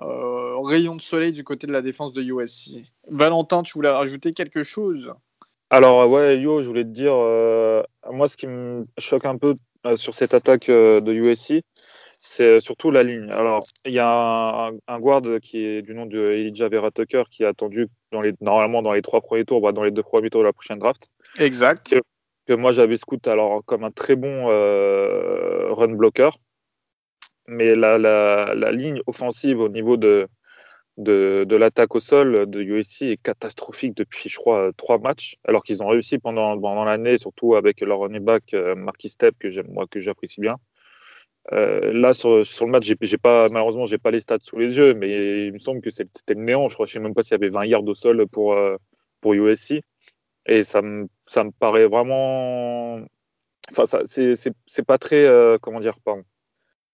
euh, 0.00 0.58
rayon 0.62 0.94
de 0.94 1.00
soleil 1.00 1.32
du 1.32 1.42
côté 1.42 1.66
de 1.66 1.72
la 1.72 1.82
défense 1.82 2.12
de 2.12 2.22
USC. 2.22 2.82
Valentin, 3.08 3.62
tu 3.62 3.72
voulais 3.74 3.90
rajouter 3.90 4.34
quelque 4.34 4.62
chose? 4.62 5.12
Alors 5.70 6.08
ouais, 6.08 6.38
Yo, 6.38 6.62
je 6.62 6.68
voulais 6.68 6.84
te 6.84 6.88
dire, 6.88 7.12
moi 8.12 8.28
ce 8.28 8.36
qui 8.36 8.48
me 8.48 8.86
choque 8.98 9.24
un 9.24 9.38
peu 9.38 9.54
sur 9.96 10.14
cette 10.14 10.34
attaque 10.34 10.68
euh, 10.68 11.00
de 11.00 11.12
USC, 11.12 11.62
c'est 12.18 12.60
surtout 12.60 12.90
la 12.90 13.02
ligne. 13.02 13.30
Alors, 13.30 13.60
il 13.86 13.92
y 13.92 13.98
a 13.98 14.70
un, 14.86 15.00
guard 15.00 15.22
qui 15.42 15.64
est 15.64 15.82
du 15.82 15.94
nom 15.94 16.04
de 16.04 16.18
Elijah 16.32 16.68
Vera 16.68 16.90
Tucker 16.90 17.22
qui 17.30 17.44
est 17.44 17.46
attendu 17.46 17.88
dans 18.12 18.20
les, 18.20 18.34
normalement 18.40 18.82
dans 18.82 18.92
les 18.92 19.02
trois 19.02 19.22
premiers 19.22 19.44
tours, 19.44 19.62
bah, 19.62 19.72
dans 19.72 19.84
les 19.84 19.90
deux 19.90 20.02
premiers 20.02 20.28
tours 20.28 20.42
de 20.42 20.46
la 20.46 20.52
prochaine 20.52 20.78
draft. 20.78 21.08
Exact. 21.38 21.94
Que, 22.46 22.54
moi 22.54 22.72
j'avais 22.72 22.96
scout 22.96 23.26
alors 23.28 23.64
comme 23.64 23.84
un 23.84 23.90
très 23.90 24.16
bon 24.16 24.50
euh, 24.50 25.72
run 25.72 25.94
blocker. 25.94 26.30
Mais 27.46 27.74
la, 27.74 27.96
la, 27.96 28.54
la, 28.54 28.70
ligne 28.70 29.00
offensive 29.06 29.58
au 29.58 29.68
niveau 29.68 29.96
de, 29.96 30.28
de, 31.00 31.56
l'attaque 31.56 31.94
au 31.94 32.00
sol 32.00 32.48
de 32.48 32.60
USC 32.60 33.02
est 33.02 33.22
catastrophique 33.22 33.96
depuis, 33.96 34.28
je 34.28 34.36
crois, 34.36 34.70
trois 34.76 34.98
matchs, 34.98 35.36
alors 35.44 35.64
qu'ils 35.64 35.82
ont 35.82 35.88
réussi 35.88 36.18
pendant, 36.18 36.58
pendant 36.60 36.84
l'année, 36.84 37.18
surtout 37.18 37.54
avec 37.54 37.80
leur 37.80 38.00
running 38.00 38.24
back 38.24 38.54
euh, 38.54 38.74
Marquis 38.74 39.10
Step, 39.10 39.34
que 39.38 39.48
moi, 39.68 39.86
que 39.90 40.00
j'apprécie 40.00 40.40
bien. 40.40 40.56
Euh, 41.52 41.92
là, 41.92 42.14
sur, 42.14 42.36
le 42.38 42.66
match, 42.66 42.84
j'ai, 42.84 42.96
j'ai 43.00 43.18
pas, 43.18 43.48
malheureusement, 43.48 43.86
j'ai 43.86 43.98
pas 43.98 44.10
les 44.10 44.20
stats 44.20 44.38
sous 44.42 44.58
les 44.58 44.76
yeux, 44.76 44.94
mais 44.94 45.46
il 45.46 45.52
me 45.52 45.58
semble 45.58 45.80
que 45.80 45.90
c'était 45.90 46.34
le 46.34 46.42
néant. 46.42 46.68
Je 46.68 46.74
crois, 46.74 46.86
je 46.86 46.92
sais 46.92 47.00
même 47.00 47.14
pas 47.14 47.22
s'il 47.22 47.32
y 47.32 47.34
avait 47.34 47.48
20 47.48 47.64
yards 47.66 47.84
au 47.84 47.94
sol 47.94 48.26
pour, 48.28 48.52
euh, 48.54 48.76
pour 49.20 49.34
USC. 49.34 49.82
Et 50.46 50.64
ça 50.64 50.82
me, 50.82 51.08
ça 51.26 51.44
me 51.44 51.50
paraît 51.50 51.86
vraiment. 51.86 53.00
Enfin, 53.70 53.86
ça, 53.86 54.02
c'est, 54.06 54.34
c'est, 54.36 54.82
pas 54.84 54.98
très. 54.98 55.26
comment 55.60 55.80
dire 55.80 55.94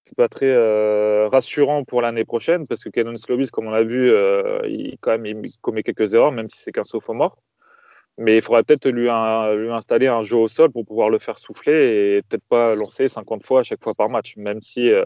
c'est 0.06 0.16
pas 0.16 0.28
très 0.28 0.46
euh, 0.46 1.28
rassurant 1.28 1.82
pour 1.84 2.00
l'année 2.00 2.24
prochaine 2.24 2.64
parce 2.66 2.84
que 2.84 2.90
Kenon 2.90 3.16
Slovis, 3.16 3.50
comme 3.50 3.66
on 3.66 3.70
l'a 3.70 3.82
vu, 3.82 4.10
euh, 4.10 4.60
il, 4.68 4.96
quand 5.00 5.18
même, 5.18 5.42
commet 5.62 5.82
quelques 5.82 6.14
erreurs, 6.14 6.30
même 6.30 6.48
si 6.48 6.60
c'est 6.60 6.70
qu'un 6.70 6.84
sophomore. 6.84 7.38
Mais 8.18 8.36
il 8.36 8.42
faudrait 8.42 8.62
peut-être 8.62 8.88
lui, 8.88 9.10
installer 9.10 10.06
un 10.06 10.22
jeu 10.22 10.36
au 10.36 10.48
sol 10.48 10.70
pour 10.70 10.86
pouvoir 10.86 11.10
le 11.10 11.18
faire 11.18 11.38
souffler 11.38 12.18
et 12.18 12.22
peut-être 12.22 12.44
pas 12.48 12.74
lancer 12.76 13.08
50 13.08 13.44
fois 13.44 13.60
à 13.60 13.62
chaque 13.64 13.82
fois 13.82 13.94
par 13.94 14.08
match, 14.08 14.36
même 14.36 14.62
si 14.62 14.90
euh, 14.90 15.04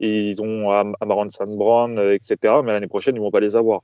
ils 0.00 0.42
ont 0.42 0.70
Amaron 1.00 1.30
Sandbron, 1.30 1.96
etc. 2.12 2.36
Mais 2.64 2.72
l'année 2.72 2.88
prochaine, 2.88 3.16
ils 3.16 3.20
vont 3.20 3.30
pas 3.30 3.40
les 3.40 3.56
avoir. 3.56 3.82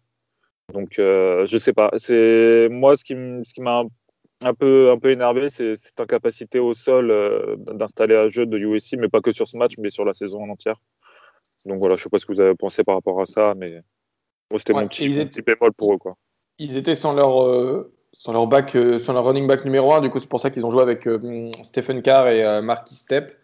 Donc, 0.74 0.94
je 0.96 1.56
sais 1.58 1.72
pas. 1.72 1.90
C'est 1.98 2.68
moi 2.70 2.96
ce 2.96 3.04
qui, 3.04 3.14
ce 3.14 3.54
qui 3.54 3.60
m'a 3.60 3.84
un 4.40 4.54
peu, 4.54 4.90
un 4.90 4.98
peu 4.98 5.10
énervé, 5.10 5.48
c'est 5.48 5.76
cette 5.76 5.98
incapacité 5.98 6.58
au 6.58 6.74
sol 6.74 7.10
euh, 7.10 7.56
d'installer 7.56 8.16
un 8.16 8.28
jeu 8.28 8.46
de 8.46 8.58
USC, 8.58 8.96
mais 8.98 9.08
pas 9.08 9.20
que 9.20 9.32
sur 9.32 9.48
ce 9.48 9.56
match, 9.56 9.72
mais 9.78 9.90
sur 9.90 10.04
la 10.04 10.14
saison 10.14 10.40
en 10.42 10.50
entière. 10.50 10.76
Donc 11.64 11.78
voilà, 11.78 11.96
je 11.96 12.02
sais 12.02 12.10
pas 12.10 12.18
ce 12.18 12.26
que 12.26 12.32
vous 12.32 12.40
avez 12.40 12.54
pensé 12.54 12.84
par 12.84 12.96
rapport 12.96 13.20
à 13.20 13.26
ça, 13.26 13.54
mais 13.56 13.80
c'était 14.56 14.72
mon, 14.72 14.86
petit, 14.86 15.08
bémol 15.08 15.72
pour 15.76 15.94
eux. 15.94 15.98
Quoi. 15.98 16.16
Ils 16.58 16.76
étaient 16.76 16.94
sans 16.94 17.14
leur, 17.14 17.44
euh, 17.44 17.92
sans 18.12 18.32
leur, 18.32 18.46
back, 18.46 18.76
euh, 18.76 19.00
leur 19.08 19.24
running 19.24 19.46
back 19.46 19.64
numéro 19.64 19.92
1, 19.92 20.02
du 20.02 20.10
coup 20.10 20.18
c'est 20.18 20.28
pour 20.28 20.40
ça 20.40 20.50
qu'ils 20.50 20.64
ont 20.66 20.70
joué 20.70 20.82
avec 20.82 21.08
Stephen 21.62 22.02
Carr 22.02 22.28
et 22.28 22.62
Marky 22.62 22.94
Step. 22.94 23.36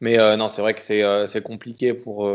Mais 0.00 0.16
non, 0.38 0.48
c'est 0.48 0.62
vrai 0.62 0.72
que 0.72 0.80
c'est 0.80 1.42
compliqué 1.42 1.92
pour, 1.92 2.28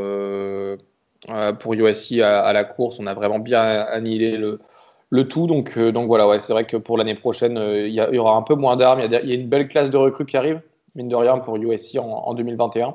pour 1.59 1.73
USC 1.73 2.19
à, 2.19 2.41
à, 2.43 2.53
la 2.53 2.63
course. 2.63 2.99
On 2.99 3.07
a 3.07 3.15
vraiment 3.15 3.39
bien 3.39 3.61
annihilé 3.61 4.37
le, 4.37 4.59
le 5.15 5.27
tout. 5.27 5.47
Donc, 5.47 5.77
euh, 5.77 5.91
donc 5.91 6.07
voilà, 6.07 6.27
ouais, 6.27 6.39
c'est 6.39 6.53
vrai 6.53 6.65
que 6.65 6.77
pour 6.77 6.97
l'année 6.97 7.15
prochaine, 7.15 7.57
euh, 7.57 7.87
il 7.87 7.93
y, 7.93 8.19
aura 8.19 8.35
un 8.35 8.41
peu 8.41 8.55
moins 8.55 8.75
d'armes. 8.75 9.01
Il 9.01 9.11
y, 9.11 9.15
a 9.15 9.35
une 9.35 9.47
belle 9.47 9.67
classe 9.67 9.89
de 9.89 9.97
recrues 9.97 10.25
qui 10.25 10.37
arrive, 10.37 10.61
mine 10.95 11.07
de 11.07 11.15
rien, 11.15 11.39
pour 11.39 11.55
USC 11.57 11.97
en, 11.97 12.33
2021. 12.33 12.89
Euh, 12.89 12.93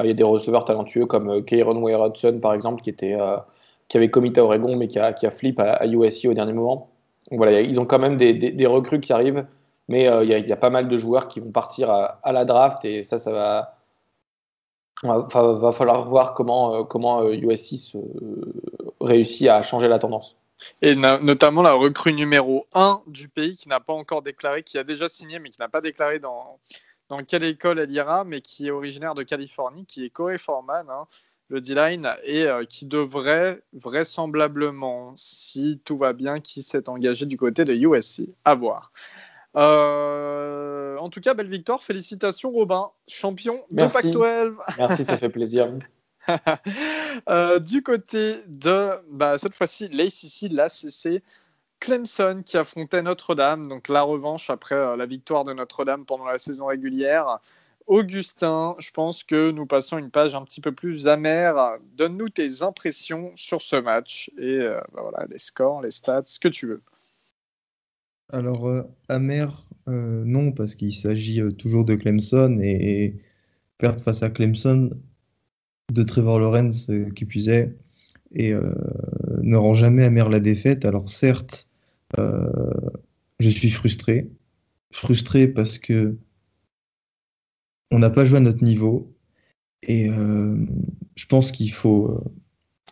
il 0.00 0.06
y 0.08 0.10
a 0.10 0.14
des 0.14 0.22
receveurs 0.22 0.64
talentueux 0.64 1.06
comme 1.06 1.44
Kieron 1.44 1.76
Ware 1.76 2.06
Hudson, 2.06 2.38
par 2.40 2.54
exemple, 2.54 2.82
qui, 2.82 2.94
avait 3.94 4.10
comité 4.10 4.40
à 4.40 4.44
Oregon, 4.44 4.76
mais 4.76 4.88
qui 4.88 4.98
a, 4.98 5.12
qui 5.12 5.26
flip 5.30 5.60
à, 5.60 5.86
USC 5.86 6.26
au 6.26 6.34
dernier 6.34 6.52
moment. 6.52 6.88
Donc 7.30 7.38
voilà, 7.38 7.60
ils 7.60 7.78
ont 7.78 7.84
quand 7.84 7.98
même 7.98 8.16
des, 8.16 8.66
recrues 8.66 9.00
qui 9.00 9.12
arrivent, 9.12 9.46
mais 9.88 10.08
il 10.22 10.28
y, 10.28 10.52
a, 10.52 10.56
pas 10.56 10.70
mal 10.70 10.88
de 10.88 10.96
joueurs 10.96 11.28
qui 11.28 11.40
vont 11.40 11.50
partir 11.52 11.90
à, 11.90 12.32
la 12.32 12.44
draft, 12.44 12.84
et 12.84 13.02
ça, 13.02 13.18
ça 13.18 13.32
va. 13.32 13.76
Falloir 15.30 16.08
voir 16.10 16.34
comment, 16.34 16.84
comment 16.84 17.24
USC 17.24 17.78
se, 17.78 17.98
réussi 19.00 19.48
à 19.48 19.62
changer 19.62 19.88
la 19.88 19.98
tendance. 19.98 20.39
Et 20.82 20.94
notamment 20.94 21.62
la 21.62 21.72
recrue 21.72 22.12
numéro 22.12 22.66
1 22.74 23.02
du 23.06 23.28
pays 23.28 23.56
qui 23.56 23.68
n'a 23.68 23.80
pas 23.80 23.92
encore 23.92 24.22
déclaré, 24.22 24.62
qui 24.62 24.78
a 24.78 24.84
déjà 24.84 25.08
signé 25.08 25.38
mais 25.38 25.50
qui 25.50 25.60
n'a 25.60 25.68
pas 25.68 25.80
déclaré 25.80 26.18
dans, 26.18 26.58
dans 27.08 27.22
quelle 27.24 27.44
école 27.44 27.78
elle 27.78 27.90
ira, 27.90 28.24
mais 28.24 28.40
qui 28.40 28.68
est 28.68 28.70
originaire 28.70 29.14
de 29.14 29.22
Californie, 29.22 29.84
qui 29.84 30.04
est 30.04 30.10
Corey 30.10 30.38
Foreman, 30.38 30.86
hein, 30.88 31.06
le 31.48 31.60
D-line, 31.60 32.08
et 32.24 32.46
euh, 32.46 32.64
qui 32.64 32.86
devrait 32.86 33.62
vraisemblablement, 33.72 35.12
si 35.16 35.80
tout 35.84 35.98
va 35.98 36.12
bien, 36.12 36.40
qui 36.40 36.62
s'est 36.62 36.88
engagé 36.88 37.26
du 37.26 37.36
côté 37.36 37.64
de 37.64 37.74
USC. 37.74 38.28
À 38.44 38.54
voir. 38.54 38.92
Euh, 39.56 40.96
en 40.98 41.08
tout 41.08 41.20
cas, 41.20 41.34
belle 41.34 41.48
victoire. 41.48 41.82
Félicitations, 41.82 42.50
Robin, 42.50 42.90
champion 43.08 43.64
de 43.70 43.86
Pac-12. 43.86 44.54
Merci, 44.78 45.04
ça 45.04 45.18
fait 45.18 45.28
plaisir. 45.28 45.72
Euh, 47.28 47.58
du 47.58 47.82
côté 47.82 48.36
de 48.46 48.90
bah, 49.10 49.36
cette 49.36 49.54
fois-ci 49.54 49.88
l'ACC, 49.88 50.50
l'ACC, 50.50 51.22
Clemson 51.80 52.42
qui 52.44 52.56
affrontait 52.56 53.02
Notre-Dame, 53.02 53.66
donc 53.66 53.88
la 53.88 54.02
revanche 54.02 54.50
après 54.50 54.76
euh, 54.76 54.96
la 54.96 55.06
victoire 55.06 55.44
de 55.44 55.52
Notre-Dame 55.52 56.04
pendant 56.04 56.26
la 56.26 56.38
saison 56.38 56.66
régulière. 56.66 57.38
Augustin, 57.86 58.76
je 58.78 58.90
pense 58.92 59.24
que 59.24 59.50
nous 59.50 59.66
passons 59.66 59.98
une 59.98 60.10
page 60.10 60.34
un 60.34 60.44
petit 60.44 60.60
peu 60.60 60.72
plus 60.72 61.08
amère. 61.08 61.78
Donne-nous 61.96 62.28
tes 62.28 62.62
impressions 62.62 63.32
sur 63.34 63.60
ce 63.60 63.76
match 63.76 64.30
et 64.38 64.44
euh, 64.44 64.80
bah, 64.92 65.00
voilà, 65.02 65.26
les 65.28 65.38
scores, 65.38 65.82
les 65.82 65.90
stats, 65.90 66.22
ce 66.26 66.38
que 66.38 66.48
tu 66.48 66.66
veux. 66.66 66.82
Alors, 68.28 68.68
euh, 68.68 68.82
amer, 69.08 69.66
non, 69.88 70.52
parce 70.52 70.76
qu'il 70.76 70.94
s'agit 70.94 71.42
toujours 71.56 71.84
de 71.84 71.96
Clemson 71.96 72.60
et, 72.62 73.16
perdre 73.78 74.00
face 74.04 74.22
à 74.22 74.30
Clemson 74.30 74.90
de 75.90 76.02
Trevor 76.02 76.38
Lawrence 76.38 76.90
qui 77.16 77.24
puisait 77.24 77.74
et 78.32 78.52
ne 79.42 79.56
rend 79.56 79.74
jamais 79.74 80.04
amer 80.04 80.28
la 80.28 80.40
défaite. 80.40 80.84
Alors 80.84 81.08
certes, 81.08 81.68
euh, 82.18 82.50
je 83.38 83.48
suis 83.50 83.70
frustré. 83.70 84.30
Frustré 84.92 85.48
parce 85.48 85.78
que 85.78 86.16
on 87.90 87.98
n'a 87.98 88.10
pas 88.10 88.24
joué 88.24 88.38
à 88.38 88.40
notre 88.40 88.64
niveau. 88.64 89.14
Et 89.82 90.10
euh, 90.10 90.56
je 91.16 91.26
pense 91.26 91.52
qu'il 91.52 91.72
faut 91.72 92.10
euh, 92.10 92.20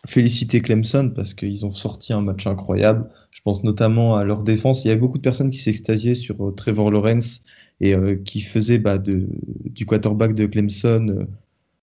féliciter 0.07 0.61
Clemson 0.61 1.11
parce 1.15 1.33
qu'ils 1.33 1.65
ont 1.65 1.71
sorti 1.71 2.13
un 2.13 2.21
match 2.21 2.47
incroyable. 2.47 3.09
Je 3.31 3.41
pense 3.41 3.63
notamment 3.63 4.15
à 4.15 4.23
leur 4.23 4.43
défense. 4.43 4.83
Il 4.83 4.87
y 4.89 4.91
avait 4.91 4.99
beaucoup 4.99 5.17
de 5.17 5.23
personnes 5.23 5.51
qui 5.51 5.59
s'extasiaient 5.59 6.15
sur 6.15 6.53
Trevor 6.55 6.91
Lawrence 6.91 7.43
et 7.81 7.95
qui 8.25 8.41
faisaient 8.41 8.79
bah, 8.79 8.97
du 8.97 9.85
quarterback 9.85 10.33
de 10.33 10.45
Clemson 10.47 11.27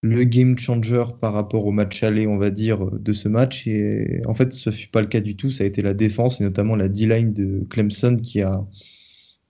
le 0.02 0.24
game 0.24 0.58
changer 0.58 1.04
par 1.20 1.32
rapport 1.32 1.66
au 1.66 1.72
match 1.72 2.02
aller, 2.02 2.26
on 2.26 2.36
va 2.36 2.50
dire, 2.50 2.90
de 2.90 3.12
ce 3.12 3.28
match. 3.28 3.66
Et 3.66 4.20
en 4.26 4.34
fait, 4.34 4.52
ce 4.52 4.70
fut 4.70 4.88
pas 4.88 5.00
le 5.00 5.08
cas 5.08 5.20
du 5.20 5.36
tout. 5.36 5.50
Ça 5.50 5.64
a 5.64 5.66
été 5.66 5.82
la 5.82 5.94
défense 5.94 6.40
et 6.40 6.44
notamment 6.44 6.76
la 6.76 6.88
D-line 6.88 7.32
de 7.32 7.66
Clemson 7.70 8.16
qui 8.16 8.42
a 8.42 8.64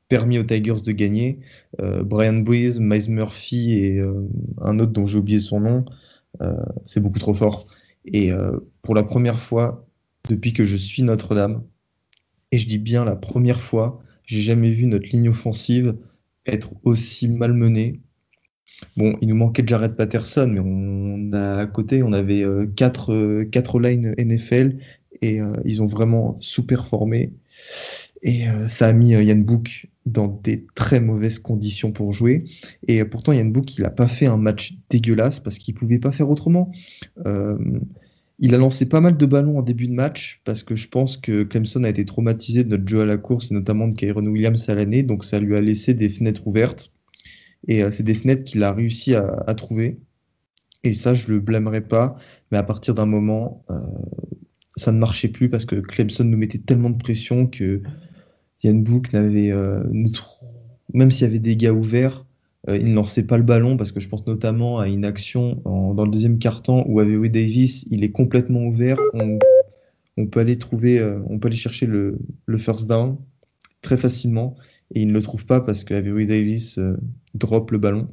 permis 0.09 0.38
aux 0.38 0.44
Tigers 0.44 0.82
de 0.84 0.92
gagner. 0.92 1.40
Euh, 1.80 2.03
Brian 2.03 2.38
Breeze, 2.38 2.78
Miles 2.80 3.11
Murphy 3.11 3.72
et 3.72 3.99
euh, 3.99 4.28
un 4.62 4.78
autre 4.78 4.92
dont 4.92 5.07
j'ai 5.07 5.18
oublié 5.18 5.40
son 5.40 5.61
nom, 5.61 5.84
euh, 6.42 6.55
c'est 6.84 7.01
beaucoup 7.01 7.18
trop 7.18 7.34
fort. 7.34 7.66
Et 8.05 8.30
pour 8.82 8.94
la 8.94 9.03
première 9.03 9.40
fois 9.40 9.84
depuis 10.28 10.53
que 10.53 10.64
je 10.64 10.76
suis 10.76 11.03
Notre-Dame, 11.03 11.64
et 12.53 12.59
je 12.59 12.68
dis 12.68 12.78
bien 12.78 13.05
la 13.05 13.16
première 13.16 13.61
fois, 13.61 14.01
j'ai 14.24 14.40
jamais 14.42 14.70
vu 14.70 14.86
notre 14.86 15.09
ligne 15.09 15.28
offensive 15.28 15.97
être 16.47 16.74
aussi 16.84 17.28
malmenée 17.28 18.01
Bon, 18.97 19.16
il 19.20 19.29
nous 19.29 19.37
manquait 19.37 19.62
Jared 19.66 19.95
Patterson, 19.95 20.49
mais 20.51 20.61
on 20.61 21.33
a 21.33 21.61
à 21.61 21.66
côté, 21.66 22.03
on 22.03 22.12
avait 22.12 22.43
4 22.77 23.12
euh, 23.12 23.45
quatre, 23.47 23.79
euh, 23.79 23.81
lines 23.81 24.14
NFL 24.18 24.77
et 25.22 25.41
euh, 25.41 25.57
ils 25.64 25.83
ont 25.83 25.87
vraiment 25.87 26.37
sous-performé. 26.41 27.33
Et 28.22 28.45
ça 28.66 28.89
a 28.89 28.93
mis 28.93 29.11
Yann 29.11 29.45
Book 29.45 29.87
dans 30.05 30.27
des 30.27 30.64
très 30.74 31.01
mauvaises 31.01 31.39
conditions 31.39 31.93
pour 31.93 32.12
jouer. 32.12 32.45
Et 32.89 33.05
pourtant, 33.05 33.33
Yann 33.33 33.53
Book, 33.53 33.77
il 33.77 33.83
n'a 33.83 33.91
pas 33.91 34.09
fait 34.09 34.27
un 34.27 34.37
match 34.37 34.74
dégueulasse 34.91 35.39
parce 35.39 35.59
qu'il 35.59 35.74
ne 35.74 35.79
pouvait 35.79 35.99
pas 35.99 36.11
faire 36.11 36.29
autrement. 36.29 36.72
il 38.39 38.55
a 38.55 38.59
lancé 38.59 38.87
pas 38.87 39.01
mal 39.01 39.16
de 39.16 39.27
ballons 39.27 39.59
en 39.59 39.62
début 39.62 39.87
de 39.87 39.93
match 39.93 40.41
parce 40.45 40.64
que 40.64 40.74
je 40.74 40.89
pense 40.89 41.18
que 41.18 41.45
Clemson 41.45 41.85
a 41.85 41.89
été 41.89 42.05
traumatisé 42.05 42.64
de 42.64 42.70
notre 42.70 42.89
jeu 42.89 43.03
à 43.03 43.05
la 43.05 43.16
course 43.16 43.53
et 43.53 43.55
notamment 43.55 43.87
de 43.87 43.95
Kyron 43.95 44.27
Williams 44.27 44.68
à 44.68 44.74
l'année. 44.74 45.03
Donc 45.05 45.24
ça 45.24 45.39
lui 45.39 45.55
a 45.55 45.61
laissé 45.61 45.95
des 45.95 46.09
fenêtres 46.09 46.47
ouvertes. 46.47 46.91
Et 47.67 47.83
euh, 47.83 47.91
c'est 47.91 48.03
des 48.03 48.14
fenêtres 48.14 48.45
qu'il 48.45 48.62
a 48.62 48.73
réussi 48.73 49.14
à, 49.14 49.55
trouver. 49.55 49.99
Et 50.85 50.95
ça, 50.95 51.14
je 51.14 51.29
le 51.33 51.41
blâmerai 51.41 51.81
pas. 51.81 52.17
Mais 52.51 52.59
à 52.59 52.62
partir 52.62 52.95
d'un 52.95 53.07
moment, 53.07 53.64
euh, 53.71 53.81
ça 54.77 54.93
ne 54.93 54.99
marchait 54.99 55.29
plus 55.29 55.49
parce 55.49 55.67
que 55.67 55.77
Clemson 55.77 56.25
nous 56.25 56.37
mettait 56.37 56.59
tellement 56.59 56.91
de 56.91 56.99
pression 56.99 57.47
que 57.47 57.83
Yann 58.62 58.83
Book 58.83 59.12
n'avait. 59.12 59.51
Euh, 59.51 59.83
même 60.95 61.11
s'il 61.11 61.27
y 61.27 61.31
avait 61.31 61.41
des 61.41 61.57
gars 61.57 61.73
ouverts, 61.73 62.25
il 62.69 62.85
ne 62.85 62.95
lançait 62.95 63.23
pas 63.23 63.37
le 63.37 63.45
ballon 63.45 63.77
parce 63.77 63.93
que 63.93 64.01
je 64.01 64.09
pense 64.09 64.27
notamment 64.27 64.81
à 64.81 64.89
une 64.89 65.05
action 65.05 65.62
dans 65.64 66.05
le 66.05 66.11
deuxième 66.11 66.39
quart-temps 66.39 66.85
où 66.89 66.99
Avery 66.99 67.31
Davis, 67.31 67.87
il 67.93 68.03
est 68.03 68.11
complètement 68.11 68.64
ouvert. 68.64 68.99
On, 70.17 70.27
peut 70.27 70.41
aller 70.41 70.59
trouver, 70.59 71.01
on 71.29 71.39
peut 71.39 71.47
aller 71.47 71.57
chercher 71.57 71.87
le 71.87 72.19
first 72.59 72.89
down 72.89 73.19
très 73.83 73.97
facilement 73.97 74.57
et 74.95 75.03
il 75.03 75.09
ne 75.09 75.12
le 75.12 75.22
trouve 75.22 75.47
pas 75.47 75.61
parce 75.61 75.84
que 75.84 75.95
Avery 75.95 76.26
Davis 76.26 76.78
euh, 76.78 76.97
drop 77.34 77.70
le 77.70 77.78
ballon. 77.78 78.09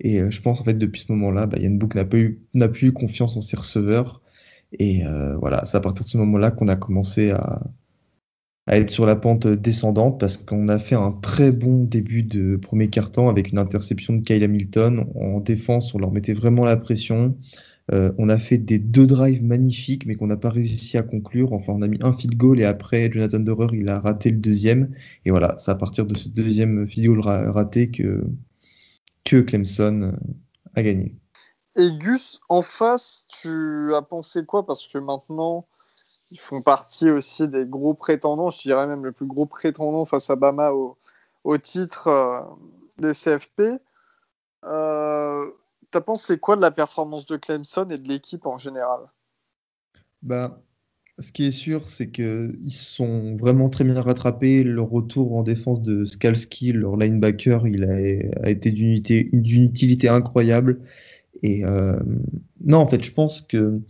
Et 0.00 0.20
euh, 0.20 0.30
je 0.30 0.40
pense 0.42 0.60
en 0.60 0.64
fait 0.64 0.74
depuis 0.74 1.00
ce 1.00 1.12
moment-là, 1.12 1.46
bah, 1.46 1.58
Yann 1.58 1.78
Book 1.78 1.94
n'a 1.94 2.04
plus, 2.04 2.40
eu 2.54 2.92
confiance 2.92 3.36
en 3.36 3.40
ses 3.40 3.56
receveurs. 3.56 4.22
Et 4.78 5.06
euh, 5.06 5.36
voilà, 5.38 5.64
c'est 5.64 5.76
à 5.76 5.80
partir 5.80 6.04
de 6.04 6.10
ce 6.10 6.18
moment-là 6.18 6.50
qu'on 6.50 6.68
a 6.68 6.76
commencé 6.76 7.30
à, 7.30 7.62
être 8.68 8.90
sur 8.90 9.06
la 9.06 9.14
pente 9.14 9.46
descendante 9.46 10.18
parce 10.18 10.36
qu'on 10.36 10.66
a 10.66 10.80
fait 10.80 10.96
un 10.96 11.12
très 11.12 11.52
bon 11.52 11.84
début 11.84 12.24
de 12.24 12.56
premier 12.56 12.90
quart-temps 12.90 13.28
avec 13.28 13.52
une 13.52 13.58
interception 13.58 14.14
de 14.14 14.22
Kyle 14.22 14.42
Hamilton. 14.42 15.06
En 15.14 15.38
défense, 15.38 15.94
on 15.94 15.98
leur 15.98 16.10
mettait 16.10 16.32
vraiment 16.32 16.64
la 16.64 16.76
pression. 16.76 17.36
Euh, 17.92 18.12
on 18.18 18.28
a 18.28 18.38
fait 18.38 18.58
des 18.58 18.78
deux 18.78 19.06
drives 19.06 19.44
magnifiques, 19.44 20.06
mais 20.06 20.16
qu'on 20.16 20.26
n'a 20.26 20.36
pas 20.36 20.50
réussi 20.50 20.98
à 20.98 21.02
conclure. 21.02 21.52
Enfin, 21.52 21.72
on 21.74 21.82
a 21.82 21.88
mis 21.88 21.98
un 22.02 22.12
field 22.12 22.36
goal 22.36 22.60
et 22.60 22.64
après, 22.64 23.10
Jonathan 23.12 23.38
Dorer, 23.38 23.68
il 23.72 23.88
a 23.88 24.00
raté 24.00 24.30
le 24.30 24.38
deuxième. 24.38 24.92
Et 25.24 25.30
voilà, 25.30 25.56
c'est 25.58 25.70
à 25.70 25.76
partir 25.76 26.04
de 26.04 26.16
ce 26.16 26.28
deuxième 26.28 26.86
field 26.86 27.06
goal 27.06 27.20
raté 27.20 27.90
que, 27.90 28.24
que 29.24 29.40
Clemson 29.40 30.02
euh, 30.02 30.12
a 30.74 30.82
gagné. 30.82 31.14
Et 31.76 31.90
Gus, 31.92 32.40
en 32.48 32.62
face, 32.62 33.26
tu 33.28 33.94
as 33.94 34.02
pensé 34.02 34.44
quoi? 34.44 34.66
Parce 34.66 34.88
que 34.88 34.98
maintenant, 34.98 35.66
ils 36.30 36.40
font 36.40 36.62
partie 36.62 37.10
aussi 37.10 37.46
des 37.46 37.66
gros 37.66 37.94
prétendants, 37.94 38.50
je 38.50 38.60
dirais 38.62 38.86
même 38.86 39.04
le 39.04 39.12
plus 39.12 39.26
gros 39.26 39.46
prétendant 39.46 40.04
face 40.04 40.30
à 40.30 40.36
Bama 40.36 40.72
au, 40.72 41.58
titre 41.58 42.08
euh, 42.08 42.40
des 42.98 43.12
CFP. 43.12 43.80
Euh, 44.64 45.46
T'as 45.90 46.00
pensé 46.00 46.38
quoi 46.38 46.56
de 46.56 46.60
la 46.60 46.70
performance 46.70 47.26
de 47.26 47.36
Clemson 47.36 47.88
et 47.90 47.98
de 47.98 48.08
l'équipe 48.08 48.46
en 48.46 48.58
général? 48.58 49.00
Bah, 50.22 50.60
Ce 51.18 51.32
qui 51.32 51.46
est 51.46 51.50
sûr, 51.50 51.88
c'est 51.88 52.10
qu'ils 52.10 52.72
sont 52.72 53.36
vraiment 53.36 53.68
très 53.68 53.84
bien 53.84 54.00
rattrapés. 54.00 54.62
Le 54.62 54.82
retour 54.82 55.36
en 55.36 55.42
défense 55.42 55.82
de 55.82 56.04
Skalski, 56.04 56.72
leur 56.72 56.96
linebacker, 56.96 57.66
il 57.66 57.84
a, 57.84 58.50
été 58.50 58.72
d'une 58.72 59.64
utilité 59.64 60.08
incroyable. 60.08 60.80
Et 61.42 61.64
euh, 61.64 61.98
non, 62.64 62.78
en 62.78 62.88
fait, 62.88 63.02
je 63.02 63.12
pense 63.12 63.42
que 63.42 63.80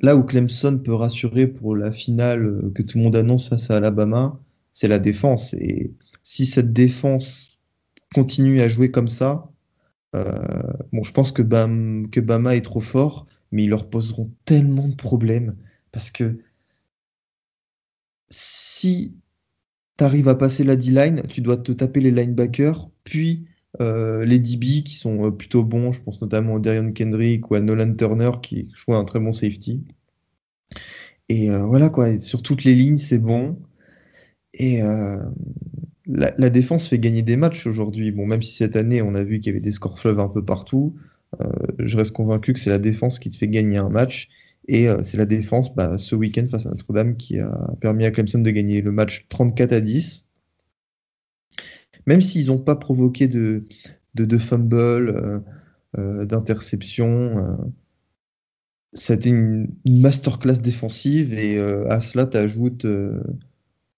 là 0.00 0.16
où 0.16 0.24
Clemson 0.24 0.78
peut 0.78 0.94
rassurer 0.94 1.46
pour 1.46 1.76
la 1.76 1.92
finale 1.92 2.70
que 2.74 2.82
tout 2.82 2.98
le 2.98 3.04
monde 3.04 3.16
annonce 3.16 3.48
face 3.48 3.70
à 3.70 3.76
Alabama, 3.76 4.38
c'est 4.72 4.88
la 4.88 4.98
défense. 4.98 5.54
Et 5.54 5.92
si 6.22 6.46
cette 6.46 6.72
défense 6.72 7.58
continue 8.14 8.60
à 8.60 8.68
jouer 8.68 8.90
comme 8.90 9.08
ça, 9.08 9.51
bon, 10.12 11.02
je 11.02 11.12
pense 11.12 11.32
que, 11.32 11.42
Bam, 11.42 12.08
que 12.10 12.20
Bama 12.20 12.56
est 12.56 12.62
trop 12.62 12.80
fort, 12.80 13.26
mais 13.50 13.64
ils 13.64 13.70
leur 13.70 13.88
poseront 13.88 14.30
tellement 14.44 14.88
de 14.88 14.96
problèmes 14.96 15.56
parce 15.92 16.10
que 16.10 16.38
si 18.30 19.18
tu 19.98 20.04
arrives 20.04 20.28
à 20.28 20.34
passer 20.34 20.64
la 20.64 20.76
D-line, 20.76 21.22
tu 21.28 21.42
dois 21.42 21.58
te 21.58 21.72
taper 21.72 22.00
les 22.00 22.10
linebackers, 22.10 22.90
puis 23.04 23.46
euh, 23.80 24.24
les 24.24 24.38
DB 24.38 24.82
qui 24.82 24.94
sont 24.94 25.26
euh, 25.26 25.30
plutôt 25.30 25.64
bons. 25.64 25.92
Je 25.92 26.00
pense 26.02 26.20
notamment 26.20 26.56
à 26.56 26.60
Darian 26.60 26.92
Kendrick 26.92 27.50
ou 27.50 27.54
à 27.54 27.60
Nolan 27.60 27.94
Turner 27.94 28.30
qui 28.42 28.70
joue 28.74 28.94
un 28.94 29.04
très 29.04 29.20
bon 29.20 29.32
safety. 29.32 29.84
Et 31.28 31.50
voilà 31.50 31.88
quoi, 31.88 32.18
sur 32.20 32.42
toutes 32.42 32.64
les 32.64 32.74
lignes, 32.74 32.98
c'est 32.98 33.18
bon. 33.18 33.58
Et 34.52 34.82
la, 36.06 36.50
défense 36.50 36.88
fait 36.88 36.98
gagner 36.98 37.22
des 37.22 37.36
matchs 37.36 37.66
aujourd'hui. 37.66 38.10
Bon, 38.10 38.26
même 38.26 38.42
si 38.42 38.54
cette 38.54 38.76
année, 38.76 39.02
on 39.02 39.14
a 39.14 39.22
vu 39.22 39.38
qu'il 39.38 39.48
y 39.48 39.50
avait 39.50 39.60
des 39.60 39.72
scores 39.72 39.98
fleuves 39.98 40.20
un 40.20 40.28
peu 40.28 40.44
partout, 40.44 40.96
euh, 41.40 41.48
je 41.78 41.96
reste 41.96 42.12
convaincu 42.12 42.52
que 42.52 42.58
c'est 42.58 42.70
la 42.70 42.78
défense 42.78 43.18
qui 43.18 43.30
te 43.30 43.36
fait 43.36 43.48
gagner 43.48 43.78
un 43.78 43.88
match. 43.88 44.28
Et 44.68 44.88
euh, 44.88 45.02
c'est 45.02 45.16
la 45.16 45.26
défense, 45.26 45.74
bah, 45.74 45.98
ce 45.98 46.14
week-end 46.14 46.44
face 46.46 46.66
à 46.66 46.70
Notre-Dame, 46.70 47.16
qui 47.16 47.38
a 47.38 47.74
permis 47.80 48.04
à 48.04 48.10
Clemson 48.10 48.38
de 48.38 48.50
gagner 48.50 48.80
le 48.80 48.92
match 48.92 49.26
34 49.28 49.72
à 49.72 49.80
10. 49.80 50.26
Même 52.06 52.20
s'ils 52.20 52.46
n'ont 52.46 52.58
pas 52.58 52.76
provoqué 52.76 53.28
de, 53.28 53.64
fumble, 54.38 55.42
euh, 55.98 56.26
d'interception. 56.26 57.58
c'était 58.92 59.30
une, 59.30 59.68
masterclass 59.86 60.58
défensive 60.58 61.32
et 61.32 61.58
à 61.58 62.00
cela, 62.00 62.26
tu 62.26 62.36
ajoutes 62.36 62.86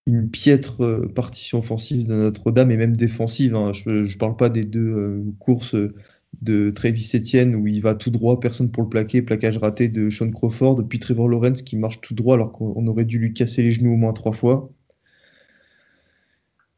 une 0.07 0.29
piètre 0.31 1.09
partition 1.15 1.59
offensive 1.59 2.07
de 2.07 2.15
Notre-Dame 2.15 2.71
et 2.71 2.77
même 2.77 2.97
défensive. 2.97 3.55
Hein. 3.55 3.73
Je 3.73 3.91
ne 3.91 4.19
parle 4.19 4.37
pas 4.37 4.51
des 4.51 4.65
deux 4.65 5.25
courses 5.39 5.77
de 6.43 6.71
Travis 6.71 7.11
Etienne 7.15 7.55
où 7.55 7.67
il 7.67 7.81
va 7.81 7.95
tout 7.95 8.11
droit, 8.11 8.41
personne 8.41 8.71
pour 8.71 8.83
le 8.83 8.89
plaquer, 8.89 9.23
plaquage 9.23 9.59
raté 9.59 9.89
de 9.89 10.11
Sean 10.11 10.31
Crawford, 10.31 10.87
puis 10.89 10.99
Trevor 10.99 11.29
Lawrence 11.29 11.63
qui 11.63 11.77
marche 11.77 12.01
tout 12.01 12.15
droit 12.15 12.35
alors 12.35 12.53
qu'on 12.53 12.87
aurait 12.87 13.05
dû 13.05 13.19
lui 13.19 13.33
casser 13.35 13.63
les 13.63 13.73
genoux 13.73 13.93
au 13.95 13.97
moins 13.97 14.13
trois 14.13 14.33
fois. 14.33 14.71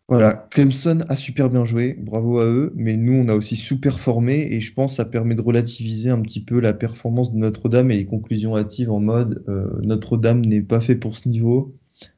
Voilà, 0.09 0.47
Clemson 0.53 1.01
a 1.09 1.17
super 1.17 1.51
bien 1.51 1.65
joué, 1.65 1.95
bravo 1.95 2.39
à 2.39 2.47
eux, 2.47 2.73
mais 2.77 2.97
nous 2.97 3.15
on 3.15 3.29
a 3.29 3.35
aussi 3.35 3.57
sous-performé 3.57 4.47
et 4.53 4.61
je 4.61 4.73
pense 4.73 4.93
que 4.93 4.97
ça 4.99 5.05
permet 5.05 5.35
de 5.35 5.43
relativiser 5.43 6.11
un 6.11 6.21
petit 6.21 6.41
peu 6.41 6.61
la 6.61 6.73
performance 6.73 7.33
de 7.33 7.39
Notre-Dame 7.39 7.91
et 7.91 7.97
les 7.97 8.07
conclusions 8.07 8.57
hâtives 8.57 8.93
en 8.93 9.01
mode 9.01 9.43
euh, 9.49 9.69
Notre-Dame 9.83 10.43
n'est 10.43 10.63
pas 10.63 10.81
fait 10.81 10.95
pour 10.95 11.17
ce 11.17 11.29
niveau. 11.29 11.75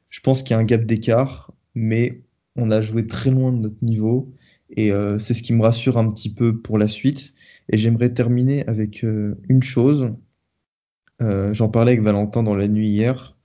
Je 0.09 0.19
pense 0.21 0.43
qu'il 0.43 0.51
y 0.51 0.53
a 0.55 0.59
un 0.59 0.63
gap 0.63 0.85
d'écart, 0.85 1.53
mais 1.75 2.21
on 2.55 2.71
a 2.71 2.81
joué 2.81 3.07
très 3.07 3.31
loin 3.31 3.51
de 3.51 3.57
notre 3.57 3.83
niveau 3.83 4.33
et 4.71 4.91
euh, 4.91 5.19
c'est 5.19 5.33
ce 5.33 5.41
qui 5.43 5.53
me 5.53 5.63
rassure 5.63 5.97
un 5.97 6.09
petit 6.11 6.29
peu 6.31 6.57
pour 6.57 6.77
la 6.77 6.87
suite. 6.87 7.33
Et 7.69 7.77
j'aimerais 7.77 8.13
terminer 8.13 8.65
avec 8.67 9.03
euh, 9.03 9.35
une 9.47 9.63
chose. 9.63 10.13
Euh, 11.21 11.53
j'en 11.53 11.69
parlais 11.69 11.93
avec 11.93 12.03
Valentin 12.03 12.43
dans 12.43 12.55
la 12.55 12.67
nuit 12.67 12.87
hier. 12.89 13.35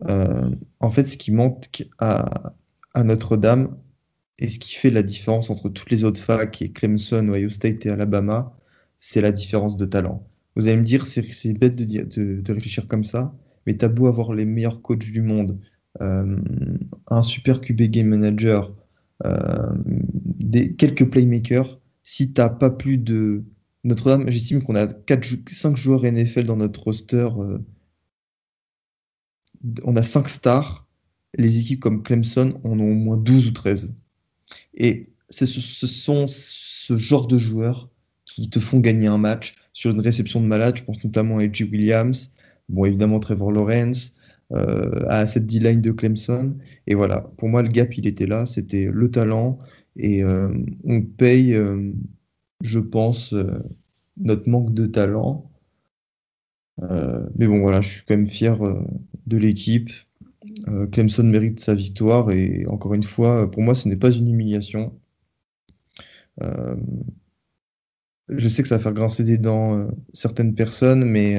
en 0.00 0.90
fait, 0.90 1.04
ce 1.06 1.16
qui 1.16 1.32
manque 1.32 1.86
à, 1.98 2.54
Notre-Dame 2.96 3.76
et 4.38 4.48
ce 4.48 4.58
qui 4.58 4.74
fait 4.74 4.90
la 4.90 5.02
différence 5.02 5.50
entre 5.50 5.68
toutes 5.68 5.90
les 5.90 6.04
autres 6.04 6.20
facs 6.22 6.60
et 6.62 6.70
Clemson, 6.72 7.28
Ohio 7.28 7.48
State 7.50 7.86
et 7.86 7.90
Alabama, 7.90 8.56
c'est 9.00 9.20
la 9.20 9.32
différence 9.32 9.76
de 9.76 9.86
talent. 9.86 10.26
Vous 10.56 10.68
allez 10.68 10.78
me 10.78 10.84
dire, 10.84 11.06
c'est 11.06 11.52
bête 11.52 11.76
de, 11.76 12.40
de, 12.40 12.52
réfléchir 12.52 12.88
comme 12.88 13.04
ça, 13.04 13.34
mais 13.66 13.74
t'as 13.74 13.88
beau 13.88 14.06
avoir 14.06 14.32
les 14.34 14.46
meilleurs 14.46 14.82
coachs 14.82 14.98
du 14.98 15.22
monde, 15.22 15.58
un 16.00 17.22
super 17.22 17.60
QB 17.60 17.82
game 17.82 18.08
manager, 18.08 18.72
euh, 19.24 19.72
des, 19.84 20.74
quelques 20.74 21.08
playmakers. 21.08 21.80
Si 22.02 22.32
tu 22.32 22.40
n'as 22.40 22.48
pas 22.48 22.70
plus 22.70 22.98
de. 22.98 23.44
Notre-Dame, 23.84 24.28
j'estime 24.28 24.62
qu'on 24.62 24.74
a 24.74 24.88
4, 24.88 25.24
5 25.52 25.76
joueurs 25.76 26.04
NFL 26.04 26.44
dans 26.44 26.56
notre 26.56 26.82
roster. 26.82 27.28
Euh, 27.38 27.58
on 29.84 29.94
a 29.96 30.02
5 30.02 30.28
stars. 30.28 30.86
Les 31.38 31.58
équipes 31.58 31.80
comme 31.80 32.02
Clemson 32.02 32.60
en 32.64 32.80
ont 32.80 32.90
au 32.90 32.94
moins 32.94 33.16
12 33.16 33.48
ou 33.48 33.52
13. 33.52 33.94
Et 34.74 35.10
ce, 35.28 35.46
ce 35.46 35.86
sont 35.86 36.26
ce 36.28 36.96
genre 36.96 37.26
de 37.26 37.38
joueurs 37.38 37.90
qui 38.24 38.48
te 38.50 38.58
font 38.58 38.80
gagner 38.80 39.06
un 39.06 39.18
match 39.18 39.54
sur 39.72 39.90
une 39.90 40.00
réception 40.00 40.40
de 40.40 40.46
malade. 40.46 40.76
Je 40.76 40.84
pense 40.84 41.02
notamment 41.04 41.38
à 41.38 41.44
Edgy 41.44 41.64
Williams, 41.64 42.32
bon 42.68 42.84
évidemment 42.84 43.20
Trevor 43.20 43.52
Lawrence, 43.52 44.12
euh, 44.52 45.04
à 45.08 45.26
cette 45.26 45.46
D-line 45.46 45.80
de 45.80 45.90
Clemson. 45.90 46.56
Et 46.86 46.94
voilà, 46.94 47.22
pour 47.36 47.48
moi, 47.48 47.62
le 47.62 47.68
gap, 47.68 47.96
il 47.98 48.06
était 48.06 48.26
là, 48.26 48.46
c'était 48.46 48.88
le 48.92 49.10
talent. 49.10 49.58
Et 49.96 50.22
euh, 50.22 50.48
on 50.84 51.02
paye, 51.02 51.54
euh, 51.54 51.90
je 52.60 52.78
pense, 52.78 53.34
notre 54.16 54.48
manque 54.48 54.72
de 54.72 54.86
talent. 54.86 55.50
mais 57.34 57.46
bon, 57.46 57.60
voilà, 57.60 57.80
je 57.80 57.88
suis 57.90 58.04
quand 58.04 58.16
même 58.16 58.28
fier 58.28 58.58
de 59.26 59.36
l'équipe. 59.36 59.90
Clemson 60.92 61.24
mérite 61.24 61.60
sa 61.60 61.74
victoire 61.74 62.30
et 62.30 62.66
encore 62.66 62.94
une 62.94 63.02
fois, 63.02 63.50
pour 63.50 63.62
moi, 63.62 63.74
ce 63.74 63.88
n'est 63.88 63.96
pas 63.96 64.10
une 64.12 64.28
humiliation. 64.28 64.92
je 68.28 68.48
sais 68.48 68.62
que 68.62 68.68
ça 68.68 68.76
va 68.76 68.82
faire 68.82 68.92
grincer 68.94 69.24
des 69.24 69.38
dents 69.38 69.88
certaines 70.12 70.54
personnes, 70.54 71.04
mais 71.04 71.36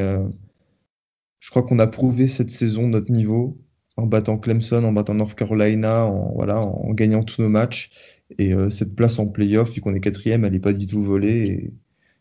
je 1.39 1.49
crois 1.49 1.63
qu'on 1.63 1.79
a 1.79 1.87
prouvé 1.87 2.27
cette 2.27 2.51
saison 2.51 2.87
notre 2.87 3.11
niveau 3.11 3.57
en 3.97 4.05
battant 4.05 4.37
Clemson, 4.37 4.83
en 4.83 4.93
battant 4.93 5.15
North 5.15 5.35
Carolina, 5.35 6.05
en, 6.05 6.33
voilà, 6.35 6.61
en 6.61 6.93
gagnant 6.93 7.23
tous 7.23 7.41
nos 7.41 7.49
matchs. 7.49 7.89
Et 8.37 8.53
euh, 8.53 8.69
cette 8.69 8.95
place 8.95 9.19
en 9.19 9.27
playoff, 9.27 9.73
vu 9.73 9.81
qu'on 9.81 9.93
est 9.93 9.99
quatrième, 9.99 10.45
elle 10.45 10.53
n'est 10.53 10.59
pas 10.59 10.73
du 10.73 10.87
tout 10.87 11.01
volée. 11.01 11.47
Et 11.47 11.73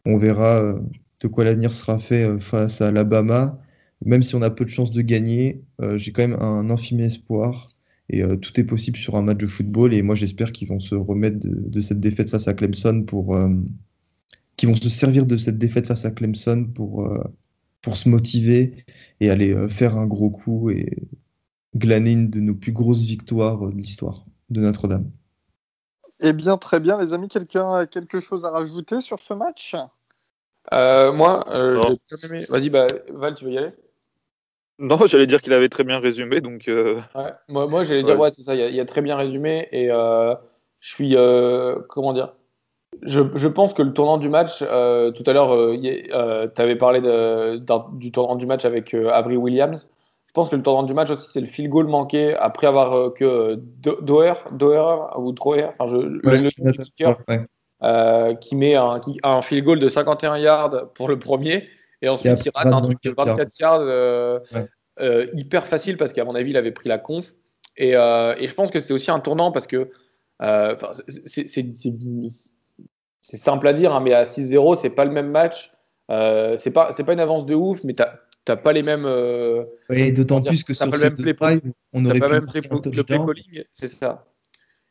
on 0.07 0.17
verra 0.17 0.63
euh, 0.63 0.79
de 1.21 1.29
quoi 1.29 1.45
l'avenir 1.45 1.73
sera 1.73 1.99
fait 1.99 2.25
euh, 2.25 2.39
face 2.39 2.81
à 2.81 2.89
Alabama. 2.89 3.61
Même 4.05 4.23
si 4.23 4.35
on 4.35 4.43
a 4.43 4.51
peu 4.51 4.65
de 4.65 4.71
chances 4.71 4.91
de 4.91 5.01
gagner, 5.01 5.63
j'ai 5.95 6.13
quand 6.13 6.29
même 6.29 6.39
un 6.39 6.69
infime 6.69 7.01
espoir. 7.01 7.71
Et 8.11 8.23
tout 8.39 8.61
est 8.61 8.65
possible 8.65 8.99
sur 8.99 9.17
un 9.17 9.23
match 9.23 9.39
de 9.39 9.47
football. 9.47 9.95
Et 9.95 10.03
moi, 10.03 10.15
j'espère 10.15 10.53
qu'ils 10.53 10.69
vont 10.69 10.81
se 10.81 10.95
remettre 10.95 11.41
de, 11.41 11.69
de, 11.69 11.81
cette 11.81 11.99
défaite 11.99 12.29
face 12.29 12.47
à 12.47 12.53
Clemson 12.53 13.05
pour. 13.07 13.35
qu'ils 14.59 14.69
vont 14.69 14.75
se 14.75 14.91
servir 14.91 15.25
de 15.25 15.39
cette 15.39 15.57
défaite 15.57 15.89
face 15.89 16.05
à 16.05 16.11
Clemson 16.11 16.67
pour 16.75 17.09
pour 17.83 17.97
se 17.97 18.09
motiver 18.09 18.85
et 19.21 19.31
aller 19.31 19.55
euh, 19.55 19.69
faire 19.69 19.97
un 19.97 20.07
gros 20.07 20.31
coup 20.31 20.71
et 20.71 21.09
glaner 21.77 22.13
une 22.13 22.31
de 22.31 22.41
nos 22.41 22.55
plus 22.55 22.73
grosses 22.73 23.05
victoires 23.05 23.65
euh, 23.65 23.71
de 23.71 23.77
l'histoire 23.77 24.25
de 24.51 24.61
Notre-Dame. 24.61 25.11
Eh 26.21 26.33
bien, 26.33 26.57
très 26.57 26.81
bien, 26.81 26.99
les 26.99 27.13
amis. 27.13 27.29
Quelqu'un 27.29 27.73
a 27.75 27.87
quelque 27.87 28.21
chose 28.21 28.45
à 28.45 28.51
rajouter 28.51 29.01
sur 29.01 29.21
ce 29.21 29.35
match? 29.35 29.77
Euh, 30.73 31.13
Moi, 31.13 31.45
Vas-y, 32.49 32.71
bah, 32.71 32.87
Val, 33.11 33.35
tu 33.35 33.45
veux 33.45 33.53
y 33.53 33.59
aller? 33.59 33.73
Non, 34.79 35.07
j'allais 35.07 35.27
dire 35.27 35.41
qu'il 35.41 35.53
avait 35.53 35.69
très 35.69 35.85
bien 35.85 35.99
résumé. 35.99 36.41
Donc, 36.41 36.71
Moi, 37.49 37.67
moi 37.67 37.85
j'allais 37.85 38.03
dire, 38.03 38.19
ouais, 38.19 38.31
c'est 38.31 38.43
ça, 38.43 38.55
il 38.55 38.79
a, 38.79 38.83
a, 38.83 38.85
très 38.87 39.03
bien 39.03 39.17
résumé. 39.17 39.69
Et 39.73 39.89
je 39.89 40.89
suis. 40.89 41.17
comment 41.89 42.13
dire? 42.13 42.36
Je, 43.03 43.49
pense 43.49 43.75
que 43.75 43.83
le 43.83 43.93
tournant 43.93 44.19
du 44.19 44.29
match, 44.29 44.63
euh, 44.63 45.11
tout 45.11 45.25
à 45.27 45.33
l'heure, 45.33 45.55
euh, 45.55 45.77
euh, 46.13 46.49
tu 46.55 46.63
avais 46.63 46.77
parlé 46.77 47.01
du 47.01 48.13
tournant 48.13 48.37
du 48.37 48.47
match 48.47 48.65
avec 48.65 48.95
Avery 48.95 49.37
Williams. 49.37 49.89
Je 50.27 50.33
pense 50.33 50.51
que 50.51 50.57
le 50.57 50.63
tournant 50.63 50.83
du 50.83 50.93
match 50.93 51.11
aussi, 51.11 51.29
c'est 51.31 51.41
le 51.41 51.47
field 51.47 51.71
goal 51.71 51.87
manqué 51.87 52.35
après 52.35 52.67
avoir 52.67 53.15
que 53.15 53.55
Doer, 53.57 54.35
ou 55.19 55.33
Droer, 55.33 55.71
enfin, 55.71 55.87
je, 55.87 55.97
le, 55.97 56.21
qui 58.35 58.57
met 58.57 58.75
un, 58.75 59.01
un, 59.23 59.43
field 59.43 59.65
goal 59.65 59.79
de 59.79 59.89
51 59.89 60.37
yards 60.39 60.93
pour 60.95 61.09
le 61.09 61.19
premier, 61.19 61.69
et 62.03 62.09
ensuite 62.09 62.45
il 62.45 62.51
rate 62.55 62.73
un 62.73 62.83
truc 62.83 63.03
de 63.03 63.15
24 63.17 63.59
yards 63.59 64.41
hyper 65.35 65.67
facile 65.67 65.97
parce 65.97 66.13
qu'à 66.13 66.25
mon 66.25 66.35
avis, 66.35 66.51
il 66.51 66.57
avait 66.57 66.73
pris 66.73 66.89
la 66.89 66.99
conf. 66.99 67.33
Et, 67.79 67.91
et 67.93 68.49
je 68.49 68.55
pense 68.55 68.71
que 68.71 68.79
c'est 68.79 68.93
aussi 68.93 69.11
un 69.11 69.21
tournant 69.21 69.53
parce 69.53 69.67
que 69.67 69.91
c'est 71.27 71.63
c'est 73.29 73.39
simple 73.39 73.67
à 73.67 73.73
dire, 73.73 73.93
hein, 73.93 74.01
mais 74.01 74.13
à 74.13 74.23
6-0, 74.23 74.77
c'est 74.77 74.91
pas 74.91 75.05
le 75.05 75.11
même 75.11 75.31
match. 75.31 75.73
Euh, 76.13 76.57
c'est 76.59 76.71
pas, 76.71 76.93
c'est 76.93 77.03
pas 77.03 77.13
une 77.13 77.21
avance 77.21 77.45
de 77.45 77.57
ouf, 77.57 77.83
mais 77.83 77.93
t'as 77.93 78.21
t'as 78.45 78.55
pas 78.55 78.73
les 78.73 78.85
mêmes. 78.85 79.05
Euh, 79.05 79.65
oui, 79.91 80.13
d'autant 80.13 80.41
plus 80.41 80.63
que 80.63 80.75
sur 80.75 80.87
le 80.87 80.97
même 80.97 81.17
play, 81.17 81.35
on 81.93 82.05
aurait 82.05 82.21
pas 82.21 82.29
même 82.29 82.47
play, 82.47 82.61
le 82.61 83.03
play 83.03 83.19
calling, 83.19 83.65
c'est 83.73 83.89
ça. 83.89 84.25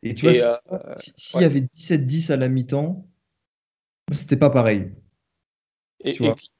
Et 0.03 0.13
tu 0.13 0.29
vois, 0.29 0.61
euh, 0.73 0.77
s'il 0.97 1.41
y 1.41 1.45
avait 1.45 1.61
17-10 1.61 2.33
à 2.33 2.35
la 2.35 2.49
mi-temps, 2.49 3.07
c'était 4.11 4.35
pas 4.35 4.49
pareil. 4.49 4.91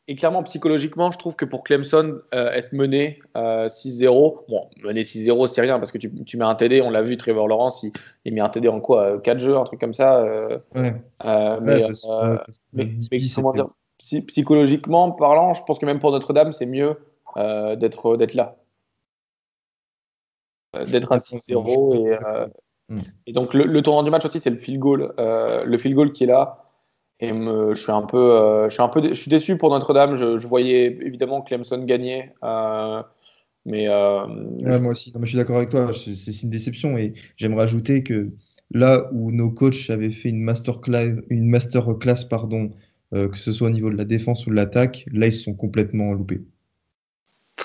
Et, 0.07 0.15
clairement, 0.15 0.43
psychologiquement, 0.43 1.11
je 1.11 1.17
trouve 1.17 1.35
que 1.35 1.45
pour 1.45 1.63
Clemson, 1.63 2.19
euh, 2.34 2.51
être 2.51 2.73
mené 2.73 3.19
6-0, 3.35 4.07
euh, 4.07 4.41
bon, 4.49 4.69
mener 4.84 5.03
6-0, 5.03 5.47
c'est 5.47 5.61
rien 5.61 5.77
parce 5.77 5.91
que 5.91 5.97
tu, 5.97 6.11
tu, 6.26 6.38
mets 6.38 6.45
un 6.45 6.55
TD, 6.55 6.81
on 6.81 6.89
l'a 6.89 7.03
vu, 7.03 7.15
Trevor 7.17 7.47
Lawrence, 7.47 7.84
il, 7.84 7.91
il, 8.26 8.34
met 8.34 8.41
un 8.41 8.49
TD 8.49 8.67
en 8.69 8.80
quoi 8.80 9.19
4 9.22 9.39
jeux, 9.39 9.57
un 9.57 9.63
truc 9.63 9.80
comme 9.80 9.93
ça. 9.93 10.17
Euh, 10.17 10.59
ouais. 10.73 10.95
mais, 11.61 11.84
mais, 12.73 13.22
comment 13.35 13.53
dire 13.53 13.67
Psychologiquement 14.27 15.11
parlant, 15.11 15.53
je 15.53 15.63
pense 15.63 15.80
que 15.80 15.85
même 15.85 15.99
pour 15.99 16.11
Notre-Dame, 16.11 16.51
c'est 16.51 16.65
mieux 16.65 16.97
d'être 17.35 18.17
là. 18.34 18.55
D'être 20.88 21.11
à 21.11 21.17
6-0. 21.17 21.95
Et, 21.95 22.93
mm. 22.93 22.99
et, 23.27 23.34
donc, 23.34 23.53
le, 23.53 23.63
le, 23.63 23.81
tournant 23.81 24.03
du 24.03 24.11
match 24.11 24.26
aussi, 24.26 24.39
c'est 24.39 24.49
le 24.49 24.57
field 24.57 24.80
goal. 24.80 25.13
le 25.17 25.77
field 25.77 25.95
goal 25.95 26.11
qui 26.11 26.23
est 26.23 26.27
là. 26.27 26.65
Et 27.22 27.30
je 27.30 27.74
suis 27.76 27.92
un 27.92 28.02
peu, 28.02 28.18
euh, 28.18 28.68
je 28.68 28.74
suis 28.74 28.84
un 28.84 28.90
peu, 28.90 29.02
je 29.08 29.14
suis 29.14 29.30
déçu 29.30 29.58
pour 29.58 29.70
Notre-Dame. 29.70 30.16
Je, 30.16 30.48
voyais 30.48 30.98
évidemment 31.02 31.42
Clemson 31.42 31.84
gagner, 31.86 32.32
euh, 32.44 33.02
mais 33.66 33.88
euh, 33.88 34.28
moi 34.28 34.92
aussi. 34.92 35.14
je 35.18 35.26
suis 35.26 35.38
d'accord 35.38 35.58
avec 35.58 35.70
toi. 35.70 35.92
C'est 35.94 36.44
une 36.44 36.50
déception 36.50 36.98
et 36.98 37.14
j'aimerais 37.38 37.64
ajouter 37.64 38.04
que 38.04 38.28
là 38.72 39.10
où 39.14 39.32
nos 39.32 39.50
coachs 39.50 39.90
avaient 39.90 40.10
fait 40.12 40.30
une 40.30 40.42
master 40.42 40.82
class, 40.82 41.16
une 41.30 41.48
master 41.48 41.98
class 42.00 42.26
pardon, 42.26 42.72
que 43.12 43.38
ce 43.38 43.54
soit 43.54 43.68
au 43.68 43.72
niveau 43.72 43.90
de 43.90 43.96
la 43.96 44.04
défense 44.04 44.46
ou 44.46 44.50
de 44.50 44.56
l'attaque, 44.56 45.06
là 45.14 45.28
ils 45.28 45.34
se 45.34 45.44
sont 45.44 45.54
complètement 45.54 46.12
loupés. 46.12 46.42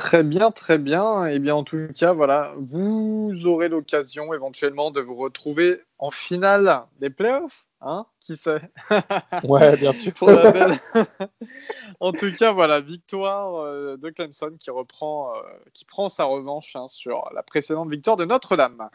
Très 0.00 0.22
bien, 0.22 0.50
très 0.50 0.78
bien. 0.78 1.26
Et 1.26 1.34
eh 1.34 1.38
bien, 1.38 1.54
en 1.54 1.62
tout 1.62 1.86
cas, 1.94 2.14
voilà, 2.14 2.54
vous 2.56 3.32
aurez 3.44 3.68
l'occasion 3.68 4.32
éventuellement 4.32 4.90
de 4.90 5.02
vous 5.02 5.14
retrouver 5.14 5.82
en 5.98 6.10
finale 6.10 6.84
des 7.00 7.10
playoffs. 7.10 7.66
Hein 7.82 8.06
Qui 8.18 8.34
sait? 8.34 8.62
Ouais, 9.44 9.76
bien 9.76 9.92
sûr. 9.92 10.14
en 12.00 12.12
tout 12.12 12.32
cas, 12.38 12.52
voilà, 12.52 12.80
victoire 12.80 13.56
euh, 13.56 13.98
de 13.98 14.08
Clemson 14.08 14.56
qui 14.58 14.70
reprend, 14.70 15.34
euh, 15.36 15.40
qui 15.74 15.84
prend 15.84 16.08
sa 16.08 16.24
revanche 16.24 16.74
hein, 16.76 16.88
sur 16.88 17.28
la 17.34 17.42
précédente 17.42 17.90
victoire 17.90 18.16
de 18.16 18.24
Notre-Dame. 18.24 18.88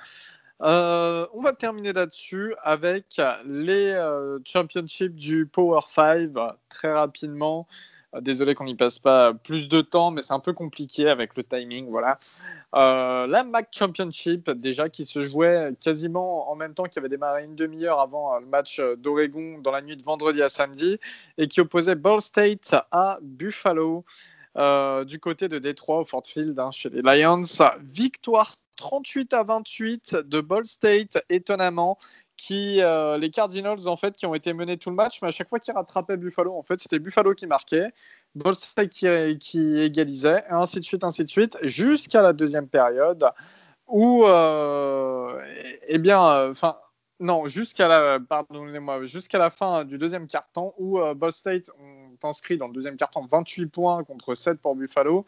Euh, 0.64 1.28
on 1.34 1.42
va 1.44 1.54
terminer 1.54 1.94
là-dessus 1.94 2.56
avec 2.64 3.22
les 3.46 3.96
championships 4.44 5.14
du 5.14 5.46
Power 5.46 5.82
5 5.88 6.32
très 6.68 6.92
rapidement. 6.92 7.68
Désolé 8.22 8.56
qu'on 8.56 8.66
n'y 8.66 8.76
passe 8.76 9.00
pas 9.00 9.34
plus 9.34 9.68
de 9.68 9.82
temps, 9.82 10.12
mais 10.12 10.22
c'est 10.22 10.34
un 10.34 10.40
peu 10.40 10.54
compliqué 10.54 11.10
avec 11.10 11.36
le 11.36 11.44
timing. 11.44 11.90
Voilà. 11.90 12.20
la 12.74 13.44
MAC 13.44 13.70
Championship, 13.72 14.50
déjà 14.52 14.90
qui 14.90 15.06
se 15.06 15.24
jouait 15.24 15.74
quasiment 15.80 16.52
en 16.52 16.56
même 16.56 16.74
temps, 16.74 16.86
qui 16.86 17.00
avait 17.00 17.10
démarré 17.10 17.44
une 17.44 17.56
demi-heure 17.56 18.00
avant 18.00 18.38
le 18.40 18.46
match 18.46 18.82
d'Oregon 18.98 19.60
dans 19.60 19.72
la 19.72 19.82
nuit 19.82 19.98
de 19.98 20.04
vendredi 20.04 20.42
à 20.42 20.50
samedi, 20.50 20.98
et 21.38 21.48
qui 21.48 21.62
opposait 21.62 21.96
Ball 21.96 22.22
State 22.22 22.76
à 22.92 23.20
Buffalo. 23.22 24.06
du 25.06 25.20
côté 25.20 25.48
de 25.48 25.60
Détroit 25.60 26.02
au 26.02 26.06
Fort 26.06 26.26
Field 26.26 26.58
hein, 26.60 26.72
chez 26.72 26.90
les 26.90 27.02
Lions. 27.02 27.44
Victoire 27.82 28.56
38 28.76 29.34
à 29.34 29.44
28 29.44 30.18
de 30.26 30.42
Ball 30.42 30.66
State, 30.66 31.18
étonnamment, 31.30 31.98
qui 32.38 32.82
euh, 32.82 33.18
les 33.18 33.30
Cardinals 33.30 33.88
en 33.88 33.98
fait 33.98 34.16
qui 34.16 34.26
ont 34.26 34.36
été 34.36 34.54
menés 34.54 34.78
tout 34.78 34.90
le 34.90 34.96
match, 34.96 35.22
mais 35.22 35.30
à 35.30 35.32
chaque 35.32 35.50
fois 35.50 35.60
qu'ils 35.60 35.74
rattrapaient 35.74 36.18
Buffalo, 36.18 36.54
en 36.56 36.64
fait 36.64 36.80
c'était 36.80 37.00
Buffalo 37.00 37.34
qui 37.34 37.48
marquait, 37.48 37.94
State 38.52 38.90
qui, 38.90 39.08
qui, 39.40 39.80
égalisait, 39.80 40.44
et 40.50 40.54
ainsi 40.54 40.80
de 40.80 40.86
suite, 40.86 41.04
ainsi 41.04 41.24
de 41.24 41.30
suite, 41.30 41.58
jusqu'à 41.64 42.22
la 42.22 42.34
deuxième 42.34 42.68
période 42.68 43.26
où, 43.88 44.26
euh, 44.26 45.40
eh 45.88 45.98
bien, 46.00 46.26
euh, 46.26 46.52
enfin. 46.52 46.76
non, 47.20 47.46
jusqu'à 47.48 47.88
la, 47.88 48.20
jusqu'à 49.04 49.38
la 49.38 49.50
fin 49.50 49.86
du 49.86 49.98
deuxième 49.98 50.28
quart-temps 50.28 50.74
où 50.78 51.00
Ball 51.16 51.32
State 51.32 51.70
ont 51.80 52.28
inscrit 52.28 52.58
dans 52.58 52.68
le 52.68 52.74
deuxième 52.74 52.98
quart-temps 52.98 53.28
28 53.32 53.68
points 53.68 54.04
contre 54.04 54.34
7 54.34 54.60
pour 54.60 54.76
Buffalo. 54.76 55.26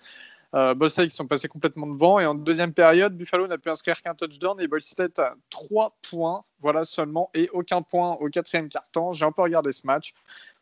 Euh, 0.55 0.73
Ball 0.73 0.89
State 0.89 1.09
qui 1.09 1.15
sont 1.15 1.27
passés 1.27 1.47
complètement 1.47 1.87
devant. 1.87 2.19
Et 2.19 2.25
en 2.25 2.33
deuxième 2.33 2.73
période, 2.73 3.15
Buffalo 3.15 3.47
n'a 3.47 3.57
pu 3.57 3.69
inscrire 3.69 4.01
qu'un 4.01 4.15
touchdown 4.15 4.59
et 4.61 4.67
Ball 4.67 4.81
State 4.81 5.19
a 5.19 5.35
3 5.49 5.97
points, 6.09 6.43
voilà 6.61 6.83
seulement, 6.85 7.29
et 7.33 7.49
aucun 7.51 7.81
point 7.81 8.13
au 8.13 8.29
quatrième 8.29 8.69
quart-temps. 8.69 9.13
J'ai 9.13 9.25
un 9.25 9.31
peu 9.31 9.41
regardé 9.41 9.71
ce 9.73 9.85
match. 9.85 10.13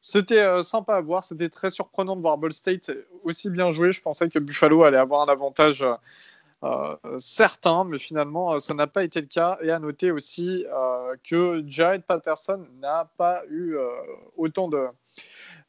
C'était 0.01 0.41
euh, 0.41 0.63
sympa 0.63 0.95
à 0.95 1.01
voir, 1.01 1.23
c'était 1.23 1.49
très 1.49 1.69
surprenant 1.69 2.15
de 2.15 2.21
voir 2.21 2.37
Ball 2.37 2.53
State 2.53 2.91
aussi 3.23 3.49
bien 3.49 3.69
jouer. 3.69 3.91
Je 3.91 4.01
pensais 4.01 4.27
que 4.29 4.39
Buffalo 4.39 4.83
allait 4.83 4.97
avoir 4.97 5.21
un 5.21 5.31
avantage 5.31 5.83
euh, 5.83 5.93
certain, 7.17 7.83
mais 7.83 7.99
finalement, 7.99 8.57
ça 8.59 8.73
n'a 8.73 8.87
pas 8.87 9.03
été 9.03 9.21
le 9.21 9.27
cas. 9.27 9.57
Et 9.61 9.71
à 9.71 9.79
noter 9.79 10.11
aussi 10.11 10.65
que 11.23 11.63
Jared 11.67 12.03
Patterson 12.03 12.65
n'a 12.79 13.09
pas 13.17 13.43
eu 13.49 13.75
autant 14.35 14.67
de 14.67 14.87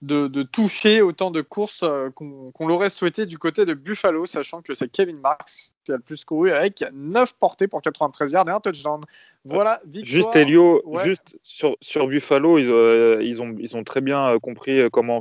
de, 0.02 0.42
toucher 0.42 1.00
autant 1.00 1.30
de 1.30 1.40
courses 1.40 1.82
euh, 1.82 2.10
qu'on 2.10 2.66
l'aurait 2.66 2.90
souhaité 2.90 3.26
du 3.26 3.38
côté 3.38 3.64
de 3.64 3.74
Buffalo, 3.74 4.26
sachant 4.26 4.62
que 4.62 4.74
c'est 4.74 4.88
Kevin 4.88 5.18
Marks 5.18 5.72
qui 5.84 5.92
a 5.92 5.96
le 5.96 6.02
plus 6.02 6.24
couru 6.24 6.50
avec 6.50 6.84
9 6.92 7.34
portées 7.34 7.68
pour 7.68 7.80
93 7.80 8.32
yards 8.32 8.48
et 8.48 8.52
un 8.52 8.60
touchdown. 8.60 9.00
Voilà, 9.44 9.80
victoire. 9.86 10.04
Juste 10.04 10.36
Elio, 10.36 10.82
juste 11.04 11.36
sur, 11.42 11.76
sur 11.80 12.08
Buffalo, 12.08 12.58
ils, 12.58 12.68
euh, 12.68 13.22
ils, 13.22 13.40
ont, 13.40 13.54
ils 13.58 13.76
ont 13.76 13.84
très 13.84 14.00
bien 14.00 14.34
euh, 14.34 14.38
compris 14.40 14.90
comment 14.90 15.20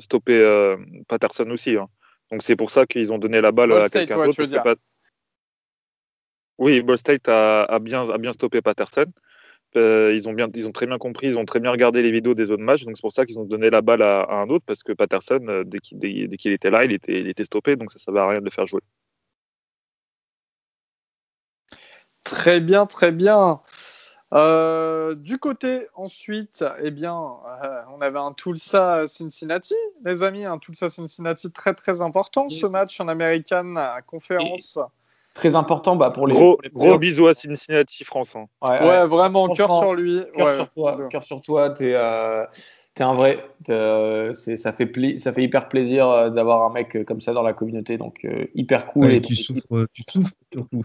stopper 0.00 0.76
Patterson 1.08 1.50
aussi. 1.50 1.76
Hein. 1.76 1.88
Donc 2.30 2.42
c'est 2.42 2.56
pour 2.56 2.70
ça 2.70 2.86
qu'ils 2.86 3.12
ont 3.12 3.18
donné 3.18 3.40
la 3.40 3.52
balle 3.52 3.72
à 3.72 3.88
quelqu'un 3.88 4.24
d'autre. 4.24 4.76
Oui, 6.58 6.82
Ball 6.82 6.98
State 6.98 7.26
a, 7.26 7.64
a, 7.64 7.78
bien, 7.78 8.08
a 8.10 8.18
bien 8.18 8.32
stoppé 8.32 8.60
Patterson. 8.60 9.06
Euh, 9.76 10.12
ils, 10.14 10.28
ont 10.28 10.32
bien, 10.32 10.48
ils 10.54 10.66
ont 10.66 10.72
très 10.72 10.86
bien 10.86 10.98
compris, 10.98 11.28
ils 11.28 11.38
ont 11.38 11.44
très 11.44 11.60
bien 11.60 11.70
regardé 11.70 12.02
les 12.02 12.10
vidéos 12.10 12.34
des 12.34 12.50
autres 12.50 12.62
matchs, 12.62 12.84
donc 12.84 12.96
c'est 12.96 13.02
pour 13.02 13.12
ça 13.12 13.24
qu'ils 13.24 13.38
ont 13.38 13.44
donné 13.44 13.70
la 13.70 13.82
balle 13.82 14.02
à, 14.02 14.26
un 14.28 14.48
autre, 14.48 14.64
parce 14.66 14.82
que 14.82 14.92
Patterson, 14.92 15.40
euh, 15.48 15.62
dès 15.64 15.78
qu'il 15.78 16.52
était 16.52 16.70
là, 16.70 16.84
il 16.84 16.92
était, 16.92 17.20
il 17.20 17.28
était 17.28 17.44
stoppé, 17.44 17.76
donc 17.76 17.90
ça 17.92 17.98
ne 17.98 18.00
servait 18.00 18.20
à 18.20 18.28
rien 18.28 18.40
de 18.40 18.44
le 18.44 18.50
faire 18.50 18.66
jouer. 18.66 18.80
Très 22.24 22.60
bien, 22.60 22.86
très 22.86 23.12
bien. 23.12 23.60
Euh, 24.32 25.14
du 25.16 25.38
côté 25.38 25.88
ensuite, 25.96 26.64
eh 26.82 26.90
bien, 26.90 27.14
on 27.14 28.00
avait 28.00 28.18
un 28.18 28.32
Tulsa 28.32 29.06
Cincinnati, 29.06 29.74
les 30.04 30.22
amis, 30.22 30.44
un 30.44 30.58
Tulsa 30.58 30.88
Cincinnati 30.88 31.50
très 31.50 31.74
très 31.74 32.00
important 32.00 32.48
ce 32.48 32.66
match 32.66 33.00
en 33.00 33.08
American 33.08 33.74
Conference 34.06 34.78
très 35.34 35.54
important 35.54 35.96
bah, 35.96 36.10
pour 36.10 36.26
les. 36.26 36.34
Gros, 36.34 36.58
gros 36.72 36.98
bisous 36.98 37.26
à 37.26 37.34
Cincinnati 37.34 38.04
France. 38.04 38.36
Hein. 38.36 38.46
Ouais, 38.62 39.06
vraiment, 39.06 39.48
cœur 39.48 39.74
sur 39.78 39.94
lui. 39.94 40.22
Cœur 40.36 40.54
sur 40.54 40.70
toi, 40.70 40.98
cœur 41.10 41.24
sur 41.24 41.42
toi. 41.42 41.70
T'es 41.70 41.92
euh, 41.94 42.44
es 42.98 43.02
un 43.02 43.14
vrai. 43.14 43.44
Euh, 43.68 44.32
ça, 44.32 44.72
fait 44.72 45.18
ça 45.18 45.32
fait 45.32 45.42
hyper 45.42 45.68
plaisir 45.68 46.08
euh, 46.08 46.30
d'avoir 46.30 46.68
un 46.68 46.72
mec 46.72 47.04
comme 47.06 47.20
ça 47.20 47.32
dans 47.32 47.42
la 47.42 47.52
communauté. 47.52 47.98
Donc, 47.98 48.26
hyper 48.54 48.86
cool. 48.86 49.12
et 49.12 49.20
tu, 49.20 49.34
souffres, 49.34 49.86
tu 49.92 50.02
souffres 50.08 50.32
surtout. 50.52 50.82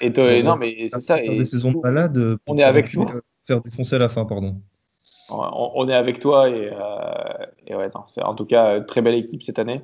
et 0.00 0.12
toi, 0.12 0.42
non, 0.42 0.56
mais 0.56 0.88
c'est 0.88 1.00
ça. 1.00 1.22
Et 1.22 1.36
des 1.36 1.44
saisons 1.44 1.80
malades. 1.82 2.38
On 2.46 2.56
est 2.58 2.62
avec 2.62 2.90
toi. 2.90 3.06
Faire 3.44 3.60
défoncer 3.60 3.96
à 3.96 3.98
la 3.98 4.08
fin, 4.08 4.24
pardon. 4.24 4.56
On, 5.30 5.88
est 5.88 5.94
avec 5.94 6.18
toi 6.18 6.50
et, 6.50 6.70
et 7.66 7.74
ouais, 7.74 7.90
c'est 8.06 8.22
en 8.22 8.34
tout 8.34 8.44
cas 8.44 8.80
très 8.80 9.00
belle 9.00 9.14
équipe 9.14 9.42
cette 9.42 9.58
année. 9.58 9.80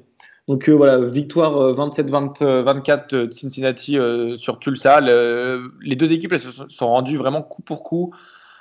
Donc 0.48 0.66
euh, 0.68 0.72
voilà, 0.72 0.98
victoire 0.98 1.52
27-24 1.74 3.14
euh, 3.14 3.26
de 3.26 3.32
Cincinnati 3.32 3.98
euh, 3.98 4.34
sur 4.36 4.58
Tulsa. 4.58 5.00
les 5.00 5.96
deux 5.96 6.12
équipes 6.12 6.32
elles, 6.32 6.40
se 6.40 6.68
sont 6.68 6.86
rendues 6.88 7.18
vraiment 7.18 7.42
coup 7.42 7.62
pour 7.62 7.84
coup. 7.84 8.14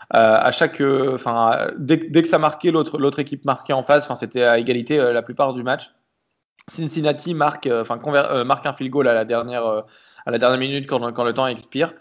À 0.10 0.52
chaque, 0.52 0.82
enfin, 0.82 1.68
dès, 1.78 1.98
que 2.00 2.28
ça 2.28 2.40
marquait, 2.40 2.72
l'autre, 2.72 3.20
équipe 3.20 3.46
marquait 3.46 3.74
en 3.74 3.84
face. 3.84 4.06
Enfin, 4.06 4.16
c'était 4.16 4.44
à 4.44 4.58
égalité 4.58 4.98
la 4.98 5.22
plupart 5.22 5.54
du 5.54 5.64
match. 5.64 5.92
Cincinnati 6.70 7.34
marque, 7.34 7.68
enfin, 7.72 8.00
marque 8.44 8.66
un 8.66 8.74
field 8.74 8.92
goal 8.92 9.08
à 9.08 9.14
la 9.14 9.26
dernière, 9.26 9.66
à 10.26 10.32
la 10.32 10.38
dernière 10.38 10.60
minute 10.60 10.88
quand, 10.88 11.24
le 11.24 11.34
temps 11.34 11.48
expire. 11.48 11.94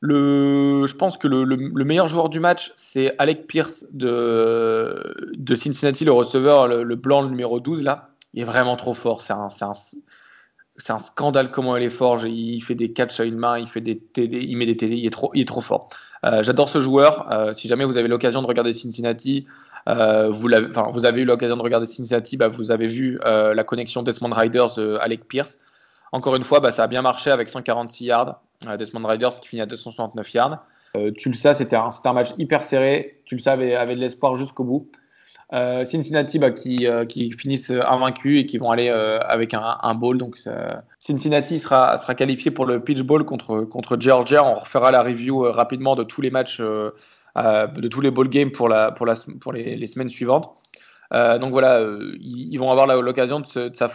Le, 0.00 0.86
je 0.86 0.94
pense 0.94 1.18
que 1.18 1.26
le, 1.26 1.42
le, 1.42 1.84
meilleur 1.84 2.06
joueur 2.06 2.28
du 2.28 2.38
match, 2.38 2.72
c'est 2.76 3.16
Alec 3.18 3.48
Pierce 3.48 3.84
de, 3.90 5.14
Cincinnati, 5.56 6.04
le 6.04 6.12
receveur, 6.12 6.68
le, 6.68 6.94
blanc, 6.94 7.22
le 7.22 7.28
numéro 7.28 7.58
12 7.58 7.82
là 7.82 8.10
il 8.34 8.42
est 8.42 8.44
vraiment 8.44 8.76
trop 8.76 8.94
fort. 8.94 9.22
C'est 9.22 9.32
un, 9.32 9.48
c'est 9.48 10.92
un, 10.92 10.98
scandale 10.98 11.50
comment 11.50 11.76
il 11.76 11.84
est 11.84 11.90
fort. 11.90 12.24
Il 12.26 12.60
fait 12.62 12.74
des 12.74 12.92
catchs 12.92 13.20
à 13.20 13.24
une 13.24 13.36
main, 13.36 13.58
il, 13.58 13.68
fait 13.68 13.80
des 13.80 13.98
TD, 13.98 14.38
il 14.42 14.56
met 14.56 14.66
des 14.66 14.76
TD, 14.76 14.96
il 14.96 15.06
est 15.06 15.10
trop, 15.10 15.30
il 15.34 15.42
est 15.42 15.48
trop 15.48 15.60
fort. 15.60 15.88
Euh, 16.24 16.42
j'adore 16.42 16.68
ce 16.68 16.80
joueur. 16.80 17.32
Euh, 17.32 17.52
si 17.52 17.68
jamais 17.68 17.84
vous 17.84 17.96
avez 17.96 18.08
l'occasion 18.08 18.42
de 18.42 18.46
regarder 18.46 18.72
Cincinnati, 18.72 19.46
euh, 19.88 20.30
vous, 20.30 20.52
avez, 20.52 21.22
eu 21.22 21.24
l'occasion 21.24 21.56
de 21.56 21.62
regarder 21.62 21.86
Cincinnati, 21.86 22.36
bah, 22.36 22.48
vous 22.48 22.70
avez 22.70 22.88
vu 22.88 23.18
la 23.24 23.64
connexion 23.64 24.02
Desmond 24.02 24.34
Riders 24.34 24.78
Alec 25.00 25.26
Pierce. 25.28 25.58
Encore 26.12 26.36
une 26.36 26.44
fois, 26.44 26.60
bah, 26.60 26.72
ça 26.72 26.84
a 26.84 26.86
bien 26.86 27.02
marché 27.02 27.30
avec 27.30 27.48
146 27.48 28.04
yards. 28.04 28.40
Desmond 28.78 29.06
Riders 29.06 29.40
qui 29.40 29.48
finit 29.48 29.62
à 29.62 29.66
269 29.66 30.34
yards. 30.34 30.64
Tulsa, 31.16 31.54
c'était 31.54 31.76
un, 31.76 32.12
match 32.12 32.30
hyper 32.38 32.64
serré. 32.64 33.20
Tulsa 33.24 33.52
avait 33.52 33.94
de 33.94 34.00
l'espoir 34.00 34.34
jusqu'au 34.34 34.64
bout. 34.64 34.90
Euh, 35.54 35.82
Cincinnati 35.84 36.38
bah, 36.38 36.50
qui, 36.50 36.86
euh, 36.86 37.06
qui, 37.06 37.32
finissent 37.32 37.70
invaincus 37.70 38.40
et 38.40 38.46
qui 38.46 38.58
vont 38.58 38.70
aller 38.70 38.90
euh, 38.90 39.18
avec 39.20 39.54
un, 39.54 39.78
un 39.82 39.94
bowl. 39.94 40.18
Donc 40.18 40.38
Cincinnati 40.98 41.58
sera, 41.58 41.96
sera 41.96 42.14
qualifié 42.14 42.50
pour 42.50 42.66
le 42.66 42.80
pitch 42.80 43.00
bowl 43.00 43.24
contre, 43.24 43.60
contre 43.62 43.96
Georgia. 43.98 44.44
On 44.44 44.58
refera 44.58 44.90
la 44.90 45.02
review 45.02 45.40
rapidement 45.50 45.96
de 45.96 46.04
tous 46.04 46.20
les 46.20 46.30
matchs, 46.30 46.60
de 46.60 47.88
tous 47.88 48.00
les 48.00 48.10
bowl 48.10 48.28
games 48.28 48.50
pour, 48.50 48.68
la, 48.68 48.92
pour, 48.92 49.06
la, 49.06 49.14
pour 49.40 49.52
les, 49.52 49.86
semaines 49.86 50.10
suivantes. 50.10 50.50
donc 51.12 51.50
voilà, 51.50 51.82
ils, 52.20 52.58
vont 52.58 52.70
avoir 52.70 52.86
l'occasion 53.00 53.42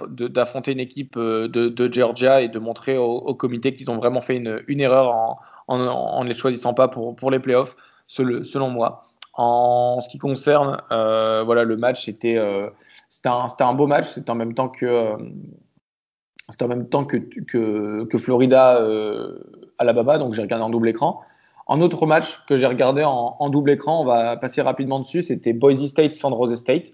d'affronter 0.09 0.71
une 0.71 0.79
équipe 0.79 1.19
de, 1.19 1.91
Georgia 1.91 2.41
et 2.41 2.47
de 2.47 2.57
montrer 2.57 2.97
au, 2.97 3.35
comité 3.35 3.73
qu'ils 3.73 3.91
ont 3.91 3.97
vraiment 3.97 4.21
fait 4.21 4.37
une, 4.37 4.63
une 4.67 4.79
erreur 4.81 5.09
en, 5.09 5.39
en, 5.67 6.23
ne 6.23 6.29
les 6.29 6.35
choisissant 6.35 6.73
pas 6.73 6.87
pour, 6.87 7.15
pour 7.15 7.29
les 7.29 7.39
playoffs, 7.39 7.75
selon 8.07 8.69
moi. 8.69 9.03
En 9.35 9.99
ce 9.99 10.09
qui 10.09 10.19
concerne 10.19 10.77
euh, 10.91 11.43
voilà, 11.43 11.63
le 11.63 11.75
match, 11.75 12.05
c'était 12.05 12.37
euh, 12.37 12.69
un, 13.25 13.47
un, 13.59 13.73
beau 13.73 13.87
match. 13.87 14.09
C'était 14.09 14.29
en 14.29 14.35
même 14.35 14.53
temps 14.53 14.69
que, 14.69 14.85
euh, 14.85 15.17
en 16.61 16.67
même 16.67 16.87
temps 16.87 17.03
que, 17.03 17.17
que, 17.17 18.17
Florida 18.17 18.79
Alabama, 19.79 20.19
donc 20.19 20.33
j'ai 20.33 20.41
regardé 20.41 20.63
en 20.63 20.69
double 20.69 20.89
écran. 20.89 21.21
En 21.65 21.81
autre 21.81 22.05
match 22.05 22.45
que 22.47 22.57
j'ai 22.57 22.67
regardé 22.67 23.03
en, 23.03 23.49
double 23.49 23.71
écran, 23.71 24.01
on 24.01 24.05
va 24.05 24.37
passer 24.37 24.61
rapidement 24.61 24.99
dessus, 24.99 25.23
c'était 25.23 25.53
Boise 25.53 25.87
State 25.87 26.13
San 26.13 26.33
Jose 26.33 26.59
State. 26.59 26.93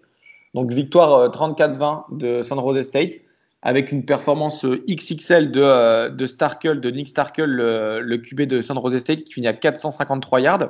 Donc 0.53 0.71
victoire 0.71 1.29
34-20 1.31 2.17
de 2.17 2.41
San 2.41 2.59
Jose 2.59 2.85
State 2.85 3.15
avec 3.61 3.91
une 3.91 4.05
performance 4.05 4.65
XXL 4.65 5.51
de, 5.51 6.09
de 6.09 6.25
Starkel, 6.25 6.79
de 6.79 6.89
Nick 6.89 7.09
Starkel, 7.09 7.49
le, 7.49 7.99
le, 7.99 8.17
QB 8.17 8.43
de 8.43 8.61
San 8.61 8.79
Jose 8.81 8.99
State, 8.99 9.23
qui 9.23 9.33
finit 9.33 9.47
à 9.47 9.53
453 9.53 10.39
yards. 10.39 10.69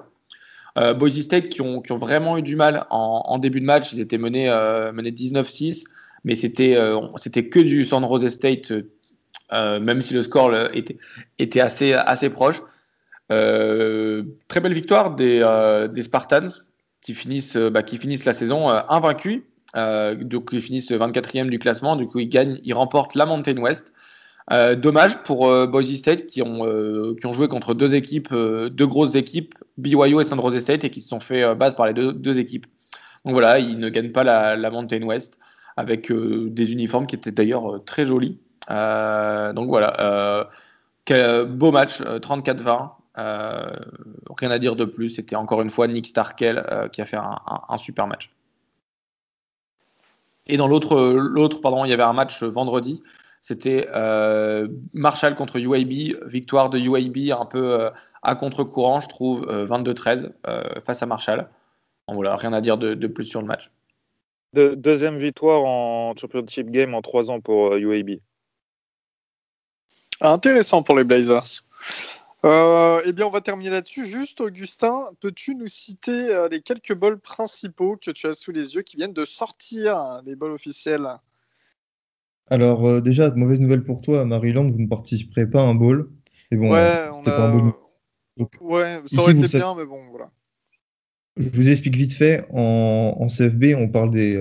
Euh, 0.80 0.94
Boise 0.94 1.20
State 1.22 1.50
qui 1.50 1.62
ont, 1.62 1.82
vraiment 1.90 2.38
eu 2.38 2.42
du 2.42 2.56
mal 2.56 2.86
en, 2.90 3.38
début 3.38 3.60
de 3.60 3.66
match, 3.66 3.92
ils 3.94 4.00
étaient 4.00 4.18
menés, 4.18 4.50
euh, 4.50 4.92
menés 4.92 5.12
19-6, 5.12 5.84
mais 6.24 6.36
c'était 6.36 6.76
euh, 6.76 7.00
c'était 7.18 7.48
que 7.48 7.60
du 7.60 7.86
San 7.86 8.08
Jose 8.08 8.28
State, 8.30 8.72
même 9.52 10.02
si 10.02 10.14
le 10.14 10.24
score 10.24 10.54
était, 10.74 11.60
assez, 11.60 12.30
proche. 12.30 12.62
très 13.30 14.62
belle 14.62 14.74
victoire 14.74 15.16
des, 15.16 16.02
Spartans 16.02 16.50
qui 17.02 17.14
finissent, 17.14 17.58
bah, 17.58 17.84
qui 17.84 17.98
finissent 17.98 18.26
la 18.26 18.34
saison 18.34 18.70
invaincus. 18.70 19.42
donc 19.76 20.50
ils 20.54 20.62
finissent 20.62 20.92
24e 20.92 21.50
du 21.50 21.60
classement, 21.60 21.96
du 21.96 22.06
coup 22.06 22.20
ils 22.20 22.30
gagnent, 22.30 22.60
ils 22.64 22.74
remportent 22.74 23.16
la 23.16 23.26
Mountain 23.26 23.58
West. 23.58 23.92
Euh, 24.52 24.76
dommage 24.76 25.22
pour 25.24 25.48
euh, 25.48 25.68
Boise 25.68 25.94
State 25.94 26.26
qui 26.26 26.42
ont, 26.42 26.66
euh, 26.66 27.16
qui 27.20 27.28
ont 27.28 27.34
joué 27.34 27.48
contre 27.48 27.76
deux 27.76 27.94
équipes, 27.94 28.34
deux 28.34 28.88
grosses 28.88 29.16
équipes, 29.16 29.54
BYU 29.78 30.22
et 30.22 30.24
San 30.24 30.42
Jose 30.42 30.60
State, 30.60 30.84
et 30.84 30.90
qui 30.90 31.02
se 31.02 31.10
sont 31.10 31.20
fait 31.20 31.56
battre 31.56 31.76
par 31.76 31.86
les 31.86 31.94
deux, 31.94 32.14
deux, 32.14 32.40
équipes. 32.40 32.66
Donc 33.26 33.34
voilà, 33.34 33.60
ils 33.60 33.78
ne 33.78 33.90
gagnent 33.90 34.12
pas 34.12 34.24
la, 34.24 34.72
Mountain 34.72 35.04
West. 35.04 35.40
avec 35.78 36.12
des 36.12 36.74
uniformes 36.74 37.06
qui 37.06 37.16
étaient 37.16 37.32
d'ailleurs 37.32 37.84
très 37.86 38.06
jolis. 38.06 38.40
donc 38.68 39.70
voilà, 39.70 40.50
beau 41.46 41.72
match, 41.72 42.02
34-20. 42.02 42.92
rien 43.16 44.52
à 44.52 44.60
dire 44.60 44.76
de 44.76 44.86
plus. 44.86 45.10
C'était 45.10 45.36
encore 45.36 45.62
une 45.62 45.70
fois 45.70 45.88
Nick 45.88 46.08
Starkel 46.08 46.90
qui 46.92 47.02
a 47.02 47.06
fait 47.06 47.18
un 47.18 47.78
super 47.78 48.08
match. 48.08 48.32
Et 50.48 50.58
dans 50.58 50.68
l'autre, 50.68 51.22
il 51.86 51.90
y 51.90 51.94
avait 51.94 52.04
un 52.04 52.14
match 52.14 52.44
vendredi. 52.44 53.04
C'était 53.42 53.88
euh, 53.94 54.68
Marshall 54.94 55.36
contre 55.36 55.58
UAB, 55.58 56.28
victoire 56.28 56.70
de 56.70 56.78
UAB 56.78 57.40
un 57.40 57.46
peu 57.46 57.82
euh, 57.82 57.90
à 58.22 58.36
contre-courant, 58.36 59.00
je 59.00 59.08
trouve, 59.08 59.42
22-13 59.46 60.32
euh, 60.48 60.64
face 60.86 61.02
à 61.02 61.06
Marshall. 61.06 61.50
Bon, 62.08 62.16
voilà, 62.16 62.36
rien 62.36 62.54
à 62.54 62.62
dire 62.62 62.78
de, 62.78 63.08
plus 63.08 63.26
sur 63.26 63.42
le 63.42 63.48
match. 63.48 63.72
deuxième 64.54 65.20
victoire 65.20 65.64
en 65.64 66.16
Championship 66.18 66.70
Game 66.70 66.94
en 66.96 67.02
trois 67.02 67.32
ans 67.32 67.40
pour 67.40 67.76
UAB. 67.76 68.20
Intéressant 70.22 70.84
pour 70.84 70.98
les 70.98 71.06
Blazers. 71.06 71.64
Euh, 72.46 73.02
eh 73.06 73.12
bien, 73.12 73.26
on 73.26 73.32
va 73.32 73.42
terminer 73.42 73.70
là-dessus. 73.70 74.06
Juste, 74.06 74.40
Augustin, 74.40 75.06
peux-tu 75.20 75.56
nous 75.56 75.68
citer 75.68 76.34
euh, 76.34 76.48
les 76.48 76.62
quelques 76.62 76.94
bols 76.94 77.20
principaux 77.20 77.98
que 77.98 78.12
tu 78.12 78.28
as 78.28 78.34
sous 78.34 78.52
les 78.52 78.76
yeux 78.76 78.82
qui 78.82 78.96
viennent 78.96 79.14
de 79.14 79.26
sortir, 79.26 79.98
hein, 79.98 80.22
les 80.26 80.36
bols 80.36 80.52
officiels? 80.52 81.08
Alors, 82.50 82.86
euh, 82.88 83.02
déjà, 83.02 83.30
mauvaise 83.32 83.60
nouvelle 83.60 83.84
pour 83.84 84.02
toi, 84.02 84.26
Maryland, 84.26 84.68
vous 84.68 84.80
ne 84.80 84.88
participerez 84.88 85.48
pas 85.48 85.62
à 85.62 85.66
un 85.66 85.76
bowl. 85.76 86.10
Mais 86.52 86.58
bon, 86.58 86.72
ouais, 86.72 87.10
pas 87.24 87.50
un 87.50 87.58
bowl. 87.58 87.74
ouais, 88.62 89.00
ça 89.06 89.22
aurait 89.22 89.34
été 89.34 89.58
bien, 89.58 89.76
mais 89.76 89.86
bon, 89.86 90.00
voilà. 90.10 90.32
Je 91.38 91.50
vous 91.50 91.70
explique 91.70 91.96
vite 91.96 92.14
fait. 92.14 92.46
En, 92.52 93.28
CFB, 93.28 93.76
on 93.78 93.88
parle 93.88 94.10
des, 94.10 94.38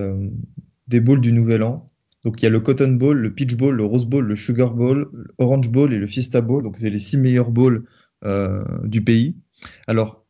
des 0.88 1.00
bowls 1.00 1.20
du 1.20 1.32
Nouvel 1.32 1.62
An. 1.62 1.88
Donc 2.24 2.42
il 2.42 2.44
y 2.44 2.46
a 2.46 2.50
le 2.50 2.60
Cotton 2.60 2.92
Bowl, 2.92 3.16
le 3.16 3.32
Peach 3.32 3.56
Bowl, 3.56 3.74
le 3.74 3.84
Rose 3.84 4.06
Bowl, 4.06 4.26
le 4.26 4.36
Sugar 4.36 4.74
Bowl, 4.74 5.08
l'Orange 5.38 5.70
Bowl 5.70 5.92
et 5.92 5.98
le 5.98 6.06
Fiesta 6.06 6.40
Bowl. 6.40 6.62
Donc 6.62 6.76
c'est 6.78 6.90
les 6.90 6.98
six 6.98 7.16
meilleurs 7.16 7.50
bowls 7.50 7.84
euh, 8.24 8.64
du 8.84 9.02
pays. 9.02 9.36
Alors, 9.86 10.24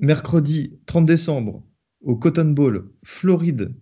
mercredi 0.00 0.78
30 0.86 1.06
décembre, 1.06 1.62
au 2.02 2.16
Cotton 2.16 2.50
Bowl, 2.50 2.90
Floride, 3.02 3.74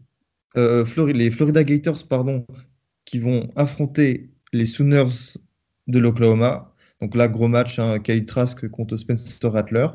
euh, 0.57 0.85
Floride, 0.85 1.17
les 1.17 1.31
Florida 1.31 1.65
Gators 1.65 2.07
pardon, 2.07 2.47
qui 3.05 3.19
vont 3.19 3.51
affronter 3.57 4.31
les 4.53 4.67
Sooners 4.67 5.39
de 5.87 5.99
l'Oklahoma. 5.99 6.73
Donc 7.01 7.17
là, 7.17 7.29
gros 7.29 7.49
match, 7.49 7.79
hein, 7.79 7.99
Trask 8.27 8.69
contre 8.69 8.97
Spencer 8.97 9.51
Rattler. 9.51 9.89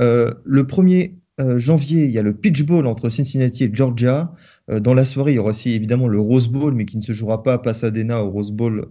Euh, 0.00 0.32
le 0.44 0.62
1er 0.64 1.14
janvier, 1.56 2.04
il 2.04 2.10
y 2.10 2.18
a 2.18 2.22
le 2.22 2.34
Peach 2.34 2.64
Bowl 2.64 2.86
entre 2.86 3.08
Cincinnati 3.08 3.64
et 3.64 3.70
Georgia. 3.72 4.34
Euh, 4.70 4.80
dans 4.80 4.94
la 4.94 5.04
soirée, 5.04 5.32
il 5.32 5.36
y 5.36 5.38
aura 5.38 5.50
aussi 5.50 5.72
évidemment 5.72 6.08
le 6.08 6.20
Rose 6.20 6.48
Bowl, 6.48 6.74
mais 6.74 6.86
qui 6.86 6.96
ne 6.96 7.02
se 7.02 7.12
jouera 7.12 7.42
pas 7.42 7.54
à 7.54 7.58
Pasadena 7.58 8.22
au 8.24 8.30
Rose 8.30 8.52
Bowl, 8.52 8.88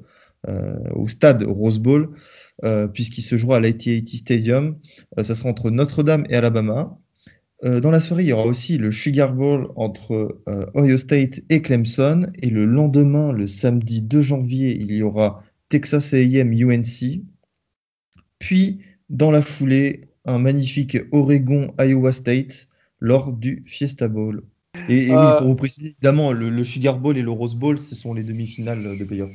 euh, 0.47 0.75
au 0.93 1.07
stade 1.07 1.43
Rose 1.43 1.79
Bowl, 1.79 2.09
euh, 2.63 2.87
puisqu'il 2.87 3.21
se 3.21 3.37
jouera 3.37 3.57
à 3.57 3.59
l'AT&T 3.59 4.17
Stadium. 4.17 4.77
ça 5.21 5.35
sera 5.35 5.49
entre 5.49 5.71
Notre-Dame 5.71 6.25
et 6.29 6.35
Alabama. 6.35 6.97
Dans 7.63 7.91
la 7.91 7.99
soirée, 7.99 8.23
il 8.23 8.29
y 8.29 8.33
aura 8.33 8.45
aussi 8.45 8.77
le 8.77 8.91
Sugar 8.91 9.33
Bowl 9.33 9.71
entre 9.75 10.41
Ohio 10.75 10.97
State 10.97 11.41
et 11.49 11.61
Clemson. 11.61 12.27
Et 12.41 12.49
le 12.49 12.65
lendemain, 12.65 13.31
le 13.31 13.47
samedi 13.47 14.01
2 14.01 14.21
janvier, 14.21 14.75
il 14.75 14.91
y 14.91 15.01
aura 15.01 15.43
Texas 15.69 16.13
AM 16.13 16.51
UNC. 16.51 17.21
Puis, 18.39 18.81
dans 19.09 19.31
la 19.31 19.41
foulée, 19.41 20.01
un 20.25 20.39
magnifique 20.39 20.97
Oregon 21.11 21.73
Iowa 21.79 22.11
State 22.11 22.67
lors 22.99 23.33
du 23.33 23.63
Fiesta 23.65 24.07
Bowl. 24.07 24.43
Et, 24.89 25.09
oui, 25.09 25.11
euh, 25.11 25.37
pour 25.37 25.47
vous 25.47 25.55
préciser, 25.55 25.87
évidemment, 25.87 26.31
le, 26.31 26.63
Sugar 26.63 26.97
Bowl 26.97 27.17
et 27.17 27.21
le 27.21 27.31
Rose 27.31 27.55
Bowl, 27.55 27.79
ce 27.79 27.95
sont 27.95 28.13
les 28.13 28.23
demi-finales 28.23 28.97
de 28.97 29.05
playoff. 29.05 29.31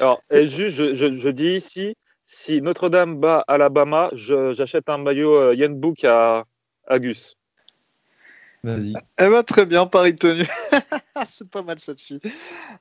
Alors, 0.00 0.22
et 0.30 0.48
juste, 0.48 0.76
je, 0.76 1.28
dis 1.28 1.56
ici, 1.56 1.94
si 2.26 2.60
Notre-Dame 2.60 3.20
bat 3.20 3.44
Alabama, 3.46 4.10
j'achète 4.12 4.88
un 4.88 4.98
maillot 4.98 5.36
euh, 5.36 5.54
Yen 5.54 5.78
Book 5.78 6.04
à, 6.04 6.44
à 6.86 6.98
Gus. 6.98 7.36
Vas-y. 8.64 8.94
Eh 9.18 9.28
ben, 9.28 9.42
très 9.42 9.66
bien, 9.66 9.86
Paris 9.86 10.14
tenu. 10.14 10.46
c'est 11.26 11.50
pas 11.50 11.62
mal 11.62 11.80
celle-ci. 11.80 12.20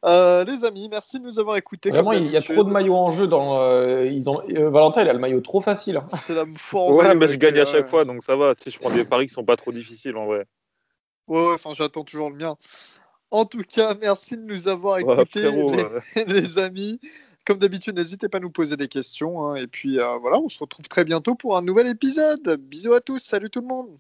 Euh, 0.06 0.44
les 0.44 0.64
amis, 0.64 0.88
merci 0.90 1.20
de 1.20 1.24
nous 1.24 1.40
avoir 1.40 1.58
écoutés. 1.58 1.90
Vraiment, 1.90 2.12
il 2.12 2.30
y 2.30 2.38
a 2.38 2.42
trop 2.42 2.64
de 2.64 2.70
maillots 2.70 2.96
en 2.96 3.10
jeu. 3.10 3.28
Dans, 3.28 3.82
ils 4.04 4.30
ont, 4.30 4.44
Valentin, 4.70 5.02
il 5.02 5.10
a 5.10 5.14
le 5.14 5.20
maillot 5.20 5.42
trop 5.42 5.60
facile. 5.60 5.98
Hein. 5.98 6.06
C'est 6.08 6.36
la 6.36 6.44
Ouais, 6.44 7.16
mais 7.16 7.28
je 7.28 7.36
gagne 7.36 7.58
à 7.58 7.66
chaque 7.66 7.90
fois, 7.90 8.06
donc 8.06 8.24
ça 8.24 8.36
va. 8.36 8.54
Si 8.62 8.70
je 8.70 8.78
prends 8.78 8.92
des 8.92 9.06
paris 9.06 9.26
qui 9.26 9.34
sont 9.34 9.44
pas 9.44 9.58
trop 9.58 9.72
difficiles 9.72 10.18
en 10.18 10.28
vrai. 10.28 10.46
Ouais, 11.28 11.54
enfin, 11.54 11.72
j'attends 11.74 12.04
toujours 12.04 12.30
le 12.30 12.36
mien. 12.36 12.58
En 13.32 13.46
tout 13.46 13.64
cas, 13.68 13.96
merci 14.00 14.36
de 14.36 14.44
nous 14.44 14.68
avoir 14.68 15.00
écoutés, 15.00 15.50
les, 16.28 16.58
amis. 16.60 17.00
Comme 17.46 17.60
d'habitude, 17.60 17.96
n'hésitez 17.96 18.30
pas 18.30 18.38
à 18.38 18.42
nous 18.42 18.52
poser 18.52 18.78
des 18.78 18.88
questions. 18.88 19.46
Hein. 19.46 19.56
Et 19.56 19.68
puis 19.68 20.00
euh, 20.00 20.18
voilà, 20.18 20.40
on 20.40 20.50
se 20.50 20.60
retrouve 20.60 20.88
très 20.88 21.04
bientôt 21.04 21.36
pour 21.36 21.58
un 21.58 21.62
nouvel 21.62 21.88
épisode. 21.88 22.58
Bisous 22.60 22.94
à 22.94 23.02
tous, 23.02 23.20
salut 23.20 23.50
tout 23.50 23.62
le 23.62 23.68
monde. 23.68 24.00